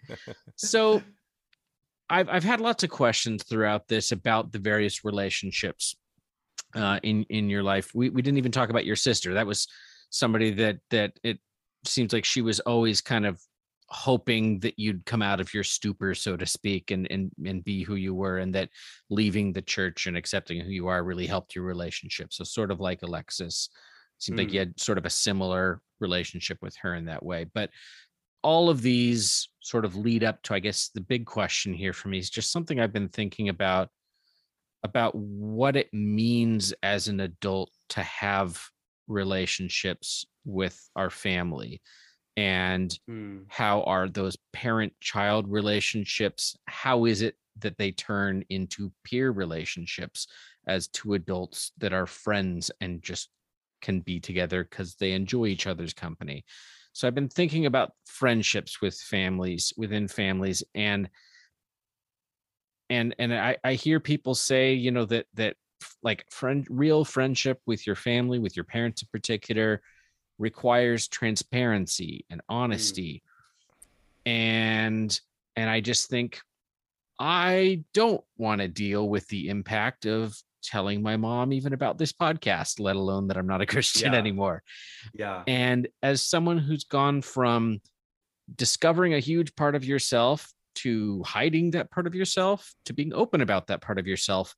So 0.56 1.02
I've 2.08 2.28
I've 2.28 2.44
had 2.44 2.60
lots 2.60 2.84
of 2.84 2.90
questions 2.90 3.42
throughout 3.42 3.88
this 3.88 4.12
about 4.12 4.52
the 4.52 4.58
various 4.58 5.04
relationships 5.04 5.96
uh, 6.74 7.00
in 7.02 7.24
in 7.24 7.48
your 7.48 7.62
life. 7.62 7.94
We 7.94 8.10
we 8.10 8.22
didn't 8.22 8.38
even 8.38 8.52
talk 8.52 8.70
about 8.70 8.86
your 8.86 8.96
sister. 8.96 9.34
That 9.34 9.46
was 9.46 9.68
somebody 10.10 10.52
that 10.52 10.78
that 10.90 11.12
it 11.22 11.38
seems 11.84 12.12
like 12.12 12.24
she 12.24 12.40
was 12.40 12.60
always 12.60 13.00
kind 13.00 13.26
of 13.26 13.40
hoping 13.88 14.58
that 14.60 14.78
you'd 14.78 15.04
come 15.04 15.22
out 15.22 15.40
of 15.40 15.52
your 15.52 15.62
stupor 15.62 16.14
so 16.14 16.36
to 16.36 16.46
speak 16.46 16.90
and 16.90 17.06
and 17.10 17.30
and 17.44 17.62
be 17.64 17.82
who 17.82 17.96
you 17.96 18.14
were 18.14 18.38
and 18.38 18.54
that 18.54 18.70
leaving 19.10 19.52
the 19.52 19.62
church 19.62 20.06
and 20.06 20.16
accepting 20.16 20.58
who 20.58 20.70
you 20.70 20.86
are 20.86 21.04
really 21.04 21.26
helped 21.26 21.54
your 21.54 21.64
relationship 21.64 22.32
so 22.32 22.42
sort 22.42 22.70
of 22.70 22.80
like 22.80 23.02
alexis 23.02 23.68
seemed 24.18 24.38
mm. 24.38 24.42
like 24.42 24.52
you 24.52 24.60
mm. 24.60 24.66
had 24.66 24.80
sort 24.80 24.96
of 24.96 25.04
a 25.04 25.10
similar 25.10 25.80
relationship 26.00 26.58
with 26.62 26.74
her 26.76 26.94
in 26.94 27.04
that 27.04 27.22
way 27.22 27.44
but 27.52 27.68
all 28.42 28.70
of 28.70 28.80
these 28.80 29.48
sort 29.60 29.84
of 29.84 29.96
lead 29.96 30.24
up 30.24 30.42
to 30.42 30.54
i 30.54 30.58
guess 30.58 30.88
the 30.94 31.00
big 31.00 31.26
question 31.26 31.72
here 31.74 31.92
for 31.92 32.08
me 32.08 32.18
is 32.18 32.30
just 32.30 32.50
something 32.50 32.80
i've 32.80 32.92
been 32.92 33.08
thinking 33.08 33.50
about 33.50 33.90
about 34.84 35.14
what 35.14 35.74
it 35.74 35.92
means 35.92 36.74
as 36.82 37.08
an 37.08 37.20
adult 37.20 37.70
to 37.88 38.02
have 38.02 38.62
relationships 39.08 40.26
with 40.44 40.88
our 40.94 41.10
family 41.10 41.80
and 42.36 42.98
mm. 43.08 43.44
how 43.48 43.82
are 43.82 44.08
those 44.08 44.36
parent 44.52 44.92
child 45.00 45.48
relationships 45.48 46.56
how 46.66 47.04
is 47.04 47.22
it 47.22 47.36
that 47.58 47.78
they 47.78 47.92
turn 47.92 48.44
into 48.50 48.92
peer 49.04 49.30
relationships 49.30 50.26
as 50.66 50.88
two 50.88 51.14
adults 51.14 51.72
that 51.78 51.92
are 51.92 52.06
friends 52.06 52.70
and 52.80 53.02
just 53.02 53.28
can 53.80 54.00
be 54.00 54.18
together 54.18 54.64
because 54.64 54.96
they 54.96 55.12
enjoy 55.12 55.46
each 55.46 55.66
other's 55.66 55.92
company 55.92 56.44
so 56.92 57.06
i've 57.06 57.14
been 57.14 57.28
thinking 57.28 57.66
about 57.66 57.92
friendships 58.06 58.80
with 58.80 58.94
families 58.96 59.72
within 59.76 60.08
families 60.08 60.62
and 60.74 61.08
and 62.94 63.14
and 63.18 63.34
i 63.34 63.56
i 63.64 63.74
hear 63.74 64.00
people 64.00 64.34
say 64.34 64.72
you 64.72 64.90
know 64.90 65.04
that 65.04 65.26
that 65.34 65.56
like 66.02 66.24
friend 66.30 66.66
real 66.70 67.04
friendship 67.04 67.60
with 67.66 67.86
your 67.86 67.96
family 67.96 68.38
with 68.38 68.56
your 68.56 68.64
parents 68.64 69.02
in 69.02 69.08
particular 69.12 69.82
requires 70.38 71.08
transparency 71.08 72.24
and 72.30 72.40
mm. 72.40 72.44
honesty 72.48 73.22
mm. 74.26 74.30
and 74.30 75.20
and 75.56 75.68
i 75.68 75.80
just 75.80 76.08
think 76.08 76.40
i 77.18 77.82
don't 77.92 78.24
want 78.36 78.60
to 78.60 78.68
deal 78.68 79.08
with 79.08 79.26
the 79.28 79.48
impact 79.48 80.06
of 80.06 80.36
telling 80.62 81.02
my 81.02 81.16
mom 81.16 81.52
even 81.52 81.74
about 81.74 81.98
this 81.98 82.12
podcast 82.12 82.80
let 82.80 82.96
alone 82.96 83.28
that 83.28 83.36
i'm 83.36 83.46
not 83.46 83.60
a 83.60 83.66
christian 83.74 84.12
yeah. 84.12 84.18
anymore 84.18 84.62
yeah 85.12 85.42
and 85.46 85.88
as 86.02 86.22
someone 86.22 86.58
who's 86.58 86.84
gone 86.84 87.20
from 87.20 87.80
discovering 88.56 89.14
a 89.14 89.20
huge 89.20 89.54
part 89.56 89.74
of 89.74 89.84
yourself 89.84 90.52
to 90.76 91.22
hiding 91.22 91.70
that 91.72 91.90
part 91.90 92.06
of 92.06 92.14
yourself 92.14 92.74
to 92.84 92.92
being 92.92 93.12
open 93.12 93.40
about 93.40 93.66
that 93.68 93.80
part 93.80 93.98
of 93.98 94.06
yourself 94.06 94.54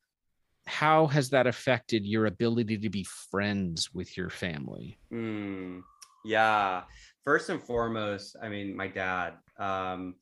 how 0.66 1.06
has 1.06 1.30
that 1.30 1.46
affected 1.46 2.04
your 2.04 2.26
ability 2.26 2.76
to 2.78 2.90
be 2.90 3.04
friends 3.30 3.94
with 3.94 4.16
your 4.16 4.30
family? 4.30 4.98
Mm, 5.12 5.82
yeah. 6.24 6.82
First 7.22 7.48
and 7.50 7.62
foremost, 7.62 8.36
I 8.42 8.48
mean, 8.48 8.76
my 8.76 8.88
dad. 8.88 9.34
Um, 9.58 10.16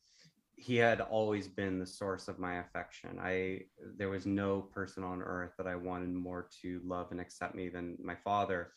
he 0.57 0.77
had 0.77 1.01
always 1.01 1.47
been 1.47 1.79
the 1.79 1.85
source 1.85 2.27
of 2.27 2.39
my 2.39 2.59
affection. 2.59 3.19
I 3.21 3.63
there 3.97 4.09
was 4.09 4.25
no 4.25 4.61
person 4.61 5.03
on 5.03 5.21
earth 5.21 5.51
that 5.57 5.67
I 5.67 5.75
wanted 5.75 6.13
more 6.13 6.47
to 6.61 6.79
love 6.85 7.07
and 7.11 7.19
accept 7.19 7.55
me 7.55 7.67
than 7.67 7.97
my 8.01 8.15
father. 8.15 8.71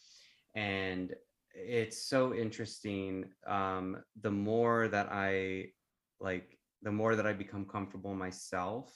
And 0.56 1.14
it's 1.54 2.02
so 2.08 2.34
interesting. 2.34 3.26
Um, 3.46 4.02
the 4.20 4.30
more 4.30 4.88
that 4.88 5.08
I 5.12 5.66
like, 6.20 6.57
the 6.82 6.92
more 6.92 7.16
that 7.16 7.26
I 7.26 7.32
become 7.32 7.64
comfortable 7.64 8.14
myself, 8.14 8.92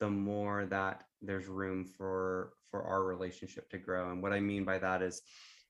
the 0.00 0.10
more 0.10 0.66
that 0.66 1.04
there's 1.20 1.46
room 1.46 1.84
for 1.84 2.54
for 2.70 2.82
our 2.82 3.04
relationship 3.04 3.68
to 3.70 3.78
grow. 3.78 4.10
And 4.10 4.22
what 4.22 4.32
I 4.32 4.40
mean 4.40 4.64
by 4.64 4.78
that 4.78 5.02
is, 5.02 5.22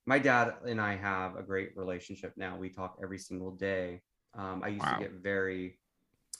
my 0.06 0.18
dad 0.18 0.54
and 0.66 0.80
I 0.80 0.96
have 0.96 1.36
a 1.36 1.42
great 1.42 1.76
relationship 1.76 2.32
now. 2.36 2.56
We 2.56 2.70
talk 2.70 2.98
every 3.02 3.18
single 3.18 3.50
day. 3.52 4.02
Um, 4.34 4.62
I 4.64 4.68
used 4.68 4.84
wow. 4.84 4.94
to 4.94 5.00
get 5.00 5.12
very 5.22 5.78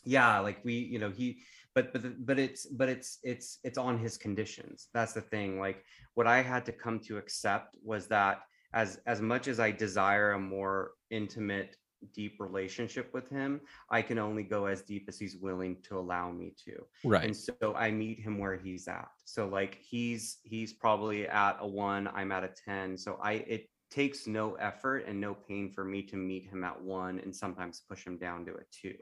yeah 0.05 0.39
like 0.39 0.59
we 0.65 0.75
you 0.75 0.99
know 0.99 1.11
he 1.11 1.39
but 1.75 1.93
but 1.93 2.27
but 2.27 2.39
it's 2.39 2.67
but 2.67 2.89
it's 2.89 3.19
it's 3.23 3.59
it's 3.63 3.79
on 3.79 3.99
his 3.99 4.17
conditions 4.17 4.89
that's 4.93 5.13
the 5.13 5.21
thing 5.21 5.61
like 5.61 5.85
what 6.15 6.27
i 6.27 6.43
had 6.43 6.67
to 6.67 6.73
come 6.73 6.99
to 6.99 7.19
accept 7.19 7.77
was 7.85 8.07
that 8.07 8.41
as 8.75 9.01
as 9.07 9.21
much 9.21 9.49
as 9.49 9.61
i 9.61 9.71
desire 9.71 10.33
a 10.33 10.39
more 10.39 10.93
intimate 11.11 11.77
deep 12.15 12.37
relationship 12.39 13.13
with 13.13 13.29
him 13.29 13.61
i 13.91 14.03
can 14.03 14.19
only 14.19 14.43
go 14.43 14.67
as 14.67 14.83
deep 14.83 15.05
as 15.09 15.19
he's 15.19 15.37
willing 15.37 15.77
to 15.83 15.99
allow 15.99 16.31
me 16.31 16.55
to. 16.65 16.85
Right. 17.05 17.25
And 17.25 17.37
so 17.37 17.75
i 17.77 17.91
meet 17.91 18.21
him 18.21 18.39
where 18.39 18.57
he's 18.57 18.89
at. 18.89 19.09
So 19.25 19.49
like 19.49 19.79
he's 19.81 20.39
he's 20.43 20.73
probably 20.73 21.29
at 21.29 21.57
a 21.61 21.67
one 21.67 22.09
i'm 22.15 22.33
at 22.33 22.45
a 22.45 22.51
10 22.65 22.99
so 22.99 23.19
i 23.23 23.33
it 23.33 23.69
takes 23.91 24.27
no 24.27 24.55
effort 24.55 25.05
and 25.07 25.21
no 25.21 25.35
pain 25.35 25.71
for 25.71 25.85
me 25.85 26.03
to 26.03 26.17
meet 26.17 26.47
him 26.47 26.65
at 26.65 26.81
one 26.81 27.19
and 27.21 27.35
sometimes 27.35 27.83
push 27.89 28.07
him 28.07 28.17
down 28.17 28.47
to 28.47 28.53
a 28.53 28.63
two. 28.73 28.97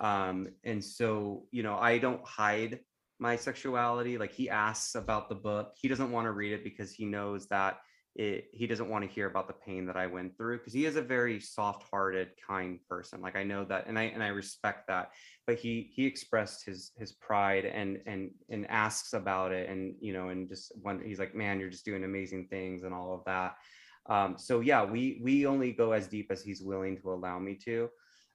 Um, 0.00 0.48
and 0.64 0.82
so 0.82 1.44
you 1.50 1.62
know 1.62 1.76
i 1.76 1.98
don't 1.98 2.24
hide 2.24 2.80
my 3.22 3.36
sexuality. 3.36 4.18
Like 4.18 4.32
he 4.32 4.50
asks 4.50 4.96
about 4.96 5.28
the 5.28 5.34
book. 5.36 5.74
He 5.80 5.88
doesn't 5.88 6.10
want 6.10 6.26
to 6.26 6.32
read 6.32 6.52
it 6.52 6.64
because 6.64 6.92
he 6.92 7.06
knows 7.06 7.46
that 7.46 7.78
it, 8.14 8.48
he 8.52 8.66
doesn't 8.66 8.90
want 8.90 9.04
to 9.04 9.10
hear 9.10 9.26
about 9.26 9.48
the 9.48 9.54
pain 9.54 9.86
that 9.86 9.96
I 9.96 10.06
went 10.06 10.36
through 10.36 10.58
because 10.58 10.74
he 10.74 10.84
is 10.84 10.96
a 10.96 11.02
very 11.02 11.40
soft-hearted, 11.40 12.30
kind 12.46 12.78
person. 12.88 13.22
Like 13.22 13.36
I 13.36 13.42
know 13.42 13.64
that, 13.64 13.86
and 13.86 13.98
I 13.98 14.04
and 14.04 14.22
I 14.22 14.28
respect 14.28 14.88
that. 14.88 15.12
But 15.46 15.58
he 15.58 15.90
he 15.94 16.04
expressed 16.04 16.64
his 16.66 16.92
his 16.96 17.12
pride 17.12 17.64
and 17.64 18.00
and 18.06 18.30
and 18.50 18.66
asks 18.68 19.14
about 19.14 19.52
it, 19.52 19.68
and 19.70 19.94
you 20.00 20.12
know, 20.12 20.28
and 20.28 20.48
just 20.48 20.72
when 20.82 21.00
he's 21.02 21.18
like, 21.18 21.34
man, 21.34 21.58
you're 21.58 21.70
just 21.70 21.84
doing 21.84 22.04
amazing 22.04 22.48
things 22.48 22.82
and 22.82 22.92
all 22.92 23.14
of 23.14 23.24
that. 23.24 23.54
Um, 24.06 24.36
so 24.38 24.60
yeah, 24.60 24.84
we 24.84 25.20
we 25.22 25.46
only 25.46 25.72
go 25.72 25.92
as 25.92 26.06
deep 26.06 26.26
as 26.30 26.42
he's 26.42 26.62
willing 26.62 26.98
to 26.98 27.12
allow 27.12 27.38
me 27.38 27.54
to. 27.64 27.88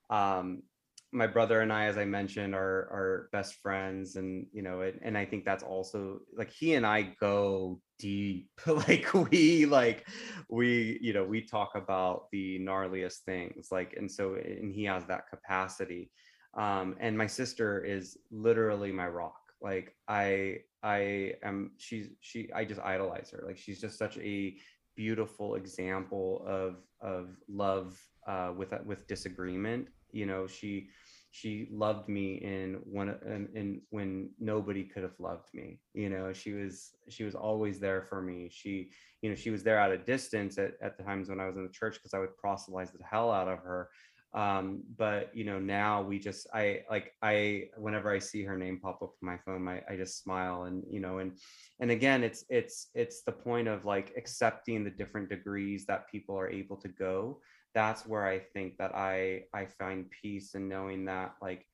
Um, 0.09 0.63
my 1.11 1.27
brother 1.27 1.61
and 1.61 1.71
I, 1.71 1.85
as 1.85 1.97
I 1.97 2.05
mentioned, 2.05 2.53
are 2.53 2.89
are 2.91 3.29
best 3.31 3.55
friends, 3.55 4.15
and 4.15 4.45
you 4.51 4.61
know, 4.61 4.81
it, 4.81 4.99
and 5.01 5.17
I 5.17 5.25
think 5.25 5.45
that's 5.45 5.63
also 5.63 6.19
like 6.37 6.51
he 6.51 6.73
and 6.73 6.85
I 6.85 7.15
go 7.19 7.79
deep. 7.97 8.49
like 8.67 9.13
we 9.13 9.65
like 9.65 10.07
we 10.49 10.99
you 11.01 11.13
know 11.13 11.23
we 11.23 11.41
talk 11.41 11.71
about 11.75 12.29
the 12.31 12.59
gnarliest 12.59 13.19
things, 13.25 13.69
like, 13.71 13.93
and 13.97 14.11
so 14.11 14.35
and 14.35 14.73
he 14.73 14.83
has 14.85 15.05
that 15.05 15.29
capacity. 15.29 16.11
Um, 16.55 16.95
and 16.99 17.17
my 17.17 17.27
sister 17.27 17.83
is 17.83 18.17
literally 18.31 18.91
my 18.91 19.07
rock. 19.07 19.39
Like 19.61 19.95
I 20.07 20.57
I 20.83 21.33
am 21.43 21.71
she's 21.77 22.09
she 22.19 22.49
I 22.53 22.65
just 22.65 22.81
idolize 22.81 23.31
her. 23.31 23.43
Like 23.45 23.57
she's 23.57 23.79
just 23.79 23.97
such 23.97 24.17
a 24.17 24.57
beautiful 24.95 25.55
example 25.55 26.43
of 26.45 26.77
of 27.01 27.37
love 27.47 27.97
uh, 28.27 28.51
with 28.57 28.73
with 28.85 29.07
disagreement 29.07 29.87
you 30.11 30.25
know 30.25 30.47
she 30.47 30.89
she 31.31 31.67
loved 31.71 32.09
me 32.09 32.35
in 32.35 32.79
one 32.83 33.09
in, 33.25 33.47
in 33.53 33.81
when 33.89 34.29
nobody 34.39 34.83
could 34.83 35.03
have 35.03 35.19
loved 35.19 35.53
me 35.53 35.79
you 35.93 36.09
know 36.09 36.33
she 36.33 36.53
was 36.53 36.93
she 37.09 37.23
was 37.23 37.35
always 37.35 37.79
there 37.79 38.01
for 38.01 38.21
me. 38.21 38.49
She 38.51 38.91
you 39.21 39.29
know 39.29 39.35
she 39.35 39.49
was 39.49 39.63
there 39.63 39.79
at 39.79 39.91
a 39.91 39.97
distance 39.97 40.57
at, 40.57 40.73
at 40.81 40.97
the 40.97 41.03
times 41.03 41.29
when 41.29 41.39
i 41.39 41.47
was 41.47 41.55
in 41.55 41.63
the 41.63 41.71
church 41.71 41.95
because 41.95 42.13
i 42.13 42.19
would 42.19 42.37
proselytize 42.37 42.91
the 42.91 43.03
hell 43.03 43.31
out 43.31 43.47
of 43.47 43.59
her. 43.59 43.89
Um 44.33 44.83
but 44.97 45.31
you 45.33 45.45
know 45.45 45.57
now 45.59 46.01
we 46.01 46.19
just 46.19 46.47
i 46.53 46.81
like 46.89 47.13
i 47.21 47.69
whenever 47.77 48.11
i 48.11 48.19
see 48.19 48.43
her 48.43 48.57
name 48.57 48.79
pop 48.79 49.01
up 49.01 49.13
on 49.21 49.25
my 49.31 49.37
phone 49.37 49.67
I, 49.67 49.81
I 49.89 49.95
just 49.95 50.21
smile 50.21 50.63
and 50.63 50.83
you 50.89 50.99
know 50.99 51.19
and 51.19 51.31
and 51.79 51.91
again 51.91 52.23
it's 52.23 52.43
it's 52.49 52.87
it's 52.93 53.21
the 53.23 53.31
point 53.31 53.67
of 53.67 53.85
like 53.85 54.13
accepting 54.17 54.83
the 54.83 54.89
different 54.89 55.29
degrees 55.29 55.85
that 55.85 56.11
people 56.11 56.37
are 56.37 56.49
able 56.49 56.77
to 56.77 56.89
go 56.89 57.39
that's 57.77 58.07
where 58.07 58.25
I 58.25 58.39
think 58.39 58.75
that 58.79 58.95
I 58.95 59.43
I 59.53 59.65
find 59.65 60.09
peace 60.09 60.55
in 60.55 60.67
knowing 60.67 61.05
that 61.05 61.35
like 61.43 61.67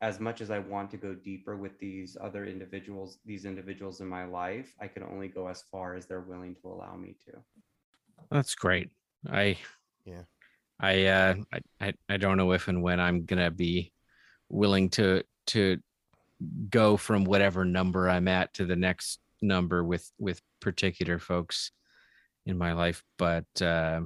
as 0.00 0.18
much 0.18 0.40
as 0.40 0.50
I 0.50 0.58
want 0.58 0.90
to 0.90 0.96
go 0.96 1.14
deeper 1.14 1.56
with 1.56 1.78
these 1.78 2.16
other 2.20 2.44
individuals, 2.44 3.18
these 3.24 3.44
individuals 3.44 4.00
in 4.00 4.08
my 4.08 4.24
life, 4.24 4.74
I 4.80 4.88
can 4.88 5.04
only 5.04 5.28
go 5.28 5.46
as 5.46 5.62
far 5.70 5.94
as 5.94 6.06
they're 6.06 6.28
willing 6.32 6.56
to 6.62 6.68
allow 6.68 6.96
me 6.96 7.14
to. 7.26 7.38
That's 8.32 8.56
great. 8.56 8.90
I 9.30 9.56
yeah. 10.04 10.22
I 10.80 11.06
uh 11.06 11.34
I 11.80 11.92
I 12.08 12.16
don't 12.16 12.36
know 12.36 12.50
if 12.50 12.66
and 12.66 12.82
when 12.82 12.98
I'm 12.98 13.24
gonna 13.24 13.52
be 13.52 13.92
willing 14.48 14.90
to 14.90 15.22
to 15.54 15.78
go 16.68 16.96
from 16.96 17.22
whatever 17.22 17.64
number 17.64 18.10
I'm 18.10 18.26
at 18.26 18.54
to 18.54 18.66
the 18.66 18.74
next 18.74 19.20
number 19.40 19.84
with 19.84 20.10
with 20.18 20.42
particular 20.60 21.20
folks 21.20 21.70
in 22.44 22.58
my 22.58 22.72
life, 22.72 23.04
but 23.18 23.46
uh 23.62 24.00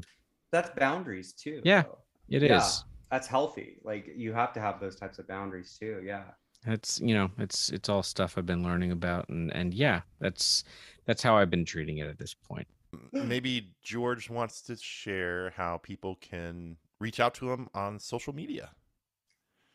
that's 0.53 0.71
boundaries 0.79 1.33
too. 1.33 1.61
Yeah, 1.65 1.83
though. 1.83 1.99
it 2.29 2.43
yeah, 2.43 2.59
is. 2.59 2.85
That's 3.11 3.27
healthy. 3.27 3.79
Like 3.83 4.13
you 4.15 4.33
have 4.33 4.53
to 4.53 4.61
have 4.61 4.79
those 4.79 4.95
types 4.95 5.19
of 5.19 5.27
boundaries 5.27 5.77
too. 5.79 6.01
Yeah. 6.05 6.25
It's 6.67 7.01
you 7.01 7.15
know 7.15 7.31
it's 7.39 7.71
it's 7.71 7.89
all 7.89 8.05
stuff 8.05 8.39
I've 8.39 8.47
been 8.47 8.63
learning 8.63 8.93
about 8.93 9.29
and 9.29 9.53
and 9.53 9.75
yeah 9.75 10.03
that's 10.21 10.63
that's 11.07 11.21
how 11.21 11.37
I've 11.37 11.51
been 11.51 11.65
treating 11.65 11.99
it 11.99 12.07
at 12.07 12.19
this 12.19 12.35
point. 12.35 12.69
Maybe 13.11 13.73
George 13.83 14.31
wants 14.31 14.61
to 14.63 14.77
share 14.77 15.53
how 15.57 15.79
people 15.79 16.19
can 16.21 16.77
reach 17.01 17.21
out 17.21 17.35
to 17.35 17.51
him 17.51 17.69
on 17.75 17.99
social 17.99 18.35
media. 18.35 18.71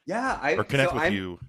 Yeah, 0.05 0.39
I 0.41 0.53
or 0.53 0.63
connect 0.63 0.91
so 0.91 0.95
with 0.95 1.03
I'm, 1.05 1.13
you. 1.13 1.39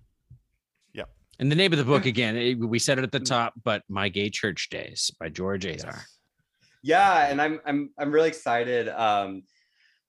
Yeah. 0.95 1.05
And 1.39 1.53
the 1.53 1.57
name 1.57 1.73
of 1.73 1.79
the 1.79 1.85
book 1.85 2.07
again, 2.07 2.59
we 2.59 2.79
said 2.79 2.99
it 2.99 3.05
at 3.05 3.13
the 3.13 3.21
mm. 3.21 3.27
top, 3.27 3.53
but 3.63 3.83
My 3.89 4.09
Gay 4.09 4.31
Church 4.31 4.71
Days 4.71 5.13
by 5.21 5.29
George 5.29 5.67
Azar. 5.67 5.93
Yes 5.95 6.18
yeah 6.89 7.29
and 7.29 7.41
i'm 7.41 7.61
i'm 7.67 7.91
i'm 7.99 8.11
really 8.11 8.29
excited 8.29 8.89
um 8.89 9.43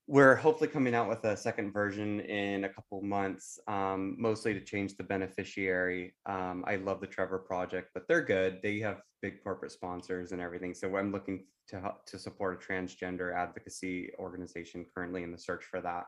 we're 0.07 0.33
hopefully 0.33 0.67
coming 0.67 0.95
out 0.95 1.07
with 1.07 1.23
a 1.25 1.37
second 1.37 1.71
version 1.71 2.21
in 2.21 2.63
a 2.63 2.69
couple 2.69 2.99
months 3.03 3.59
um, 3.67 4.15
mostly 4.17 4.55
to 4.55 4.59
change 4.59 4.97
the 4.97 5.03
beneficiary. 5.03 6.15
Um, 6.25 6.63
i 6.67 6.77
love 6.77 6.99
the 6.99 7.05
trevor 7.05 7.37
project 7.37 7.89
but 7.93 8.07
they're 8.07 8.23
good. 8.23 8.59
They 8.63 8.79
have 8.79 9.01
big 9.21 9.43
corporate 9.43 9.71
sponsors 9.71 10.31
and 10.31 10.41
everything 10.41 10.73
so 10.73 10.95
i'm 10.95 11.11
looking 11.11 11.43
to 11.67 11.79
help 11.79 12.05
to 12.07 12.17
support 12.17 12.63
a 12.63 12.65
transgender 12.65 13.35
advocacy 13.35 14.11
organization 14.17 14.85
currently 14.95 15.23
in 15.23 15.31
the 15.31 15.37
search 15.37 15.65
for 15.65 15.81
that. 15.81 16.05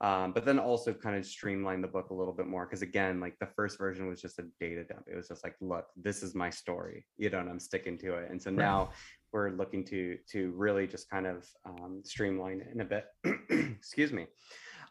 Um, 0.00 0.32
but 0.32 0.44
then 0.44 0.60
also 0.60 0.92
kind 0.92 1.16
of 1.16 1.26
streamline 1.26 1.80
the 1.80 1.88
book 1.88 2.10
a 2.10 2.14
little 2.14 2.32
bit 2.32 2.46
more 2.46 2.66
because 2.66 2.82
again 2.82 3.18
like 3.18 3.36
the 3.40 3.48
first 3.56 3.78
version 3.78 4.06
was 4.08 4.20
just 4.20 4.38
a 4.38 4.44
data 4.60 4.84
dump. 4.84 5.06
It 5.10 5.16
was 5.16 5.26
just 5.28 5.42
like 5.42 5.56
look 5.60 5.86
this 5.96 6.22
is 6.22 6.34
my 6.34 6.50
story. 6.50 7.06
You 7.16 7.30
know 7.30 7.40
and 7.40 7.50
i'm 7.50 7.58
sticking 7.58 7.98
to 7.98 8.14
it. 8.14 8.30
And 8.30 8.40
so 8.40 8.50
now 8.50 8.90
we're 9.32 9.50
looking 9.50 9.84
to 9.86 10.18
to 10.32 10.52
really 10.52 10.86
just 10.86 11.08
kind 11.10 11.26
of 11.26 11.46
um, 11.66 12.02
streamline 12.04 12.60
it 12.60 12.68
in 12.72 12.80
a 12.80 12.84
bit. 12.84 13.06
Excuse 13.50 14.12
me. 14.12 14.26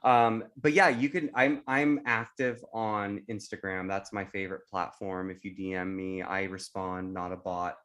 Um, 0.04 0.46
but 0.62 0.74
yeah, 0.74 0.90
you 0.90 1.10
can. 1.10 1.30
I'm 1.36 1.64
I'm 1.68 2.02
active 2.06 2.64
on 2.74 3.24
Instagram. 3.30 3.88
That's 3.88 4.14
my 4.14 4.26
favorite 4.26 4.68
platform. 4.70 5.32
If 5.32 5.44
you 5.44 5.56
DM 5.56 5.96
me, 5.96 6.22
I 6.22 6.44
respond. 6.44 7.14
Not 7.14 7.32
a 7.32 7.38
bot. 7.38 7.78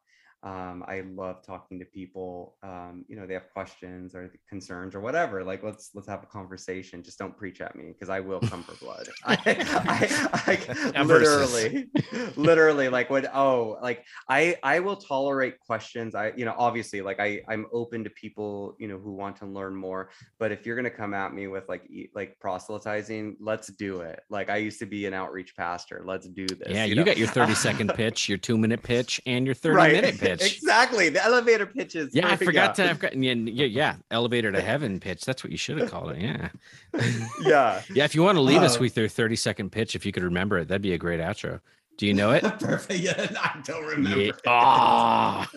Um, 0.43 0.83
I 0.89 1.03
love 1.15 1.41
talking 1.41 1.79
to 1.79 1.85
people. 1.85 2.55
Um, 2.63 3.05
you 3.07 3.15
know, 3.15 3.25
they 3.25 3.33
have 3.33 3.49
questions 3.53 4.13
or 4.13 4.29
concerns 4.49 4.93
or 4.93 4.99
whatever. 4.99 5.41
Like, 5.41 5.63
let's 5.63 5.91
let's 5.93 6.07
have 6.09 6.21
a 6.21 6.25
conversation. 6.25 7.01
Just 7.01 7.17
don't 7.17 7.35
preach 7.37 7.61
at 7.61 7.77
me 7.77 7.87
because 7.87 8.09
I 8.09 8.19
will 8.19 8.41
come 8.41 8.61
for 8.61 8.75
blood. 8.83 9.07
I, 9.25 9.37
I, 9.47 10.91
I 10.95 11.03
literally, 11.03 11.87
literally, 12.35 12.89
like 12.89 13.09
what? 13.09 13.33
Oh, 13.33 13.77
like 13.81 14.03
I 14.27 14.57
I 14.63 14.81
will 14.81 14.97
tolerate 14.97 15.59
questions. 15.61 16.13
I 16.13 16.33
you 16.35 16.43
know 16.43 16.55
obviously 16.57 17.01
like 17.01 17.21
I 17.21 17.41
I'm 17.47 17.65
open 17.71 18.03
to 18.03 18.09
people 18.09 18.75
you 18.79 18.89
know 18.89 18.97
who 18.97 19.13
want 19.13 19.37
to 19.37 19.45
learn 19.45 19.73
more. 19.73 20.09
But 20.39 20.51
if 20.51 20.65
you're 20.65 20.75
gonna 20.75 20.89
come 20.89 21.13
at 21.13 21.33
me 21.33 21.47
with 21.47 21.69
like 21.69 21.89
like 22.13 22.37
proselytizing, 22.41 23.37
let's 23.39 23.67
do 23.67 24.01
it. 24.01 24.19
Like 24.29 24.49
I 24.49 24.57
used 24.57 24.79
to 24.79 24.85
be 24.85 25.05
an 25.05 25.13
outreach 25.13 25.55
pastor. 25.55 26.03
Let's 26.05 26.27
do 26.27 26.45
this. 26.47 26.67
Yeah, 26.67 26.83
you, 26.83 26.89
you 26.89 26.95
know? 26.95 27.05
got 27.05 27.15
your 27.17 27.29
30 27.29 27.53
second 27.53 27.93
pitch, 27.93 28.27
your 28.27 28.37
two 28.37 28.57
minute 28.57 28.83
pitch, 28.83 29.21
and 29.25 29.45
your 29.45 29.55
30 29.55 29.75
right. 29.75 29.93
minute 29.93 30.19
pitch 30.19 30.32
pitch. 30.39 30.57
exactly. 30.57 31.09
The 31.09 31.23
elevator 31.23 31.65
pitches. 31.65 32.13
Yeah, 32.13 32.29
I 32.29 32.35
forgot 32.35 32.75
to. 32.75 32.95
Got, 32.99 33.15
yeah, 33.15 33.33
yeah, 33.33 33.95
elevator 34.11 34.51
to 34.51 34.61
heaven 34.61 34.99
pitch. 34.99 35.25
That's 35.25 35.43
what 35.43 35.51
you 35.51 35.57
should 35.57 35.79
have 35.79 35.91
called 35.91 36.11
it. 36.11 36.21
Yeah. 36.21 36.49
yeah. 37.41 37.81
yeah. 37.93 38.05
If 38.05 38.15
you 38.15 38.23
want 38.23 38.37
to 38.37 38.41
leave 38.41 38.61
uh, 38.61 38.65
us 38.65 38.79
with 38.79 38.97
your 38.97 39.07
30 39.07 39.35
second 39.35 39.71
pitch, 39.71 39.95
if 39.95 40.05
you 40.05 40.11
could 40.11 40.23
remember 40.23 40.57
it, 40.59 40.67
that'd 40.67 40.81
be 40.81 40.93
a 40.93 40.97
great 40.97 41.19
outro. 41.19 41.59
Do 41.97 42.07
you 42.07 42.13
know 42.13 42.31
it? 42.31 42.41
Perfect. 42.59 42.99
Yeah, 42.99 43.27
I 43.39 43.61
don't 43.63 43.85
remember. 43.85 44.19
Yeah. 44.19 44.29
it. 44.29 44.41
Ah. 44.47 45.49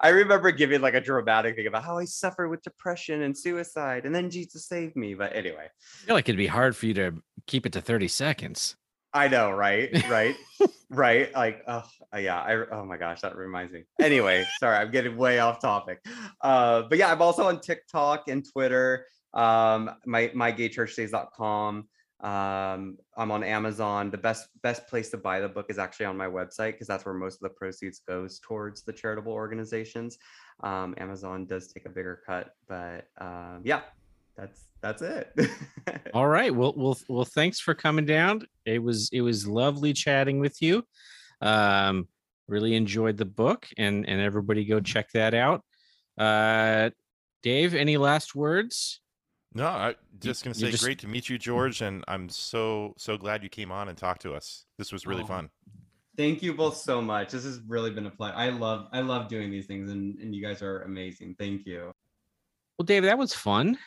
I 0.00 0.08
remember 0.08 0.50
giving 0.50 0.80
like 0.80 0.94
a 0.94 1.00
dramatic 1.00 1.56
thing 1.56 1.66
about 1.66 1.84
how 1.84 1.98
I 1.98 2.06
suffer 2.06 2.48
with 2.48 2.62
depression 2.62 3.22
and 3.22 3.36
suicide, 3.36 4.06
and 4.06 4.14
then 4.14 4.30
Jesus 4.30 4.66
saved 4.66 4.96
me. 4.96 5.14
But 5.14 5.36
anyway, 5.36 5.66
I 5.66 6.06
feel 6.06 6.14
like 6.14 6.28
it'd 6.28 6.38
be 6.38 6.46
hard 6.46 6.74
for 6.74 6.86
you 6.86 6.94
to 6.94 7.22
keep 7.46 7.66
it 7.66 7.72
to 7.74 7.80
30 7.80 8.08
seconds. 8.08 8.76
I 9.12 9.28
know, 9.28 9.50
right? 9.50 9.90
Right? 10.08 10.36
right? 10.90 11.34
Like, 11.34 11.62
oh 11.66 11.82
yeah. 12.16 12.40
I 12.40 12.54
oh 12.70 12.84
my 12.84 12.96
gosh, 12.96 13.20
that 13.22 13.36
reminds 13.36 13.72
me. 13.72 13.84
Anyway, 14.00 14.44
sorry, 14.60 14.76
I'm 14.76 14.90
getting 14.90 15.16
way 15.16 15.38
off 15.38 15.60
topic. 15.60 16.04
Uh, 16.40 16.82
but 16.82 16.98
yeah, 16.98 17.10
I'm 17.10 17.22
also 17.22 17.44
on 17.44 17.60
TikTok 17.60 18.28
and 18.28 18.44
Twitter. 18.50 19.06
Um, 19.34 19.90
my 20.06 20.28
mygaychurchdays.com. 20.28 21.88
Um, 22.20 22.98
I'm 23.16 23.30
on 23.30 23.44
Amazon. 23.44 24.10
The 24.10 24.18
best 24.18 24.48
best 24.62 24.88
place 24.88 25.08
to 25.10 25.16
buy 25.16 25.40
the 25.40 25.48
book 25.48 25.66
is 25.68 25.78
actually 25.78 26.06
on 26.06 26.16
my 26.16 26.26
website 26.26 26.72
because 26.72 26.88
that's 26.88 27.04
where 27.04 27.14
most 27.14 27.34
of 27.34 27.40
the 27.42 27.50
proceeds 27.50 28.00
goes 28.00 28.40
towards 28.40 28.82
the 28.82 28.92
charitable 28.92 29.32
organizations. 29.32 30.18
Um, 30.62 30.94
Amazon 30.98 31.46
does 31.46 31.68
take 31.68 31.86
a 31.86 31.90
bigger 31.90 32.20
cut, 32.26 32.54
but 32.66 33.06
um, 33.20 33.60
yeah, 33.64 33.82
that's 34.38 34.66
that's 34.80 35.02
it. 35.02 35.32
All 36.14 36.28
right. 36.28 36.54
Well, 36.54 36.72
well, 36.76 36.96
well, 37.08 37.24
thanks 37.24 37.58
for 37.60 37.74
coming 37.74 38.06
down. 38.06 38.46
It 38.64 38.82
was 38.82 39.10
it 39.12 39.20
was 39.22 39.46
lovely 39.46 39.92
chatting 39.92 40.38
with 40.38 40.62
you. 40.62 40.84
Um, 41.42 42.06
really 42.46 42.74
enjoyed 42.76 43.16
the 43.16 43.24
book 43.24 43.66
and 43.76 44.08
and 44.08 44.20
everybody 44.20 44.64
go 44.64 44.80
check 44.80 45.10
that 45.12 45.34
out. 45.34 45.62
Uh 46.16 46.90
Dave, 47.42 47.74
any 47.74 47.96
last 47.96 48.34
words? 48.34 49.00
No, 49.54 49.66
I 49.66 49.94
just 50.20 50.44
gonna 50.44 50.54
say 50.54 50.70
just- 50.70 50.82
great 50.84 50.98
to 51.00 51.08
meet 51.08 51.28
you, 51.28 51.38
George, 51.38 51.82
and 51.82 52.04
I'm 52.08 52.28
so 52.28 52.94
so 52.96 53.16
glad 53.18 53.42
you 53.42 53.48
came 53.48 53.70
on 53.72 53.88
and 53.88 53.98
talked 53.98 54.22
to 54.22 54.34
us. 54.34 54.64
This 54.78 54.92
was 54.92 55.06
really 55.06 55.22
Oh. 55.24 55.26
fun. 55.26 55.50
Thank 56.16 56.42
you 56.42 56.52
both 56.54 56.76
so 56.76 57.00
much. 57.00 57.30
This 57.30 57.44
has 57.44 57.60
really 57.68 57.90
been 57.92 58.06
a 58.06 58.10
pleasure. 58.10 58.34
I 58.36 58.48
love 58.50 58.88
I 58.92 59.00
love 59.00 59.28
doing 59.28 59.50
these 59.50 59.66
things 59.66 59.90
and, 59.90 60.18
and 60.20 60.34
you 60.34 60.42
guys 60.42 60.62
are 60.62 60.82
amazing. 60.82 61.36
Thank 61.38 61.66
you. 61.66 61.92
Well, 62.78 62.86
Dave, 62.86 63.02
that 63.04 63.18
was 63.18 63.34
fun. 63.34 63.78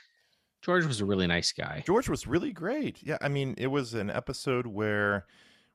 George 0.62 0.86
was 0.86 1.02
a 1.02 1.06
really 1.06 1.28
nice 1.28 1.52
guy. 1.52 1.84
George 1.86 2.08
was 2.10 2.28
really 2.28 2.52
great. 2.52 3.02
Yeah, 3.04 3.18
I 3.22 3.30
mean, 3.30 3.56
it 3.58 3.68
was 3.68 3.94
an 3.94 4.10
episode 4.10 4.68
where 4.68 5.26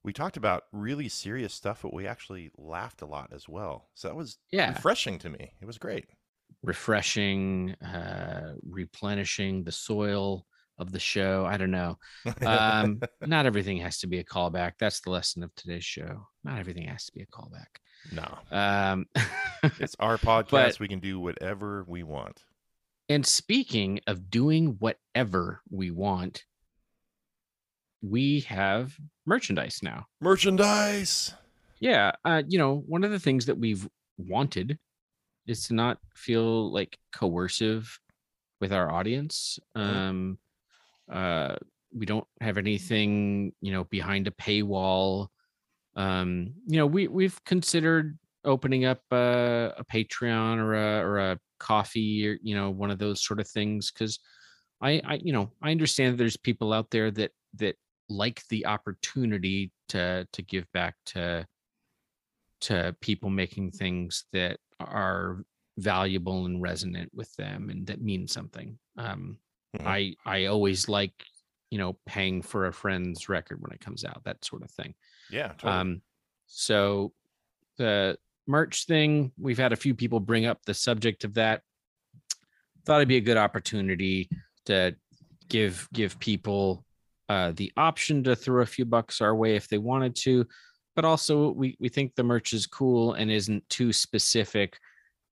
we 0.04 0.12
talked 0.12 0.36
about 0.36 0.64
really 0.72 1.08
serious 1.08 1.52
stuff, 1.52 1.80
but 1.82 1.92
we 1.92 2.06
actually 2.06 2.50
laughed 2.56 3.02
a 3.02 3.06
lot 3.06 3.30
as 3.34 3.48
well. 3.48 3.88
So 3.94 4.06
that 4.08 4.14
was 4.14 4.38
Yeah. 4.52 4.72
refreshing 4.74 5.18
to 5.20 5.28
me. 5.30 5.52
It 5.60 5.66
was 5.66 5.78
great. 5.78 6.06
Refreshing, 6.62 7.72
uh 7.82 8.54
replenishing 8.68 9.64
the 9.64 9.72
soil 9.72 10.46
of 10.78 10.92
the 10.92 11.00
show. 11.00 11.44
I 11.46 11.56
don't 11.56 11.70
know. 11.70 11.98
Um, 12.46 13.00
not 13.22 13.46
everything 13.46 13.78
has 13.78 13.98
to 14.00 14.06
be 14.06 14.18
a 14.18 14.24
callback. 14.24 14.72
That's 14.78 15.00
the 15.00 15.10
lesson 15.10 15.42
of 15.42 15.54
today's 15.54 15.84
show. 15.84 16.26
Not 16.44 16.58
everything 16.60 16.86
has 16.86 17.06
to 17.06 17.12
be 17.12 17.22
a 17.22 17.26
callback. 17.26 17.80
no, 18.12 18.38
Um, 18.56 19.06
it's 19.80 19.96
our 19.98 20.18
podcast. 20.18 20.50
But- 20.50 20.80
we 20.80 20.86
can 20.88 21.00
do 21.00 21.18
whatever 21.18 21.84
we 21.88 22.02
want. 22.02 22.44
And 23.09 23.24
speaking 23.27 24.01
of 24.07 24.31
doing 24.31 24.77
whatever 24.78 25.61
we 25.70 25.91
want, 25.91 26.45
we 28.03 28.41
have 28.41 28.97
merchandise 29.24 29.81
now. 29.83 30.07
Merchandise. 30.20 31.35
Yeah, 31.81 32.12
uh, 32.24 32.43
you 32.47 32.59
know, 32.59 32.83
one 32.87 33.05
of 33.05 33.11
the 33.11 33.19
things 33.19 33.47
that 33.47 33.59
we've 33.59 33.87
wanted 34.19 34.78
is 35.47 35.66
to 35.69 35.74
not 35.74 35.99
feel 36.15 36.73
like 36.73 36.99
coercive 37.15 37.99
with 38.61 38.73
our 38.73 38.91
audience. 38.91 39.59
Mhm. 39.77 39.81
Um, 39.83 40.39
uh, 41.11 41.57
we 41.95 42.07
don't 42.07 42.27
have 42.41 42.59
anything, 42.59 43.53
you 43.61 43.73
know, 43.73 43.85
behind 43.85 44.27
a 44.27 44.33
paywall. 44.33 45.28
Um, 45.95 46.55
you 46.66 46.78
know, 46.78 46.87
we 46.87 47.09
we've 47.09 47.43
considered 47.45 48.19
opening 48.45 48.85
up 48.85 49.01
a, 49.11 49.74
a 49.78 49.85
Patreon 49.85 50.59
or 50.59 50.74
a 50.74 51.03
or 51.03 51.19
a 51.19 51.41
Ko-fi 51.59 52.27
or 52.27 52.39
you 52.43 52.55
know 52.55 52.70
one 52.70 52.91
of 52.91 52.99
those 52.99 53.23
sort 53.24 53.41
of 53.41 53.49
things 53.49 53.91
because 53.91 54.19
I 54.81 55.01
I 55.05 55.15
you 55.23 55.33
know 55.33 55.53
I 55.62 55.70
understand 55.70 56.12
that 56.15 56.19
there's 56.19 56.37
people 56.37 56.73
out 56.73 56.91
there 56.91 57.11
that 57.12 57.33
that 57.55 57.77
like 58.09 58.47
the 58.49 58.66
opportunity 58.66 59.73
to 59.89 60.27
to 60.33 60.43
give 60.43 60.70
back 60.73 60.97
to 61.07 61.47
to 62.61 62.97
people 63.01 63.31
making 63.31 63.70
things 63.70 64.24
that 64.33 64.59
are 64.81 65.45
valuable 65.78 66.47
and 66.47 66.62
resonant 66.62 67.11
with 67.15 67.35
them 67.37 67.69
and 67.69 67.87
that 67.87 68.01
mean 68.01 68.27
something 68.27 68.78
um 68.97 69.39
Mhm. 69.77 69.87
i 69.87 70.15
i 70.24 70.47
always 70.47 70.89
like 70.89 71.27
you 71.70 71.77
know 71.77 71.99
paying 72.07 72.41
for 72.41 72.66
a 72.66 72.73
friend's 72.73 73.28
record 73.28 73.61
when 73.61 73.73
it 73.73 73.81
comes 73.81 74.05
out 74.05 74.24
that 74.24 74.43
sort 74.43 74.62
of 74.62 74.70
thing 74.70 74.95
Yeah, 75.28 75.49
totally. 75.49 75.73
um 75.73 76.03
so 76.47 77.12
the 77.77 78.19
merch 78.47 78.86
thing. 78.86 79.32
We've 79.39 79.59
had 79.59 79.73
a 79.73 79.77
few 79.77 79.94
people 79.94 80.20
bring 80.20 80.47
up 80.47 80.60
the 80.64 80.74
subject 80.74 81.24
of 81.24 81.35
that. 81.35 81.62
Thought 82.85 82.97
it'd 82.97 83.09
be 83.09 83.16
a 83.16 83.20
good 83.20 83.36
opportunity 83.36 84.28
to 84.66 84.94
give 85.48 85.89
give 85.93 86.18
people 86.18 86.85
uh 87.28 87.52
the 87.55 87.73
option 87.77 88.24
to 88.24 88.35
throw 88.35 88.62
a 88.62 88.66
few 88.66 88.85
bucks 88.85 89.20
our 89.20 89.35
way 89.35 89.56
if 89.56 89.68
they 89.68 89.78
wanted 89.78 90.14
to. 90.16 90.47
But 90.94 91.05
also 91.05 91.51
we 91.51 91.77
we 91.81 91.89
think 91.89 92.14
the 92.14 92.23
merch 92.23 92.52
is 92.52 92.66
cool 92.66 93.14
and 93.14 93.31
isn't 93.31 93.68
too 93.68 93.93
specific 93.93 94.78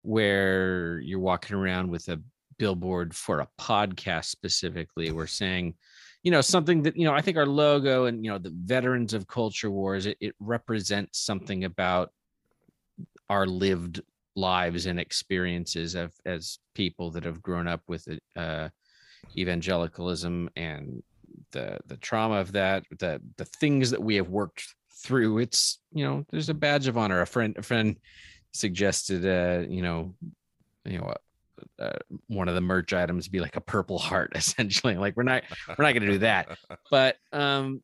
where 0.02 1.00
you're 1.00 1.20
walking 1.20 1.56
around 1.56 1.90
with 1.90 2.08
a 2.08 2.20
billboard 2.58 3.14
for 3.14 3.40
a 3.40 3.48
podcast 3.60 4.26
specifically. 4.26 5.10
We're 5.10 5.26
saying 5.26 5.74
you 6.24 6.30
know 6.30 6.40
something 6.40 6.82
that 6.82 6.96
you 6.96 7.04
know 7.04 7.14
i 7.14 7.20
think 7.20 7.36
our 7.36 7.46
logo 7.46 8.06
and 8.06 8.24
you 8.24 8.30
know 8.30 8.38
the 8.38 8.52
veterans 8.64 9.14
of 9.14 9.28
culture 9.28 9.70
wars 9.70 10.06
it, 10.06 10.16
it 10.20 10.34
represents 10.40 11.20
something 11.20 11.64
about 11.64 12.10
our 13.30 13.46
lived 13.46 14.02
lives 14.36 14.86
and 14.86 14.98
experiences 14.98 15.94
of 15.94 16.12
as 16.26 16.58
people 16.74 17.10
that 17.12 17.24
have 17.24 17.42
grown 17.42 17.68
up 17.68 17.80
with 17.86 18.06
uh 18.36 18.68
evangelicalism 19.36 20.50
and 20.56 21.02
the 21.52 21.78
the 21.86 21.96
trauma 21.98 22.36
of 22.36 22.52
that 22.52 22.84
the 22.98 23.20
the 23.36 23.44
things 23.44 23.90
that 23.90 24.02
we 24.02 24.16
have 24.16 24.28
worked 24.28 24.74
through 25.04 25.38
it's 25.38 25.80
you 25.92 26.04
know 26.04 26.24
there's 26.30 26.48
a 26.48 26.54
badge 26.54 26.88
of 26.88 26.96
honor. 26.96 27.20
A 27.20 27.26
friend 27.26 27.56
a 27.58 27.62
friend 27.62 27.96
suggested 28.52 29.24
uh 29.26 29.66
you 29.68 29.82
know 29.82 30.14
you 30.84 30.98
know 30.98 31.14
uh, 31.78 31.90
one 32.26 32.48
of 32.48 32.54
the 32.54 32.60
merch 32.60 32.92
items 32.92 33.28
be 33.28 33.40
like 33.40 33.56
a 33.56 33.60
purple 33.60 33.98
heart 33.98 34.32
essentially. 34.34 34.96
Like 34.96 35.16
we're 35.16 35.22
not 35.22 35.42
we're 35.68 35.84
not 35.84 35.92
going 35.92 36.02
to 36.02 36.12
do 36.12 36.18
that. 36.18 36.58
But 36.90 37.16
um 37.32 37.82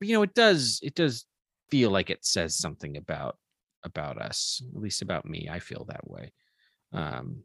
you 0.00 0.14
know 0.14 0.22
it 0.22 0.34
does 0.34 0.80
it 0.82 0.94
does 0.94 1.24
feel 1.70 1.90
like 1.90 2.10
it 2.10 2.24
says 2.24 2.56
something 2.56 2.96
about 2.96 3.36
about 3.84 4.20
us 4.20 4.62
at 4.74 4.80
least 4.80 5.02
about 5.02 5.24
me 5.24 5.48
i 5.50 5.58
feel 5.58 5.84
that 5.88 6.08
way. 6.08 6.32
Um 6.92 7.44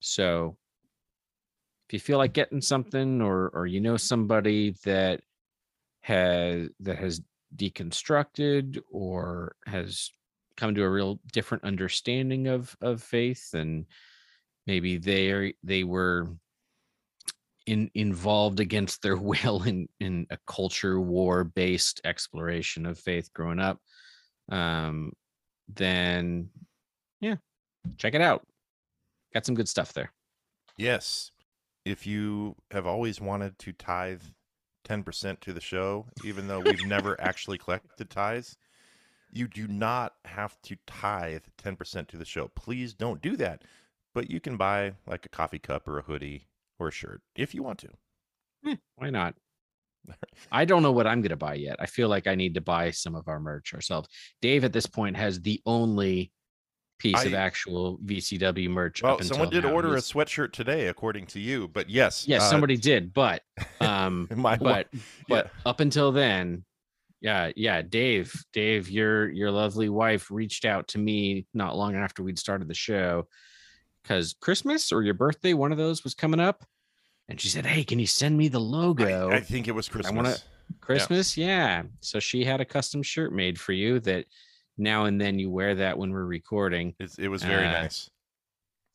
so 0.00 0.56
if 1.88 1.92
you 1.92 2.00
feel 2.00 2.18
like 2.18 2.32
getting 2.32 2.60
something 2.60 3.20
or 3.20 3.50
or 3.52 3.66
you 3.66 3.80
know 3.80 3.96
somebody 3.96 4.76
that 4.84 5.22
has 6.02 6.68
that 6.80 6.98
has 6.98 7.20
deconstructed 7.56 8.78
or 8.90 9.56
has 9.66 10.10
come 10.56 10.74
to 10.74 10.84
a 10.84 10.88
real 10.88 11.18
different 11.32 11.64
understanding 11.64 12.46
of 12.46 12.76
of 12.80 13.02
faith 13.02 13.50
and 13.54 13.86
maybe 14.66 14.98
they 14.98 15.52
they 15.64 15.82
were 15.84 16.28
in 17.66 17.90
involved 17.94 18.60
against 18.60 19.02
their 19.02 19.16
will 19.30 19.62
in 19.64 19.88
in 19.98 20.26
a 20.30 20.38
culture 20.46 21.00
war 21.00 21.44
based 21.44 22.00
exploration 22.04 22.86
of 22.86 22.98
faith 22.98 23.32
growing 23.34 23.58
up 23.58 23.78
um 24.50 25.12
then 25.76 26.50
yeah 27.20 27.36
check 27.96 28.14
it 28.14 28.20
out 28.20 28.46
got 29.32 29.46
some 29.46 29.54
good 29.54 29.68
stuff 29.68 29.92
there 29.92 30.12
Yes. 30.80 31.30
If 31.84 32.06
you 32.06 32.56
have 32.70 32.86
always 32.86 33.20
wanted 33.20 33.58
to 33.58 33.72
tithe 33.72 34.22
10% 34.88 35.40
to 35.40 35.52
the 35.52 35.60
show, 35.60 36.06
even 36.24 36.48
though 36.48 36.60
we've 36.60 36.86
never 36.86 37.20
actually 37.20 37.58
collected 37.58 38.08
tithes, 38.08 38.56
you 39.30 39.46
do 39.46 39.68
not 39.68 40.14
have 40.24 40.56
to 40.62 40.76
tithe 40.86 41.44
10% 41.62 42.08
to 42.08 42.16
the 42.16 42.24
show. 42.24 42.48
Please 42.54 42.94
don't 42.94 43.20
do 43.20 43.36
that. 43.36 43.62
But 44.14 44.30
you 44.30 44.40
can 44.40 44.56
buy 44.56 44.94
like 45.06 45.26
a 45.26 45.28
coffee 45.28 45.58
cup 45.58 45.86
or 45.86 45.98
a 45.98 46.02
hoodie 46.02 46.46
or 46.78 46.88
a 46.88 46.92
shirt 46.92 47.20
if 47.36 47.54
you 47.54 47.62
want 47.62 47.78
to. 47.80 47.88
Eh, 48.66 48.76
why 48.96 49.10
not 49.10 49.34
i 50.52 50.64
don't 50.64 50.82
know 50.82 50.92
what 50.92 51.06
i'm 51.06 51.20
going 51.20 51.30
to 51.30 51.36
buy 51.36 51.54
yet 51.54 51.76
i 51.78 51.86
feel 51.86 52.08
like 52.08 52.26
i 52.26 52.34
need 52.34 52.54
to 52.54 52.60
buy 52.60 52.90
some 52.90 53.14
of 53.14 53.28
our 53.28 53.40
merch 53.40 53.74
ourselves 53.74 54.08
dave 54.40 54.64
at 54.64 54.72
this 54.72 54.86
point 54.86 55.16
has 55.16 55.40
the 55.40 55.60
only 55.66 56.32
piece 56.98 57.24
of 57.24 57.32
actual 57.32 57.98
vcw 58.04 58.68
merch 58.68 59.02
Well, 59.02 59.14
up 59.14 59.20
until 59.20 59.34
someone 59.36 59.50
did 59.50 59.64
now. 59.64 59.72
order 59.72 59.94
a 59.94 60.00
sweatshirt 60.00 60.52
today, 60.52 60.88
according 60.88 61.24
to 61.28 61.40
you. 61.40 61.66
But 61.66 61.88
yes. 61.88 62.28
yes 62.28 62.42
uh, 62.42 62.50
somebody 62.50 62.76
did 62.76 63.14
but 63.14 63.42
um 63.80 64.28
My 64.36 64.56
but 64.56 64.88
yeah. 64.92 65.00
but 65.26 65.50
up 65.64 65.80
until 65.80 66.12
then 66.12 66.62
yeah 67.22 67.52
yeah 67.56 67.80
dave 67.80 68.32
dave 68.52 68.90
your 68.90 69.30
your 69.30 69.50
lovely 69.50 69.88
wife 69.88 70.30
reached 70.30 70.66
out 70.66 70.88
to 70.88 70.98
me 70.98 71.46
not 71.54 71.74
long 71.76 71.94
after 71.96 72.22
we'd 72.22 72.38
started 72.38 72.68
the 72.68 72.74
show 72.74 73.26
because 74.02 74.34
christmas 74.40 74.92
or 74.92 75.02
your 75.02 75.14
birthday 75.14 75.52
one 75.54 75.72
of 75.72 75.78
those 75.78 76.02
was 76.04 76.14
coming 76.14 76.40
up 76.40 76.64
and 77.30 77.40
she 77.40 77.48
said 77.48 77.64
hey 77.64 77.82
can 77.84 77.98
you 77.98 78.06
send 78.06 78.36
me 78.36 78.48
the 78.48 78.58
logo 78.60 79.30
I, 79.30 79.36
I 79.36 79.40
think 79.40 79.66
it 79.68 79.72
was 79.72 79.88
I 79.88 79.92
Christmas. 79.92 80.14
wanna- 80.16 80.36
Christmas, 80.80 81.36
yeah. 81.36 81.82
So 82.00 82.20
she 82.20 82.44
had 82.44 82.60
a 82.60 82.64
custom 82.64 83.02
shirt 83.02 83.32
made 83.32 83.58
for 83.58 83.72
you 83.72 83.98
that 84.00 84.26
now 84.78 85.06
and 85.06 85.20
then 85.20 85.36
you 85.38 85.50
wear 85.50 85.74
that 85.74 85.98
when 85.98 86.10
we're 86.12 86.24
recording. 86.24 86.94
It's, 87.00 87.18
it 87.18 87.26
was 87.26 87.42
very 87.42 87.66
Uh, 87.66 87.72
nice. 87.72 88.08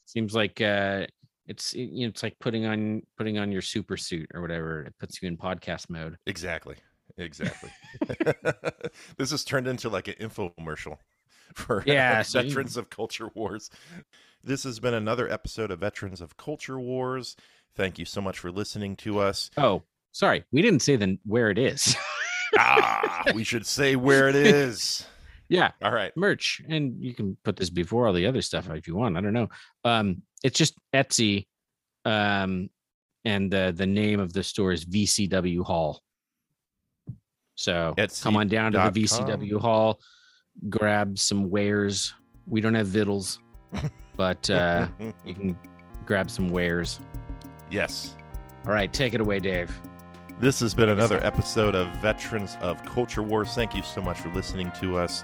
Seems 0.05 0.33
like 0.33 0.61
uh 0.61 1.05
it's 1.47 1.73
you 1.73 2.01
know 2.05 2.07
it's 2.09 2.23
like 2.23 2.37
putting 2.39 2.65
on 2.65 3.01
putting 3.17 3.37
on 3.39 3.51
your 3.51 3.61
super 3.61 3.97
suit 3.97 4.29
or 4.33 4.41
whatever. 4.41 4.83
It 4.83 4.93
puts 4.99 5.21
you 5.21 5.27
in 5.27 5.35
podcast 5.37 5.89
mode. 5.89 6.17
Exactly. 6.27 6.75
Exactly. 7.17 7.69
this 9.17 9.31
has 9.31 9.43
turned 9.43 9.67
into 9.67 9.89
like 9.89 10.07
an 10.07 10.15
infomercial 10.15 10.97
for 11.55 11.83
Yeah, 11.85 12.21
so 12.21 12.39
you- 12.39 12.47
veterans 12.49 12.77
of 12.77 12.89
culture 12.89 13.29
wars. 13.35 13.69
This 14.43 14.63
has 14.63 14.79
been 14.79 14.93
another 14.93 15.29
episode 15.29 15.71
of 15.71 15.79
Veterans 15.79 16.21
of 16.21 16.37
Culture 16.37 16.79
Wars. 16.79 17.35
Thank 17.75 17.99
you 17.99 18.05
so 18.05 18.21
much 18.21 18.39
for 18.39 18.51
listening 18.51 18.95
to 18.97 19.19
us. 19.19 19.49
Oh, 19.57 19.83
sorry, 20.11 20.45
we 20.51 20.61
didn't 20.61 20.81
say 20.81 20.95
the 20.95 21.17
where 21.25 21.49
it 21.49 21.57
is. 21.57 21.95
ah, 22.57 23.23
we 23.33 23.43
should 23.43 23.65
say 23.65 23.95
where 23.95 24.29
it 24.29 24.35
is. 24.35 25.05
yeah, 25.49 25.71
All 25.81 25.93
right. 25.93 26.15
merch, 26.15 26.61
and 26.69 26.95
you 27.03 27.13
can 27.13 27.37
put 27.43 27.57
this 27.57 27.69
before 27.69 28.07
all 28.07 28.13
the 28.13 28.25
other 28.25 28.41
stuff 28.41 28.69
if 28.69 28.87
you 28.87 28.95
want. 28.95 29.17
I 29.17 29.21
don't 29.21 29.33
know. 29.33 29.49
Um, 29.83 30.21
it's 30.43 30.57
just 30.57 30.75
Etsy, 30.93 31.47
um, 32.05 32.69
and 33.25 33.51
the 33.51 33.73
the 33.75 33.87
name 33.87 34.19
of 34.19 34.31
the 34.31 34.43
store 34.43 34.71
is 34.71 34.85
VCW 34.85 35.63
Hall. 35.65 36.01
So 37.55 37.95
come 38.21 38.37
on 38.37 38.47
down 38.47 38.71
to 38.73 38.77
the. 38.91 39.01
VCW 39.01 39.59
Hall, 39.59 39.99
grab 40.69 41.17
some 41.17 41.49
wares. 41.49 42.13
We 42.47 42.61
don't 42.61 42.75
have 42.75 42.87
vittles, 42.87 43.39
but 44.15 44.49
uh, 44.49 44.87
you 45.25 45.33
can 45.33 45.57
grab 46.05 46.29
some 46.29 46.49
wares. 46.49 46.99
Yes. 47.69 48.15
All 48.65 48.73
right, 48.73 48.91
take 48.91 49.13
it 49.13 49.21
away, 49.21 49.39
Dave. 49.39 49.79
This 50.39 50.59
has 50.59 50.73
been 50.73 50.89
another 50.89 51.23
episode 51.23 51.75
of 51.75 51.87
Veterans 51.97 52.57
of 52.59 52.83
Culture 52.83 53.23
Wars. 53.23 53.53
Thank 53.53 53.73
you 53.73 53.83
so 53.83 54.01
much 54.01 54.19
for 54.19 54.29
listening 54.29 54.71
to 54.81 54.97
us. 54.97 55.23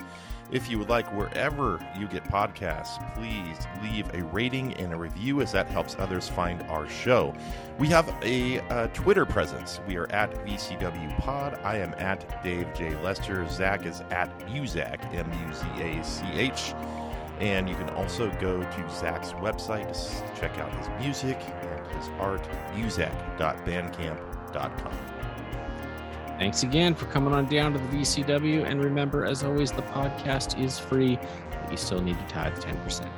If 0.51 0.69
you 0.69 0.77
would 0.80 0.89
like, 0.89 1.07
wherever 1.18 1.80
you 1.97 2.07
get 2.07 2.26
podcasts, 2.26 2.99
please 3.15 3.57
leave 3.81 4.13
a 4.13 4.23
rating 4.34 4.73
and 4.73 4.93
a 4.93 4.97
review 4.97 5.41
as 5.41 5.53
that 5.53 5.68
helps 5.68 5.95
others 5.97 6.27
find 6.27 6.61
our 6.63 6.89
show. 6.89 7.34
We 7.80 7.88
have 7.88 8.13
a 8.22 8.59
uh, 8.69 8.88
Twitter 8.88 9.26
presence. 9.26 9.80
We 9.88 9.95
are 9.95 10.11
at 10.11 10.34
VCW 10.45 11.18
Pod. 11.19 11.57
I 11.63 11.77
am 11.77 11.93
at 11.97 12.43
Dave 12.43 12.73
J. 12.73 12.95
Lester. 13.01 13.47
Zach 13.49 13.85
is 13.85 14.01
at 14.11 14.38
Muzach, 14.47 15.13
M 15.13 15.31
U 15.47 15.53
Z 15.53 15.65
A 15.81 16.03
C 16.03 16.26
H. 16.34 16.73
And 17.41 17.68
you 17.68 17.76
can 17.76 17.89
also 17.89 18.30
go 18.39 18.61
to 18.61 18.89
Zach's 18.89 19.34
website 19.34 19.91
to 19.91 20.23
check 20.39 20.57
out 20.59 20.73
his 20.77 20.88
music 21.03 21.38
and 21.39 21.88
his 21.97 22.07
art, 22.19 22.47
muzach.bandcamp.com. 22.76 24.93
Thanks 26.38 26.63
again 26.63 26.95
for 26.95 27.07
coming 27.07 27.34
on 27.34 27.47
down 27.47 27.73
to 27.73 27.80
the 27.80 27.88
VCW. 27.88 28.63
And 28.65 28.81
remember, 28.84 29.26
as 29.26 29.43
always, 29.43 29.72
the 29.72 29.81
podcast 29.81 30.63
is 30.63 30.77
free, 30.77 31.18
but 31.49 31.72
you 31.72 31.77
still 31.77 32.01
need 32.01 32.19
to 32.19 32.26
tithe 32.26 32.59
10%. 32.59 33.09